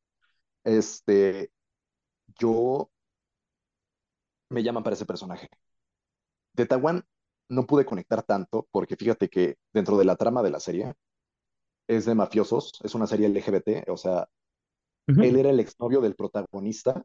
este, 0.65 1.53
yo 2.39 2.91
me 4.51 4.63
llaman 4.63 4.83
para 4.83 4.95
ese 4.95 5.07
personaje. 5.07 5.49
De 6.55 6.67
Taiwán 6.67 7.05
no 7.49 7.67
pude 7.67 7.85
conectar 7.85 8.23
tanto 8.23 8.67
porque 8.71 8.97
fíjate 8.97 9.29
que 9.29 9.57
dentro 9.73 9.97
de 9.97 10.05
la 10.05 10.17
trama 10.17 10.43
de 10.43 10.51
la 10.51 10.61
serie 10.61 10.95
es 11.89 12.05
de 12.05 12.15
mafiosos, 12.15 12.73
es 12.83 12.95
una 12.95 13.07
serie 13.07 13.29
LGBT, 13.29 13.89
o 13.89 13.97
sea, 13.97 14.29
uh 15.09 15.13
-huh. 15.13 15.25
él 15.25 15.37
era 15.37 15.51
el 15.51 15.61
exnovio 15.61 16.01
del 16.01 16.15
protagonista 16.15 17.03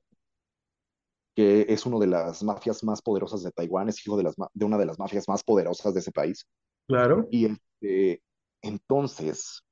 que 1.36 1.66
es 1.68 1.86
una 1.86 2.00
de 2.00 2.08
las 2.08 2.44
mafias 2.44 2.84
más 2.84 3.02
poderosas 3.02 3.44
de 3.44 3.52
Taiwán, 3.52 3.90
es 3.90 4.06
hijo 4.06 4.18
de, 4.18 4.24
las, 4.24 4.36
de 4.54 4.66
una 4.66 4.78
de 4.78 4.86
las 4.86 5.00
mafias 5.00 5.28
más 5.28 5.44
poderosas 5.44 5.94
de 5.94 6.00
ese 6.00 6.12
país. 6.12 6.48
Claro. 6.88 7.28
Y 7.32 7.46
este, 7.46 8.22
entonces 8.62 9.64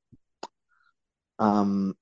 um, 1.37 1.93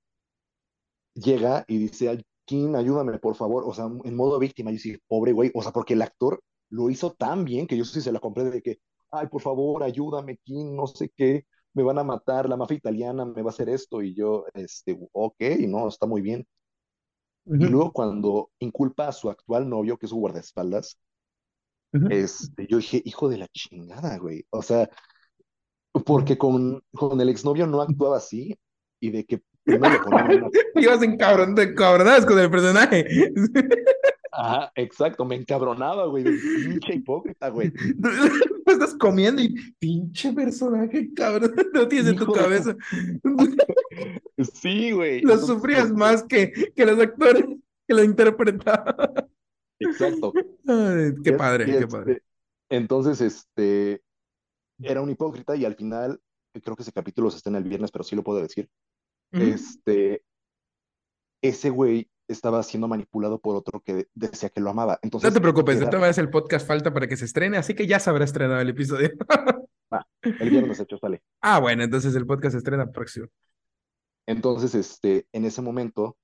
llega 1.14 1.66
y 1.68 1.78
dice, 1.78 2.24
Kim, 2.46 2.76
ayúdame, 2.76 3.20
por 3.20 3.36
favor, 3.36 3.64
o 3.66 3.74
sea, 3.74 3.86
en 3.86 4.16
modo 4.16 4.40
víctima, 4.40 4.72
y 4.72 4.76
dice, 4.76 5.00
pobre 5.08 5.34
güey, 5.34 5.52
o 5.54 5.62
sea, 5.62 5.72
porque 5.72 5.94
el 5.94 6.02
actor 6.02 6.42
lo 6.70 6.90
hizo 6.90 7.14
tan 7.14 7.46
bien 7.46 7.68
que 7.68 7.78
yo 7.78 7.86
sí 7.86 8.02
se 8.02 8.12
la 8.12 8.20
compré 8.20 8.46
de 8.46 8.62
que, 8.62 8.80
ay, 9.12 9.28
por 9.28 9.42
favor, 9.42 9.84
ayúdame, 9.84 10.38
Kim, 10.44 10.76
no 10.76 10.88
sé 10.88 11.12
qué, 11.16 11.46
me 11.74 11.84
van 11.84 12.00
a 12.00 12.04
matar, 12.04 12.50
la 12.50 12.58
mafia 12.58 12.78
italiana 12.78 13.26
me 13.26 13.42
va 13.42 13.50
a 13.50 13.54
hacer 13.54 13.70
esto, 13.70 14.02
y 14.02 14.16
yo, 14.16 14.46
este, 14.54 14.98
ok, 15.12 15.42
no, 15.68 15.88
está 15.88 16.06
muy 16.06 16.22
bien. 16.22 16.48
Y 17.46 17.66
luego 17.66 17.92
cuando 17.92 18.52
inculpa 18.60 19.08
a 19.08 19.12
su 19.12 19.28
actual 19.30 19.68
novio, 19.68 19.98
que 19.98 20.06
es 20.06 20.12
su 20.12 20.18
guardaespaldas, 20.18 21.00
este, 22.12 22.68
yo 22.68 22.78
dije, 22.78 23.02
hijo 23.04 23.28
de 23.28 23.38
la 23.38 23.48
chingada, 23.48 24.18
güey. 24.20 24.46
O 24.52 24.62
sea, 24.62 24.88
porque 26.06 26.38
con, 26.38 26.84
con 26.94 27.20
el 27.20 27.30
exnovio 27.30 27.66
no 27.66 27.82
actuaba 27.82 28.18
así 28.18 28.56
y 29.00 29.10
de 29.10 29.26
que 29.26 29.42
primero 29.64 29.94
le 29.94 30.00
ponían 30.00 30.44
una... 30.44 30.50
Ibas 30.76 31.02
encabron, 31.02 31.60
encabronadas 31.60 32.26
con 32.26 32.38
el 32.38 32.52
personaje. 32.52 33.06
Ajá, 34.32 34.72
exacto, 34.76 35.26
me 35.26 35.36
encabronaba, 35.36 36.06
güey, 36.06 36.24
pinche 36.24 36.96
hipócrita, 36.96 37.50
güey. 37.50 37.72
Estás 38.66 38.96
comiendo 38.96 39.42
y 39.42 39.56
pinche 39.80 40.34
personaje, 40.34 41.14
cabrón, 41.14 41.54
no 41.74 41.88
tienes 41.88 42.12
en 42.12 42.18
tu 42.18 42.32
cabeza. 42.32 42.76
sí, 44.54 44.92
güey. 44.92 45.22
Lo 45.22 45.38
sufrías 45.38 45.92
más 45.92 46.24
que, 46.24 46.52
que 46.76 46.86
los 46.86 47.00
actores 47.00 47.46
que 47.88 47.94
lo 47.94 48.04
interpretaban. 48.04 48.96
Exacto. 49.80 50.34
qué 50.34 51.34
padre, 51.34 51.66
qué 51.80 51.88
padre. 51.88 52.14
Este, 52.14 52.24
entonces, 52.70 53.22
este, 53.22 54.04
era 54.80 55.02
un 55.02 55.10
hipócrita 55.10 55.56
y 55.56 55.66
al 55.66 55.76
final, 55.76 56.20
creo 56.64 56.76
que 56.76 56.84
ese 56.84 56.92
capítulo 56.92 57.32
se 57.32 57.38
está 57.38 57.50
en 57.50 57.56
el 57.56 57.64
viernes, 57.64 57.92
pero 57.92 58.04
sí 58.04 58.16
lo 58.16 58.24
puedo 58.24 58.42
decir. 58.42 58.70
Este, 59.32 60.24
ese 61.42 61.70
güey 61.70 62.10
estaba 62.30 62.62
siendo 62.64 62.88
manipulado 62.88 63.40
por 63.40 63.56
otro 63.56 63.82
que 63.82 64.08
decía 64.14 64.50
que 64.50 64.62
lo 64.62 64.70
amaba. 64.70 65.00
Entonces, 65.02 65.30
no 65.30 65.34
te 65.34 65.42
preocupes, 65.42 65.80
de 65.80 65.86
todas 65.86 66.02
maneras 66.02 66.18
el 66.20 66.30
podcast 66.30 66.68
falta 66.68 66.94
para 66.94 67.08
que 67.08 67.18
se 67.18 67.26
estrene, 67.26 67.58
así 67.58 67.74
que 67.74 67.88
ya 67.88 68.00
se 68.00 68.10
habrá 68.10 68.26
estrenado 68.26 68.62
el 68.62 68.70
episodio. 68.70 69.10
ah, 69.92 70.06
el 70.22 70.50
viernes 70.50 70.80
hecho 70.80 70.98
sale. 70.98 71.22
Ah, 71.42 71.60
bueno, 71.60 71.84
entonces 71.84 72.16
el 72.16 72.26
podcast 72.26 72.54
se 72.54 72.60
estrena 72.60 72.92
próximo. 72.92 73.28
Entonces, 74.28 74.76
este, 74.76 75.26
en 75.34 75.46
ese 75.46 75.62
momento, 75.62 76.18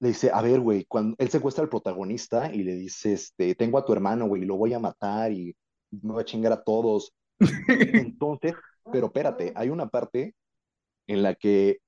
le 0.00 0.08
dice, 0.08 0.30
a 0.32 0.40
ver, 0.42 0.60
güey, 0.60 0.84
cuando 0.86 1.14
él 1.18 1.28
secuestra 1.28 1.62
al 1.62 1.70
protagonista 1.70 2.52
y 2.52 2.62
le 2.62 2.74
dice, 2.74 3.12
este, 3.12 3.54
tengo 3.54 3.78
a 3.78 3.84
tu 3.84 3.92
hermano, 3.92 4.26
güey, 4.26 4.44
lo 4.44 4.56
voy 4.56 4.72
a 4.72 4.78
matar 4.78 5.32
y 5.32 5.54
me 5.90 6.14
voy 6.14 6.22
a 6.22 6.24
chingar 6.24 6.52
a 6.52 6.62
todos. 6.62 7.12
Entonces, 7.68 8.54
pero 8.90 9.06
espérate, 9.06 9.52
hay 9.54 9.68
una 9.68 9.88
parte 9.88 10.34
en 11.06 11.22
la 11.22 11.34
que 11.34 11.78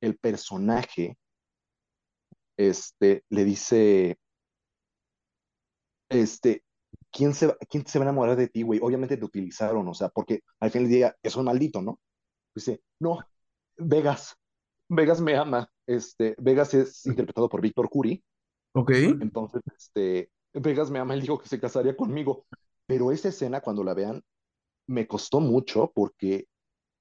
el 0.00 0.16
personaje 0.16 1.16
este, 2.56 3.24
le 3.30 3.44
dice, 3.44 4.18
este, 6.08 6.62
¿quién 7.10 7.34
se, 7.34 7.54
¿quién 7.68 7.86
se 7.86 7.98
va 7.98 8.04
a 8.04 8.08
enamorar 8.08 8.36
de 8.36 8.48
ti, 8.48 8.62
güey? 8.62 8.80
Obviamente 8.82 9.16
te 9.16 9.24
utilizaron, 9.24 9.86
o 9.88 9.94
sea, 9.94 10.08
porque 10.08 10.40
al 10.60 10.70
fin 10.70 10.82
del 10.82 10.90
día 10.90 11.16
es 11.22 11.36
un 11.36 11.44
maldito, 11.44 11.82
¿no? 11.82 12.00
Dice, 12.54 12.82
no, 13.00 13.18
Vegas, 13.76 14.36
Vegas 14.88 15.20
me 15.20 15.36
ama. 15.36 15.68
Este, 15.86 16.34
Vegas 16.38 16.74
es 16.74 17.04
interpretado 17.06 17.48
por 17.48 17.60
Víctor 17.60 17.88
Curi. 17.88 18.22
Ok. 18.72 18.90
Entonces, 18.90 19.62
este, 19.76 20.30
Vegas 20.52 20.90
me 20.90 20.98
ama, 20.98 21.14
él 21.14 21.20
dijo 21.20 21.38
que 21.38 21.48
se 21.48 21.60
casaría 21.60 21.96
conmigo. 21.96 22.46
Pero 22.86 23.12
esa 23.12 23.28
escena, 23.28 23.60
cuando 23.60 23.82
la 23.82 23.94
vean, 23.94 24.22
me 24.86 25.06
costó 25.06 25.40
mucho 25.40 25.90
porque 25.94 26.46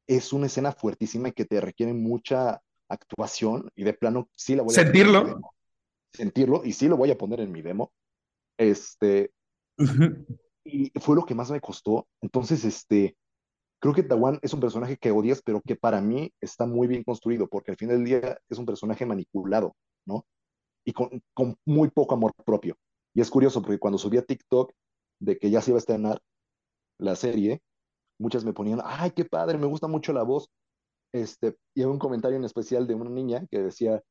es 0.08 0.34
una 0.34 0.48
escena 0.48 0.72
fuertísima 0.72 1.30
y 1.30 1.34
que 1.34 1.46
te 1.46 1.60
requiere 1.62 1.94
mucha 1.94 2.62
actuación 2.94 3.70
y 3.76 3.84
de 3.84 3.94
plano 3.94 4.30
sí 4.36 4.56
la 4.56 4.64
voy 4.64 4.74
a 4.74 4.84
sentirlo. 4.84 5.42
sentirlo 6.12 6.62
y 6.64 6.74
sí 6.74 6.88
lo 6.88 6.98
voy 6.98 7.12
a 7.12 7.18
poner 7.18 7.40
en 7.40 7.52
mi 7.52 7.62
demo. 7.62 7.92
Este 8.58 9.32
y 10.66 10.92
fue 11.00 11.16
lo 11.16 11.26
que 11.26 11.36
más 11.36 11.52
me 11.52 11.62
costó. 11.62 12.08
Entonces 12.22 12.64
este 12.66 13.16
creo 13.80 13.94
que 13.94 14.04
Tawan 14.04 14.40
es 14.42 14.54
un 14.54 14.60
personaje 14.60 14.98
que 14.98 15.12
odias 15.12 15.42
pero 15.44 15.62
que 15.62 15.76
para 15.76 16.02
mí 16.02 16.32
está 16.40 16.66
muy 16.66 16.88
bien 16.88 17.04
construido 17.04 17.48
porque 17.48 17.72
al 17.72 17.78
fin 17.78 17.90
del 17.90 18.06
día 18.06 18.38
es 18.50 18.58
un 18.58 18.66
personaje 18.66 19.06
manipulado 19.06 19.76
no 20.06 20.26
y 20.86 20.94
con, 20.94 21.22
con 21.34 21.56
muy 21.66 21.90
poco 21.90 22.16
amor 22.16 22.34
propio. 22.46 22.78
Y 23.14 23.22
es 23.22 23.30
curioso 23.30 23.62
porque 23.62 23.80
cuando 23.80 23.98
subí 23.98 24.18
a 24.18 24.26
TikTok 24.26 24.72
de 25.20 25.38
que 25.38 25.50
ya 25.50 25.62
se 25.62 25.72
iba 25.72 25.78
a 25.78 25.80
estrenar 25.80 26.22
la 26.98 27.16
serie 27.16 27.62
muchas 28.20 28.46
me 28.46 28.54
ponían 28.54 28.82
ay 28.84 29.12
qué 29.12 29.26
padre 29.26 29.58
me 29.58 29.66
gusta 29.66 29.88
mucho 29.88 30.14
la 30.14 30.24
voz 30.24 30.50
este, 31.14 31.56
y 31.76 31.82
había 31.82 31.94
un 31.94 32.00
comentario 32.00 32.38
en 32.38 32.44
especial 32.44 32.88
de 32.88 32.96
una 32.96 33.10
niña 33.10 33.46
que 33.50 33.60
decía, 33.60 34.02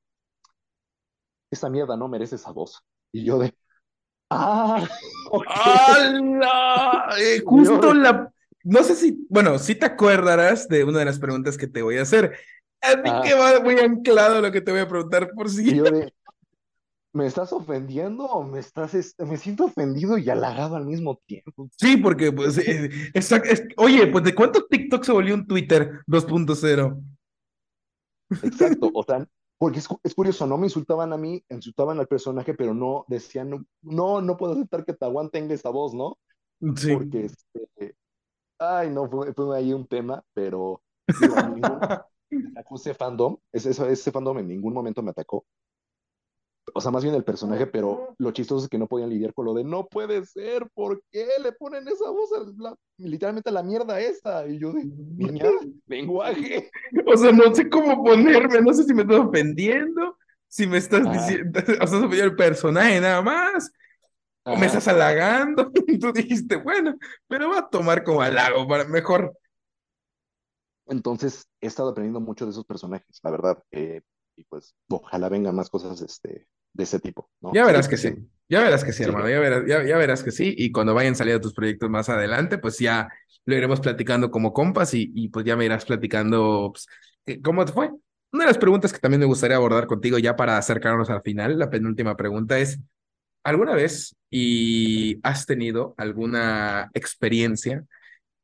esa 1.50 1.68
mierda 1.68 1.96
no 1.96 2.08
merece 2.08 2.36
esa 2.36 2.52
voz. 2.52 2.82
Y 3.12 3.24
yo 3.24 3.38
de, 3.38 3.54
¡ah! 4.30 4.88
Eh, 7.18 7.42
justo 7.46 7.94
la... 7.94 8.32
No 8.64 8.82
sé 8.84 8.94
si, 8.94 9.26
bueno, 9.28 9.58
si 9.58 9.74
te 9.74 9.86
acordarás 9.86 10.68
de 10.68 10.84
una 10.84 11.00
de 11.00 11.04
las 11.04 11.18
preguntas 11.18 11.58
que 11.58 11.66
te 11.66 11.82
voy 11.82 11.98
a 11.98 12.02
hacer. 12.02 12.38
A 12.80 12.96
mí 12.96 13.10
que 13.22 13.34
va 13.34 13.60
muy 13.60 13.78
anclado 13.78 14.40
lo 14.40 14.52
que 14.52 14.60
te 14.60 14.70
voy 14.70 14.80
a 14.80 14.88
preguntar 14.88 15.30
por 15.34 15.50
si. 15.50 15.74
yo 15.74 15.84
de, 15.84 16.12
¿me 17.12 17.26
estás 17.26 17.52
ofendiendo 17.52 18.24
o 18.24 18.42
me 18.42 18.58
estás, 18.58 18.94
me 19.18 19.36
siento 19.36 19.66
ofendido 19.66 20.18
y 20.18 20.30
halagado 20.30 20.76
al 20.76 20.86
mismo 20.86 21.20
tiempo? 21.26 21.68
Sí, 21.76 21.96
porque, 21.96 22.32
pues, 22.32 22.58
eh, 22.58 22.90
oye, 23.76 24.06
pues, 24.06 24.24
¿de 24.24 24.34
cuánto 24.34 24.66
TikTok 24.66 25.04
se 25.04 25.12
volvió 25.12 25.34
un 25.34 25.46
Twitter 25.46 26.00
2.0? 26.06 27.02
Exacto, 28.42 28.90
o 28.94 29.02
sea, 29.02 29.26
porque 29.58 29.78
es, 29.78 30.14
curioso, 30.14 30.46
no 30.46 30.58
me 30.58 30.66
insultaban 30.66 31.12
a 31.12 31.16
mí, 31.16 31.44
insultaban 31.48 32.00
al 32.00 32.08
personaje, 32.08 32.54
pero 32.54 32.74
no 32.74 33.04
decían, 33.08 33.64
no, 33.82 34.20
no, 34.20 34.36
puedo 34.36 34.54
aceptar 34.54 34.84
que 34.84 34.94
Tawan 34.94 35.30
tenga 35.30 35.54
esa 35.54 35.70
voz, 35.70 35.94
¿no? 35.94 36.18
Sí. 36.76 36.92
Porque, 36.92 37.26
este, 37.26 37.94
ay, 38.58 38.90
no, 38.90 39.08
fue, 39.08 39.32
ahí 39.56 39.72
un 39.72 39.86
tema, 39.86 40.24
pero 40.32 40.82
digo, 41.06 41.78
acuse 42.56 42.94
fandom, 42.94 43.36
ese, 43.52 43.70
ese 43.70 44.10
fandom 44.10 44.38
en 44.38 44.48
ningún 44.48 44.72
momento 44.72 45.02
me 45.02 45.10
atacó, 45.10 45.44
o 46.74 46.80
sea, 46.80 46.90
más 46.90 47.02
bien 47.02 47.14
el 47.14 47.24
personaje, 47.24 47.66
pero 47.66 48.14
lo 48.18 48.30
chistoso 48.30 48.64
es 48.64 48.70
que 48.70 48.78
no 48.78 48.86
podían 48.86 49.10
lidiar 49.10 49.34
con 49.34 49.46
lo 49.46 49.54
de 49.54 49.64
no 49.64 49.86
puede 49.86 50.24
ser, 50.24 50.68
¿por 50.74 51.02
qué 51.10 51.26
le 51.42 51.52
ponen 51.52 51.86
esa 51.88 52.10
voz 52.10 52.30
literalmente 52.98 53.50
a 53.50 53.52
la 53.52 53.62
mierda 53.62 54.00
esta? 54.00 54.46
Y 54.46 54.58
yo 54.58 54.72
de 54.72 54.84
niña, 54.84 55.46
lenguaje. 55.86 56.70
O 57.06 57.16
sea, 57.16 57.32
no 57.32 57.54
sé 57.54 57.68
cómo 57.68 58.02
ponerme, 58.02 58.60
no 58.62 58.72
sé 58.72 58.84
si 58.84 58.94
me 58.94 59.02
estás 59.02 59.18
ofendiendo, 59.18 60.16
si 60.48 60.66
me 60.66 60.78
estás 60.78 61.10
diciendo, 61.12 61.60
o 61.80 61.86
sea, 61.86 61.98
ofendiendo 61.98 62.24
el 62.24 62.36
personaje 62.36 63.00
nada 63.00 63.22
más, 63.22 63.70
o 64.44 64.56
me 64.56 64.66
estás 64.66 64.88
halagando. 64.88 65.70
Y 65.86 65.98
tú 65.98 66.12
dijiste, 66.12 66.56
bueno, 66.56 66.96
pero 67.28 67.50
va 67.50 67.58
a 67.58 67.70
tomar 67.70 68.02
como 68.04 68.22
halago 68.22 68.66
para 68.66 68.84
mejor. 68.84 69.36
Entonces, 70.86 71.48
he 71.60 71.66
estado 71.66 71.90
aprendiendo 71.90 72.20
mucho 72.20 72.44
de 72.44 72.50
esos 72.50 72.64
personajes, 72.64 73.20
la 73.22 73.30
verdad. 73.30 73.62
Eh, 73.70 74.02
y 74.36 74.44
pues 74.44 74.74
ojalá 74.88 75.28
vengan 75.28 75.54
más 75.54 75.70
cosas 75.70 76.00
este, 76.00 76.46
de 76.72 76.84
ese 76.84 76.98
tipo. 76.98 77.30
¿no? 77.40 77.52
Ya 77.52 77.64
verás 77.64 77.88
que 77.88 77.96
sí. 77.96 78.14
Ya 78.48 78.62
verás 78.62 78.84
que 78.84 78.92
sí, 78.92 79.02
hermano. 79.02 79.28
Ya, 79.28 79.40
verás, 79.40 79.64
ya, 79.66 79.96
verás 79.96 80.22
que 80.22 80.30
sí. 80.30 80.54
Y 80.56 80.72
cuando 80.72 80.94
vayan 80.94 81.14
saliendo 81.14 81.40
tus 81.40 81.54
proyectos 81.54 81.88
más 81.88 82.08
adelante, 82.08 82.58
pues 82.58 82.78
ya 82.78 83.08
lo 83.46 83.56
iremos 83.56 83.80
platicando 83.80 84.30
como 84.30 84.52
compas 84.52 84.92
y, 84.94 85.10
y 85.14 85.28
pues 85.28 85.46
ya 85.46 85.56
me 85.56 85.64
irás 85.64 85.84
platicando 85.84 86.72
pues, 86.72 86.86
cómo 87.42 87.64
te 87.64 87.72
fue. 87.72 87.90
Una 88.32 88.44
de 88.44 88.48
las 88.48 88.58
preguntas 88.58 88.92
que 88.92 88.98
también 88.98 89.20
me 89.20 89.26
gustaría 89.26 89.56
abordar 89.56 89.86
contigo 89.86 90.18
ya 90.18 90.36
para 90.36 90.56
acercarnos 90.56 91.10
al 91.10 91.22
final, 91.22 91.58
la 91.58 91.70
penúltima 91.70 92.16
pregunta 92.16 92.58
es, 92.58 92.78
¿alguna 93.42 93.74
vez 93.74 94.16
y 94.30 95.18
has 95.22 95.44
tenido 95.44 95.94
alguna 95.98 96.90
experiencia 96.94 97.84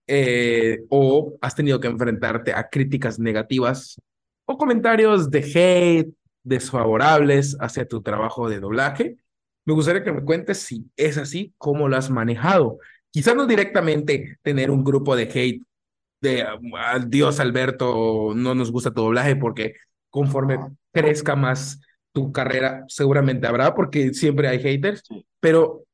eh, 0.06 0.80
o 0.90 1.38
has 1.40 1.54
tenido 1.54 1.80
que 1.80 1.88
enfrentarte 1.88 2.52
a 2.52 2.68
críticas 2.68 3.18
negativas 3.18 4.00
o 4.44 4.58
comentarios 4.58 5.30
de 5.30 5.40
hate, 5.40 6.14
desfavorables 6.48 7.56
hacia 7.60 7.86
tu 7.86 8.02
trabajo 8.02 8.48
de 8.48 8.60
doblaje. 8.60 9.16
Me 9.64 9.74
gustaría 9.74 10.02
que 10.02 10.12
me 10.12 10.24
cuentes 10.24 10.58
si 10.58 10.90
es 10.96 11.18
así, 11.18 11.54
cómo 11.58 11.88
lo 11.88 11.96
has 11.96 12.10
manejado. 12.10 12.78
Quizás 13.10 13.36
no 13.36 13.46
directamente 13.46 14.38
tener 14.42 14.70
un 14.70 14.84
grupo 14.84 15.16
de 15.16 15.24
hate 15.24 15.62
de 16.20 16.44
Dios 17.06 17.40
Alberto, 17.40 18.32
no 18.34 18.54
nos 18.54 18.72
gusta 18.72 18.90
tu 18.90 19.02
doblaje 19.02 19.36
porque 19.36 19.74
conforme 20.10 20.58
crezca 20.92 21.36
más 21.36 21.80
tu 22.12 22.32
carrera, 22.32 22.84
seguramente 22.88 23.46
habrá, 23.46 23.74
porque 23.74 24.12
siempre 24.14 24.48
hay 24.48 24.58
haters, 24.60 25.02
pero 25.40 25.84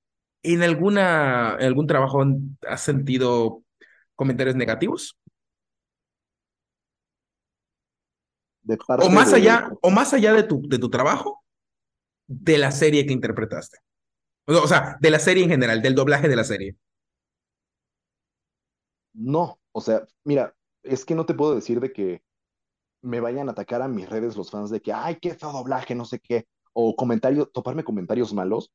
en 0.43 0.63
alguna, 0.63 1.57
en 1.59 1.67
algún 1.67 1.87
trabajo 1.87 2.25
has 2.67 2.81
sentido 2.81 3.63
comentarios 4.15 4.57
negativos? 4.57 5.19
O 9.01 9.11
más 9.11 9.33
allá, 9.33 9.71
o 9.83 9.91
más 9.91 10.13
allá 10.13 10.33
de 10.33 10.43
tu, 10.43 10.63
de 10.69 10.79
tu 10.79 10.91
trabajo, 10.91 11.45
de 12.27 12.59
la 12.59 12.71
serie 12.71 13.07
que 13.07 13.13
interpretaste. 13.13 13.79
O 14.47 14.67
sea, 14.67 14.97
de 15.01 15.11
la 15.11 15.19
serie 15.19 15.45
en 15.45 15.51
general, 15.51 15.83
del 15.83 15.95
doblaje 15.95 16.29
de 16.29 16.37
la 16.37 16.45
serie. 16.45 16.77
No, 19.15 19.59
o 19.73 19.81
sea, 19.81 20.07
mira, 20.25 20.55
es 20.83 21.05
que 21.05 21.15
no 21.15 21.25
te 21.25 21.35
puedo 21.35 21.55
decir 21.55 21.81
de 21.81 21.93
que 21.93 22.23
me 23.03 23.21
vayan 23.21 23.49
a 23.49 23.53
atacar 23.53 23.83
a 23.83 23.89
mis 23.89 24.09
redes 24.09 24.37
los 24.37 24.51
fans 24.51 24.71
de 24.71 24.81
que, 24.81 24.93
ay, 24.93 25.19
qué 25.21 25.35
feo 25.35 25.53
doblaje, 25.53 25.95
no 25.95 26.05
sé 26.05 26.19
qué, 26.19 26.47
o 26.73 26.97
comentarios, 26.97 27.51
toparme 27.53 27.85
comentarios 27.85 28.33
malos. 28.33 28.73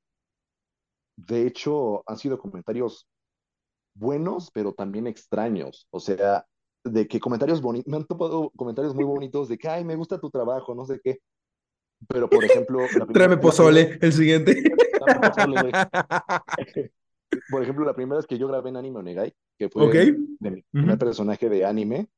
De 1.15 1.45
hecho, 1.45 2.03
han 2.09 2.17
sido 2.17 2.39
comentarios 2.39 3.07
buenos, 3.93 4.51
pero 4.51 4.73
también 4.73 5.07
extraños. 5.07 5.87
O 5.89 5.99
sea, 5.99 6.45
de 6.83 7.07
que 7.07 7.19
comentarios 7.19 7.61
bonitos, 7.61 7.87
me 7.89 7.97
han 7.97 8.05
topado 8.05 8.51
comentarios 8.55 8.95
muy 8.95 9.03
bonitos 9.03 9.49
de 9.49 9.57
que, 9.57 9.67
ay, 9.67 9.83
me 9.83 9.95
gusta 9.95 10.19
tu 10.19 10.29
trabajo, 10.29 10.73
no 10.75 10.85
sé 10.85 10.99
qué. 11.03 11.19
Pero, 12.07 12.29
por 12.29 12.43
ejemplo... 12.43 12.79
La 12.97 13.05
Tráeme 13.07 13.37
pozole, 13.37 13.97
el 14.01 14.13
siguiente. 14.13 14.63
Pozole, 14.99 15.71
por 17.49 17.61
ejemplo, 17.61 17.85
la 17.85 17.93
primera 17.93 18.17
vez 18.17 18.27
que 18.27 18.37
yo 18.37 18.47
grabé 18.47 18.69
en 18.69 18.77
Anime 18.77 18.99
Onegai, 18.99 19.33
que 19.57 19.69
fue 19.69 19.87
okay. 19.87 20.15
de 20.39 20.51
mi 20.51 20.61
primer 20.71 20.89
uh 20.91 20.95
-huh. 20.95 20.99
personaje 20.99 21.49
de 21.49 21.65
anime, 21.65 22.09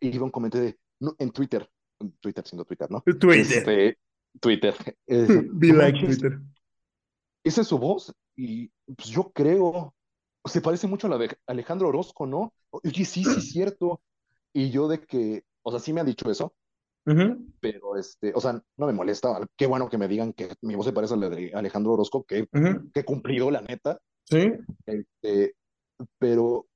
iba 0.00 0.24
un 0.24 0.30
comentario 0.30 0.68
de, 0.68 0.78
no, 1.00 1.14
en 1.18 1.30
Twitter, 1.30 1.68
Twitter 2.20 2.46
siendo 2.46 2.64
Twitter, 2.64 2.90
¿no? 2.90 3.02
Twitter. 3.02 3.58
Este, 3.58 3.98
Twitter. 4.40 4.74
Es, 5.06 5.28
Be 5.52 5.72
like 5.72 5.98
Twitter. 5.98 6.40
Esa 7.44 7.60
es 7.60 7.66
su 7.66 7.78
voz 7.78 8.14
y 8.36 8.70
pues 8.86 9.08
yo 9.08 9.30
creo, 9.32 9.94
se 10.44 10.60
parece 10.60 10.86
mucho 10.86 11.06
a 11.06 11.10
la 11.10 11.18
de 11.18 11.36
Alejandro 11.46 11.88
Orozco, 11.88 12.26
¿no? 12.26 12.52
Oye, 12.70 13.04
sí, 13.04 13.24
sí, 13.24 13.30
es 13.38 13.50
cierto. 13.50 14.00
Y 14.52 14.70
yo 14.70 14.88
de 14.88 15.00
que, 15.00 15.44
o 15.62 15.70
sea, 15.70 15.80
sí 15.80 15.92
me 15.92 16.00
han 16.00 16.06
dicho 16.06 16.30
eso, 16.30 16.54
uh 17.06 17.10
-huh. 17.10 17.52
pero 17.60 17.96
este, 17.96 18.32
o 18.34 18.40
sea, 18.40 18.62
no 18.76 18.86
me 18.86 18.92
molesta. 18.92 19.40
Qué 19.56 19.66
bueno 19.66 19.88
que 19.88 19.98
me 19.98 20.08
digan 20.08 20.32
que 20.32 20.54
mi 20.62 20.74
voz 20.74 20.86
se 20.86 20.92
parece 20.92 21.14
a 21.14 21.16
la 21.16 21.28
de 21.28 21.52
Alejandro 21.54 21.92
Orozco, 21.92 22.24
que, 22.24 22.42
uh 22.42 22.46
-huh. 22.52 22.92
que 22.92 23.04
cumplido, 23.04 23.50
la 23.50 23.62
neta. 23.62 24.00
Sí. 24.24 24.52
Este, 24.86 25.56
pero, 26.18 26.66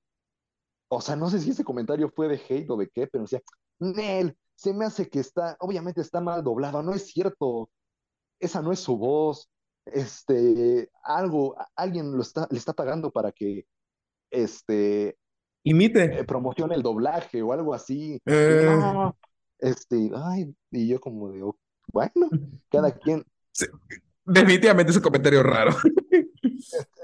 o 0.90 1.00
sea, 1.00 1.16
no 1.16 1.30
sé 1.30 1.40
si 1.40 1.50
ese 1.50 1.64
comentario 1.64 2.10
fue 2.10 2.28
de 2.28 2.40
hate 2.48 2.70
o 2.70 2.76
de 2.76 2.88
qué, 2.88 3.06
pero 3.06 3.24
decía, 3.24 3.42
Nel, 3.78 4.36
se 4.54 4.74
me 4.74 4.84
hace 4.84 5.08
que 5.08 5.20
está, 5.20 5.56
obviamente 5.60 6.00
está 6.00 6.20
mal 6.20 6.42
doblado, 6.42 6.82
no 6.82 6.92
es 6.92 7.06
cierto, 7.06 7.70
esa 8.40 8.60
no 8.60 8.72
es 8.72 8.80
su 8.80 8.96
voz, 8.96 9.48
este, 9.92 10.90
algo, 11.02 11.56
alguien 11.76 12.12
lo 12.12 12.22
está, 12.22 12.46
le 12.50 12.58
está 12.58 12.72
pagando 12.72 13.10
para 13.10 13.32
que, 13.32 13.66
este, 14.30 15.16
imite, 15.64 16.20
eh, 16.20 16.24
promocione 16.24 16.74
el 16.74 16.82
doblaje 16.82 17.42
o 17.42 17.52
algo 17.52 17.74
así. 17.74 18.20
Eh... 18.26 18.76
No, 18.78 19.16
este, 19.58 20.10
ay, 20.14 20.54
y 20.70 20.88
yo 20.88 21.00
como 21.00 21.30
de, 21.30 21.42
bueno, 21.92 22.28
cada 22.70 22.92
quien. 22.92 23.24
Sí, 23.52 23.66
definitivamente 24.24 24.90
es 24.90 24.96
un 24.96 25.02
comentario 25.02 25.42
raro. 25.42 25.72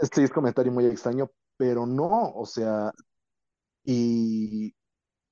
Este 0.00 0.24
es 0.24 0.30
comentario 0.30 0.72
muy 0.72 0.86
extraño, 0.86 1.30
pero 1.56 1.86
no, 1.86 2.32
o 2.34 2.44
sea, 2.44 2.92
y 3.84 4.74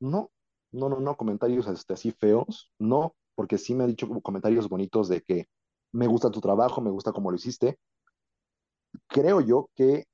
no, 0.01 0.31
no, 0.73 0.89
no, 0.89 1.01
no, 1.01 1.16
comentarios 1.16 1.66
este, 1.69 1.95
así 1.95 2.12
feos, 2.12 2.70
no, 2.79 3.15
porque 3.35 3.59
sí 3.59 3.74
me 3.74 3.85
ha 3.85 3.87
dicho 3.87 4.09
comentarios 4.23 4.69
bonitos 4.69 5.09
de 5.09 5.23
que 5.23 5.49
me 5.93 6.06
gusta 6.06 6.31
tu 6.31 6.40
trabajo, 6.40 6.81
me 6.81 6.90
gusta 6.90 7.12
cómo 7.12 7.31
lo 7.31 7.36
hiciste. 7.36 7.78
Creo 9.09 9.40
yo 9.40 9.70
que, 9.74 10.06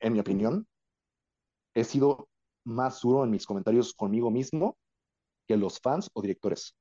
en 0.00 0.12
mi 0.12 0.20
opinión, 0.20 0.66
he 1.74 1.84
sido 1.84 2.28
más 2.64 3.00
duro 3.00 3.24
en 3.24 3.30
mis 3.30 3.46
comentarios 3.46 3.94
conmigo 3.94 4.30
mismo 4.30 4.76
que 5.46 5.56
los 5.56 5.80
fans 5.80 6.10
o 6.12 6.22
directores. 6.22 6.74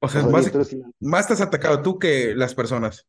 O 0.00 0.08
sea, 0.08 0.22
más, 0.26 0.44
directores, 0.44 0.76
más 1.00 1.26
te 1.26 1.32
has 1.32 1.40
atacado 1.40 1.82
tú 1.82 1.98
que 1.98 2.34
las 2.34 2.54
personas. 2.54 3.06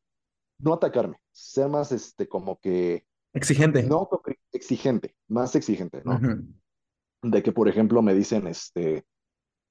No 0.58 0.74
atacarme, 0.74 1.22
ser 1.32 1.70
más 1.70 1.92
este 1.92 2.28
como 2.28 2.60
que 2.60 3.06
exigente. 3.34 3.84
No 3.84 4.10
exigente, 4.52 5.16
más 5.28 5.56
exigente, 5.56 6.02
¿no? 6.04 6.16
Uh 6.16 6.20
-huh. 6.20 6.54
De 7.22 7.44
que, 7.44 7.52
por 7.52 7.68
ejemplo, 7.68 8.02
me 8.02 8.14
dicen 8.14 8.48
este 8.48 9.06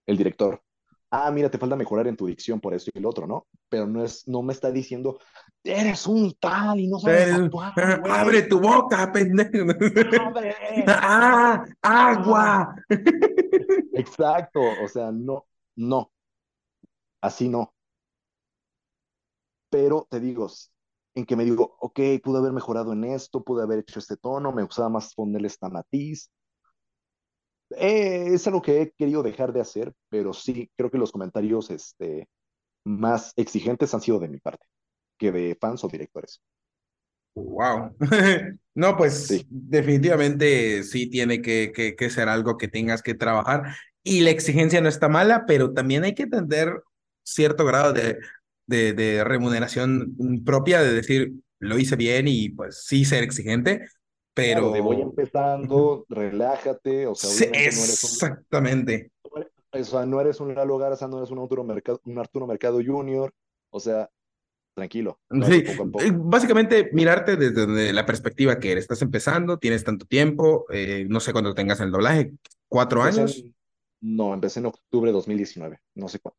el 0.07 0.17
director, 0.17 0.63
ah, 1.11 1.31
mira, 1.31 1.51
te 1.51 1.59
falta 1.59 1.77
mejorar 1.77 2.07
en 2.07 2.17
tu 2.17 2.27
dicción 2.27 2.61
por 2.61 2.75
esto 2.75 2.91
y 2.95 2.99
el 2.99 3.07
otro, 3.07 3.27
¿no? 3.27 3.47
Pero 3.69 3.87
no 3.87 4.05
es, 4.05 4.27
no 4.27 4.43
me 4.43 4.53
está 4.53 4.71
diciendo, 4.71 5.19
eres 5.65 6.07
un 6.07 6.35
tal 6.39 6.81
y 6.81 6.89
no 6.89 6.99
sabes 6.99 7.33
actuar. 7.33 7.73
Abre 8.09 8.43
tu 8.43 8.61
boca, 8.61 9.11
pendejo. 9.13 9.71
¡Abre! 10.21 10.55
¡Ah! 10.87 11.65
¡Agua! 11.83 12.75
Exacto, 13.95 14.61
o 14.83 14.89
sea, 14.89 15.11
no, 15.13 15.47
no. 15.77 16.11
Así 17.21 17.49
no. 17.49 17.75
Pero 19.71 20.07
te 20.09 20.21
digo, 20.21 20.49
en 21.15 21.25
que 21.27 21.37
me 21.37 21.45
digo, 21.45 21.77
ok, 21.81 22.01
pude 22.23 22.39
haber 22.39 22.53
mejorado 22.53 22.93
en 22.93 23.05
esto, 23.05 23.43
pude 23.43 23.63
haber 23.63 23.81
hecho 23.81 23.99
este 23.99 24.17
tono, 24.17 24.53
me 24.53 24.63
gustaba 24.63 24.89
más 24.89 25.15
ponerle 25.15 25.49
esta 25.49 25.69
matiz. 25.69 26.31
Eh, 27.71 28.29
es 28.33 28.47
algo 28.47 28.63
que 28.63 28.83
he 28.83 28.91
querido 28.93 29.23
dejar 29.23 29.53
de 29.53 29.61
hacer, 29.61 29.93
pero 30.09 30.33
sí, 30.33 30.71
creo 30.77 30.91
que 30.91 30.99
los 30.99 31.13
comentarios 31.13 31.71
este, 31.71 32.29
más 32.85 33.33
exigentes 33.37 33.93
han 33.95 34.01
sido 34.01 34.19
de 34.19 34.29
mi 34.29 34.39
parte, 34.39 34.67
que 35.19 35.33
de 35.33 35.57
fans 35.61 35.85
o 35.85 35.89
directores. 35.89 36.41
Wow. 37.35 37.95
no, 38.75 38.97
pues 38.97 39.27
sí. 39.27 39.47
definitivamente 39.49 40.83
sí 40.83 41.09
tiene 41.09 41.41
que, 41.43 41.73
que, 41.75 41.95
que, 41.95 42.11
ser 42.11 42.29
algo 42.29 42.57
que 42.57 42.69
tengas 42.69 43.03
que 43.03 43.15
trabajar. 43.15 43.77
Y 44.03 44.23
la 44.23 44.31
exigencia 44.31 44.81
no 44.81 44.89
está 44.89 45.09
mala, 45.09 45.45
pero 45.47 45.73
también 45.73 46.05
hay 46.05 46.15
que 46.15 46.27
tener 46.27 46.83
cierto 47.23 47.65
grado 47.65 47.93
de, 47.93 48.19
de, 48.67 48.93
de 48.95 49.25
remuneración 49.25 50.17
propia, 50.45 50.83
de 50.83 50.95
decir, 50.95 51.33
lo 51.61 51.79
hice 51.79 51.97
bien 51.97 52.29
y 52.29 52.49
pues 52.49 52.85
sí 52.85 53.05
ser 53.05 53.23
exigente, 53.23 53.87
pero... 54.39 54.61
Claro, 54.61 54.73
de 54.73 54.81
voy 54.81 55.01
empezando, 55.01 56.07
relájate, 56.09 57.09
o 57.09 57.15
sea, 57.17 57.29
sí, 57.29 57.47
no 57.47 57.59
eres 57.59 57.77
un... 57.77 57.85
exactamente. 57.85 59.11
O 59.73 59.85
sea, 59.85 60.07
no 60.07 60.21
eres 60.21 60.39
un 60.39 60.55
Lalo 60.55 60.79
Garza, 60.79 61.09
no 61.09 61.19
eres 61.19 61.31
un 61.31 61.41
Arturo 61.41 61.65
Mercado, 61.65 62.01
un 62.05 62.19
Arturo 62.19 62.47
Mercado 62.47 62.81
Junior, 62.85 63.35
o 63.71 63.81
sea, 63.81 64.09
tranquilo. 64.75 65.19
Sí, 65.29 65.63
poco 65.63 65.91
poco. 65.91 66.05
básicamente 66.21 66.89
mirarte 66.93 67.37
desde 67.37 67.93
la 67.93 68.07
perspectiva 68.07 68.61
que 68.61 68.71
eres, 68.71 68.85
estás 68.85 69.03
empezando, 69.03 69.59
tienes 69.59 69.83
tanto 69.83 70.07
tiempo, 70.07 70.67
eh, 70.71 71.05
no 71.09 71.19
sé 71.19 71.33
cuándo 71.33 71.53
tengas 71.53 71.81
el 71.81 71.91
doblaje, 71.91 72.33
¿cuatro 72.69 73.01
empecé 73.01 73.21
años? 73.21 73.39
En, 73.39 73.55
no, 74.01 74.35
empecé 74.35 74.61
en 74.61 74.67
octubre 74.67 75.11
de 75.11 75.15
2019, 75.15 75.81
no 75.97 76.09
sé 76.09 76.21
cuándo. 76.21 76.39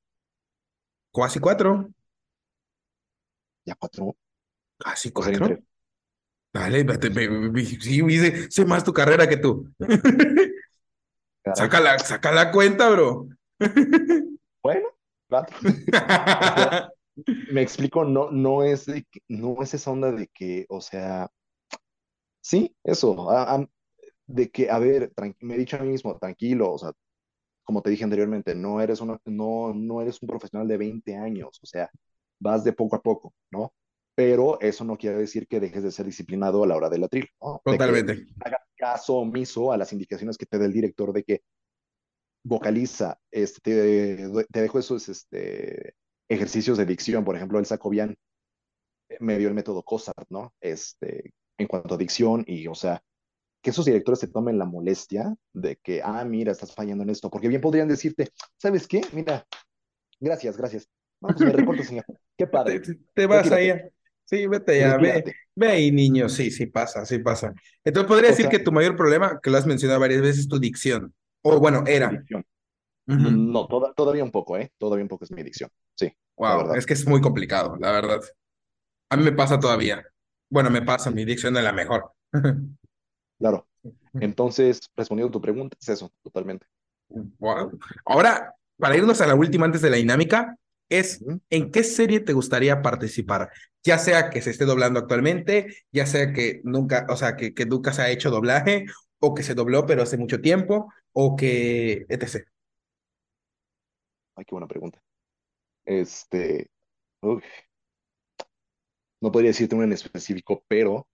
Casi 1.14 1.40
cuatro. 1.40 1.90
¿Ya 3.66 3.76
cuatro? 3.76 4.16
Casi 4.78 5.12
cuatro. 5.12 5.60
Dale, 6.52 6.86
sí, 7.80 8.02
dice, 8.02 8.50
sé 8.50 8.66
más 8.66 8.84
tu 8.84 8.92
carrera 8.92 9.30
que 9.30 9.38
tú. 9.38 9.72
saca, 11.56 11.80
la, 11.80 12.00
saca 12.00 12.32
la 12.32 12.52
cuenta, 12.52 12.90
bro. 12.90 13.28
bueno, 14.64 14.88
me 17.52 17.62
explico, 17.62 18.04
no, 18.04 18.32
no, 18.32 18.64
es 18.64 18.86
de, 18.86 19.06
no 19.28 19.62
es 19.62 19.74
esa 19.74 19.92
onda 19.92 20.12
de 20.12 20.28
que, 20.28 20.66
o 20.70 20.82
sea, 20.82 21.30
sí, 22.42 22.76
eso, 22.84 23.30
a, 23.30 23.56
a, 23.56 23.66
de 24.28 24.50
que, 24.50 24.70
a 24.70 24.80
ver, 24.80 25.12
me 25.40 25.56
he 25.56 25.58
dicho 25.58 25.78
a 25.78 25.80
mí 25.82 25.90
mismo, 25.90 26.18
tranquilo, 26.18 26.72
o 26.74 26.78
sea, 26.78 26.92
como 27.64 27.82
te 27.82 27.92
dije 27.92 28.04
anteriormente, 28.04 28.56
no 28.56 28.82
eres, 28.82 29.02
una, 29.02 29.20
no, 29.26 29.74
no 29.74 30.02
eres 30.02 30.22
un 30.22 30.28
profesional 30.30 30.68
de 30.68 30.78
20 30.78 31.16
años, 31.16 31.60
o 31.62 31.66
sea, 31.66 31.90
vas 32.40 32.64
de 32.64 32.74
poco 32.74 32.96
a 32.96 33.02
poco, 33.02 33.34
¿no? 33.52 33.74
Pero 34.20 34.60
eso 34.60 34.84
no 34.84 34.98
quiere 34.98 35.18
decir 35.18 35.48
que 35.48 35.62
dejes 35.62 35.82
de 35.82 35.94
ser 35.94 36.06
disciplinado 36.06 36.62
a 36.62 36.68
la 36.68 36.76
hora 36.76 36.90
del 36.90 37.06
atril, 37.06 37.30
¿no? 37.42 37.62
Totalmente. 37.64 38.16
De 38.16 38.28
hagas 38.42 38.64
caso 38.76 39.16
omiso 39.16 39.72
a 39.72 39.78
las 39.78 39.94
indicaciones 39.94 40.38
que 40.38 40.46
te 40.46 40.58
dé 40.58 40.66
el 40.66 40.74
director 40.74 41.14
de 41.14 41.24
que 41.24 41.42
vocaliza, 42.44 43.18
este, 43.32 43.62
te, 43.62 44.46
te 44.52 44.62
dejo 44.62 44.78
esos 44.78 45.08
este, 45.08 45.94
ejercicios 46.28 46.78
de 46.78 46.86
dicción, 46.86 47.24
por 47.24 47.38
ejemplo, 47.38 47.60
el 47.60 47.66
Sacobian 47.66 48.14
me 49.22 49.38
dio 49.38 49.48
el 49.48 49.54
método 49.54 49.84
COSART, 49.84 50.28
¿no? 50.28 50.54
Este, 50.60 51.32
en 51.58 51.68
cuanto 51.68 51.96
a 51.96 51.98
dicción 51.98 52.44
y, 52.46 52.68
o 52.68 52.76
sea, 52.76 53.02
que 53.64 53.70
esos 53.70 53.86
directores 53.86 54.20
se 54.20 54.28
tomen 54.28 54.60
la 54.60 54.66
molestia 54.66 55.34
de 55.54 55.78
que, 55.78 56.02
ah, 56.04 56.26
mira, 56.26 56.52
estás 56.52 56.76
fallando 56.76 57.06
en 57.06 57.12
esto, 57.12 57.30
porque 57.30 57.48
bien 57.48 57.62
podrían 57.62 57.88
decirte, 57.88 58.28
¿sabes 58.58 58.86
qué? 58.86 59.00
Mira, 59.14 59.48
gracias, 60.20 60.58
gracias. 60.58 60.90
Pues 61.22 61.40
me 61.40 61.52
reporto, 61.54 61.84
señor. 61.84 62.04
Qué 62.38 62.48
padre. 62.48 62.82
Te, 62.82 63.00
te 63.14 63.26
vas 63.26 63.50
ahí. 63.50 63.72
Sí, 64.30 64.46
vete 64.46 64.80
ya, 64.80 64.96
ve, 64.98 65.24
ve, 65.56 65.68
ahí, 65.68 65.92
niño. 65.92 66.30
Sí, 66.30 66.52
sí 66.52 66.68
pasa, 66.68 67.04
sí 67.04 67.18
pasa. 67.18 67.52
Entonces, 67.84 68.08
podría 68.08 68.30
o 68.30 68.32
decir 68.32 68.44
sea, 68.46 68.52
que 68.52 68.60
tu 68.60 68.72
mayor 68.72 68.96
problema, 68.96 69.40
que 69.42 69.50
lo 69.50 69.58
has 69.58 69.66
mencionado 69.66 70.00
varias 70.00 70.22
veces, 70.22 70.42
es 70.42 70.48
tu 70.48 70.60
dicción. 70.60 71.12
O 71.42 71.60
bueno, 71.60 71.84
era. 71.88 72.10
Dicción. 72.10 72.46
Uh 73.08 73.14
-huh. 73.14 73.52
No, 73.52 73.66
toda, 73.68 73.92
todavía 73.94 74.24
un 74.24 74.30
poco, 74.30 74.56
¿eh? 74.56 74.72
Todavía 74.78 75.04
un 75.04 75.10
poco 75.10 75.26
es 75.26 75.32
mi 75.32 75.42
dicción. 75.42 75.72
Sí. 75.96 76.14
Wow, 76.38 76.76
es 76.76 76.86
que 76.86 76.94
es 76.94 77.08
muy 77.08 77.22
complicado, 77.22 77.76
la 77.80 77.92
verdad. 77.92 78.22
A 79.10 79.18
mí 79.18 79.24
me 79.24 79.32
pasa 79.32 79.60
todavía. 79.60 80.06
Bueno, 80.48 80.70
me 80.70 80.84
pasa, 80.84 81.10
mi 81.10 81.26
dicción 81.26 81.58
es 81.58 81.64
la 81.64 81.74
mejor. 81.74 82.12
claro. 83.40 83.68
Entonces, 84.14 84.80
respondiendo 84.96 85.30
a 85.30 85.32
tu 85.32 85.42
pregunta, 85.42 85.76
es 85.82 85.90
eso, 85.90 86.12
totalmente. 86.22 86.68
Wow. 87.10 87.80
Ahora, 88.06 88.54
para 88.78 88.96
irnos 88.96 89.22
a 89.22 89.28
la 89.28 89.34
última 89.34 89.66
antes 89.66 89.82
de 89.82 89.90
la 89.90 89.98
dinámica, 89.98 90.56
es. 90.90 91.24
¿en 91.50 91.72
qué 91.72 91.84
serie 91.84 92.20
te 92.20 92.34
gustaría 92.34 92.82
participar? 92.82 93.50
Ya 93.84 93.98
sea 93.98 94.30
que 94.30 94.42
se 94.42 94.52
esté 94.52 94.66
doblando 94.66 95.00
actualmente, 95.00 95.68
ya 95.92 96.06
sea 96.06 96.34
que 96.34 96.62
nunca, 96.64 97.06
o 97.10 97.16
sea, 97.16 97.36
que, 97.36 97.54
que 97.54 97.66
nunca 97.66 97.94
se 97.94 98.02
ha 98.02 98.10
hecho 98.10 98.32
doblaje, 98.32 98.86
o 99.20 99.34
que 99.34 99.44
se 99.44 99.56
dobló 99.56 99.86
pero 99.86 100.04
hace 100.04 100.18
mucho 100.18 100.42
tiempo, 100.42 100.92
o 101.14 101.36
que 101.36 102.06
etc. 102.10 102.48
Ay, 104.36 104.46
qué 104.46 104.56
buena 104.56 104.68
pregunta. 104.68 105.02
Este, 105.86 106.70
uy, 107.22 107.44
no 109.22 109.32
podría 109.32 109.50
decirte 109.52 109.76
una 109.76 109.86
en 109.86 109.94
específico, 109.94 110.64
pero 110.68 111.08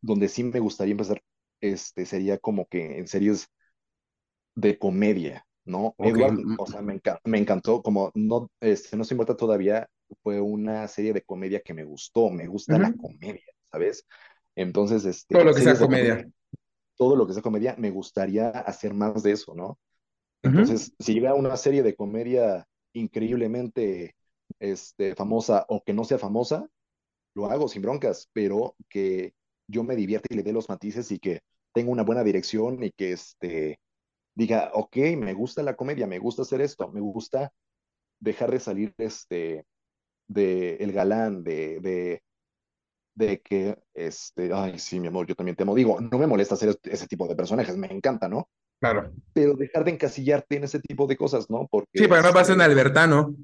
donde 0.00 0.28
sí 0.28 0.44
me 0.44 0.60
gustaría 0.60 0.92
empezar, 0.92 1.22
este, 1.60 2.06
sería 2.06 2.38
como 2.38 2.66
que 2.66 2.98
en 2.98 3.08
series 3.08 3.48
de 4.56 4.78
comedia, 4.78 5.46
¿no? 5.64 5.96
Ok, 5.96 6.18
Edward, 6.18 6.40
mm, 6.44 6.56
o 6.56 6.66
sea, 6.66 6.82
me, 6.82 6.94
enca- 7.00 7.20
me 7.24 7.38
encantó, 7.38 7.82
como 7.82 8.10
no, 8.14 8.50
este, 8.60 8.96
no 8.96 9.04
se 9.04 9.14
importa 9.14 9.36
todavía, 9.36 9.88
fue 10.22 10.40
una 10.40 10.88
serie 10.88 11.12
de 11.12 11.22
comedia 11.22 11.60
que 11.60 11.74
me 11.74 11.84
gustó, 11.84 12.30
me 12.30 12.46
gusta 12.46 12.78
la 12.78 12.92
comedia, 12.92 13.42
¿sabes? 13.72 14.06
Entonces, 14.56 15.04
Todo 15.30 15.44
este, 15.44 15.44
lo 15.44 15.54
que 15.54 15.60
sea 15.62 15.76
comedia, 15.78 16.18
comedia. 16.18 16.26
todo 16.96 17.16
lo 17.16 17.26
que 17.26 17.32
sea 17.34 17.42
comedia, 17.42 17.74
me 17.78 17.90
gustaría 17.90 18.50
hacer 18.50 18.94
más 18.94 19.22
de 19.22 19.32
eso, 19.32 19.54
¿no? 19.54 19.78
Entonces, 20.42 20.92
si 20.98 21.14
llega 21.14 21.34
una 21.34 21.56
serie 21.56 21.82
de 21.82 21.96
comedia 21.96 22.66
increíblemente, 22.92 24.14
este, 24.60 25.14
famosa 25.14 25.64
o 25.68 25.82
que 25.84 25.92
no 25.94 26.04
sea 26.04 26.18
famosa, 26.18 26.66
lo 27.34 27.46
hago 27.46 27.68
sin 27.68 27.82
broncas, 27.82 28.28
pero 28.32 28.76
que 28.88 29.34
yo 29.68 29.84
me 29.84 29.96
divierta 29.96 30.28
y 30.30 30.36
le 30.36 30.42
dé 30.42 30.52
los 30.52 30.68
matices 30.68 31.10
y 31.12 31.18
que 31.18 31.40
tenga 31.72 31.90
una 31.92 32.02
buena 32.04 32.24
dirección 32.24 32.82
y 32.84 32.90
que, 32.92 33.12
este, 33.12 33.78
diga, 34.34 34.70
ok, 34.74 34.96
me 35.16 35.32
gusta 35.32 35.62
la 35.62 35.76
comedia, 35.76 36.06
me 36.06 36.18
gusta 36.18 36.42
hacer 36.42 36.60
esto, 36.60 36.90
me 36.90 37.00
gusta 37.00 37.52
dejar 38.20 38.50
de 38.50 38.60
salir 38.60 38.94
este, 38.98 39.66
de 40.28 40.76
el 40.76 40.92
galán, 40.92 41.42
de, 41.44 41.80
de, 41.80 42.22
de 43.14 43.40
que, 43.40 43.78
este, 43.94 44.52
ay, 44.52 44.78
sí, 44.78 44.98
mi 45.00 45.08
amor, 45.08 45.26
yo 45.26 45.34
también 45.34 45.56
te 45.56 45.62
amo. 45.62 45.74
Digo, 45.74 46.00
no 46.00 46.18
me 46.18 46.26
molesta 46.26 46.54
hacer 46.54 46.78
ese 46.84 47.06
tipo 47.06 47.28
de 47.28 47.36
personajes, 47.36 47.76
me 47.76 47.86
encanta, 47.92 48.28
¿no? 48.28 48.48
Claro. 48.80 49.12
Pero 49.32 49.54
dejar 49.54 49.84
de 49.84 49.92
encasillarte 49.92 50.56
en 50.56 50.64
ese 50.64 50.80
tipo 50.80 51.06
de 51.06 51.16
cosas, 51.16 51.48
¿no? 51.48 51.60
Sí, 51.60 51.68
Porque, 51.70 52.08
pero 52.08 52.22
no 52.22 52.32
va 52.32 52.40
a 52.40 52.44
ser 52.44 52.56
un 52.56 52.60
este, 52.62 52.72
albertano. 52.72 53.34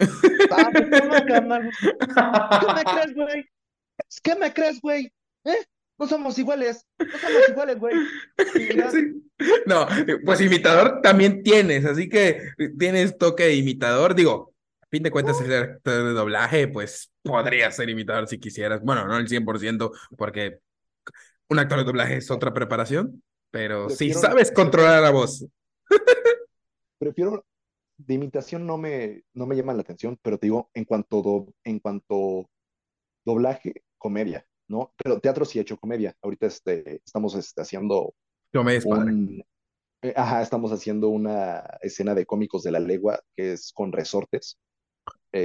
ah, 0.00 0.70
pues 0.72 0.88
no, 0.88 1.26
carnal, 1.26 1.70
¿qué 1.80 2.66
me 2.74 2.84
crees, 2.84 3.14
güey? 3.14 3.48
¿Qué 4.22 4.34
me 4.34 4.52
crees, 4.52 4.80
güey? 4.80 5.12
¿Eh? 5.44 5.64
No 5.98 6.06
somos 6.06 6.38
iguales, 6.38 6.86
no 6.98 7.18
somos 7.18 7.48
iguales, 7.50 7.78
güey. 7.78 7.94
Mira, 8.54 8.90
Sí. 8.90 9.29
No, 9.66 9.86
pues 10.24 10.40
imitador 10.40 11.00
también 11.02 11.42
tienes, 11.42 11.84
así 11.84 12.08
que 12.08 12.52
tienes 12.78 13.16
toque 13.18 13.44
de 13.44 13.54
imitador. 13.54 14.14
Digo, 14.14 14.52
a 14.82 14.86
fin 14.90 15.02
de 15.02 15.10
cuentas, 15.10 15.40
el 15.40 15.52
actor 15.52 16.04
de 16.04 16.12
doblaje, 16.12 16.68
pues 16.68 17.10
podría 17.22 17.70
ser 17.70 17.88
imitador 17.88 18.28
si 18.28 18.38
quisieras. 18.38 18.82
Bueno, 18.82 19.06
no 19.06 19.16
el 19.16 19.28
100%, 19.28 19.92
porque 20.16 20.58
un 21.48 21.58
actor 21.58 21.78
de 21.78 21.84
doblaje 21.84 22.16
es 22.16 22.30
otra 22.30 22.52
preparación, 22.52 23.22
pero 23.50 23.88
si 23.90 24.12
sabes 24.12 24.52
controlar 24.52 25.02
la 25.02 25.10
voz. 25.10 25.46
prefiero 26.98 27.44
de 27.98 28.14
imitación 28.14 28.66
no 28.66 28.78
me, 28.78 29.24
no 29.34 29.46
me 29.46 29.56
llama 29.56 29.74
la 29.74 29.82
atención, 29.82 30.18
pero 30.22 30.38
te 30.38 30.46
digo, 30.46 30.70
en 30.74 30.84
cuanto, 30.84 31.22
do- 31.22 31.54
en 31.64 31.78
cuanto 31.80 32.48
doblaje, 33.24 33.82
comedia, 33.98 34.46
¿no? 34.68 34.92
Pero 34.96 35.20
teatro 35.20 35.44
sí 35.44 35.58
he 35.58 35.62
hecho 35.62 35.76
comedia. 35.78 36.14
Ahorita 36.22 36.46
este, 36.46 37.02
estamos 37.04 37.34
este, 37.34 37.60
haciendo 37.60 38.14
Yo 38.52 38.64
me 38.64 38.76
es 38.76 38.86
un, 38.86 39.44
eh, 40.02 40.14
ajá, 40.16 40.42
estamos 40.42 40.72
haciendo 40.72 41.08
una 41.10 41.60
escena 41.82 42.14
de 42.14 42.26
cómicos 42.26 42.62
de 42.64 42.72
la 42.72 42.80
legua 42.80 43.20
que 43.36 43.54
es 43.54 43.72
con 43.74 43.92
resortes. 43.92 44.58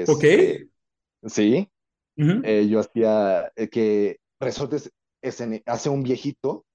Ok. 0.07 0.23
Este, 0.23 0.69
sí, 1.25 1.69
eh, 2.41 2.67
yo 2.69 2.79
hacía 2.81 3.51
eh, 3.55 3.69
que 3.69 4.19
resortes 4.39 4.91
escene- 5.23 5.63
hace 5.67 5.89
un 5.89 6.03
viejito 6.03 6.65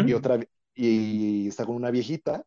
y 0.00 0.14
otra, 0.14 0.40
y 0.74 1.48
está 1.48 1.66
con 1.66 1.76
una 1.76 1.90
viejita 1.92 2.44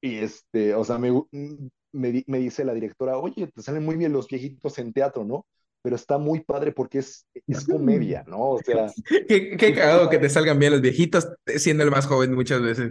Y 0.00 0.16
este, 0.18 0.74
o 0.74 0.84
sea, 0.84 0.98
me, 0.98 1.10
mm, 1.12 1.68
me, 1.92 2.24
me 2.26 2.38
dice 2.38 2.64
la 2.64 2.74
directora, 2.74 3.18
oye, 3.18 3.46
te 3.48 3.62
salen 3.62 3.84
muy 3.84 3.96
bien 3.96 4.12
los 4.12 4.28
viejitos 4.28 4.78
en 4.78 4.92
teatro, 4.92 5.24
¿no? 5.24 5.46
Pero 5.82 5.96
está 5.96 6.18
muy 6.18 6.40
padre 6.40 6.72
porque 6.72 6.98
es, 6.98 7.26
es 7.46 7.66
comedia, 7.66 8.22
¿no? 8.26 8.50
O 8.50 8.58
sea, 8.58 8.86
Qué, 9.28 9.56
qué 9.56 9.74
cagado 9.74 10.10
que 10.10 10.18
te 10.18 10.28
salgan 10.28 10.58
bien 10.58 10.72
los 10.72 10.82
viejitos, 10.82 11.28
siendo 11.56 11.84
el 11.84 11.90
más 11.90 12.06
joven 12.06 12.34
muchas 12.34 12.60
veces. 12.60 12.90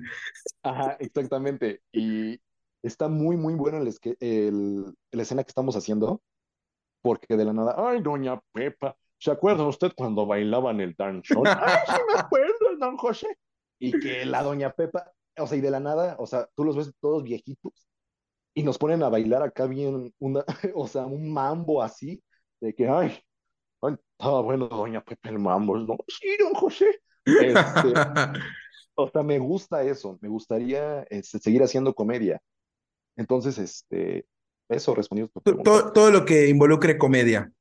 Ajá, 0.63 0.97
exactamente. 0.99 1.81
Y 1.91 2.39
está 2.81 3.07
muy, 3.07 3.37
muy 3.37 3.53
bueno 3.53 3.77
el, 3.77 3.93
el, 4.19 4.85
la 5.11 5.21
escena 5.21 5.43
que 5.43 5.49
estamos 5.49 5.75
haciendo, 5.75 6.21
porque 7.01 7.37
de 7.37 7.45
la 7.45 7.53
nada, 7.53 7.75
ay, 7.77 8.01
doña 8.01 8.39
Pepa, 8.51 8.95
¿se 9.19 9.31
acuerda 9.31 9.67
usted 9.67 9.91
cuando 9.95 10.25
bailaban 10.25 10.79
el 10.79 10.95
danzón? 10.97 11.43
Ay, 11.47 11.79
sí 11.85 12.01
me 12.11 12.19
acuerdo, 12.19 12.77
don 12.79 12.97
José. 12.97 13.27
Y 13.79 13.97
que 13.99 14.25
la 14.25 14.43
doña 14.43 14.71
Pepa, 14.71 15.11
o 15.37 15.47
sea, 15.47 15.57
y 15.57 15.61
de 15.61 15.71
la 15.71 15.79
nada, 15.79 16.15
o 16.19 16.25
sea, 16.25 16.49
tú 16.55 16.63
los 16.63 16.75
ves 16.75 16.91
todos 16.99 17.23
viejitos 17.23 17.87
y 18.53 18.63
nos 18.63 18.77
ponen 18.77 19.03
a 19.03 19.09
bailar 19.09 19.41
acá 19.43 19.67
bien, 19.67 20.13
una, 20.19 20.43
o 20.75 20.87
sea, 20.87 21.05
un 21.05 21.31
mambo 21.31 21.81
así, 21.81 22.21
de 22.61 22.73
que, 22.75 22.87
ay, 22.87 23.13
ay, 23.81 23.95
estaba 24.13 24.41
bueno, 24.41 24.67
doña 24.69 25.03
Pepe 25.03 25.29
el 25.29 25.39
mambo, 25.39 25.77
¿no? 25.77 25.97
Sí, 26.07 26.27
don 26.39 26.53
José. 26.53 27.01
Este, 27.25 28.03
o 28.95 29.09
sea, 29.09 29.23
me 29.23 29.39
gusta 29.39 29.83
eso, 29.83 30.17
me 30.21 30.29
gustaría 30.29 31.03
este, 31.09 31.39
seguir 31.39 31.63
haciendo 31.63 31.93
comedia. 31.95 32.41
Entonces, 33.17 33.57
este, 33.59 34.27
eso 34.69 34.95
respondiendo 34.95 35.31
tu 35.33 35.41
pregunta, 35.41 35.71
Todo, 35.71 35.91
todo 35.93 36.11
lo 36.11 36.25
que 36.25 36.47
involucre 36.49 36.97
comedia. 36.97 37.51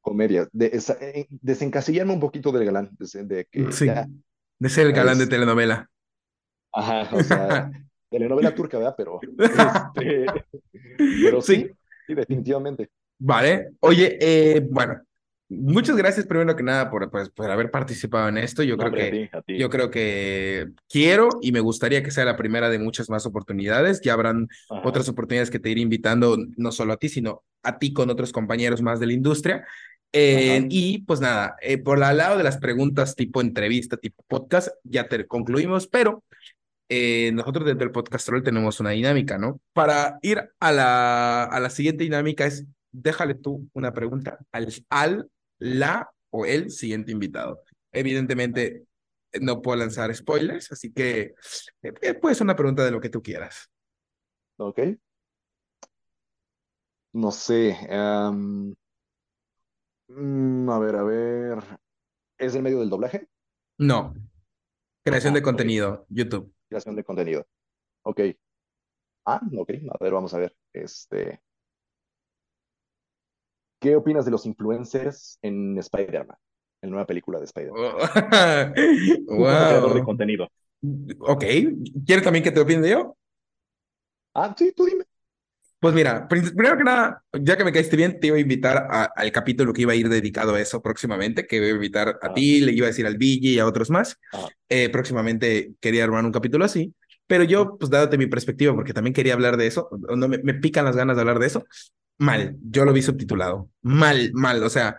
comedia, 0.00 0.48
de, 0.52 0.66
esa- 0.72 0.96
eh, 1.00 1.26
desencasillarme 1.30 2.12
un 2.12 2.20
poquito 2.20 2.50
del 2.52 2.64
galán, 2.64 2.90
de, 2.98 3.24
de 3.24 3.44
que 3.46 3.70
Sí, 3.70 3.86
ya, 3.86 4.06
de 4.58 4.68
ser 4.68 4.86
el 4.86 4.92
galán 4.92 5.18
de 5.18 5.26
telenovela. 5.26 5.90
ajá, 6.72 7.16
o 7.16 7.22
sea, 7.22 7.70
telenovela 8.10 8.54
turca, 8.54 8.78
¿verdad? 8.78 8.94
Pero, 8.96 9.28
este, 9.50 10.46
pero 11.20 11.42
sí, 11.42 11.66
Sí, 11.66 11.70
sí, 12.06 12.14
definitivamente. 12.14 12.90
Vale. 13.24 13.70
Oye, 13.80 14.18
eh, 14.20 14.66
bueno, 14.70 15.00
muchas 15.48 15.96
gracias 15.96 16.26
primero 16.26 16.56
que 16.56 16.62
nada 16.62 16.90
por, 16.90 17.10
pues, 17.10 17.30
por 17.30 17.50
haber 17.50 17.70
participado 17.70 18.28
en 18.28 18.38
esto. 18.38 18.62
Yo 18.62 18.76
No, 18.76 18.78
creo 18.78 18.88
hombre, 18.90 19.02
a 19.06 19.10
que, 19.10 19.16
ti, 19.28 19.30
a 19.36 19.42
ti. 19.42 19.58
yo 19.58 19.70
creo 19.70 19.90
que 19.90 20.68
quiero 20.88 21.28
y 21.40 21.52
me 21.52 21.60
gustaría 21.60 22.02
que 22.02 22.10
sea 22.10 22.24
la 22.24 22.36
primera 22.36 22.70
de 22.70 22.78
muchas 22.78 23.10
más 23.10 23.26
oportunidades. 23.26 24.00
Ya 24.02 24.12
habrán 24.14 24.48
Ajá, 24.70 24.82
otras 24.88 25.08
oportunidades 25.08 25.50
que 25.50 25.58
te 25.58 25.70
iré 25.70 25.80
invitando, 25.80 26.36
no 26.56 26.72
solo 26.72 26.92
a 26.94 26.96
ti, 26.96 27.08
sino 27.08 27.42
a 27.62 27.78
ti 27.78 27.92
con 27.92 28.10
otros 28.10 28.32
compañeros 28.32 28.82
más 28.82 29.00
de 29.00 29.06
la 29.06 29.12
industria. 29.12 29.66
Eh, 30.14 30.66
y 30.68 30.98
pues 31.04 31.20
nada, 31.20 31.56
eh, 31.62 31.78
por 31.78 31.96
el 32.02 32.16
lado 32.18 32.36
de 32.36 32.44
las 32.44 32.58
preguntas 32.58 33.16
tipo 33.16 33.40
entrevista, 33.40 33.96
tipo 33.96 34.22
podcast, 34.28 34.68
ya 34.84 35.08
te 35.08 35.26
concluimos, 35.26 35.86
pero 35.86 36.22
eh, 36.90 37.30
nosotros 37.32 37.64
dentro 37.64 37.86
del 37.86 37.92
podcast 37.92 38.26
troll 38.26 38.42
tenemos 38.42 38.78
una 38.80 38.90
dinámica, 38.90 39.38
¿no? 39.38 39.58
Para 39.72 40.18
ir 40.20 40.50
a 40.60 40.72
la, 40.72 41.44
a 41.44 41.60
la 41.60 41.70
siguiente 41.70 42.04
dinámica 42.04 42.44
es, 42.44 42.66
déjale 42.92 43.34
tú 43.34 43.68
una 43.72 43.92
pregunta 43.92 44.38
al, 44.52 44.68
al, 44.90 45.30
la 45.58 46.10
o 46.30 46.46
el 46.46 46.70
siguiente 46.70 47.10
invitado. 47.12 47.62
Evidentemente, 47.90 48.84
no 49.40 49.60
puedo 49.62 49.78
lanzar 49.78 50.14
spoilers, 50.14 50.70
así 50.72 50.92
que 50.92 51.34
eh, 51.82 51.92
eh, 52.02 52.14
puede 52.14 52.34
ser 52.34 52.44
una 52.44 52.56
pregunta 52.56 52.84
de 52.84 52.90
lo 52.90 53.00
que 53.00 53.08
tú 53.10 53.22
quieras. 53.22 53.70
Ok. 54.58 54.78
No 57.14 57.30
sé. 57.30 57.76
mm, 60.08 60.70
a 60.70 60.78
ver, 60.78 60.96
a 60.96 61.02
ver. 61.02 61.58
¿Es 62.38 62.54
el 62.54 62.62
medio 62.62 62.80
del 62.80 62.90
doblaje? 62.90 63.28
No, 63.78 64.14
creación 65.04 65.32
Ah, 65.32 65.36
de 65.36 65.42
contenido, 65.42 66.06
YouTube. 66.08 66.52
Creación 66.68 66.96
de 66.96 67.04
contenido. 67.04 67.46
Ok. 68.02 68.20
Ah, 69.26 69.40
ok. 69.56 69.70
A 69.90 70.02
ver, 70.02 70.12
vamos 70.12 70.34
a 70.34 70.38
ver. 70.38 70.56
Este, 70.72 71.40
¿qué 73.82 73.96
opinas 73.96 74.24
de 74.26 74.32
los 74.32 74.46
influencers 74.46 75.38
en 75.42 75.78
Spider-Man? 75.78 76.38
En 76.82 76.90
la 76.90 76.92
nueva 76.92 77.06
película 77.08 77.40
de 77.40 77.46
Spider-Man. 77.46 77.82
Tú 79.36 79.46
como 79.46 79.66
creador 79.66 79.94
de 79.94 80.02
Wow. 80.02 80.02
contenido. 80.02 80.48
Ok, 81.20 81.44
¿quieres 82.06 82.24
también 82.24 82.44
que 82.44 82.52
te 82.52 82.60
opine 82.60 82.88
yo? 82.90 83.16
Ah, 84.34 84.54
sí, 84.58 84.72
tú 84.72 84.84
dime. 84.86 85.04
Pues 85.80 85.94
mira, 85.94 86.28
primero 86.28 86.76
que 86.78 86.84
nada, 86.84 87.24
ya 87.40 87.56
que 87.56 87.64
me 87.64 87.72
caíste 87.72 87.96
bien, 87.96 88.20
te 88.20 88.28
iba 88.28 88.36
a 88.36 88.40
invitar 88.40 88.76
a- 88.88 89.04
al 89.16 89.32
capítulo 89.32 89.72
que 89.72 89.82
iba 89.82 89.92
a 89.92 89.96
ir 89.96 90.08
dedicado 90.08 90.54
a 90.54 90.60
eso 90.60 90.80
próximamente, 90.80 91.44
que 91.46 91.56
iba 91.56 91.66
a 91.66 91.70
invitar 91.70 92.18
a 92.22 92.28
Ah, 92.28 92.32
ti, 92.32 92.60
le 92.60 92.70
iba 92.72 92.86
a 92.86 92.90
decir 92.90 93.04
al 93.06 93.16
Vigi 93.18 93.54
y 93.54 93.58
a 93.58 93.66
otros 93.66 93.90
más. 93.90 94.16
ah, 94.32 94.52
Eh, 94.68 94.90
próximamente 94.90 95.74
quería 95.80 96.04
armar 96.04 96.24
un 96.24 96.30
capítulo 96.32 96.64
así, 96.64 96.94
pero 97.26 97.42
yo, 97.44 97.76
pues 97.78 97.90
dándote 97.90 98.16
mi 98.16 98.26
perspectiva, 98.28 98.74
porque 98.74 98.92
también 98.94 99.12
quería 99.14 99.34
hablar 99.34 99.56
de 99.56 99.66
eso, 99.66 99.88
no 100.16 100.28
me, 100.28 100.38
me 100.38 100.54
pican 100.54 100.84
las 100.84 100.96
ganas 100.96 101.16
de 101.16 101.22
hablar 101.22 101.40
de 101.40 101.46
eso, 101.48 101.64
mal, 102.18 102.56
yo 102.62 102.84
lo 102.84 102.92
vi 102.92 103.02
subtitulado, 103.02 103.70
mal, 103.82 104.30
mal, 104.34 104.62
o 104.62 104.70
sea, 104.70 104.96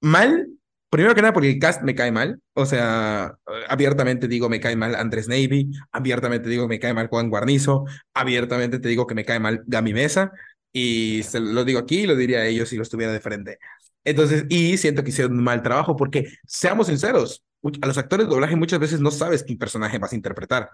mal, 0.00 0.48
primero 0.90 1.14
que 1.14 1.22
nada 1.22 1.32
porque 1.32 1.50
el 1.50 1.58
cast 1.58 1.82
me 1.82 1.94
cae 1.94 2.12
mal, 2.12 2.40
o 2.54 2.66
sea, 2.66 3.36
abiertamente 3.68 4.28
digo 4.28 4.48
me 4.48 4.60
cae 4.60 4.76
mal 4.76 4.94
Andrés 4.94 5.28
Navy, 5.28 5.70
abiertamente 5.92 6.48
digo 6.48 6.68
me 6.68 6.78
cae 6.78 6.94
mal 6.94 7.08
Juan 7.08 7.30
Guarnizo, 7.30 7.84
abiertamente 8.14 8.78
te 8.78 8.88
digo 8.88 9.06
que 9.06 9.14
me 9.14 9.24
cae 9.24 9.40
mal 9.40 9.62
Gami 9.66 9.92
Mesa, 9.92 10.32
Y 10.72 11.22
se 11.24 11.40
lo 11.40 11.64
digo 11.64 11.80
aquí 11.80 12.00
y 12.00 12.06
lo 12.06 12.16
diría 12.16 12.40
a 12.40 12.46
ellos 12.46 12.68
si 12.68 12.76
lo 12.76 12.82
estuviera 12.82 13.12
de 13.12 13.20
frente. 13.20 13.58
Entonces, 14.04 14.46
y 14.48 14.76
siento 14.78 15.02
que 15.02 15.10
hicieron 15.10 15.36
un 15.36 15.44
mal 15.44 15.62
trabajo 15.62 15.96
porque, 15.96 16.32
seamos 16.46 16.86
sinceros, 16.86 17.44
a 17.82 17.86
los 17.86 17.98
actores 17.98 18.26
de 18.26 18.32
doblaje 18.32 18.56
muchas 18.56 18.78
veces 18.80 19.00
no 19.00 19.10
sabes 19.10 19.42
qué 19.42 19.56
personaje 19.56 19.98
vas 19.98 20.12
a 20.12 20.16
interpretar. 20.16 20.70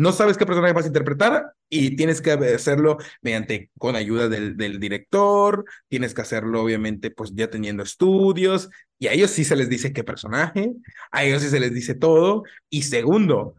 No 0.00 0.12
sabes 0.12 0.38
qué 0.38 0.46
personaje 0.46 0.72
vas 0.72 0.84
a 0.84 0.88
interpretar 0.88 1.52
y 1.68 1.94
tienes 1.94 2.22
que 2.22 2.32
hacerlo 2.32 2.96
mediante, 3.20 3.70
con 3.76 3.96
ayuda 3.96 4.30
del, 4.30 4.56
director, 4.80 5.66
tienes 5.88 6.14
que 6.14 6.22
hacerlo 6.22 6.62
obviamente 6.62 7.10
pues 7.10 7.32
ya 7.34 7.50
teniendo 7.50 7.82
estudios 7.82 8.70
y 8.98 9.08
a 9.08 9.12
ellos 9.12 9.30
sí 9.30 9.44
se 9.44 9.56
les 9.56 9.68
dice 9.68 9.92
qué 9.92 10.02
personaje, 10.02 10.72
a 11.12 11.24
ellos 11.24 11.42
sí 11.42 11.50
se 11.50 11.60
les 11.60 11.74
dice 11.74 11.94
todo. 11.94 12.44
Y 12.70 12.82
segundo, 12.84 13.56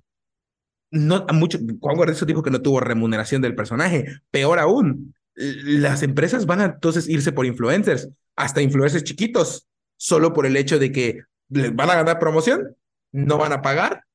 no, 0.90 1.26
a 1.30 1.34
mucho, 1.34 1.60
Juan 1.80 1.96
Guarnizo 1.96 2.26
dijo 2.26 2.42
que 2.42 2.50
no 2.50 2.60
tuvo 2.64 2.80
remuneración 2.80 3.44
del 3.44 3.54
personaje. 3.54 4.06
Peor 4.32 4.58
aún, 4.58 5.14
las 5.36 6.02
empresas 6.02 6.48
van 6.48 6.62
a 6.62 6.66
entonces 6.66 7.08
irse 7.08 7.32
por 7.32 7.46
influencers, 7.46 8.10
hasta 8.36 8.64
influencers 8.64 9.04
chiquitos, 9.04 9.68
solo 9.96 10.34
por 10.34 10.48
el 10.48 10.58
hecho 10.58 10.80
de 10.80 10.92
que 10.92 11.20
les 11.50 11.76
van 11.76 11.92
a 11.92 11.96
ganar 11.96 12.18
promoción, 12.18 12.76
no 13.12 13.38
van 13.38 13.54
a 13.54 13.62
pagar 13.62 14.06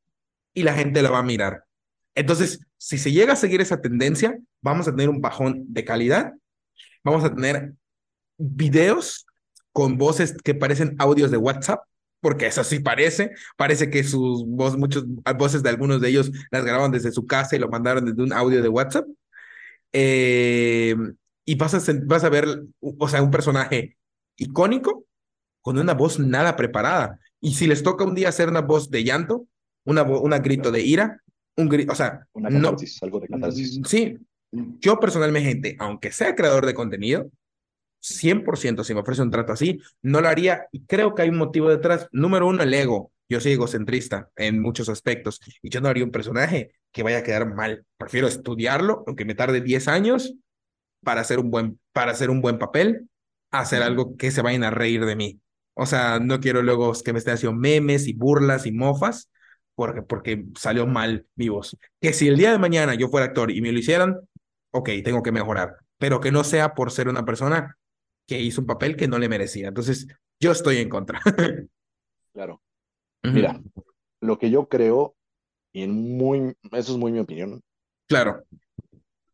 y 0.53 0.65
la 0.65 0.75
gente 0.75 1.03
la 1.03 1.11
va 1.11 1.19
a 1.21 1.23
mirar. 1.23 1.66
Entonces, 2.17 2.61
si 2.79 2.97
se 2.97 3.13
llega 3.13 3.35
a 3.35 3.37
seguir 3.37 3.61
esa 3.61 3.81
tendencia, 3.81 4.37
vamos 4.63 4.89
a 4.89 4.91
tener 4.91 5.11
un 5.11 5.21
bajón 5.21 5.67
de 5.69 5.85
calidad, 5.85 6.33
vamos 7.05 7.23
a 7.23 7.33
tener 7.33 7.75
videos 8.39 9.27
con 9.71 9.99
voces 9.99 10.35
que 10.43 10.55
parecen 10.55 10.97
audios 10.99 11.31
de 11.31 11.37
WhatsApp, 11.37 11.81
porque 12.21 12.47
eso 12.47 12.65
sí 12.65 12.81
parece, 12.81 13.33
parece 13.59 13.91
que 13.91 14.03
sus 14.03 14.47
voces, 14.47 14.79
muchas 14.79 15.05
voces 15.37 15.63
de 15.63 15.69
algunos 15.69 16.01
de 16.01 16.09
ellos 16.09 16.33
las 16.51 16.65
grabaron 16.65 16.91
desde 16.91 17.13
su 17.13 17.27
casa 17.27 17.55
y 17.55 17.59
lo 17.59 17.69
mandaron 17.69 18.07
desde 18.07 18.23
un 18.23 18.33
audio 18.33 18.63
de 18.63 18.69
WhatsApp. 18.71 19.07
Eh, 19.93 20.97
y 21.45 21.55
vas 21.57 21.75
a, 21.75 22.27
a 22.27 22.31
ver, 22.31 22.65
o 22.81 23.09
sea, 23.09 23.23
un 23.23 23.31
personaje 23.31 23.99
icónico 24.37 25.05
con 25.61 25.79
una 25.79 25.93
voz 25.93 26.19
nada 26.19 26.57
preparada. 26.57 27.21
Y 27.43 27.55
si 27.55 27.67
les 27.67 27.83
toca 27.83 28.05
un 28.05 28.15
día 28.15 28.31
hacer 28.31 28.49
una 28.49 28.63
voz 28.63 28.91
de 28.91 29.05
llanto, 29.05 29.47
una, 29.85 30.03
una 30.03 30.39
grito 30.39 30.73
de 30.73 30.81
ira, 30.81 31.23
un 31.57 31.69
grito, 31.69 31.93
o 31.93 31.97
sea, 31.97 32.27
una 32.33 32.51
catarsis, 32.51 33.03
algo 33.03 33.21
de 33.21 33.29
catarsis. 33.29 33.81
Sí, 33.87 34.19
yo 34.53 34.99
personalmente, 35.01 35.77
aunque 35.79 36.13
sea 36.13 36.35
creador 36.35 36.67
de 36.67 36.75
contenido, 36.75 37.31
100% 38.03 38.85
si 38.85 38.95
me 38.95 39.01
ofrece 39.01 39.23
un 39.23 39.31
trato 39.31 39.53
así, 39.53 39.81
no 40.03 40.21
lo 40.21 40.29
haría 40.29 40.67
y 40.71 40.85
creo 40.85 41.15
que 41.15 41.23
hay 41.23 41.29
un 41.29 41.39
motivo 41.39 41.69
detrás. 41.69 42.09
Número 42.13 42.47
uno, 42.47 42.63
el 42.63 42.73
ego. 42.73 43.11
Yo 43.29 43.41
soy 43.41 43.53
egocentrista 43.53 44.31
en 44.37 44.61
muchos 44.63 44.89
aspectos 44.89 45.41
y 45.61 45.71
yo 45.71 45.81
no 45.81 45.89
haría 45.89 46.05
un 46.05 46.13
personaje 46.13 46.73
que 46.93 47.03
vaya 47.03 47.19
a 47.19 47.23
quedar 47.25 47.53
mal. 47.53 47.85
Prefiero 47.97 48.29
estudiarlo, 48.29 49.03
aunque 49.07 49.25
me 49.25 49.35
tarde 49.35 49.61
10 49.61 49.89
años, 49.89 50.35
para 51.03 51.23
hacer 51.23 51.41
un 51.41 51.51
buen, 51.51 51.81
para 51.93 52.13
hacer 52.13 52.31
un 52.31 52.41
buen 52.41 52.59
papel, 52.59 53.09
hacer 53.51 53.83
algo 53.83 54.17
que 54.17 54.31
se 54.31 54.43
vayan 54.43 54.63
a 54.63 54.71
reír 54.71 55.05
de 55.05 55.17
mí. 55.17 55.41
O 55.75 55.87
sea, 55.87 56.21
no 56.21 56.39
quiero 56.41 56.63
luego 56.63 56.93
que 57.05 57.13
me 57.13 57.19
estén 57.19 57.35
haciendo 57.35 57.59
memes 57.59 58.07
y 58.07 58.13
burlas 58.13 58.67
y 58.67 58.73
mofas 58.73 59.29
porque, 59.77 60.03
porque 60.03 60.47
salió 60.59 60.87
mal 60.87 61.27
mi 61.37 61.49
voz. 61.49 61.77
Que 62.01 62.13
si 62.13 62.27
el 62.27 62.37
día 62.37 62.51
de 62.51 62.59
mañana 62.59 62.95
yo 62.95 63.09
fuera 63.09 63.27
actor 63.27 63.53
y 63.53 63.61
me 63.61 63.71
lo 63.71 63.79
hicieran, 63.79 64.19
ok, 64.73 64.91
tengo 65.05 65.23
que 65.23 65.31
mejorar, 65.31 65.77
pero 65.99 66.21
que 66.21 66.33
no 66.33 66.43
sea 66.43 66.75
por 66.75 66.91
ser 66.91 67.09
una 67.09 67.25
persona 67.25 67.77
que 68.27 68.41
hizo 68.41 68.63
un 68.63 68.67
papel 68.67 68.97
que 68.97 69.07
no 69.07 69.19
le 69.19 69.29
merecía. 69.29 69.69
Entonces, 69.69 70.09
yo 70.41 70.51
estoy 70.51 70.79
en 70.79 70.89
contra. 70.89 71.21
claro. 72.33 72.61
Mira, 73.23 73.61
lo 74.21 74.39
que 74.39 74.51
yo 74.51 74.69
creo, 74.69 75.17
y 75.73 75.83
en 75.83 76.17
muy, 76.17 76.57
eso 76.73 76.93
es 76.93 76.99
muy 76.99 77.13
mi 77.13 77.21
opinión. 77.21 77.61
Claro. 78.09 78.45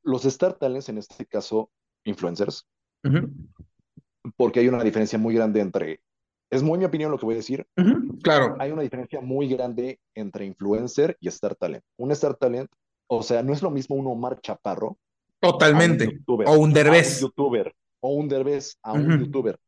Los 0.02 0.24
Star 0.24 0.55
Talents, 0.55 0.89
en 0.89 0.98
este 0.98 1.27
caso, 1.27 1.70
influencers, 2.05 2.66
porque 4.36 4.60
hay 4.60 4.69
una 4.69 4.82
diferencia 4.82 5.19
muy 5.19 5.35
grande 5.35 5.60
entre 5.60 6.01
es 6.53 6.62
muy 6.62 6.79
mi 6.79 6.85
opinión 6.85 7.11
lo 7.11 7.19
que 7.19 7.24
voy 7.24 7.35
a 7.35 7.39
decir. 7.39 7.66
claro. 8.23 8.57
Hay 8.59 8.70
una 8.70 8.83
diferencia 8.83 9.23
muy 9.23 9.49
grande 9.49 9.99
entre 10.15 10.45
influencer 10.45 11.16
y 11.19 11.29
Star 11.29 11.55
Talent. 11.55 11.83
Un 11.97 12.12
Star 12.12 12.35
Talent, 12.35 12.70
o 13.07 13.23
sea, 13.23 13.43
no 13.43 13.55
es 13.55 13.62
lo 13.62 13.70
mismo 13.70 13.97
un 13.97 14.07
Omar 14.07 14.39
Chaparro. 14.43 14.99
Totalmente. 15.41 16.20
o 16.27 16.59
un 16.59 16.73
Derbez. 16.74 17.20
youtuber. 17.20 17.74
O 18.01 18.11
un 18.15 18.29
Derbez 18.29 18.77
a 18.83 18.93
un 18.93 19.19
youtuber. 19.19 19.59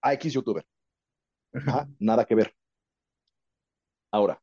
A 0.00 0.12
X 0.14 0.32
youtuber. 0.32 0.64
nada 1.98 2.24
que 2.24 2.36
ver. 2.36 2.54
Ahora, 4.12 4.40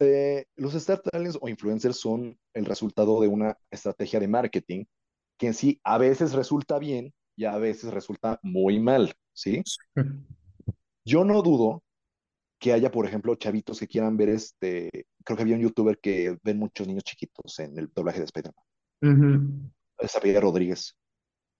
eh, 0.00 0.46
los 0.56 0.74
Star 0.74 1.00
Talents 1.00 1.38
o 1.40 1.48
influencers 1.48 1.96
son 1.96 2.36
el 2.54 2.64
resultado 2.64 3.20
de 3.20 3.28
una 3.28 3.56
estrategia 3.70 4.18
de 4.18 4.26
marketing 4.26 4.84
que 5.38 5.46
en 5.46 5.54
sí 5.54 5.80
a 5.84 5.96
veces 5.96 6.32
resulta 6.32 6.80
bien 6.80 7.14
y 7.36 7.44
a 7.44 7.56
veces 7.56 7.92
resulta 7.92 8.40
muy 8.42 8.80
mal, 8.80 9.14
¿sí? 9.32 9.62
Yo 11.06 11.24
no 11.24 11.40
dudo 11.40 11.84
que 12.58 12.72
haya, 12.72 12.90
por 12.90 13.06
ejemplo, 13.06 13.36
chavitos 13.36 13.78
que 13.78 13.86
quieran 13.86 14.16
ver 14.16 14.30
este, 14.30 15.06
creo 15.24 15.36
que 15.36 15.42
había 15.42 15.54
un 15.54 15.62
youtuber 15.62 15.98
que 15.98 16.36
ven 16.42 16.58
muchos 16.58 16.86
niños 16.86 17.04
chiquitos 17.04 17.58
en 17.60 17.78
el 17.78 17.88
doblaje 17.94 18.18
de 18.18 18.24
Spider-Man. 18.24 19.72
Uh 19.98 20.40
Rodríguez. 20.40 20.96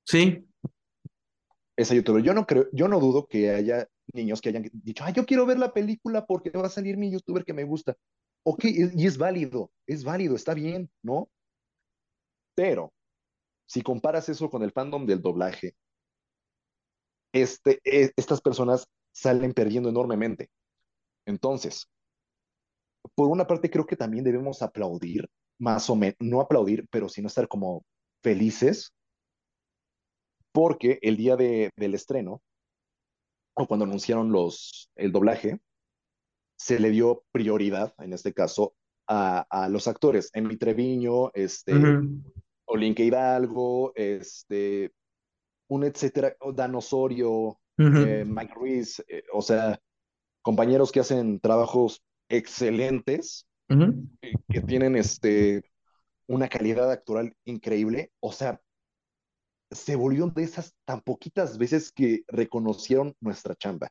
Sí. 0.04 0.44
Esa 1.76 1.94
youtuber. 1.94 2.22
Yo 2.22 2.34
no 2.34 2.44
creo, 2.44 2.66
yo 2.72 2.88
no 2.88 2.98
dudo 2.98 3.26
que 3.26 3.50
haya 3.50 3.86
niños 4.12 4.40
que 4.40 4.48
hayan 4.48 4.68
dicho, 4.72 5.04
ah, 5.04 5.10
yo 5.10 5.24
quiero 5.24 5.46
ver 5.46 5.58
la 5.58 5.72
película 5.72 6.26
porque 6.26 6.50
va 6.50 6.66
a 6.66 6.70
salir 6.70 6.96
mi 6.96 7.10
youtuber 7.10 7.44
que 7.44 7.52
me 7.52 7.64
gusta. 7.64 7.96
Ok, 8.44 8.64
y 8.64 9.06
es 9.06 9.18
válido, 9.18 9.70
es 9.86 10.04
válido, 10.04 10.34
está 10.34 10.54
bien, 10.54 10.90
¿no? 11.02 11.28
Pero 12.54 12.92
si 13.68 13.82
comparas 13.82 14.28
eso 14.28 14.48
con 14.50 14.62
el 14.62 14.72
fandom 14.72 15.06
del 15.06 15.20
doblaje, 15.20 15.76
este, 17.32 17.80
e, 17.84 18.12
estas 18.16 18.40
personas 18.40 18.88
salen 19.16 19.54
perdiendo 19.54 19.88
enormemente. 19.88 20.50
Entonces, 21.26 21.88
por 23.14 23.28
una 23.28 23.46
parte 23.46 23.70
creo 23.70 23.86
que 23.86 23.96
también 23.96 24.24
debemos 24.24 24.60
aplaudir, 24.60 25.26
más 25.58 25.88
o 25.88 25.96
menos, 25.96 26.16
no 26.20 26.42
aplaudir, 26.42 26.86
pero 26.90 27.08
sino 27.08 27.28
estar 27.28 27.48
como 27.48 27.82
felices, 28.22 28.92
porque 30.52 30.98
el 31.00 31.16
día 31.16 31.36
de, 31.36 31.70
del 31.76 31.94
estreno, 31.94 32.42
o 33.54 33.66
cuando 33.66 33.86
anunciaron 33.86 34.30
los, 34.32 34.90
el 34.96 35.12
doblaje, 35.12 35.60
se 36.58 36.78
le 36.78 36.90
dio 36.90 37.24
prioridad, 37.32 37.94
en 37.98 38.12
este 38.12 38.34
caso, 38.34 38.74
a, 39.08 39.46
a 39.48 39.68
los 39.70 39.88
actores. 39.88 40.30
Emi 40.34 40.58
Treviño, 40.58 41.30
este, 41.32 41.72
Olinque 42.66 43.04
Hidalgo, 43.04 43.92
este, 43.94 44.92
un 45.68 45.84
etcétera, 45.84 46.36
Dan 46.54 46.74
Osorio, 46.74 47.58
eh, 47.78 48.24
Mike 48.26 48.54
Ruiz, 48.54 49.04
eh, 49.08 49.24
o 49.32 49.42
sea, 49.42 49.80
compañeros 50.42 50.92
que 50.92 51.00
hacen 51.00 51.40
trabajos 51.40 52.02
excelentes, 52.28 53.46
que 53.68 54.60
tienen 54.62 54.96
este, 54.96 55.64
una 56.26 56.48
calidad 56.48 56.90
actoral 56.90 57.34
increíble, 57.44 58.12
o 58.20 58.32
sea, 58.32 58.60
se 59.70 59.96
volvió 59.96 60.28
de 60.28 60.44
esas 60.44 60.74
tan 60.84 61.00
poquitas 61.00 61.58
veces 61.58 61.90
que 61.92 62.22
reconocieron 62.28 63.14
nuestra 63.20 63.54
chamba. 63.56 63.88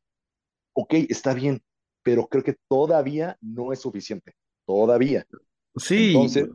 Ok, 0.74 0.94
está 1.10 1.34
bien, 1.34 1.62
pero 2.04 2.28
creo 2.28 2.44
que 2.44 2.58
todavía 2.68 3.38
no 3.42 3.74
es 3.74 3.80
suficiente, 3.80 4.34
todavía. 4.66 5.26
Sí. 5.76 6.08
Entonces, 6.08 6.50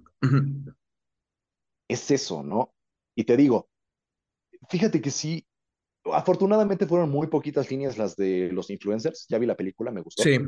es 1.88 2.10
eso, 2.10 2.42
¿no? 2.42 2.72
Y 3.14 3.24
te 3.24 3.36
digo, 3.36 3.68
fíjate 4.68 5.00
que 5.00 5.10
sí, 5.10 5.44
afortunadamente 6.04 6.86
fueron 6.86 7.10
muy 7.10 7.26
poquitas 7.26 7.70
líneas 7.70 7.98
las 7.98 8.16
de 8.16 8.50
los 8.52 8.70
influencers. 8.70 9.26
Ya 9.28 9.38
vi 9.38 9.46
la 9.46 9.56
película, 9.56 9.90
me 9.90 10.00
gustó. 10.00 10.22
Sí. 10.22 10.38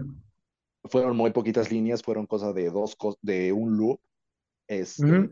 Fueron 0.84 1.16
muy 1.16 1.30
poquitas 1.30 1.70
líneas, 1.70 2.02
fueron 2.02 2.26
cosas 2.26 2.54
de 2.54 2.70
dos, 2.70 2.96
de 3.20 3.52
un 3.52 3.76
loop. 3.76 4.00
Este, 4.68 5.30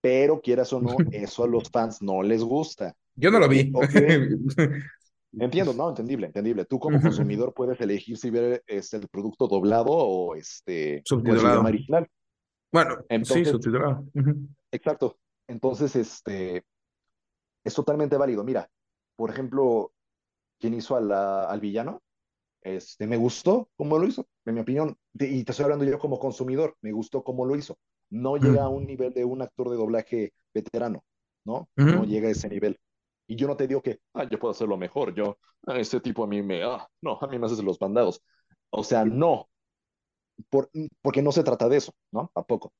Pero 0.00 0.40
quieras 0.40 0.72
o 0.72 0.80
no, 0.80 0.96
eso 1.12 1.44
a 1.44 1.48
los 1.48 1.70
fans 1.70 2.02
no 2.02 2.22
les 2.22 2.42
gusta. 2.42 2.94
Yo 3.14 3.30
no 3.30 3.38
lo 3.38 3.48
vi. 3.48 3.72
Entiendo, 5.32 5.72
no, 5.72 5.90
entendible, 5.90 6.26
entendible. 6.26 6.64
Tú 6.64 6.80
como 6.80 7.00
consumidor 7.00 7.54
puedes 7.54 7.80
elegir 7.80 8.16
si 8.16 8.30
ver 8.30 8.64
este, 8.66 8.96
el 8.96 9.06
producto 9.08 9.46
doblado 9.46 9.92
o 9.92 10.34
este 10.34 11.02
subtitulado 11.04 11.60
original. 11.60 12.08
Bueno, 12.72 12.96
sí, 13.22 13.44
subtitulado. 13.44 14.04
Exacto. 14.72 15.18
Entonces, 15.46 15.94
este 15.94 16.64
es 17.64 17.74
totalmente 17.74 18.16
válido. 18.16 18.42
Mira, 18.42 18.68
por 19.20 19.28
ejemplo, 19.28 19.92
quien 20.58 20.72
hizo 20.72 20.96
al 20.96 21.60
villano, 21.60 22.00
este, 22.62 23.06
me 23.06 23.18
gustó 23.18 23.68
cómo 23.76 23.98
lo 23.98 24.06
hizo, 24.06 24.26
en 24.46 24.54
mi 24.54 24.60
opinión, 24.62 24.96
y 25.12 25.44
te 25.44 25.52
estoy 25.52 25.64
hablando 25.64 25.84
yo 25.84 25.98
como 25.98 26.18
consumidor, 26.18 26.74
me 26.80 26.90
gustó 26.90 27.22
cómo 27.22 27.44
lo 27.44 27.54
hizo. 27.54 27.76
No 28.08 28.38
llega 28.38 28.62
a 28.62 28.70
un 28.70 28.86
nivel 28.86 29.12
de 29.12 29.26
un 29.26 29.42
actor 29.42 29.68
de 29.68 29.76
doblaje 29.76 30.32
veterano, 30.54 31.04
¿no? 31.44 31.68
No 31.76 32.04
llega 32.04 32.28
a 32.28 32.30
ese 32.30 32.48
nivel. 32.48 32.78
Y 33.26 33.36
yo 33.36 33.46
no 33.46 33.58
te 33.58 33.68
digo 33.68 33.82
que, 33.82 33.98
ah, 34.14 34.24
yo 34.24 34.38
puedo 34.38 34.52
hacerlo 34.52 34.78
mejor, 34.78 35.14
yo, 35.14 35.36
a 35.66 35.78
ese 35.78 36.00
tipo 36.00 36.24
a 36.24 36.26
mí 36.26 36.40
me, 36.40 36.62
ah, 36.62 36.88
no, 37.02 37.18
a 37.20 37.26
mí 37.26 37.38
me 37.38 37.44
haces 37.44 37.62
los 37.62 37.78
bandados. 37.78 38.22
O 38.70 38.82
sea, 38.82 39.04
no, 39.04 39.50
por, 40.48 40.70
porque 41.02 41.20
no 41.20 41.30
se 41.30 41.44
trata 41.44 41.68
de 41.68 41.76
eso, 41.76 41.92
¿no? 42.10 42.30
Tampoco. 42.34 42.72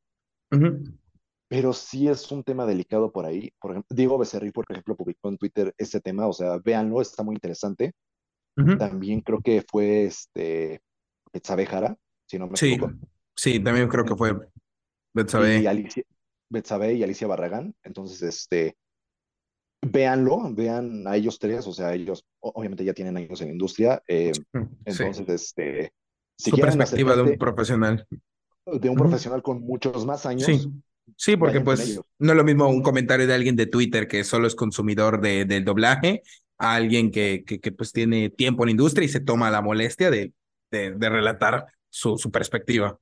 Pero 1.50 1.72
sí 1.72 2.06
es 2.06 2.30
un 2.30 2.44
tema 2.44 2.64
delicado 2.64 3.10
por 3.10 3.26
ahí. 3.26 3.52
Por 3.60 3.72
ejemplo, 3.72 3.88
Diego 3.94 4.16
Becerril, 4.18 4.52
por 4.52 4.64
ejemplo, 4.68 4.96
publicó 4.96 5.28
en 5.30 5.36
Twitter 5.36 5.74
ese 5.76 6.00
tema, 6.00 6.28
o 6.28 6.32
sea, 6.32 6.58
véanlo, 6.58 7.00
está 7.02 7.24
muy 7.24 7.34
interesante. 7.34 7.92
También 8.78 9.20
creo 9.22 9.40
que 9.40 9.64
fue 9.68 10.04
este 10.04 10.80
Betsabe 11.32 11.66
Jara, 11.66 11.96
si 12.28 12.38
no 12.38 12.46
me 12.46 12.56
Sí, 12.56 12.74
equivoco, 12.74 12.92
sí, 13.34 13.58
también 13.58 13.88
creo 13.88 14.04
que 14.04 14.14
fue 14.14 14.30
y 14.30 14.34
Betsabe. 15.12 15.66
Alicia, 15.66 16.04
Betsabe 16.50 16.94
y 16.94 17.02
Alicia 17.02 17.26
Barragán. 17.26 17.74
Entonces, 17.82 18.22
este, 18.22 18.76
véanlo, 19.82 20.54
vean 20.54 21.06
a 21.08 21.16
ellos 21.16 21.38
tres, 21.40 21.66
o 21.66 21.72
sea, 21.72 21.94
ellos 21.94 22.24
obviamente 22.40 22.84
ya 22.84 22.92
tienen 22.92 23.16
años 23.16 23.40
en 23.40 23.48
la 23.48 23.52
industria, 23.54 24.02
eh, 24.06 24.32
Sí, 24.34 24.42
entonces, 24.84 25.28
este, 25.28 25.92
si 26.38 26.50
su 26.50 26.56
quieren 26.56 26.76
perspectiva 26.78 27.16
de 27.16 27.22
un 27.22 27.38
profesional. 27.38 28.06
de 28.66 28.88
un 28.88 28.96
profesional 28.96 29.42
con 29.42 29.62
muchos 29.62 30.06
más 30.06 30.26
años, 30.26 30.44
sí, 30.46 30.70
porque 31.36 31.58
vayan 31.58 31.64
con 31.64 31.64
pues 31.64 32.00
no 32.18 32.32
es 32.32 32.36
lo 32.36 32.44
mismo 32.44 32.68
un 32.68 32.82
comentario 32.82 33.26
de 33.26 33.34
alguien 33.34 33.56
de 33.56 33.66
Twitter 33.66 34.08
que 34.08 34.24
solo 34.24 34.46
es 34.46 34.54
consumidor 34.54 35.20
de, 35.20 35.44
del 35.44 35.64
doblaje 35.64 36.22
a 36.58 36.74
alguien 36.74 37.10
que, 37.10 37.44
que, 37.46 37.60
que, 37.60 37.72
pues 37.72 37.92
tiene 37.92 38.30
tiempo 38.30 38.62
en 38.62 38.68
la 38.68 38.72
industria 38.72 39.04
y 39.04 39.08
se 39.08 39.20
toma 39.20 39.50
la 39.50 39.62
molestia 39.62 40.10
de, 40.10 40.32
de, 40.70 40.92
de 40.92 41.08
relatar 41.08 41.66
su, 41.88 42.18
su 42.18 42.30
perspectiva. 42.30 42.98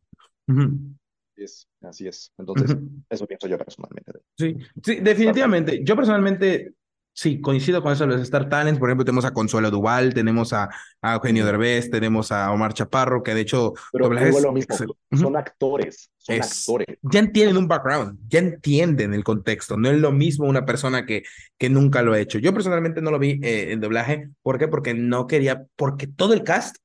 Es, 1.36 1.68
así 1.82 2.06
es. 2.06 2.32
Entonces, 2.38 2.76
eso 3.08 3.26
pienso 3.26 3.46
yo 3.46 3.58
personalmente 3.58 4.12
Sí, 4.36 4.56
sí, 4.82 4.96
definitivamente. 5.00 5.80
Yo 5.84 5.94
personalmente 5.96 6.74
sí 7.18 7.40
coincido 7.40 7.82
con 7.82 7.92
eso 7.92 8.06
de 8.06 8.12
los 8.12 8.20
Star 8.20 8.48
Talents. 8.48 8.78
Por 8.78 8.88
ejemplo, 8.88 9.04
tenemos 9.04 9.24
a 9.24 9.32
Consuelo 9.32 9.72
Duval, 9.72 10.14
tenemos 10.14 10.52
a, 10.52 10.68
a 11.02 11.14
Eugenio. 11.14 11.44
Derbez, 11.44 11.90
tenemos 11.90 12.30
a 12.30 12.52
Omar 12.52 12.74
Chaparro, 12.74 13.24
que 13.24 13.34
de 13.34 13.40
hecho 13.40 13.72
Pero 13.92 14.16
es 14.16 14.40
lo 14.40 14.52
mismo, 14.52 14.76
son 15.10 15.36
actores, 15.36 16.12
son 16.16 16.36
Es, 16.36 16.60
actores. 16.60 16.86
ya 17.02 17.18
entienden 17.18 17.56
un 17.56 17.66
background, 17.66 18.20
ya 18.28 18.38
entienden 18.38 19.14
el 19.14 19.24
contexto. 19.24 19.76
No 19.76 19.90
es 19.90 19.98
lo 19.98 20.12
mismo 20.12 20.46
una 20.46 20.64
persona 20.64 21.06
que, 21.06 21.24
que 21.58 21.68
nunca 21.68 22.02
lo 22.02 22.12
ha 22.12 22.20
hecho. 22.20 22.38
Yo 22.38 22.54
personalmente 22.54 23.02
no 23.02 23.10
lo 23.10 23.18
vi 23.18 23.40
eh, 23.42 23.72
en 23.72 23.80
doblaje. 23.80 24.28
¿Por 24.42 24.58
qué? 24.58 24.68
Porque 24.68 24.94
no 24.94 25.26
quería, 25.26 25.64
porque 25.74 26.06
todo 26.06 26.34
el 26.34 26.44
cast 26.44 26.76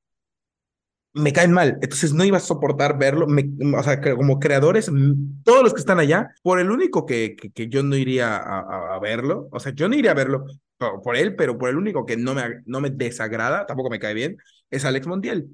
me 1.14 1.32
caen 1.32 1.52
mal, 1.52 1.78
entonces 1.80 2.12
no 2.12 2.24
iba 2.24 2.38
a 2.38 2.40
soportar 2.40 2.98
verlo, 2.98 3.26
me, 3.28 3.44
o 3.76 3.82
sea, 3.82 4.00
como 4.00 4.40
creadores, 4.40 4.90
todos 5.44 5.62
los 5.62 5.72
que 5.72 5.80
están 5.80 6.00
allá, 6.00 6.30
por 6.42 6.58
el 6.58 6.70
único 6.70 7.06
que, 7.06 7.36
que, 7.36 7.52
que 7.52 7.68
yo 7.68 7.82
no 7.84 7.96
iría 7.96 8.36
a, 8.36 8.60
a, 8.60 8.94
a, 8.96 8.98
verlo, 9.00 9.48
o 9.52 9.60
sea, 9.60 9.72
yo 9.72 9.88
no 9.88 9.94
iría 9.94 10.10
a 10.10 10.14
verlo 10.14 10.44
por, 10.76 11.02
por, 11.02 11.16
él, 11.16 11.36
pero 11.36 11.56
por 11.56 11.68
el 11.70 11.76
único 11.76 12.04
que 12.04 12.16
no 12.16 12.34
me, 12.34 12.62
no 12.66 12.80
me 12.80 12.90
desagrada, 12.90 13.64
tampoco 13.66 13.90
me 13.90 14.00
cae 14.00 14.14
bien, 14.14 14.36
es 14.70 14.84
Alex 14.84 15.06
Montiel, 15.06 15.48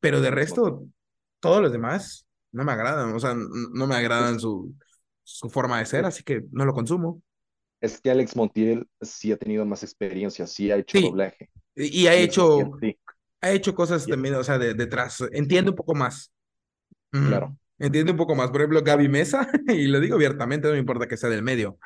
pero 0.00 0.20
de 0.20 0.30
resto, 0.30 0.86
todos 1.40 1.62
los 1.62 1.72
demás 1.72 2.26
no 2.52 2.64
me 2.64 2.72
agradan, 2.72 3.14
o 3.14 3.20
sea, 3.20 3.34
no 3.34 3.86
me 3.86 3.94
agradan 3.96 4.38
su, 4.38 4.74
su 5.22 5.48
forma 5.50 5.78
de 5.78 5.86
ser, 5.86 6.04
así 6.04 6.22
que 6.24 6.42
no 6.52 6.64
lo 6.66 6.74
consumo. 6.74 7.22
es 7.80 8.00
que 8.00 8.10
Alex 8.10 8.36
Montiel 8.36 8.86
sí 9.00 9.32
ha 9.32 9.36
tenido 9.36 9.64
más 9.64 9.82
experiencia, 9.82 10.46
sí 10.46 10.70
ha 10.70 10.76
hecho 10.76 10.98
Sí, 10.98 11.04
doblaje. 11.04 11.50
y, 11.74 12.06
ha 12.06 12.16
Montiel, 12.16 12.24
hecho, 12.24 12.70
sí. 12.80 12.98
Ha 13.46 13.52
hecho 13.52 13.74
cosas 13.74 14.06
Y- 14.06 14.10
también, 14.10 14.34
o 14.36 14.44
sea, 14.44 14.58
de, 14.58 14.74
detrás, 14.74 15.22
entiende 15.32 15.70
un 15.70 15.76
poco 15.76 15.94
más. 15.94 16.32
Ujú. 17.12 17.26
claro, 17.28 17.58
Entiende 17.78 18.12
un 18.12 18.18
poco 18.18 18.34
más. 18.34 18.50
Por 18.50 18.60
ejemplo, 18.62 18.82
Gaby 18.82 19.08
Mesa, 19.08 19.48
y 19.68 19.86
lo 19.86 20.00
digo 20.00 20.14
abiertamente, 20.16 20.66
no 20.68 20.74
me 20.74 20.80
importa 20.80 21.06
que 21.08 21.16
sea 21.18 21.28
del 21.30 21.42
medio, 21.42 21.78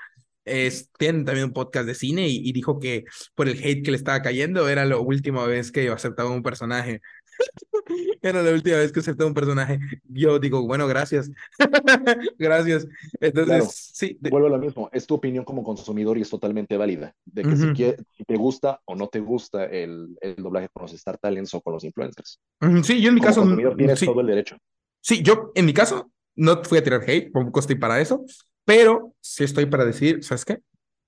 es, 0.44 0.90
tiene 0.98 1.24
también 1.24 1.46
un 1.46 1.52
podcast 1.52 1.86
de 1.86 1.94
cine 1.94 2.28
y, 2.28 2.48
y 2.48 2.52
dijo 2.52 2.78
que 2.80 3.04
por 3.34 3.48
el 3.48 3.58
hate 3.62 3.84
que 3.84 3.90
le 3.92 3.96
estaba 3.96 4.22
cayendo 4.22 4.68
era 4.68 4.84
la 4.84 4.98
última 4.98 5.46
vez 5.46 5.72
que 5.72 5.88
aceptaba 5.90 6.30
un 6.30 6.42
personaje. 6.42 7.00
Era 8.22 8.42
la 8.42 8.50
última 8.52 8.76
vez 8.76 8.92
que 8.92 9.00
aceptaba 9.00 9.28
un 9.28 9.34
personaje. 9.34 9.78
Yo 10.08 10.38
digo, 10.38 10.66
bueno, 10.66 10.86
gracias. 10.86 11.30
Gracias. 12.38 12.84
claro. 12.84 13.20
Entonces, 13.20 13.90
sí. 13.94 14.16
de- 14.20 14.30
Vuelvo 14.30 14.46
a 14.48 14.50
lo 14.50 14.58
mismo, 14.58 14.88
es 14.92 15.06
tu 15.06 15.14
opinión 15.14 15.44
como 15.44 15.62
consumidor 15.62 16.18
y 16.18 16.22
es 16.22 16.30
totalmente 16.30 16.76
válida, 16.76 17.14
de 17.24 17.42
que 17.42 17.56
si, 17.56 17.64
ujú, 17.64 17.72
quie- 17.74 17.96
si 18.16 18.24
te 18.24 18.36
gusta 18.36 18.80
o 18.84 18.94
no 18.94 19.08
te 19.08 19.20
gusta 19.20 19.64
el, 19.64 20.16
el 20.20 20.36
doblaje 20.36 20.68
con 20.72 20.82
los 20.82 20.92
Star 20.94 21.18
Talents 21.18 21.54
o 21.54 21.60
con 21.60 21.74
los 21.74 21.84
influencers. 21.84 22.38
ujú, 22.60 22.84
Sí, 22.84 23.00
yo 23.00 23.08
en 23.08 23.14
mi 23.14 23.20
Como 23.20 23.28
caso, 23.28 23.40
consumidor 23.42 23.76
tienes 23.76 24.00
todo 24.00 24.14
sí. 24.14 24.20
el 24.20 24.26
derecho. 24.26 24.56
Sí, 25.00 25.22
yo 25.22 25.52
en 25.54 25.66
mi 25.66 25.72
caso 25.74 26.10
no 26.36 26.62
fui 26.64 26.78
a 26.78 26.82
tirar 26.84 27.02
hate, 27.06 27.32
tampoco 27.32 27.60
estoy 27.60 27.76
para 27.76 28.00
eso, 28.00 28.24
pero 28.64 29.14
sí 29.20 29.44
estoy 29.44 29.66
para 29.66 29.84
decir, 29.84 30.22
¿sabes 30.22 30.44
qué? 30.44 30.58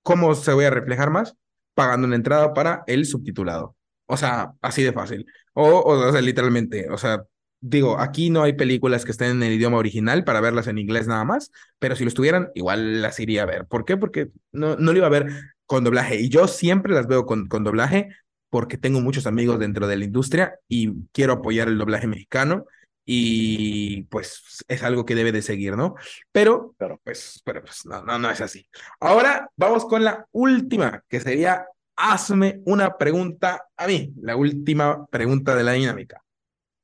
¿Cómo 0.01 0.33
se 0.35 0.51
voy 0.53 0.65
a 0.65 0.69
reflejar 0.69 1.09
más? 1.11 1.35
Pagando 1.75 2.07
una 2.07 2.15
entrada 2.15 2.53
para 2.53 2.83
el 2.87 3.05
subtitulado. 3.05 3.75
O 4.05 4.17
sea, 4.17 4.53
así 4.61 4.83
de 4.83 4.91
fácil. 4.93 5.25
O, 5.53 5.63
o, 5.79 6.07
o 6.09 6.11
sea, 6.11 6.21
literalmente, 6.21 6.89
o 6.89 6.97
sea, 6.97 7.23
digo, 7.59 7.99
aquí 7.99 8.29
no 8.29 8.43
hay 8.43 8.53
películas 8.53 9.05
que 9.05 9.11
estén 9.11 9.31
en 9.31 9.43
el 9.43 9.53
idioma 9.53 9.77
original 9.77 10.23
para 10.23 10.41
verlas 10.41 10.67
en 10.67 10.77
inglés 10.79 11.07
nada 11.07 11.23
más, 11.23 11.51
pero 11.79 11.95
si 11.95 12.03
lo 12.03 12.07
estuvieran, 12.09 12.49
igual 12.55 13.01
las 13.01 13.19
iría 13.19 13.43
a 13.43 13.45
ver. 13.45 13.65
¿Por 13.67 13.85
qué? 13.85 13.95
Porque 13.97 14.29
no, 14.51 14.75
no 14.75 14.91
lo 14.91 14.97
iba 14.97 15.07
a 15.07 15.09
ver 15.11 15.27
con 15.65 15.83
doblaje. 15.83 16.19
Y 16.19 16.29
yo 16.29 16.47
siempre 16.47 16.93
las 16.93 17.07
veo 17.07 17.25
con, 17.25 17.47
con 17.47 17.63
doblaje 17.63 18.09
porque 18.49 18.77
tengo 18.77 19.01
muchos 19.01 19.25
amigos 19.27 19.59
dentro 19.59 19.87
de 19.87 19.97
la 19.97 20.05
industria 20.05 20.59
y 20.67 20.91
quiero 21.11 21.33
apoyar 21.33 21.67
el 21.67 21.77
doblaje 21.77 22.07
mexicano 22.07 22.65
y 23.05 24.03
pues 24.03 24.63
es 24.67 24.83
algo 24.83 25.05
que 25.05 25.15
debe 25.15 25.31
de 25.31 25.41
seguir, 25.41 25.75
¿no? 25.75 25.95
Pero, 26.31 26.73
Claro. 26.77 26.99
pues, 27.03 27.41
pero 27.43 27.61
pues 27.61 27.85
no, 27.85 28.03
no, 28.03 28.17
no 28.19 28.29
es 28.29 28.41
así. 28.41 28.67
Ahora 28.99 29.49
vamos 29.57 29.85
con 29.85 30.03
la 30.03 30.25
última, 30.31 31.03
que 31.09 31.19
sería, 31.19 31.65
hazme 32.11 32.61
una 32.65 32.97
pregunta 32.97 33.67
a 33.77 33.87
mí, 33.87 34.13
la 34.21 34.35
última 34.35 35.05
pregunta 35.07 35.55
de 35.55 35.63
la 35.63 35.71
dinámica, 35.73 36.21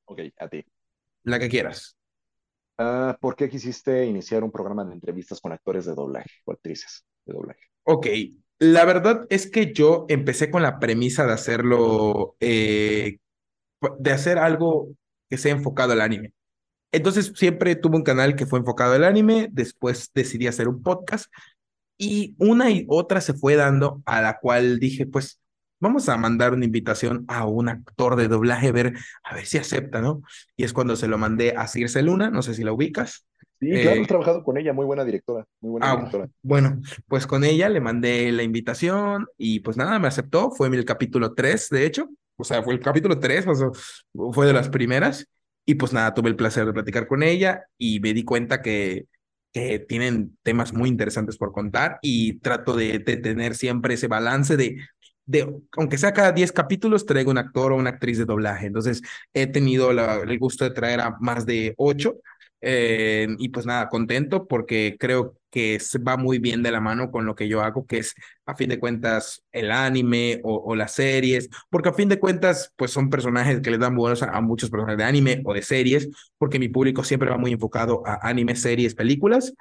Ok, 0.05 0.19
a 0.37 0.47
ti. 0.49 0.63
la 1.23 1.39
que 1.39 1.49
quieras. 1.49 1.95
Ah, 2.77 3.17
¿por 3.19 3.35
qué 3.35 3.49
quisiste 3.49 4.05
iniciar 4.05 4.43
un 4.43 4.51
programa 4.51 4.85
de 4.85 4.93
entrevistas 4.93 5.41
con 5.41 5.51
actores 5.51 5.85
de 5.85 5.93
doblaje 5.93 6.29
o 6.45 6.53
actrices 6.53 7.03
de 7.25 7.33
doblaje? 7.33 7.59
Ok, 7.83 8.07
la 8.59 8.85
verdad 8.85 9.25
es 9.29 9.49
que 9.49 9.73
yo 9.73 10.05
empecé 10.07 10.49
con 10.49 10.61
la 10.63 10.79
premisa 10.79 11.25
de 11.25 11.33
hacerlo, 11.33 12.35
eh, 12.39 13.17
de 13.99 14.11
hacer 14.11 14.37
algo 14.37 14.89
que 15.29 15.37
sea 15.37 15.51
enfocado 15.53 15.93
al 15.93 16.01
anime. 16.01 16.33
Entonces 16.91 17.33
siempre 17.35 17.75
tuve 17.75 17.97
un 17.97 18.03
canal 18.03 18.35
que 18.35 18.45
fue 18.47 18.59
enfocado 18.59 18.93
al 18.95 19.03
anime, 19.03 19.49
después 19.51 20.11
decidí 20.15 20.47
hacer 20.47 20.67
un 20.67 20.83
podcast 20.83 21.27
y 21.99 22.35
una 22.39 22.71
y 22.71 22.85
otra 22.89 23.21
se 23.21 23.35
fue 23.35 23.57
dando 23.57 24.01
a 24.07 24.21
la 24.23 24.39
cual 24.39 24.79
dije, 24.79 25.07
pues 25.07 25.41
vamos 25.81 26.09
a 26.09 26.17
mandar 26.17 26.53
una 26.53 26.65
invitación 26.65 27.25
a 27.29 27.45
un 27.45 27.69
actor 27.69 28.15
de 28.17 28.29
doblaje, 28.29 28.69
a 28.69 28.73
ver, 28.73 28.93
a 29.23 29.35
ver 29.35 29.45
si 29.47 29.59
acepta, 29.59 30.01
¿no? 30.01 30.23
Y 30.57 30.65
es 30.65 30.73
cuando 30.73 30.95
se 30.97 31.09
lo 31.09 31.17
mandé 31.19 31.55
a 31.57 31.67
Circe 31.67 32.01
Luna, 32.03 32.31
no 32.31 32.41
sé 32.43 32.55
si 32.55 32.63
la 32.65 32.73
ubicas. 32.73 33.27
Sí, 33.59 33.79
claro, 33.79 34.01
he 34.01 34.03
Eh, 34.03 34.07
trabajado 34.07 34.43
con 34.43 34.57
ella, 34.57 34.73
muy 34.73 34.85
buena 34.85 35.05
directora, 35.05 35.45
muy 35.61 35.71
buena 35.71 35.87
ah, 35.91 35.91
directora. 35.91 36.29
bueno, 36.41 36.81
pues 37.07 37.27
con 37.27 37.43
ella 37.43 37.69
le 37.69 37.81
mandé 37.81 38.31
la 38.31 38.43
invitación 38.43 39.27
y 39.37 39.59
pues 39.61 39.77
nada, 39.77 39.99
me 39.99 40.07
aceptó, 40.07 40.51
fue 40.51 40.67
el 40.69 40.85
capítulo 40.85 41.33
3, 41.33 41.69
de 41.69 41.85
hecho, 41.85 42.09
o 42.37 42.43
sea, 42.45 42.63
fue 42.63 42.73
el 42.73 42.79
capítulo 42.79 43.19
3, 43.19 43.47
o 43.47 43.55
sea, 43.55 43.67
fue 44.33 44.47
de 44.47 44.53
las 44.53 44.69
primeras. 44.69 45.27
Y 45.65 45.75
pues 45.75 45.93
nada, 45.93 46.13
tuve 46.15 46.29
el 46.29 46.35
placer 46.35 46.65
de 46.65 46.73
platicar 46.73 47.05
con 47.07 47.21
ella 47.21 47.65
y 47.77 47.99
me 47.99 48.13
di 48.13 48.23
cuenta 48.23 48.61
que, 48.61 49.05
que 49.51 49.79
tienen 49.79 50.37
temas 50.43 50.73
muy 50.73 50.89
interesantes 50.89 51.37
por 51.37 51.51
contar 51.51 51.99
y 52.01 52.39
trato 52.39 52.75
de, 52.75 52.99
de 52.99 53.17
tener 53.17 53.55
siempre 53.55 53.95
ese 53.95 54.07
balance 54.07 54.57
de, 54.57 54.77
de, 55.25 55.61
aunque 55.77 55.97
sea 55.99 56.11
cada 56.13 56.31
10 56.31 56.51
capítulos, 56.51 57.05
traigo 57.05 57.29
un 57.29 57.37
actor 57.37 57.71
o 57.71 57.75
una 57.75 57.91
actriz 57.91 58.17
de 58.17 58.25
doblaje. 58.25 58.65
Entonces, 58.65 59.01
he 59.33 59.45
tenido 59.45 59.91
el 59.91 60.39
gusto 60.39 60.63
de 60.63 60.71
traer 60.71 61.01
a 61.01 61.17
más 61.19 61.45
de 61.45 61.75
8 61.77 62.15
eh, 62.61 63.27
y 63.37 63.49
pues 63.49 63.65
nada, 63.65 63.89
contento 63.89 64.47
porque 64.47 64.97
creo 64.99 65.35
que 65.49 65.79
va 66.07 66.17
muy 66.17 66.39
bien 66.39 66.61
de 66.61 66.71
la 66.71 66.81
mano 66.81 67.11
con 67.11 67.25
lo 67.25 67.35
que 67.35 67.47
yo 67.47 67.61
hago, 67.61 67.85
que 67.87 67.99
es 67.99 68.13
a 68.45 68.55
fin 68.55 68.69
de 68.69 68.79
cuentas 68.79 69.43
el 69.51 69.71
anime 69.71 70.41
o, 70.43 70.75
las 70.75 70.93
series, 70.93 71.49
porque 71.69 71.89
a 71.89 71.93
fin 71.93 72.09
de 72.09 72.19
cuentas 72.19 72.71
pues 72.75 72.91
son 72.91 73.09
personajes 73.09 73.61
que 73.61 73.71
le 73.71 73.77
dan 73.77 73.97
a, 73.97 74.37
a 74.37 74.41
muchos 74.41 74.69
personajes 74.69 74.97
de 74.97 75.03
anime 75.03 75.41
o 75.45 75.53
de 75.53 75.61
series, 75.61 76.09
porque 76.37 76.59
mi 76.59 76.69
público 76.69 77.03
siempre 77.03 77.29
va 77.29 77.37
muy 77.37 77.51
enfocado 77.51 78.03
a 78.05 78.27
anime, 78.27 78.55
series, 78.55 78.95
películas, 78.95 79.53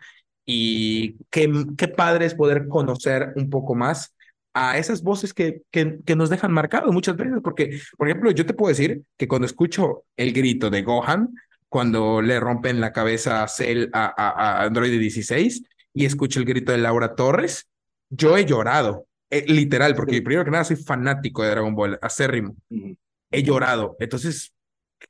y 0.45 1.17
qué, 1.31 1.53
qué 1.77 1.89
padre 1.89 2.25
es 2.25 2.35
poder 2.35 2.69
conocer 2.69 3.33
un 3.37 3.51
poco 3.51 3.75
más 3.75 4.15
a 4.55 4.79
esas 4.79 5.03
voces 5.03 5.35
que, 5.35 5.63
que, 5.71 5.99
que 6.05 6.17
nos 6.17 6.31
dejan 6.31 6.53
marcados 6.53 6.93
muchas 6.93 7.17
veces, 7.17 7.39
porque, 7.45 7.81
por 7.97 8.09
ejemplo, 8.09 8.31
yo 8.31 8.47
te 8.47 8.55
puedo 8.55 8.71
decir 8.71 9.03
que 9.17 9.29
cuando 9.29 9.47
escucho 9.47 10.05
el 10.17 10.33
grito 10.33 10.71
de 10.71 10.83
Gohan, 10.83 11.29
cuando 11.69 12.23
le 12.23 12.41
rompen 12.41 12.81
la 12.81 12.93
cabeza 12.93 13.43
a 13.43 13.49
Cell 13.49 13.91
a, 13.93 14.07
a, 14.07 14.61
a 14.61 14.65
Android 14.65 14.99
16 14.99 15.65
y 15.95 16.05
escucho 16.07 16.41
el 16.41 16.47
grito 16.47 16.73
de 16.73 16.79
Laura 16.79 17.15
Torres, 17.15 17.69
yo 18.11 18.37
he 18.37 18.45
llorado, 18.47 19.07
eh, 19.31 19.45
literal, 19.47 19.95
porque 19.95 20.17
Sí. 20.17 20.21
primero 20.23 20.45
que 20.45 20.51
nada 20.51 20.65
soy 20.65 20.77
fanático 20.77 21.43
de 21.43 21.51
Dragon 21.51 21.75
Ball, 21.75 21.99
acérrimo, 22.01 22.57
Ujú. 22.71 22.97
he 23.31 23.43
llorado. 23.43 23.97
Entonces, 24.01 24.55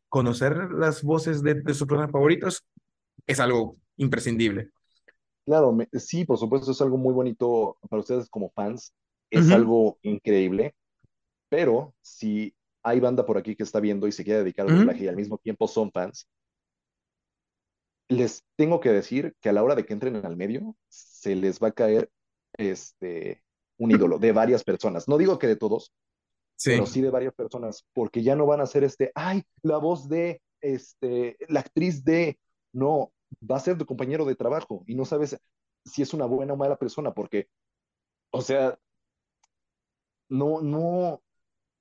conocer 0.08 0.56
las 0.72 1.02
voces 1.02 1.42
de, 1.42 1.54
de 1.54 1.74
sus 1.74 1.86
personajes 1.86 2.12
favoritos 2.12 2.64
es 3.26 3.40
algo 3.40 3.76
imprescindible. 3.96 4.70
Claro, 5.44 5.72
me- 5.72 5.88
sí, 5.94 6.24
por 6.24 6.38
supuesto, 6.38 6.70
es 6.72 6.80
algo 6.82 6.98
muy 6.98 7.14
bonito 7.14 7.78
para 7.88 8.00
ustedes 8.00 8.28
como 8.28 8.50
fans, 8.50 8.92
es 9.30 9.46
Ujú. 9.46 9.54
algo 9.54 9.98
increíble, 10.02 10.74
pero 11.48 11.94
si 12.02 12.54
hay 12.82 13.00
banda 13.00 13.26
por 13.26 13.38
aquí 13.38 13.56
que 13.56 13.62
está 13.64 13.80
viendo 13.80 14.06
y 14.08 14.12
se 14.12 14.24
quiere 14.24 14.40
dedicar 14.40 14.66
al 14.66 14.72
Ujú. 14.72 14.80
doblaje 14.80 15.04
y 15.04 15.08
al 15.08 15.16
mismo 15.16 15.38
tiempo 15.38 15.68
son 15.68 15.90
fans, 15.92 16.28
les 18.08 18.44
tengo 18.56 18.80
que 18.80 18.90
decir 18.90 19.34
que 19.40 19.48
a 19.48 19.52
la 19.52 19.62
hora 19.62 19.74
de 19.74 19.84
que 19.84 19.92
entren 19.92 20.16
al 20.24 20.36
medio, 20.36 20.76
se 20.88 21.34
les 21.34 21.60
va 21.60 21.68
a 21.68 21.72
caer 21.72 22.10
este, 22.54 23.42
un 23.78 23.90
ídolo 23.90 24.18
de 24.18 24.32
varias 24.32 24.64
personas. 24.64 25.08
No 25.08 25.18
digo 25.18 25.38
que 25.38 25.46
de 25.46 25.56
todos, 25.56 25.92
Sí, 26.58 26.70
pero 26.70 26.86
sí 26.86 27.00
de 27.00 27.10
varias 27.10 27.34
personas, 27.34 27.86
porque 27.92 28.24
ya 28.24 28.34
no 28.34 28.44
van 28.44 28.60
a 28.60 28.66
ser 28.66 28.82
este, 28.82 29.12
ay, 29.14 29.44
la 29.62 29.78
voz 29.78 30.08
de, 30.08 30.42
este, 30.60 31.36
la 31.48 31.60
actriz 31.60 32.02
de, 32.02 32.36
no, 32.72 33.12
va 33.48 33.56
a 33.56 33.60
ser 33.60 33.78
tu 33.78 33.86
compañero 33.86 34.24
de 34.24 34.34
trabajo 34.34 34.82
y 34.88 34.96
no 34.96 35.04
sabes 35.04 35.38
si 35.84 36.02
es 36.02 36.12
una 36.12 36.26
buena 36.26 36.54
o 36.54 36.56
mala 36.56 36.76
persona, 36.76 37.14
porque, 37.14 37.48
o 38.32 38.42
sea, 38.42 38.76
no, 40.28 40.60
no, 40.60 41.22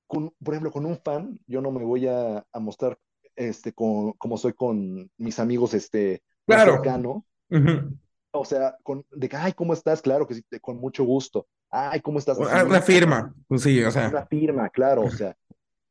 con, 0.05 0.31
por 0.43 0.53
ejemplo, 0.53 0.71
con 0.71 0.85
un 0.85 0.99
fan, 0.99 1.39
yo 1.47 1.59
no 1.59 1.71
me 1.71 1.83
voy 1.83 2.05
a, 2.05 2.45
a 2.51 2.59
mostrar 2.59 2.99
este, 3.37 3.71
con, 3.71 4.11
como 4.13 4.37
soy 4.37 4.53
con 4.53 5.09
mis 5.17 5.39
amigos 5.39 5.73
este, 5.73 6.21
claro. 6.45 6.73
cercanos. 6.73 7.23
Ujú. 7.49 7.97
O 8.31 8.43
sea, 8.45 8.75
con, 8.83 9.05
de 9.11 9.29
que, 9.29 9.35
ay, 9.37 9.53
¿cómo 9.53 9.73
estás? 9.73 10.01
Claro 10.01 10.27
que 10.27 10.35
sí, 10.35 10.43
te- 10.49 10.59
con 10.59 10.77
mucho 10.77 11.05
gusto. 11.05 11.47
Ay, 11.69 12.01
¿cómo 12.01 12.19
estás? 12.19 12.37
Una 12.37 12.47
una 12.47 12.57
Así, 12.57 12.67
como 12.67 12.81
firma, 12.81 13.35
pues 13.47 13.61
sí, 13.61 13.81
o 13.83 13.91
sea. 13.91 14.09
una 14.09 14.25
firma, 14.25 14.69
claro, 14.69 15.03
o 15.03 15.09
sea, 15.09 15.35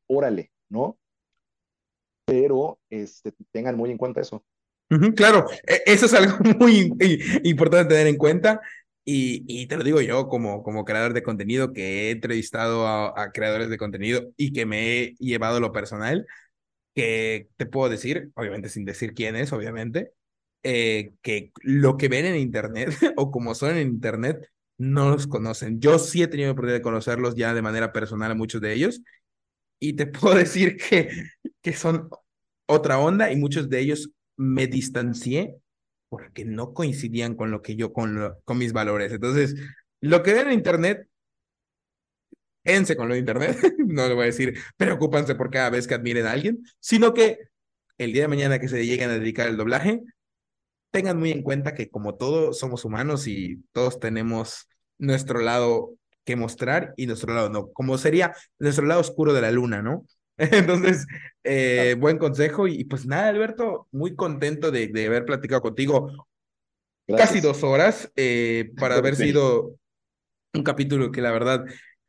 órale, 0.07 0.51
¿no? 0.69 0.99
Pero 2.25 2.79
este, 2.91 3.33
tengan 3.53 3.77
muy 3.77 3.91
en 3.91 3.99
cuenta 3.99 4.21
eso. 4.21 4.45
Claro, 5.17 5.47
e- 5.67 5.83
eso 5.87 6.07
es 6.07 6.15
algo 6.15 6.37
muy 6.59 6.93
importante 7.45 7.95
tener 7.95 8.07
en 8.07 8.17
cuenta 8.17 8.61
y, 9.05 9.45
y 9.49 9.67
te 9.67 9.77
lo 9.77 9.85
digo 9.85 10.01
yo 10.01 10.29
como, 10.29 10.63
como 10.63 10.85
creador 10.85 11.13
de 11.13 11.23
contenido 11.23 11.73
que 11.73 12.09
he 12.09 12.11
entrevistado 12.11 12.87
a, 12.87 13.21
a 13.21 13.31
creadores 13.33 13.69
de 13.69 13.79
contenido 13.79 14.23
y 14.37 14.53
que 14.53 14.67
me 14.67 14.99
he 15.03 15.15
llevado 15.19 15.61
lo 15.61 15.73
personal, 15.73 16.27
que 16.97 17.51
te 17.59 17.67
puedo 17.67 17.91
decir, 17.91 18.33
obviamente 18.37 18.71
sin 18.71 18.87
decir 18.87 19.15
quién 19.15 19.37
es, 19.37 19.53
obviamente, 19.55 20.13
eh, 20.65 21.13
que 21.23 21.53
lo 21.63 21.99
que 21.99 22.09
ven 22.09 22.27
en 22.27 22.37
internet 22.37 22.91
o 23.19 23.33
como 23.33 23.55
son 23.57 23.77
en 23.79 23.89
internet 23.89 24.49
no 24.79 25.11
los 25.11 25.29
conocen. 25.29 25.81
Yo 25.81 25.99
sí 26.01 26.23
he 26.23 26.29
tenido 26.29 26.49
la 26.49 26.53
oportunidad 26.55 26.79
de 26.79 26.83
conocerlos 26.83 27.37
ya 27.37 27.55
de 27.55 27.63
manera 27.63 27.93
personal 27.95 28.33
a 28.33 28.37
muchos 28.37 28.61
de 28.63 28.75
ellos 28.75 29.03
y 29.79 29.95
te 29.95 30.07
puedo 30.09 30.35
decir 30.37 30.77
que, 30.77 31.11
que 31.63 31.73
son 31.73 32.09
otra 32.67 32.99
onda 32.99 33.31
y 33.33 33.37
muchos 33.37 33.69
de 33.69 33.81
ellos 33.81 34.11
me 34.37 34.67
distancié 34.67 35.57
porque 36.09 36.45
no 36.45 36.73
coincidían 36.75 37.35
con 37.35 37.51
lo 37.51 37.63
que 37.63 37.77
yo, 37.77 37.93
con, 37.93 38.15
lo- 38.15 38.41
con 38.45 38.59
mis 38.59 38.73
valores. 38.73 39.13
Entonces, 39.13 39.55
lo 40.01 40.23
que 40.23 40.35
ven 40.35 40.49
en 40.49 40.55
Internet, 40.55 41.09
quédense 42.67 42.97
con 42.97 43.09
lo 43.09 43.15
de 43.15 43.21
Internet, 43.21 43.57
no 43.79 44.09
le 44.09 44.15
voy 44.15 44.25
a 44.25 44.27
decir, 44.27 44.59
preocúpanse 44.77 45.37
por 45.37 45.51
cada 45.51 45.71
vez 45.71 45.87
que 45.87 45.95
admiren 45.95 46.27
a 46.27 46.33
alguien, 46.33 46.63
sino 46.81 47.15
que 47.15 47.39
el 47.99 48.13
día 48.13 48.23
de 48.23 48.29
mañana 48.29 48.59
que 48.59 48.69
se 48.69 48.85
lleguen 48.85 49.11
a 49.11 49.19
dedicar 49.19 49.47
al 49.47 49.57
doblaje, 49.57 50.03
tengan 50.91 51.19
muy 51.19 51.31
en 51.31 51.43
cuenta 51.43 51.75
que 51.75 51.89
como 51.89 52.17
todos 52.17 52.59
somos 52.59 52.85
humanos 52.85 53.27
y 53.27 53.63
todos 53.73 54.01
tenemos 54.01 54.69
nuestro 54.99 55.41
lado 55.41 55.95
que 56.25 56.37
mostrar 56.37 56.93
y 56.97 57.07
nuestro 57.07 57.33
lado 57.33 57.49
no, 57.51 57.73
como 57.73 57.97
sería 57.99 58.35
nuestro 58.59 58.85
lado 58.85 59.01
oscuro 59.01 59.33
de 59.33 59.43
la 59.43 59.51
luna, 59.51 59.81
¿no? 59.81 60.05
Entonces, 60.37 61.07
eh, 61.45 61.97
buen 61.99 62.19
consejo 62.19 62.67
y, 62.67 62.85
pues 62.85 63.07
nada, 63.07 63.29
Alberto, 63.29 63.89
muy 63.93 64.17
contento 64.17 64.71
de, 64.71 64.89
de 64.89 65.07
haber 65.07 65.25
platicado 65.25 65.63
contigo 65.63 66.27
casi 67.17 67.41
dos 67.41 67.63
horas 67.63 68.11
eh, 68.17 68.73
para 68.77 68.97
haber 68.97 69.15
sido 69.15 69.77
un 70.53 70.63
capítulo 70.63 71.13
que 71.13 71.21
la 71.21 71.31
verdad 71.31 71.65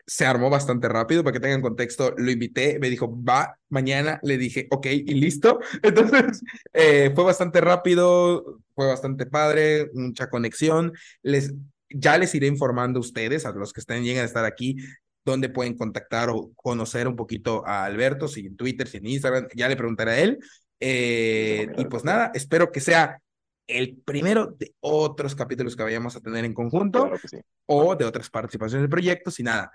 se 0.07 0.25
armó 0.25 0.49
bastante 0.49 0.87
rápido, 0.87 1.21
para 1.21 1.33
que 1.33 1.41
tengan 1.41 1.61
contexto, 1.61 2.13
lo 2.17 2.31
invité, 2.31 2.79
me 2.79 2.89
dijo, 2.89 3.13
va, 3.23 3.59
mañana, 3.67 4.19
le 4.23 4.37
dije, 4.37 4.67
ok, 4.71 4.85
y 4.85 5.13
listo. 5.13 5.59
Entonces, 5.83 6.41
eh, 6.73 7.11
fue 7.13 7.25
bastante 7.25 7.59
rápido, 7.59 8.59
fue 8.73 8.87
bastante 8.87 9.25
padre, 9.25 9.89
mucha 9.93 10.29
conexión. 10.29 10.93
Les, 11.23 11.53
ya 11.89 12.17
les 12.17 12.33
iré 12.33 12.47
informando 12.47 12.99
a 12.99 13.01
ustedes, 13.01 13.45
a 13.45 13.51
los 13.51 13.73
que 13.73 13.81
estén, 13.81 14.03
lleguen 14.03 14.21
a 14.21 14.25
estar 14.25 14.45
aquí, 14.45 14.77
dónde 15.25 15.49
pueden 15.49 15.75
contactar 15.75 16.29
o 16.29 16.51
conocer 16.55 17.05
un 17.09 17.17
poquito 17.17 17.67
a 17.67 17.83
Alberto, 17.83 18.29
si 18.29 18.47
en 18.47 18.55
Twitter, 18.55 18.87
si 18.87 18.97
en 18.97 19.07
Instagram, 19.07 19.47
ya 19.55 19.67
le 19.67 19.75
preguntaré 19.75 20.11
a 20.11 20.19
él. 20.19 20.39
Eh, 20.79 21.67
y 21.77 21.85
pues 21.85 22.05
nada, 22.05 22.31
espero 22.33 22.71
que 22.71 22.79
sea 22.79 23.21
el 23.67 23.97
primero 24.05 24.55
de 24.57 24.73
otros 24.79 25.35
capítulos 25.35 25.75
que 25.75 25.83
vayamos 25.83 26.15
a 26.15 26.21
tener 26.21 26.45
en 26.45 26.53
conjunto 26.53 27.01
Claro 27.01 27.17
sí. 27.29 27.39
o 27.65 27.95
de 27.95 28.05
otras 28.05 28.29
participaciones 28.29 28.83
de 28.83 28.89
proyectos 28.89 29.37
y 29.41 29.43
nada. 29.43 29.69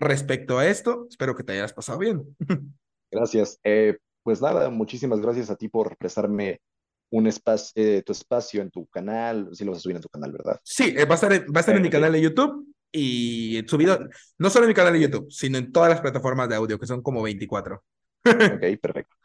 Respecto 0.00 0.58
a 0.58 0.66
esto, 0.66 1.06
espero 1.10 1.34
que 1.34 1.44
te 1.44 1.52
hayas 1.52 1.74
pasado 1.74 1.98
bien. 1.98 2.24
Gracias. 3.10 3.60
Eh, 3.64 3.98
pues 4.22 4.40
nada, 4.40 4.70
muchísimas 4.70 5.20
gracias 5.20 5.50
a 5.50 5.56
ti 5.56 5.68
por 5.68 5.96
prestarme 5.96 6.60
un 7.10 7.26
espacio, 7.26 7.72
eh, 7.76 8.02
tu 8.02 8.12
espacio 8.12 8.62
en 8.62 8.70
tu 8.70 8.86
canal. 8.86 9.50
Sí 9.52 9.64
lo 9.64 9.72
vas 9.72 9.80
a 9.80 9.82
subir 9.82 9.96
en 9.96 10.02
tu 10.02 10.08
canal, 10.08 10.32
¿verdad? 10.32 10.58
Sí, 10.62 10.94
eh, 10.96 11.04
va 11.04 11.12
a 11.12 11.14
estar 11.16 11.32
en, 11.32 11.42
va 11.44 11.56
a 11.56 11.60
estar 11.60 11.76
en 11.76 11.82
mi 11.82 11.90
canal 11.90 12.12
de 12.12 12.20
YouTube 12.20 12.66
y 12.92 13.62
subido, 13.66 13.98
no 14.38 14.48
solo 14.48 14.64
en 14.64 14.68
mi 14.68 14.74
canal 14.74 14.92
de 14.94 15.00
YouTube, 15.00 15.30
sino 15.30 15.58
en 15.58 15.70
todas 15.70 15.90
las 15.90 16.00
plataformas 16.00 16.48
de 16.48 16.56
audio, 16.56 16.78
que 16.78 16.86
son 16.86 17.02
como 17.02 17.22
24. 17.22 17.82
ok, 18.24 18.80
perfecto. 18.80 19.16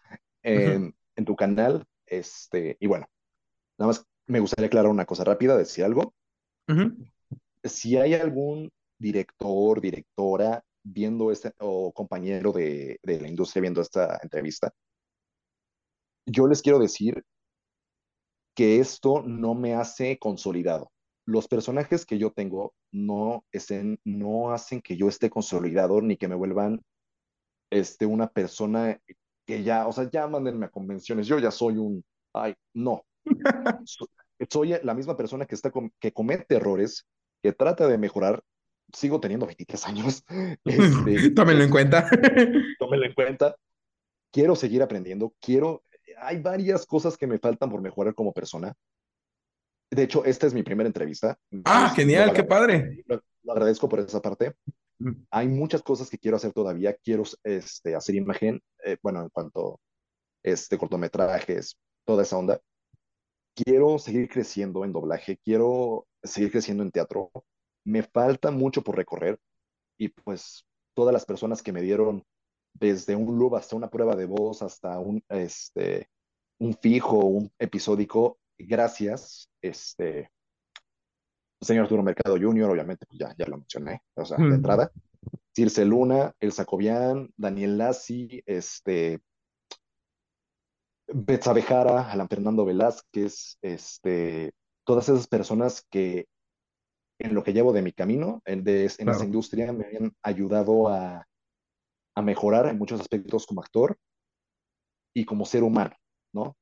En, 0.44 0.96
en 1.16 1.26
tu 1.26 1.36
canal, 1.36 1.86
este, 2.06 2.78
y 2.80 2.88
bueno, 2.88 3.08
nada 3.78 3.88
más 3.88 4.06
me 4.28 4.40
gustaría 4.40 4.68
aclarar 4.68 4.92
una 4.92 5.06
cosa 5.06 5.24
rápida, 5.24 5.58
decir 5.58 5.86
algo. 5.86 6.14
Si 7.64 7.98
hay 7.98 8.14
algún 8.14 8.72
director, 8.98 9.82
directora 9.82 10.64
viendo 10.84 11.32
este, 11.32 11.52
o 11.60 11.92
compañero 11.94 12.52
de, 12.52 13.00
de 13.04 13.22
la 13.22 13.28
industria 13.28 13.62
viendo 13.62 13.82
esta 13.82 14.20
entrevista, 14.22 14.72
yo 16.26 16.48
les 16.48 16.62
quiero 16.62 16.80
decir 16.80 17.24
que 18.56 18.80
esto 18.80 19.22
no 19.26 19.54
me 19.56 19.76
hace 19.76 20.18
consolidado. 20.20 20.92
Los 21.26 21.48
personajes 21.48 22.06
que 22.06 22.18
yo 22.18 22.32
tengo 22.32 22.74
no, 22.92 23.44
estén, 23.52 24.00
no 24.06 24.52
hacen 24.52 24.82
que 24.82 24.96
yo 24.98 25.08
esté 25.10 25.30
consolidado 25.30 26.02
ni 26.02 26.18
que 26.18 26.28
me 26.28 26.36
vuelvan 26.36 26.82
este, 27.72 28.06
una 28.06 28.30
persona 28.30 29.00
que 29.46 29.64
ya, 29.64 29.88
o 29.88 29.94
sea, 29.94 30.10
ya 30.12 30.28
mándenme 30.28 30.68
a 30.68 30.70
convenciones, 30.70 31.28
yo 31.28 31.40
ya 31.40 31.52
soy 31.52 31.78
un, 31.78 32.04
ay, 32.34 32.56
no, 32.74 33.04
So- 33.86 34.08
soy 34.50 34.76
la 34.84 34.94
misma 34.96 35.18
persona 35.18 35.46
que, 35.46 35.56
está 35.56 35.72
que 36.00 36.14
comete 36.14 36.56
errores, 36.56 37.06
que 37.44 37.54
trata 37.54 37.88
de 37.88 37.98
mejorar, 37.98 38.44
sigo 38.96 39.20
teniendo 39.20 39.46
23 39.46 39.86
años, 39.88 40.24
este, 40.66 41.32
Tómenlo 41.32 41.64
en 41.64 41.70
cuenta. 41.70 42.10
tómenlo 42.80 43.06
en 43.06 43.14
cuenta, 43.14 43.56
quiero 44.32 44.56
seguir 44.56 44.82
aprendiendo, 44.82 45.34
quiero, 45.42 45.84
hay 46.20 46.40
varias 46.42 46.86
cosas 46.86 47.18
que 47.18 47.28
me 47.28 47.40
faltan 47.40 47.70
por 47.70 47.82
mejorar 47.82 48.16
como 48.16 48.34
persona, 48.34 48.74
De 49.92 50.04
hecho, 50.04 50.26
esta 50.26 50.48
es 50.48 50.54
mi 50.54 50.64
primera 50.64 50.88
entrevista, 50.88 51.38
Ah, 51.64 51.94
genial, 51.96 52.34
qué 52.34 52.44
padre. 52.44 53.04
lo- 53.08 53.22
lo 53.44 53.52
agradezco 53.54 53.88
por 53.88 54.00
esa 54.00 54.20
parte. 54.22 54.56
Hay 55.30 55.48
muchas 55.48 55.84
cosas 55.84 56.10
que 56.10 56.18
quiero 56.18 56.38
hacer 56.38 56.52
todavía. 56.52 56.96
Quiero 57.04 57.24
este, 57.44 57.94
hacer 57.96 58.16
imagen, 58.16 58.60
eh, 58.84 58.98
bueno, 59.04 59.22
en 59.22 59.30
cuanto 59.30 59.80
este, 60.44 60.78
cortometrajes, 60.78 61.78
toda 62.06 62.24
esa 62.24 62.38
onda. 62.38 62.60
Quiero 63.56 64.00
seguir 64.00 64.28
creciendo 64.30 64.84
en 64.84 64.92
doblaje, 64.94 65.38
quiero 65.46 66.08
seguir 66.24 66.52
creciendo 66.52 66.82
en 66.84 66.92
teatro. 66.92 67.30
Me 67.86 68.04
falta 68.04 68.52
mucho 68.52 68.82
por 68.82 68.98
recorrer 68.98 69.40
y 69.98 70.10
pues 70.10 70.66
todas 70.94 71.14
las 71.14 71.26
personas 71.26 71.62
que 71.62 71.72
me 71.72 71.82
dieron 71.82 72.24
desde 72.74 73.16
un 73.16 73.38
loop 73.38 73.56
hasta 73.56 73.76
una 73.76 73.90
prueba 73.90 74.16
de 74.16 74.26
voz, 74.26 74.62
hasta 74.62 75.00
un, 75.00 75.24
este, 75.30 76.10
un 76.60 76.74
fijo, 76.76 77.18
un 77.20 77.52
episódico, 77.58 78.40
gracias. 78.58 79.50
Este, 79.62 80.30
señor 81.62 81.84
Arturo 81.84 82.04
Mercado 82.04 82.38
Jr., 82.40 82.70
obviamente, 82.70 83.06
pues 83.06 83.20
ya, 83.20 83.34
ya 83.38 83.46
lo 83.48 83.58
mencioné, 83.58 84.02
o 84.16 84.26
sea, 84.26 84.38
de 84.38 84.56
entrada. 84.56 84.92
Circe 85.56 85.86
Luna, 85.86 86.34
El 86.40 86.52
Sacobian, 86.52 87.30
Daniel 87.38 87.78
Lassi, 87.78 88.44
este, 88.46 89.22
Betsabe 91.08 91.62
Jara, 91.62 92.12
Alan 92.12 92.28
Fernando 92.28 92.66
Velázquez, 92.66 93.58
este, 93.62 94.52
todas 94.84 95.08
esas 95.10 95.28
personas 95.28 95.86
que 95.90 96.28
en 97.20 97.34
lo 97.34 97.44
que 97.44 97.54
llevo 97.54 97.74
de 97.74 97.82
mi 97.82 97.92
camino, 97.92 98.42
en, 98.46 98.64
de, 98.64 98.92
en 98.98 99.10
esta 99.10 99.26
industria, 99.26 99.72
me 99.72 99.86
han 99.86 100.14
ayudado 100.22 100.90
a, 100.90 101.26
a 102.16 102.22
mejorar 102.22 102.68
en 102.68 102.78
muchos 102.78 103.00
aspectos 103.00 103.46
como 103.46 103.62
actor 103.62 103.98
y 105.14 105.26
como 105.26 105.46
ser 105.46 105.64
humano, 105.64 105.96
¿no? 106.34 106.56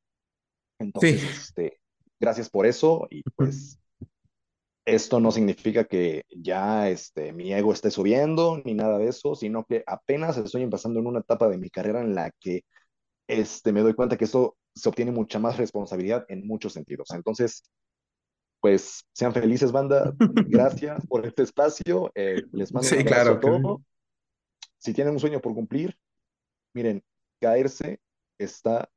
Sí. 0.80 0.86
Entonces, 0.86 1.24
este, 1.24 1.80
gracias 2.20 2.50
por 2.50 2.66
eso 2.66 3.08
y 3.10 3.24
pues 3.36 3.80
esto 4.86 5.20
no 5.20 5.32
significa 5.32 5.86
que 5.86 6.24
ya 6.30 6.90
este, 6.90 7.32
mi 7.32 7.54
ego 7.54 7.72
esté 7.72 7.90
subiendo 7.90 8.62
ni 8.66 8.74
nada 8.74 8.98
de 8.98 9.08
eso, 9.08 9.36
sino 9.36 9.64
que 9.66 9.84
apenas 9.88 10.38
estoy 10.38 10.62
empezando 10.62 11.00
en 11.00 11.08
una 11.08 11.20
etapa 11.20 11.48
de 11.48 11.58
mi 11.58 11.70
carrera 11.70 12.02
en 12.02 12.16
la 12.16 12.32
que 12.40 12.64
este, 13.28 13.72
me 13.72 13.82
doy 13.82 13.94
cuenta 13.94 14.18
que 14.18 14.26
esto 14.26 14.58
se 14.76 14.90
obtiene 14.90 15.12
mucha 15.12 15.40
más 15.40 15.58
responsabilidad 15.58 16.26
en 16.28 16.46
muchos 16.46 16.74
sentidos. 16.74 17.12
Entonces, 17.12 17.64
pues 18.64 19.04
sean 19.12 19.34
felices, 19.34 19.74
banda. 19.74 20.14
Gracias 20.48 21.06
por 21.08 21.26
este 21.26 21.44
espacio. 21.44 22.10
Eh, 22.16 22.44
les 22.54 22.74
mando 22.74 22.88
un 22.88 22.94
abrazo 23.00 23.10
claro 23.10 23.32
a 23.32 23.40
que 23.42 23.48
todos. 23.48 23.82
Si 24.78 24.94
tienen 24.94 25.14
un 25.16 25.20
sueño 25.20 25.42
por 25.42 25.54
cumplir, 25.54 25.98
miren, 26.74 27.04
caerse 27.42 28.00
está 28.40 28.90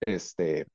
este, 0.00 0.66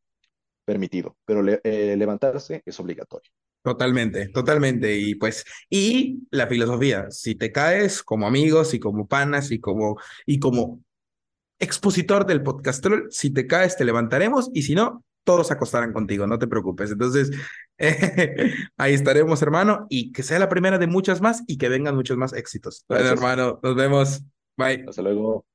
permitido, 0.65 1.17
pero 1.25 1.43
le- 1.43 1.59
eh, 1.65 1.97
levantarse 1.97 2.61
es 2.65 2.79
obligatorio. 2.79 3.29
Totalmente, 3.63 4.29
totalmente. 4.29 4.97
Y 4.97 5.15
pues, 5.15 5.43
y 5.69 6.25
la 6.31 6.47
filosofía, 6.47 7.11
si 7.11 7.35
te 7.35 7.51
caes 7.51 8.01
como 8.01 8.27
amigos 8.27 8.73
y 8.73 8.79
como 8.79 9.09
panas 9.09 9.51
y 9.51 9.59
como, 9.59 9.97
y 10.25 10.39
como 10.39 10.81
expositor 11.59 12.25
del 12.25 12.43
podcastrol, 12.43 13.07
si 13.11 13.33
te 13.33 13.45
caes 13.45 13.75
te 13.75 13.83
levantaremos 13.83 14.49
y 14.53 14.61
si 14.61 14.73
no, 14.73 15.03
todos 15.23 15.47
se 15.47 15.53
acostarán 15.53 15.93
contigo, 15.93 16.27
no 16.27 16.39
te 16.39 16.47
preocupes. 16.47 16.91
Entonces, 16.91 17.31
eh, 17.77 18.53
ahí 18.77 18.93
estaremos, 18.93 19.41
hermano, 19.41 19.85
y 19.89 20.11
que 20.11 20.23
sea 20.23 20.39
la 20.39 20.49
primera 20.49 20.77
de 20.77 20.87
muchas 20.87 21.21
más 21.21 21.43
y 21.47 21.57
que 21.57 21.69
vengan 21.69 21.95
muchos 21.95 22.17
más 22.17 22.33
éxitos. 22.33 22.85
Bueno, 22.87 23.09
hermano, 23.09 23.59
nos 23.61 23.75
vemos. 23.75 24.23
Bye. 24.57 24.85
Hasta 24.87 25.01
luego. 25.01 25.45